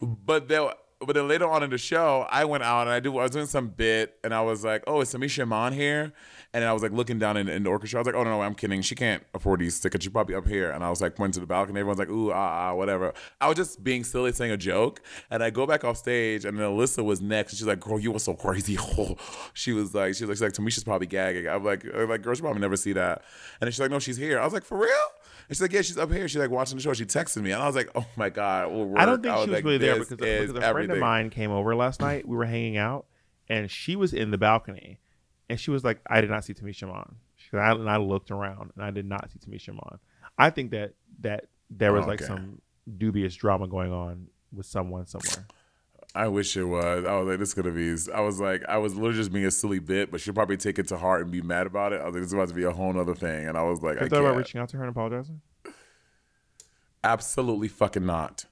But 0.00 0.48
then, 0.48 0.70
but 1.06 1.14
then 1.14 1.28
later 1.28 1.48
on 1.48 1.62
in 1.62 1.70
the 1.70 1.78
show, 1.78 2.26
I 2.30 2.44
went 2.44 2.62
out 2.62 2.82
and 2.82 2.90
I 2.90 3.00
do. 3.00 3.18
I 3.18 3.22
was 3.22 3.30
doing 3.30 3.46
some 3.46 3.68
bit, 3.68 4.16
and 4.24 4.34
I 4.34 4.42
was 4.42 4.64
like, 4.64 4.84
"Oh, 4.86 5.00
is 5.00 5.12
Tamisha 5.12 5.42
Iman 5.42 5.72
here?" 5.72 6.12
And 6.52 6.64
I 6.64 6.72
was 6.72 6.82
like 6.82 6.92
looking 6.92 7.18
down 7.18 7.36
in, 7.36 7.48
in 7.48 7.64
the 7.64 7.70
orchestra. 7.70 7.98
I 7.98 8.00
was 8.00 8.06
like, 8.06 8.14
"Oh 8.14 8.24
no, 8.24 8.30
no, 8.30 8.42
I'm 8.42 8.54
kidding. 8.54 8.82
She 8.82 8.94
can't 8.94 9.22
afford 9.34 9.60
these 9.60 9.78
tickets. 9.80 10.04
She's 10.04 10.12
probably 10.12 10.34
up 10.34 10.46
here." 10.46 10.70
And 10.70 10.84
I 10.84 10.90
was 10.90 11.00
like 11.00 11.16
pointing 11.16 11.32
to 11.34 11.40
the 11.40 11.46
balcony. 11.46 11.80
Everyone's 11.80 11.98
like, 11.98 12.10
"Ooh, 12.10 12.30
ah, 12.30 12.70
ah, 12.70 12.74
whatever." 12.74 13.12
I 13.40 13.48
was 13.48 13.56
just 13.56 13.82
being 13.82 14.04
silly, 14.04 14.32
saying 14.32 14.52
a 14.52 14.56
joke, 14.56 15.00
and 15.30 15.42
I 15.42 15.50
go 15.50 15.66
back 15.66 15.84
off 15.84 15.96
stage, 15.96 16.44
and 16.44 16.58
then 16.58 16.66
Alyssa 16.66 17.04
was 17.04 17.20
next, 17.20 17.52
and 17.52 17.58
she's 17.58 17.66
like, 17.66 17.80
"Girl, 17.80 17.98
you 17.98 18.12
were 18.12 18.18
so 18.18 18.34
crazy." 18.34 18.78
she 19.54 19.72
was 19.72 19.94
like, 19.94 20.14
she 20.14 20.24
was 20.24 20.28
like, 20.40 20.52
she's 20.52 20.58
like, 20.58 20.66
Tamisha's 20.66 20.84
probably 20.84 21.06
gagging. 21.06 21.48
I'm 21.48 21.64
like, 21.64 21.84
I'm 21.94 22.08
like, 22.08 22.22
girl, 22.22 22.34
she 22.34 22.42
probably 22.42 22.60
never 22.60 22.76
see 22.76 22.92
that. 22.92 23.22
And 23.60 23.66
then 23.66 23.72
she's 23.72 23.80
like, 23.80 23.90
"No, 23.90 23.98
she's 23.98 24.16
here." 24.16 24.38
I 24.40 24.44
was 24.44 24.52
like, 24.52 24.64
"For 24.64 24.78
real?" 24.78 24.90
She's 25.48 25.60
like, 25.60 25.72
"Yeah, 25.72 25.82
she's 25.82 25.98
up 25.98 26.10
here." 26.10 26.26
She's 26.28 26.38
like 26.40 26.50
watching 26.50 26.76
the 26.76 26.82
show. 26.82 26.92
She 26.94 27.04
texted 27.04 27.42
me, 27.42 27.50
and 27.52 27.62
I 27.62 27.66
was 27.66 27.76
like, 27.76 27.90
"Oh 27.94 28.06
my 28.16 28.30
god." 28.30 28.70
We'll 28.72 28.96
I 28.98 29.04
don't 29.04 29.22
think 29.22 29.34
I 29.34 29.44
she 29.44 29.50
was 29.50 29.54
like, 29.56 29.64
really 29.64 29.78
there 29.78 29.94
because, 29.98 30.16
because 30.16 30.50
a 30.50 30.72
friend 30.72 30.90
of 30.90 30.98
mine 30.98 31.30
came 31.30 31.50
over 31.50 31.74
last 31.74 32.00
night. 32.00 32.26
We 32.26 32.36
were 32.36 32.44
hanging 32.46 32.76
out, 32.76 33.06
and 33.48 33.70
she 33.70 33.96
was 33.96 34.14
in 34.14 34.30
the 34.30 34.38
balcony, 34.38 34.98
and 35.48 35.60
she 35.60 35.70
was 35.70 35.84
like, 35.84 36.00
"I 36.08 36.20
did 36.20 36.30
not 36.30 36.44
see 36.44 36.54
Tamisha 36.54 36.84
Iman." 36.84 37.16
She 37.36 37.56
I, 37.56 37.72
and 37.72 37.90
I 37.90 37.98
looked 37.98 38.30
around, 38.30 38.72
and 38.74 38.84
I 38.84 38.90
did 38.90 39.06
not 39.06 39.28
see 39.30 39.38
Tamisha 39.38 39.70
Iman. 39.70 39.98
I 40.38 40.50
think 40.50 40.70
that 40.70 40.94
that 41.20 41.46
there 41.70 41.92
was 41.92 42.06
like 42.06 42.22
Okay. 42.22 42.26
some 42.28 42.60
dubious 42.98 43.34
drama 43.34 43.66
going 43.68 43.92
on 43.92 44.28
with 44.52 44.66
someone 44.66 45.06
somewhere. 45.06 45.46
I 46.16 46.28
wish 46.28 46.56
it 46.56 46.64
was. 46.64 47.04
I 47.04 47.16
was 47.18 47.26
like, 47.26 47.38
this 47.40 47.48
is 47.48 47.54
gonna 47.54 47.72
be. 47.72 47.94
I 48.14 48.20
was 48.20 48.38
like, 48.38 48.62
I 48.68 48.78
was 48.78 48.94
literally 48.94 49.16
just 49.16 49.32
being 49.32 49.46
a 49.46 49.50
silly 49.50 49.80
bit, 49.80 50.10
but 50.12 50.20
she'll 50.20 50.32
probably 50.34 50.56
take 50.56 50.78
it 50.78 50.86
to 50.88 50.96
heart 50.96 51.22
and 51.22 51.30
be 51.30 51.42
mad 51.42 51.66
about 51.66 51.92
it. 51.92 52.00
I 52.00 52.04
was 52.04 52.14
like, 52.14 52.22
this 52.22 52.28
is 52.28 52.32
about 52.34 52.48
to 52.48 52.54
be 52.54 52.62
a 52.64 52.70
whole 52.70 52.96
other 52.98 53.14
thing, 53.16 53.48
and 53.48 53.58
I 53.58 53.62
was 53.64 53.82
like, 53.82 53.98
I 53.98 54.04
you 54.04 54.08
thought 54.08 54.20
about 54.20 54.36
reaching 54.36 54.60
out 54.60 54.68
to 54.70 54.76
her 54.76 54.84
and 54.84 54.90
apologizing? 54.90 55.40
Absolutely 57.02 57.68
fucking 57.68 58.06
not. 58.06 58.46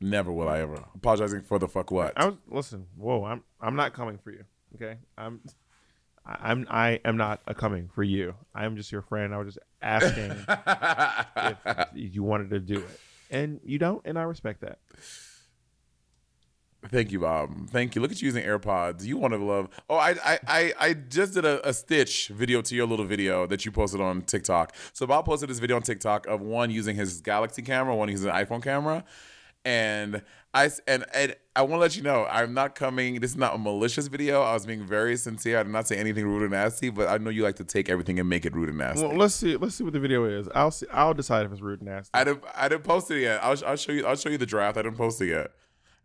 Never 0.00 0.30
will 0.30 0.48
I 0.48 0.58
ever 0.60 0.84
apologizing 0.94 1.42
for 1.42 1.58
the 1.58 1.68
fuck 1.68 1.90
what. 1.90 2.12
I 2.16 2.26
was 2.26 2.34
listen. 2.48 2.86
Whoa, 2.96 3.24
I'm 3.24 3.42
I'm 3.60 3.76
not 3.76 3.94
coming 3.94 4.18
for 4.18 4.30
you. 4.30 4.44
Okay, 4.74 4.98
I'm 5.16 5.40
I- 6.26 6.50
I'm 6.50 6.66
I 6.68 7.00
am 7.04 7.16
not 7.16 7.40
a 7.46 7.54
coming 7.54 7.88
for 7.94 8.02
you. 8.02 8.34
I'm 8.54 8.76
just 8.76 8.92
your 8.92 9.00
friend. 9.00 9.32
I 9.32 9.38
was 9.38 9.54
just 9.54 9.58
asking 9.80 10.32
if 11.94 12.14
you 12.14 12.22
wanted 12.22 12.50
to 12.50 12.58
do 12.60 12.78
it, 12.80 13.00
and 13.30 13.60
you 13.64 13.78
don't, 13.78 14.02
and 14.04 14.18
I 14.18 14.22
respect 14.24 14.60
that. 14.60 14.80
Thank 16.90 17.12
you, 17.12 17.20
Bob. 17.20 17.70
Thank 17.70 17.94
you. 17.94 18.02
Look 18.02 18.12
at 18.12 18.20
you 18.22 18.26
using 18.26 18.44
AirPods. 18.44 19.04
You 19.04 19.16
want 19.16 19.34
to 19.34 19.38
love. 19.38 19.68
Oh, 19.88 19.96
I 19.96 20.14
I 20.24 20.38
I, 20.46 20.72
I 20.78 20.94
just 20.94 21.34
did 21.34 21.44
a, 21.44 21.66
a 21.68 21.72
Stitch 21.72 22.28
video 22.28 22.62
to 22.62 22.74
your 22.74 22.86
little 22.86 23.06
video 23.06 23.46
that 23.46 23.64
you 23.64 23.72
posted 23.72 24.00
on 24.00 24.22
TikTok. 24.22 24.74
So 24.92 25.06
Bob 25.06 25.24
posted 25.24 25.50
this 25.50 25.58
video 25.58 25.76
on 25.76 25.82
TikTok 25.82 26.26
of 26.26 26.40
one 26.40 26.70
using 26.70 26.96
his 26.96 27.20
Galaxy 27.20 27.62
camera, 27.62 27.94
one 27.94 28.08
using 28.08 28.30
an 28.30 28.36
iPhone 28.36 28.62
camera, 28.62 29.04
and 29.64 30.22
I 30.54 30.70
and 30.86 31.04
and 31.12 31.36
I 31.54 31.62
want 31.62 31.74
to 31.74 31.78
let 31.78 31.96
you 31.96 32.02
know 32.02 32.26
I'm 32.30 32.54
not 32.54 32.74
coming. 32.74 33.20
This 33.20 33.30
is 33.30 33.36
not 33.36 33.54
a 33.54 33.58
malicious 33.58 34.06
video. 34.06 34.42
I 34.42 34.54
was 34.54 34.64
being 34.64 34.86
very 34.86 35.16
sincere. 35.16 35.58
I 35.58 35.62
did 35.62 35.72
not 35.72 35.86
say 35.86 35.96
anything 35.96 36.26
rude 36.26 36.42
or 36.42 36.48
nasty, 36.48 36.90
but 36.90 37.08
I 37.08 37.18
know 37.18 37.30
you 37.30 37.42
like 37.42 37.56
to 37.56 37.64
take 37.64 37.88
everything 37.88 38.18
and 38.20 38.28
make 38.28 38.46
it 38.46 38.54
rude 38.54 38.68
and 38.68 38.78
nasty. 38.78 39.06
Well, 39.06 39.16
let's 39.16 39.34
see. 39.34 39.56
Let's 39.56 39.74
see 39.74 39.84
what 39.84 39.92
the 39.92 40.00
video 40.00 40.24
is. 40.24 40.48
I'll 40.54 40.70
see. 40.70 40.86
I'll 40.92 41.14
decide 41.14 41.46
if 41.46 41.52
it's 41.52 41.60
rude 41.60 41.80
and 41.80 41.90
nasty. 41.90 42.10
I 42.14 42.24
didn't 42.24 42.44
I 42.54 42.68
didn't 42.68 42.84
post 42.84 43.10
it 43.10 43.20
yet. 43.20 43.42
I'll, 43.42 43.56
I'll 43.66 43.76
show 43.76 43.92
you. 43.92 44.06
I'll 44.06 44.16
show 44.16 44.28
you 44.28 44.38
the 44.38 44.46
draft. 44.46 44.78
I 44.78 44.82
didn't 44.82 44.98
post 44.98 45.20
it 45.20 45.28
yet. 45.28 45.50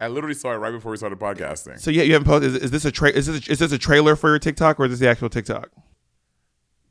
I 0.02 0.08
literally 0.08 0.34
saw 0.34 0.52
it 0.52 0.56
right 0.56 0.72
before 0.72 0.92
we 0.92 0.98
started 0.98 1.20
podcasting. 1.20 1.80
So 1.80 1.92
yeah, 1.92 2.02
you 2.02 2.14
haven't 2.14 2.28
posted. 2.28 2.56
Is, 2.56 2.64
is 2.64 2.72
this 2.72 2.86
a 2.86 2.92
tra- 2.92 3.12
is 3.12 3.28
this 3.28 3.48
a, 3.48 3.52
is 3.52 3.60
this 3.60 3.72
a 3.72 3.78
trailer 3.78 4.16
for 4.16 4.30
your 4.30 4.40
TikTok 4.40 4.80
or 4.80 4.86
is 4.86 4.92
this 4.92 5.00
the 5.00 5.08
actual 5.08 5.30
TikTok? 5.30 5.70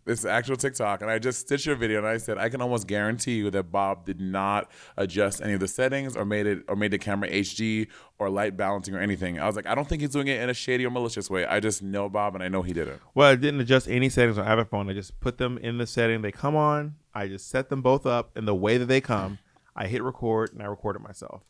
It's 0.07 0.23
the 0.23 0.31
actual 0.31 0.57
TikTok, 0.57 1.03
and 1.03 1.11
I 1.11 1.19
just 1.19 1.41
stitched 1.41 1.66
your 1.66 1.77
video, 1.77 1.99
and 1.99 2.07
I 2.07 2.16
said 2.16 2.39
I 2.39 2.49
can 2.49 2.62
almost 2.62 2.87
guarantee 2.87 3.35
you 3.35 3.51
that 3.51 3.65
Bob 3.65 4.07
did 4.07 4.20
not 4.20 4.70
adjust 4.97 5.43
any 5.43 5.53
of 5.53 5.61
the 5.61 5.69
settings 5.69 6.16
or 6.16 6.24
made 6.24 6.47
it 6.47 6.65
or 6.69 6.74
made 6.74 6.91
the 6.91 6.99
camera 6.99 7.28
HD 7.28 7.87
or 8.19 8.31
light 8.31 8.57
balancing 8.57 8.95
or 8.95 8.99
anything. 8.99 9.39
I 9.39 9.47
was 9.47 9.57
like, 9.57 9.66
I 9.66 9.74
don't 9.74 9.87
think 9.87 10.01
he's 10.01 10.11
doing 10.11 10.27
it 10.27 10.41
in 10.41 10.49
a 10.49 10.55
shady 10.55 10.87
or 10.87 10.91
malicious 10.91 11.28
way. 11.28 11.45
I 11.45 11.61
just 11.61 11.82
know 11.82 12.09
Bob, 12.09 12.35
and 12.35 12.43
I 12.43 12.49
know 12.49 12.62
he 12.62 12.73
did 12.73 12.89
it. 12.89 12.99
Well, 13.15 13.31
I 13.31 13.35
didn't 13.37 13.61
adjust 13.61 13.89
any 13.89 14.09
settings 14.09 14.39
on 14.39 14.47
either 14.47 14.65
phone. 14.65 14.89
I 14.89 14.95
just 14.95 15.20
put 15.20 15.39
them 15.39 15.59
in 15.59 15.78
the 15.78 15.87
setting 15.87 16.23
they 16.23 16.32
come 16.32 16.57
on. 16.57 16.97
I 17.15 17.28
just 17.28 17.49
set 17.49 17.69
them 17.69 17.82
both 17.82 18.07
up 18.07 18.37
in 18.37 18.47
the 18.47 18.55
way 18.55 18.78
that 18.78 18.87
they 18.87 19.01
come. 19.01 19.39
I 19.77 19.87
hit 19.87 20.03
record 20.03 20.53
and 20.53 20.62
I 20.62 20.66
recorded 20.66 21.03
myself. 21.03 21.43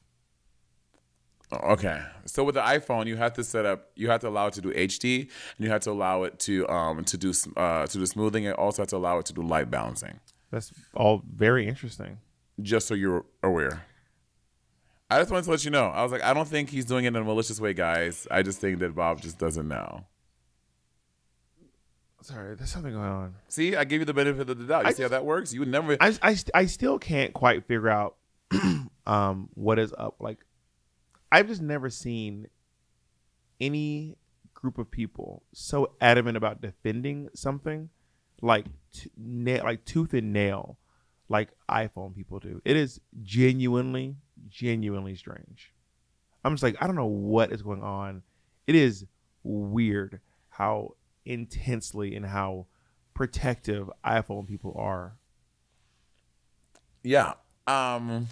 Okay, 1.52 2.00
so 2.26 2.44
with 2.44 2.54
the 2.54 2.60
iPhone, 2.60 3.06
you 3.06 3.16
have 3.16 3.32
to 3.34 3.42
set 3.42 3.66
up, 3.66 3.90
you 3.96 4.08
have 4.08 4.20
to 4.20 4.28
allow 4.28 4.46
it 4.46 4.52
to 4.54 4.60
do 4.60 4.72
HD, 4.72 5.22
and 5.22 5.64
you 5.64 5.68
have 5.70 5.80
to 5.82 5.90
allow 5.90 6.22
it 6.22 6.38
to 6.40 6.68
um 6.68 7.04
to 7.04 7.16
do 7.18 7.32
uh 7.56 7.86
to 7.86 7.98
do 7.98 8.06
smoothing, 8.06 8.46
and 8.46 8.54
also 8.54 8.82
have 8.82 8.88
to 8.88 8.96
allow 8.96 9.18
it 9.18 9.26
to 9.26 9.32
do 9.32 9.42
light 9.42 9.68
balancing. 9.70 10.20
That's 10.52 10.72
all 10.94 11.22
very 11.28 11.66
interesting. 11.66 12.18
just 12.62 12.86
so 12.86 12.94
you're 12.94 13.24
aware. 13.42 13.84
I 15.10 15.18
just 15.18 15.32
wanted 15.32 15.44
to 15.46 15.50
let 15.50 15.64
you 15.64 15.72
know. 15.72 15.86
I 15.86 16.04
was 16.04 16.12
like, 16.12 16.22
I 16.22 16.32
don't 16.34 16.46
think 16.46 16.70
he's 16.70 16.84
doing 16.84 17.04
it 17.04 17.08
in 17.08 17.16
a 17.16 17.24
malicious 17.24 17.60
way, 17.60 17.74
guys. 17.74 18.28
I 18.30 18.42
just 18.42 18.60
think 18.60 18.78
that 18.78 18.94
Bob 18.94 19.20
just 19.20 19.38
doesn't 19.38 19.66
know. 19.66 20.04
Sorry, 22.22 22.54
there's 22.54 22.70
something 22.70 22.92
going 22.92 23.04
on. 23.08 23.34
See, 23.48 23.74
I 23.74 23.84
gave 23.84 24.00
you 24.00 24.04
the 24.04 24.14
benefit 24.14 24.48
of 24.50 24.58
the 24.58 24.64
doubt. 24.66 24.82
You 24.84 24.88
I 24.88 24.92
see 24.92 25.02
how 25.02 25.08
that 25.08 25.24
works? 25.24 25.52
You 25.54 25.60
would 25.60 25.68
never. 25.68 25.96
I, 26.00 26.16
I, 26.22 26.36
I 26.54 26.66
still 26.66 26.98
can't 26.98 27.32
quite 27.32 27.64
figure 27.66 27.88
out 27.88 28.16
um 29.06 29.48
what 29.54 29.78
is 29.78 29.94
up. 29.96 30.16
Like, 30.20 30.38
I've 31.32 31.48
just 31.48 31.62
never 31.62 31.90
seen 31.90 32.48
any 33.60 34.16
group 34.54 34.78
of 34.78 34.90
people 34.90 35.42
so 35.52 35.92
adamant 36.00 36.36
about 36.36 36.60
defending 36.60 37.28
something 37.34 37.90
like 38.42 38.66
t- 38.92 39.10
na- 39.16 39.62
like 39.62 39.84
tooth 39.84 40.12
and 40.14 40.32
nail, 40.32 40.78
like 41.28 41.50
iPhone 41.68 42.14
people 42.14 42.38
do. 42.38 42.60
It 42.64 42.76
is 42.76 43.00
genuinely, 43.22 44.16
genuinely 44.48 45.14
strange. 45.14 45.72
I'm 46.44 46.52
just 46.52 46.62
like, 46.62 46.76
I 46.80 46.86
don't 46.86 46.96
know 46.96 47.06
what 47.06 47.52
is 47.52 47.62
going 47.62 47.82
on. 47.82 48.22
It 48.66 48.74
is 48.74 49.06
weird 49.42 50.20
how 50.48 50.94
intensely 51.24 52.16
and 52.16 52.26
how 52.26 52.66
protective 53.14 53.90
iPhone 54.04 54.46
people 54.46 54.74
are 54.78 55.14
yeah. 57.02 57.34
Um. 57.66 58.28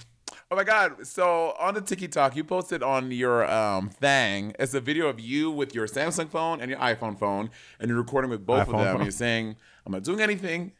Oh 0.50 0.56
my 0.56 0.64
God! 0.64 1.06
So 1.06 1.54
on 1.58 1.74
the 1.74 1.82
TikTok, 1.82 2.34
you 2.34 2.42
posted 2.42 2.82
on 2.82 3.10
your 3.10 3.48
um 3.50 3.90
thing. 3.90 4.54
It's 4.58 4.72
a 4.72 4.80
video 4.80 5.08
of 5.08 5.20
you 5.20 5.50
with 5.50 5.74
your 5.74 5.86
Samsung 5.86 6.30
phone 6.30 6.62
and 6.62 6.70
your 6.70 6.80
iPhone 6.80 7.18
phone, 7.18 7.50
and 7.78 7.90
you're 7.90 7.98
recording 7.98 8.30
with 8.30 8.46
both 8.46 8.66
iPhone 8.66 8.74
of 8.74 8.78
them. 8.78 8.86
phone. 8.86 8.94
And 8.94 9.04
you're 9.04 9.10
saying, 9.10 9.56
"I'm 9.84 9.92
not 9.92 10.04
doing 10.04 10.22
anything," 10.22 10.72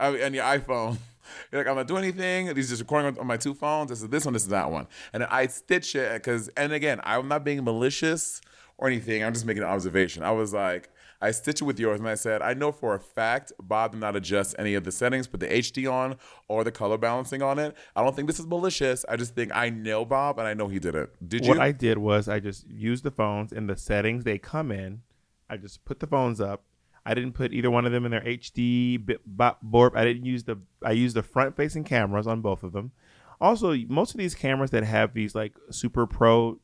uh, 0.00 0.16
and 0.20 0.34
your 0.34 0.44
iPhone. 0.44 0.96
You're 1.52 1.60
like, 1.60 1.68
I'm 1.70 1.76
not 1.76 1.86
doing 1.86 2.02
anything. 2.02 2.52
These 2.52 2.70
just 2.70 2.82
recording 2.82 3.06
on, 3.06 3.18
on 3.20 3.26
my 3.28 3.36
two 3.36 3.54
phones. 3.54 3.90
This 3.90 4.02
is 4.02 4.08
this 4.08 4.24
one. 4.24 4.34
This 4.34 4.42
is 4.42 4.48
that 4.48 4.72
one. 4.72 4.88
And 5.12 5.22
I 5.22 5.46
stitch 5.46 5.94
it 5.94 6.12
because, 6.14 6.48
and 6.56 6.72
again, 6.72 7.00
I'm 7.04 7.28
not 7.28 7.44
being 7.44 7.62
malicious 7.62 8.40
or 8.76 8.88
anything. 8.88 9.22
I'm 9.22 9.32
just 9.32 9.46
making 9.46 9.62
an 9.62 9.68
observation. 9.68 10.24
I 10.24 10.32
was 10.32 10.52
like, 10.52 10.90
I 11.22 11.30
stitched 11.30 11.62
it 11.62 11.64
with 11.64 11.78
yours, 11.78 12.00
and 12.00 12.08
I 12.08 12.16
said, 12.16 12.42
I 12.42 12.52
know 12.52 12.72
for 12.72 12.94
a 12.94 12.98
fact 12.98 13.52
Bob 13.62 13.92
did 13.92 14.00
not 14.00 14.16
adjust 14.16 14.56
any 14.58 14.74
of 14.74 14.82
the 14.82 14.90
settings, 14.90 15.28
put 15.28 15.38
the 15.38 15.46
HD 15.46 15.90
on 15.90 16.16
or 16.48 16.64
the 16.64 16.72
color 16.72 16.98
balancing 16.98 17.42
on 17.42 17.60
it. 17.60 17.76
I 17.94 18.02
don't 18.02 18.16
think 18.16 18.26
this 18.26 18.40
is 18.40 18.46
malicious. 18.46 19.04
I 19.08 19.14
just 19.14 19.36
think 19.36 19.52
I 19.54 19.70
know 19.70 20.04
Bob, 20.04 20.40
and 20.40 20.48
I 20.48 20.54
know 20.54 20.66
he 20.66 20.80
did 20.80 20.96
it. 20.96 21.10
Did 21.26 21.46
what 21.46 21.56
you? 21.56 21.62
I 21.62 21.70
did 21.70 21.98
was 21.98 22.28
I 22.28 22.40
just 22.40 22.68
used 22.68 23.04
the 23.04 23.12
phones 23.12 23.52
in 23.52 23.68
the 23.68 23.76
settings 23.76 24.24
they 24.24 24.36
come 24.36 24.72
in. 24.72 25.02
I 25.48 25.58
just 25.58 25.84
put 25.84 26.00
the 26.00 26.08
phones 26.08 26.40
up. 26.40 26.64
I 27.06 27.14
didn't 27.14 27.32
put 27.32 27.52
either 27.52 27.70
one 27.70 27.86
of 27.86 27.92
them 27.92 28.04
in 28.04 28.10
their 28.10 28.20
HD 28.20 29.04
bit, 29.04 29.20
bop, 29.24 29.60
borp. 29.64 29.96
I 29.96 30.04
didn't 30.04 30.24
use 30.24 30.42
the. 30.42 30.58
I 30.84 30.90
used 30.90 31.14
the 31.14 31.22
front 31.22 31.56
facing 31.56 31.84
cameras 31.84 32.26
on 32.26 32.40
both 32.40 32.64
of 32.64 32.72
them. 32.72 32.90
Also, 33.40 33.76
most 33.88 34.12
of 34.12 34.18
these 34.18 34.34
cameras 34.34 34.70
that 34.70 34.82
have 34.82 35.14
these 35.14 35.36
like 35.36 35.56
super 35.70 36.04
pro 36.06 36.58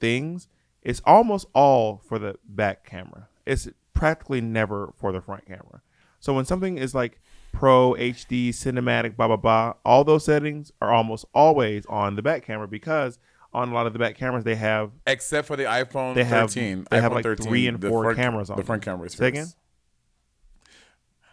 things, 0.00 0.48
it's 0.82 1.02
almost 1.04 1.46
all 1.54 2.02
for 2.08 2.18
the 2.18 2.36
back 2.46 2.84
camera. 2.86 3.28
It's 3.46 3.68
practically 3.92 4.40
never 4.40 4.92
for 4.96 5.12
the 5.12 5.20
front 5.20 5.46
camera. 5.46 5.82
So 6.20 6.32
when 6.34 6.44
something 6.44 6.78
is 6.78 6.94
like 6.94 7.20
pro 7.52 7.92
HD 7.94 8.48
cinematic 8.50 9.16
blah 9.16 9.28
blah 9.28 9.36
blah, 9.36 9.74
all 9.84 10.04
those 10.04 10.24
settings 10.24 10.72
are 10.80 10.92
almost 10.92 11.24
always 11.34 11.86
on 11.86 12.16
the 12.16 12.22
back 12.22 12.44
camera 12.44 12.66
because 12.66 13.18
on 13.52 13.68
a 13.70 13.74
lot 13.74 13.86
of 13.86 13.92
the 13.92 13.98
back 14.00 14.16
cameras 14.16 14.42
they 14.44 14.56
have 14.56 14.90
Except 15.06 15.46
for 15.46 15.54
the 15.56 15.62
iPhone 15.64 16.14
They 16.14 16.24
have- 16.24 16.50
13. 16.50 16.86
they 16.90 17.00
have, 17.00 17.12
like, 17.12 17.22
13, 17.22 17.46
three 17.46 17.66
and 17.68 17.80
four 17.80 18.02
front- 18.02 18.16
cameras 18.16 18.50
on 18.50 18.56
The 18.56 18.64
front 18.64 18.82
camera 18.82 19.06
is 19.06 19.12
Say 19.12 19.28
again? 19.28 19.46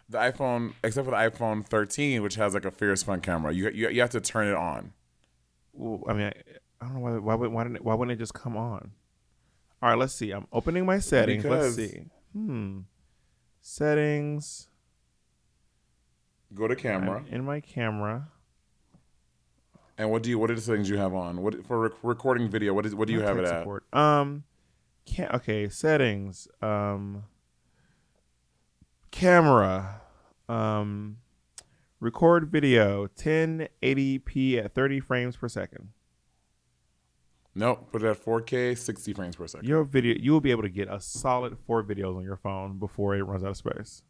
The 0.08 0.18
iPhone, 0.18 0.74
except 0.84 1.06
for 1.06 1.10
the 1.10 1.16
iPhone 1.16 1.66
13, 1.66 2.22
which 2.22 2.34
has 2.34 2.52
like 2.54 2.64
a 2.66 2.70
fierce 2.70 3.02
front 3.02 3.22
camera, 3.22 3.52
you 3.52 3.70
you, 3.70 3.88
you 3.88 4.00
have 4.02 4.10
to 4.10 4.20
turn 4.20 4.46
it 4.46 4.54
on. 4.54 4.92
well, 5.72 6.02
I 6.06 6.12
mean 6.12 6.26
I, 6.26 6.32
I 6.80 6.86
don't 6.88 6.94
know 6.96 7.00
why 7.20 7.34
why 7.34 7.46
why 7.48 7.62
didn't 7.64 7.76
it, 7.76 7.84
why 7.84 7.94
wouldn't 7.94 8.12
it 8.14 8.18
just 8.18 8.34
come 8.34 8.56
on? 8.56 8.92
All 9.82 9.88
right, 9.88 9.98
let's 9.98 10.14
see. 10.14 10.30
I'm 10.30 10.46
opening 10.52 10.86
my 10.86 10.98
settings. 11.00 11.42
Because- 11.42 11.76
let's 11.76 11.90
see. 11.92 12.04
Hmm. 12.32 12.80
Settings 13.60 14.68
Go 16.54 16.68
to 16.68 16.76
camera. 16.76 17.18
I'm 17.18 17.26
in 17.34 17.44
my 17.44 17.60
camera. 17.60 18.28
And 19.96 20.10
what 20.10 20.22
do 20.22 20.28
you? 20.30 20.38
What 20.38 20.50
are 20.50 20.54
the 20.54 20.60
settings 20.60 20.88
you 20.90 20.98
have 20.98 21.14
on? 21.14 21.40
What 21.42 21.64
for 21.66 21.78
rec- 21.80 21.92
recording 22.02 22.48
video? 22.48 22.74
What 22.74 22.84
is? 22.86 22.94
What 22.94 23.08
do 23.08 23.14
you 23.14 23.20
have 23.20 23.38
it 23.38 23.44
tech 23.44 23.66
at? 23.66 23.98
Um, 23.98 24.44
can't. 25.06 25.32
Okay, 25.34 25.68
settings. 25.68 26.48
Um, 26.60 27.24
camera, 29.10 30.00
um, 30.48 31.18
record 32.00 32.50
video 32.50 33.06
1080p 33.06 34.58
at 34.62 34.74
30 34.74 35.00
frames 35.00 35.36
per 35.36 35.48
second. 35.48 35.88
Nope. 37.54 37.92
Put 37.92 38.02
it 38.02 38.08
at 38.08 38.24
4K, 38.24 38.76
60 38.76 39.12
frames 39.12 39.36
per 39.36 39.46
second. 39.46 39.68
Your 39.68 39.84
video, 39.84 40.16
you 40.18 40.32
will 40.32 40.40
be 40.40 40.50
able 40.50 40.62
to 40.62 40.68
get 40.68 40.88
a 40.88 41.00
solid 41.00 41.58
four 41.66 41.82
videos 41.82 42.16
on 42.16 42.24
your 42.24 42.36
phone 42.36 42.78
before 42.78 43.14
it 43.14 43.22
runs 43.22 43.44
out 43.44 43.50
of 43.50 43.56
space. 43.56 44.02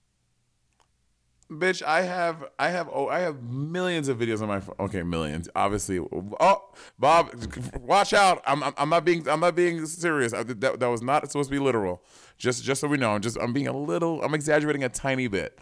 Bitch, 1.51 1.83
I 1.83 2.03
have, 2.03 2.45
I 2.59 2.71
have, 2.71 2.89
oh, 2.91 3.09
I 3.09 3.19
have 3.19 3.43
millions 3.43 4.09
of 4.09 4.19
videos 4.19 4.41
on 4.41 4.49
my 4.49 4.61
phone. 4.61 4.77
Okay, 4.81 5.03
millions, 5.03 5.51
obviously. 5.55 5.99
Oh, 5.99 6.63
Bob, 6.99 7.31
watch 7.79 8.15
out! 8.15 8.43
I'm, 8.47 8.63
I'm, 8.63 8.73
I'm 8.79 8.89
not 8.89 9.05
being, 9.05 9.29
I'm 9.29 9.41
not 9.41 9.55
being 9.55 9.85
serious. 9.85 10.33
I, 10.33 10.45
that, 10.45 10.81
that 10.81 10.87
was 10.87 11.03
not 11.03 11.31
supposed 11.31 11.51
to 11.51 11.55
be 11.55 11.59
literal. 11.59 12.03
Just, 12.39 12.65
just 12.65 12.81
so 12.81 12.89
we 12.89 12.97
know, 12.97 13.11
I'm 13.11 13.21
just, 13.21 13.37
I'm 13.39 13.53
being 13.53 13.67
a 13.67 13.77
little, 13.77 14.23
I'm 14.23 14.33
exaggerating 14.33 14.83
a 14.83 14.89
tiny 14.89 15.29
bit. 15.29 15.59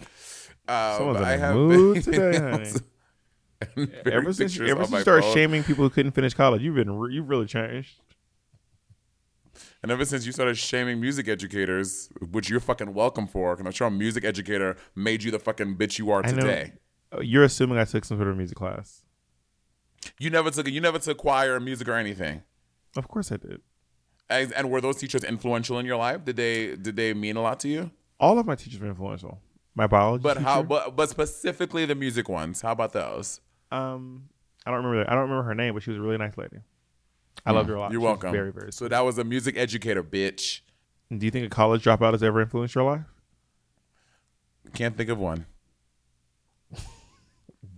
Uh, 0.68 1.14
I 1.16 1.36
have 1.36 1.54
today, 2.04 2.72
Ever 3.76 4.32
since, 4.32 4.58
ever 4.58 4.84
since 4.84 4.92
you 4.92 5.00
started 5.00 5.22
phone. 5.22 5.34
shaming 5.34 5.62
people 5.62 5.84
who 5.84 5.90
couldn't 5.90 6.12
finish 6.12 6.34
college, 6.34 6.62
you've 6.62 6.74
been, 6.74 6.90
re- 6.90 7.12
you've 7.12 7.28
really 7.28 7.46
changed. 7.46 8.00
And 9.82 9.90
ever 9.90 10.04
since 10.04 10.26
you 10.26 10.32
started 10.32 10.56
shaming 10.56 11.00
music 11.00 11.28
educators, 11.28 12.08
which 12.30 12.48
you're 12.48 12.60
fucking 12.60 12.94
welcome 12.94 13.26
for, 13.26 13.54
because 13.54 13.66
I'm 13.66 13.72
sure 13.72 13.88
a 13.88 13.90
music 13.90 14.24
educator 14.24 14.76
made 14.94 15.22
you 15.22 15.30
the 15.30 15.38
fucking 15.38 15.76
bitch 15.76 15.98
you 15.98 16.10
are 16.10 16.22
today. 16.22 16.72
Uh, 17.12 17.20
You're 17.20 17.44
assuming 17.44 17.78
I 17.78 17.84
took 17.84 18.04
some 18.04 18.18
sort 18.18 18.28
of 18.28 18.36
music 18.36 18.56
class. 18.56 19.02
You 20.18 20.30
never 20.30 20.50
took 20.50 20.66
you 20.68 20.80
never 20.80 20.98
took 20.98 21.18
choir 21.18 21.54
or 21.54 21.60
music 21.60 21.88
or 21.88 21.94
anything. 21.94 22.42
Of 22.96 23.08
course 23.08 23.30
I 23.32 23.36
did. 23.36 23.60
And, 24.30 24.52
and 24.54 24.70
were 24.70 24.80
those 24.80 24.96
teachers 24.96 25.24
influential 25.24 25.78
in 25.78 25.86
your 25.86 25.96
life? 25.96 26.24
Did 26.24 26.36
they 26.36 26.76
did 26.76 26.96
they 26.96 27.12
mean 27.12 27.36
a 27.36 27.42
lot 27.42 27.60
to 27.60 27.68
you? 27.68 27.90
All 28.18 28.38
of 28.38 28.46
my 28.46 28.54
teachers 28.54 28.80
were 28.80 28.88
influential. 28.88 29.40
My 29.74 29.86
biology 29.86 30.22
But 30.22 30.38
how 30.38 30.62
but 30.62 30.96
but 30.96 31.10
specifically 31.10 31.84
the 31.84 31.94
music 31.94 32.28
ones. 32.28 32.62
How 32.62 32.72
about 32.72 32.92
those? 32.92 33.40
Um, 33.70 34.28
I 34.66 34.70
don't 34.70 34.84
remember. 34.84 34.98
That. 35.04 35.10
I 35.10 35.14
don't 35.14 35.22
remember 35.22 35.44
her 35.44 35.54
name, 35.54 35.74
but 35.74 35.82
she 35.82 35.90
was 35.90 35.98
a 35.98 36.02
really 36.02 36.18
nice 36.18 36.36
lady. 36.36 36.58
I 37.46 37.52
loved 37.52 37.68
her 37.68 37.76
a 37.76 37.80
lot. 37.80 37.92
You're 37.92 38.00
She 38.00 38.04
welcome. 38.04 38.32
Very, 38.32 38.52
very. 38.52 38.72
So 38.72 38.88
that 38.88 39.00
was 39.04 39.16
a 39.18 39.24
music 39.24 39.56
educator, 39.56 40.02
bitch. 40.02 40.60
Do 41.16 41.24
you 41.24 41.30
think 41.30 41.46
a 41.46 41.48
college 41.48 41.82
dropout 41.84 42.12
has 42.12 42.22
ever 42.22 42.40
influenced 42.40 42.74
your 42.74 42.84
life? 42.84 43.04
Can't 44.74 44.96
think 44.96 45.08
of 45.10 45.18
one. 45.18 45.46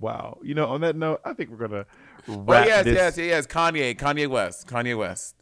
Wow. 0.00 0.38
You 0.42 0.54
know, 0.54 0.66
on 0.66 0.80
that 0.80 0.96
note, 0.96 1.20
I 1.24 1.32
think 1.32 1.50
we're 1.50 1.68
gonna 1.68 1.86
Wrap 2.26 2.64
Oh 2.64 2.68
yes, 2.68 2.84
this. 2.84 2.94
yes, 2.96 3.18
yes. 3.18 3.46
Kanye, 3.46 3.96
Kanye 3.96 4.26
West, 4.26 4.66
Kanye 4.66 4.98
West. 4.98 5.36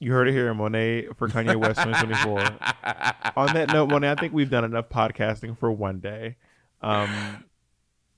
You 0.00 0.10
heard 0.10 0.28
it 0.28 0.32
here, 0.32 0.52
Monet 0.54 1.06
for 1.16 1.28
Kanye 1.28 1.54
West 1.54 1.80
2024. 1.80 2.40
on 3.36 3.54
that 3.54 3.72
note, 3.72 3.88
Monet, 3.90 4.10
I 4.10 4.14
think 4.16 4.32
we've 4.32 4.50
done 4.50 4.64
enough 4.64 4.88
podcasting 4.88 5.56
for 5.56 5.70
one 5.70 6.00
day. 6.00 6.36
Um, 6.80 7.44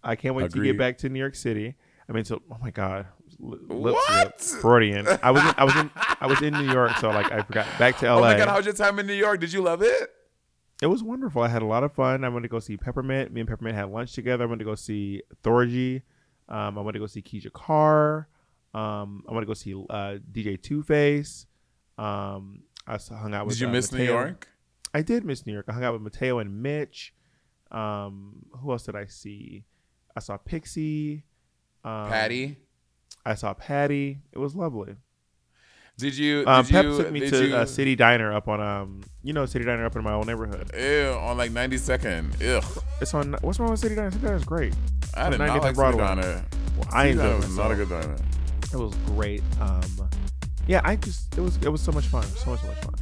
I 0.05 0.17
can't 0.17 0.35
wait 0.35 0.51
to 0.51 0.63
get 0.63 0.79
back 0.79 0.99
to 0.99 1.09
New 1.09 1.19
York 1.19 1.35
City. 1.35 1.75
I 2.09 2.13
mean, 2.13 2.25
so 2.25 2.43
oh 2.51 2.57
my 2.61 2.71
god, 2.71 3.07
L- 3.43 3.59
What? 3.69 4.41
Freudian. 4.41 5.07
I 5.23 5.31
was 5.31 5.43
in, 5.43 5.55
I 5.57 5.65
was 5.65 5.77
in 5.77 5.91
I 5.97 6.27
was 6.27 6.43
in 6.43 6.53
New 6.55 6.71
York, 6.71 6.93
so 6.99 7.09
like 7.09 7.33
I 7.33 7.43
forgot. 7.43 7.67
Back 7.79 7.99
to 7.99 8.07
LA. 8.07 8.19
Oh 8.19 8.21
my 8.21 8.37
god, 8.37 8.49
how 8.49 8.57
was 8.57 8.67
your 8.67 8.75
time 8.75 8.99
in 8.99 9.07
New 9.07 9.15
York? 9.15 9.41
Did 9.41 9.53
you 9.53 9.63
love 9.63 9.83
it? 9.83 10.11
It 10.83 10.87
was 10.89 11.03
wonderful. 11.03 11.43
I 11.43 11.49
had 11.49 11.63
a 11.63 11.67
lot 11.67 11.83
of 11.85 11.93
fun. 11.95 12.25
I 12.25 12.29
went 12.29 12.43
to 12.43 12.49
go 12.49 12.59
see 12.59 12.77
Peppermint. 12.77 13.33
Me 13.33 13.41
and 13.41 13.49
Peppermint 13.49 13.77
had 13.77 13.89
lunch 13.91 14.13
together. 14.13 14.45
I 14.45 14.47
went 14.47 14.59
to 14.59 14.65
go 14.65 14.75
see 14.75 15.23
Thorgy. 15.43 16.03
Um, 16.49 16.77
I 16.79 16.83
went 16.83 16.95
to 16.95 16.99
go 16.99 17.07
see 17.07 17.23
Keisha 17.23 17.51
Carr. 17.53 18.29
Um, 18.75 19.25
I 19.29 19.33
went 19.33 19.43
to 19.43 19.47
go 19.47 19.55
see 19.55 19.73
uh, 19.89 20.19
DJ 20.31 20.61
Two 20.61 20.83
Face. 20.83 21.47
Um, 21.97 22.65
I 22.87 22.99
hung 22.99 23.33
out 23.33 23.47
with. 23.47 23.55
Did 23.55 23.63
you 23.63 23.69
uh, 23.69 23.73
miss 23.73 23.93
New 23.93 24.05
York? 24.05 24.49
I 24.93 25.03
did 25.03 25.25
miss 25.25 25.47
New 25.47 25.53
York. 25.53 25.67
I 25.69 25.73
hung 25.73 25.85
out 25.85 25.95
with 25.95 26.03
Mateo 26.03 26.39
and 26.39 26.63
Mitch. 26.63 27.15
Um, 27.71 28.45
who 28.61 28.71
else 28.73 28.85
did 28.85 28.95
I 28.95 29.07
see? 29.07 29.65
I 30.17 30.21
saw 30.21 30.37
Pixie. 30.37 31.25
Um, 31.85 32.09
Patty? 32.09 32.57
I 33.25 33.35
saw 33.35 33.55
Patty. 33.55 34.19
It 34.33 34.39
was 34.39 34.55
lovely. 34.55 34.97
Did 35.97 36.17
you? 36.17 36.41
Did 36.41 36.49
Um, 36.49 36.67
Pep 36.67 36.85
you, 36.85 36.97
took 36.97 37.13
me 37.13 37.21
to 37.31 37.47
you, 37.49 37.55
uh, 37.57 37.65
City 37.67 37.95
Diner 37.95 38.33
up 38.33 38.49
on 38.49 38.61
um, 38.61 39.03
you 39.23 39.33
know, 39.33 39.47
City 39.47 39.65
Diner 39.65 39.85
up 39.87 39.95
in 39.95 40.03
my 40.03 40.13
old 40.13 40.27
neighborhood. 40.27 40.71
Ew, 40.77 41.17
on 41.21 41.37
like 41.39 41.53
92nd. 41.53 42.41
Ew. 42.41 42.61
It's 43.01 43.15
on. 43.15 43.37
What's 43.43 43.61
wrong 43.61 43.71
with 43.71 43.81
City 43.81 43.95
Diner? 43.95 44.11
City 44.11 44.25
Diner's 44.25 44.45
great. 44.45 44.75
I 45.15 45.31
did 45.31 45.39
not 45.39 45.49
90th 45.51 45.53
like 45.53 45.63
City 45.63 45.75
Broadway. 45.75 46.01
Diner. 46.03 46.45
Well, 46.77 46.89
I 46.93 47.07
enjoyed 47.07 47.23
Diner 47.25 47.37
was 47.37 47.57
not 47.57 47.71
a 47.71 47.75
good 47.77 47.89
diner. 47.89 48.17
It 48.73 48.77
was 48.77 48.95
great. 49.07 49.43
Um, 49.61 50.09
yeah, 50.67 50.81
I 50.85 50.97
just 50.97 51.37
it 51.39 51.41
was 51.41 51.57
it 51.59 51.69
was 51.69 51.81
so 51.81 51.93
much 51.93 52.07
fun. 52.07 52.25
So 52.25 52.51
much 52.51 52.61
so 52.61 52.67
much 52.67 52.79
fun. 52.79 52.95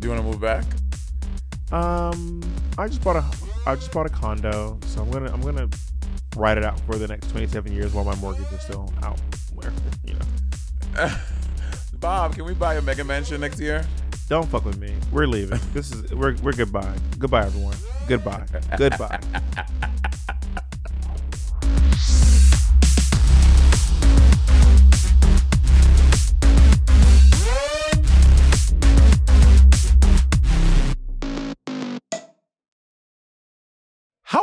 Do 0.00 0.08
you 0.08 0.14
want 0.14 0.24
to 0.24 0.30
move 0.30 0.40
back? 0.40 0.64
Um, 1.72 2.40
I 2.78 2.86
just 2.88 3.02
bought 3.02 3.16
a 3.16 3.24
I 3.66 3.74
just 3.74 3.92
bought 3.92 4.06
a 4.06 4.10
condo, 4.10 4.78
so 4.86 5.02
I'm 5.02 5.10
gonna 5.10 5.30
I'm 5.32 5.40
gonna 5.42 5.68
ride 6.36 6.58
it 6.58 6.64
out 6.64 6.78
for 6.80 6.96
the 6.96 7.08
next 7.08 7.30
27 7.30 7.72
years 7.72 7.92
while 7.92 8.04
my 8.04 8.14
mortgage 8.16 8.50
is 8.52 8.62
still 8.62 8.92
out. 9.02 9.18
Where 9.54 9.72
you 10.04 10.14
know, 10.14 11.10
Bob, 12.00 12.34
can 12.34 12.44
we 12.44 12.54
buy 12.54 12.74
a 12.74 12.82
mega 12.82 13.04
mansion 13.04 13.40
next 13.40 13.60
year? 13.60 13.84
don't 14.28 14.48
fuck 14.48 14.64
with 14.64 14.78
me. 14.78 14.94
We're 15.12 15.26
leaving. 15.26 15.60
This 15.72 15.92
is 15.92 16.12
we're 16.12 16.34
we're 16.42 16.52
goodbye. 16.52 16.96
Goodbye, 17.18 17.46
everyone. 17.46 17.76
Goodbye. 18.08 18.46
Goodbye. 18.76 19.20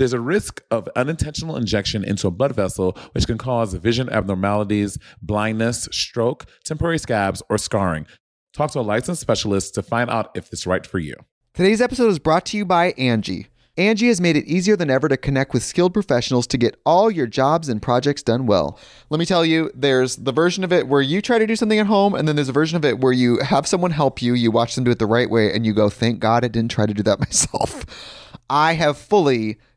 There's 0.00 0.14
a 0.14 0.20
risk 0.20 0.62
of 0.70 0.88
unintentional 0.96 1.56
injection 1.56 2.04
into 2.04 2.26
a 2.26 2.30
blood 2.30 2.56
vessel, 2.56 2.96
which 3.12 3.26
can 3.26 3.36
cause 3.36 3.74
vision 3.74 4.08
abnormalities, 4.08 4.96
blindness, 5.20 5.90
stroke, 5.92 6.46
temporary 6.64 6.98
scabs, 6.98 7.42
or 7.50 7.58
scarring. 7.58 8.06
Talk 8.54 8.70
to 8.70 8.80
a 8.80 8.80
licensed 8.80 9.20
specialist 9.20 9.74
to 9.74 9.82
find 9.82 10.08
out 10.08 10.30
if 10.34 10.50
it's 10.54 10.66
right 10.66 10.86
for 10.86 10.98
you. 10.98 11.16
Today's 11.52 11.82
episode 11.82 12.08
is 12.08 12.18
brought 12.18 12.46
to 12.46 12.56
you 12.56 12.64
by 12.64 12.92
Angi. 12.92 13.48
Angi 13.76 14.08
has 14.08 14.22
made 14.22 14.38
it 14.38 14.46
easier 14.46 14.74
than 14.74 14.88
ever 14.88 15.06
to 15.06 15.18
connect 15.18 15.52
with 15.52 15.62
skilled 15.62 15.92
professionals 15.92 16.46
to 16.46 16.56
get 16.56 16.80
all 16.86 17.10
your 17.10 17.26
jobs 17.26 17.68
and 17.68 17.82
projects 17.82 18.22
done 18.22 18.46
well. 18.46 18.78
Let 19.10 19.20
me 19.20 19.26
tell 19.26 19.44
you, 19.44 19.70
there's 19.74 20.16
the 20.16 20.32
version 20.32 20.64
of 20.64 20.72
it 20.72 20.88
where 20.88 21.02
you 21.02 21.20
try 21.20 21.38
to 21.38 21.46
do 21.46 21.56
something 21.56 21.78
at 21.78 21.88
home, 21.88 22.14
and 22.14 22.26
then 22.26 22.36
there's 22.36 22.48
a 22.48 22.52
version 22.52 22.76
of 22.78 22.86
it 22.86 23.00
where 23.00 23.12
you 23.12 23.38
have 23.40 23.66
someone 23.66 23.90
help 23.90 24.22
you, 24.22 24.32
you 24.32 24.50
watch 24.50 24.76
them 24.76 24.84
do 24.84 24.92
it 24.92 24.98
the 24.98 25.04
right 25.04 25.28
way, 25.28 25.52
and 25.52 25.66
you 25.66 25.74
go, 25.74 25.90
thank 25.90 26.20
God 26.20 26.42
I 26.42 26.48
didn't 26.48 26.70
try 26.70 26.86
to 26.86 26.94
do 26.94 27.02
that 27.02 27.20
myself. 27.20 27.84
I 28.48 28.72
have 28.72 28.96
fully 28.96 29.58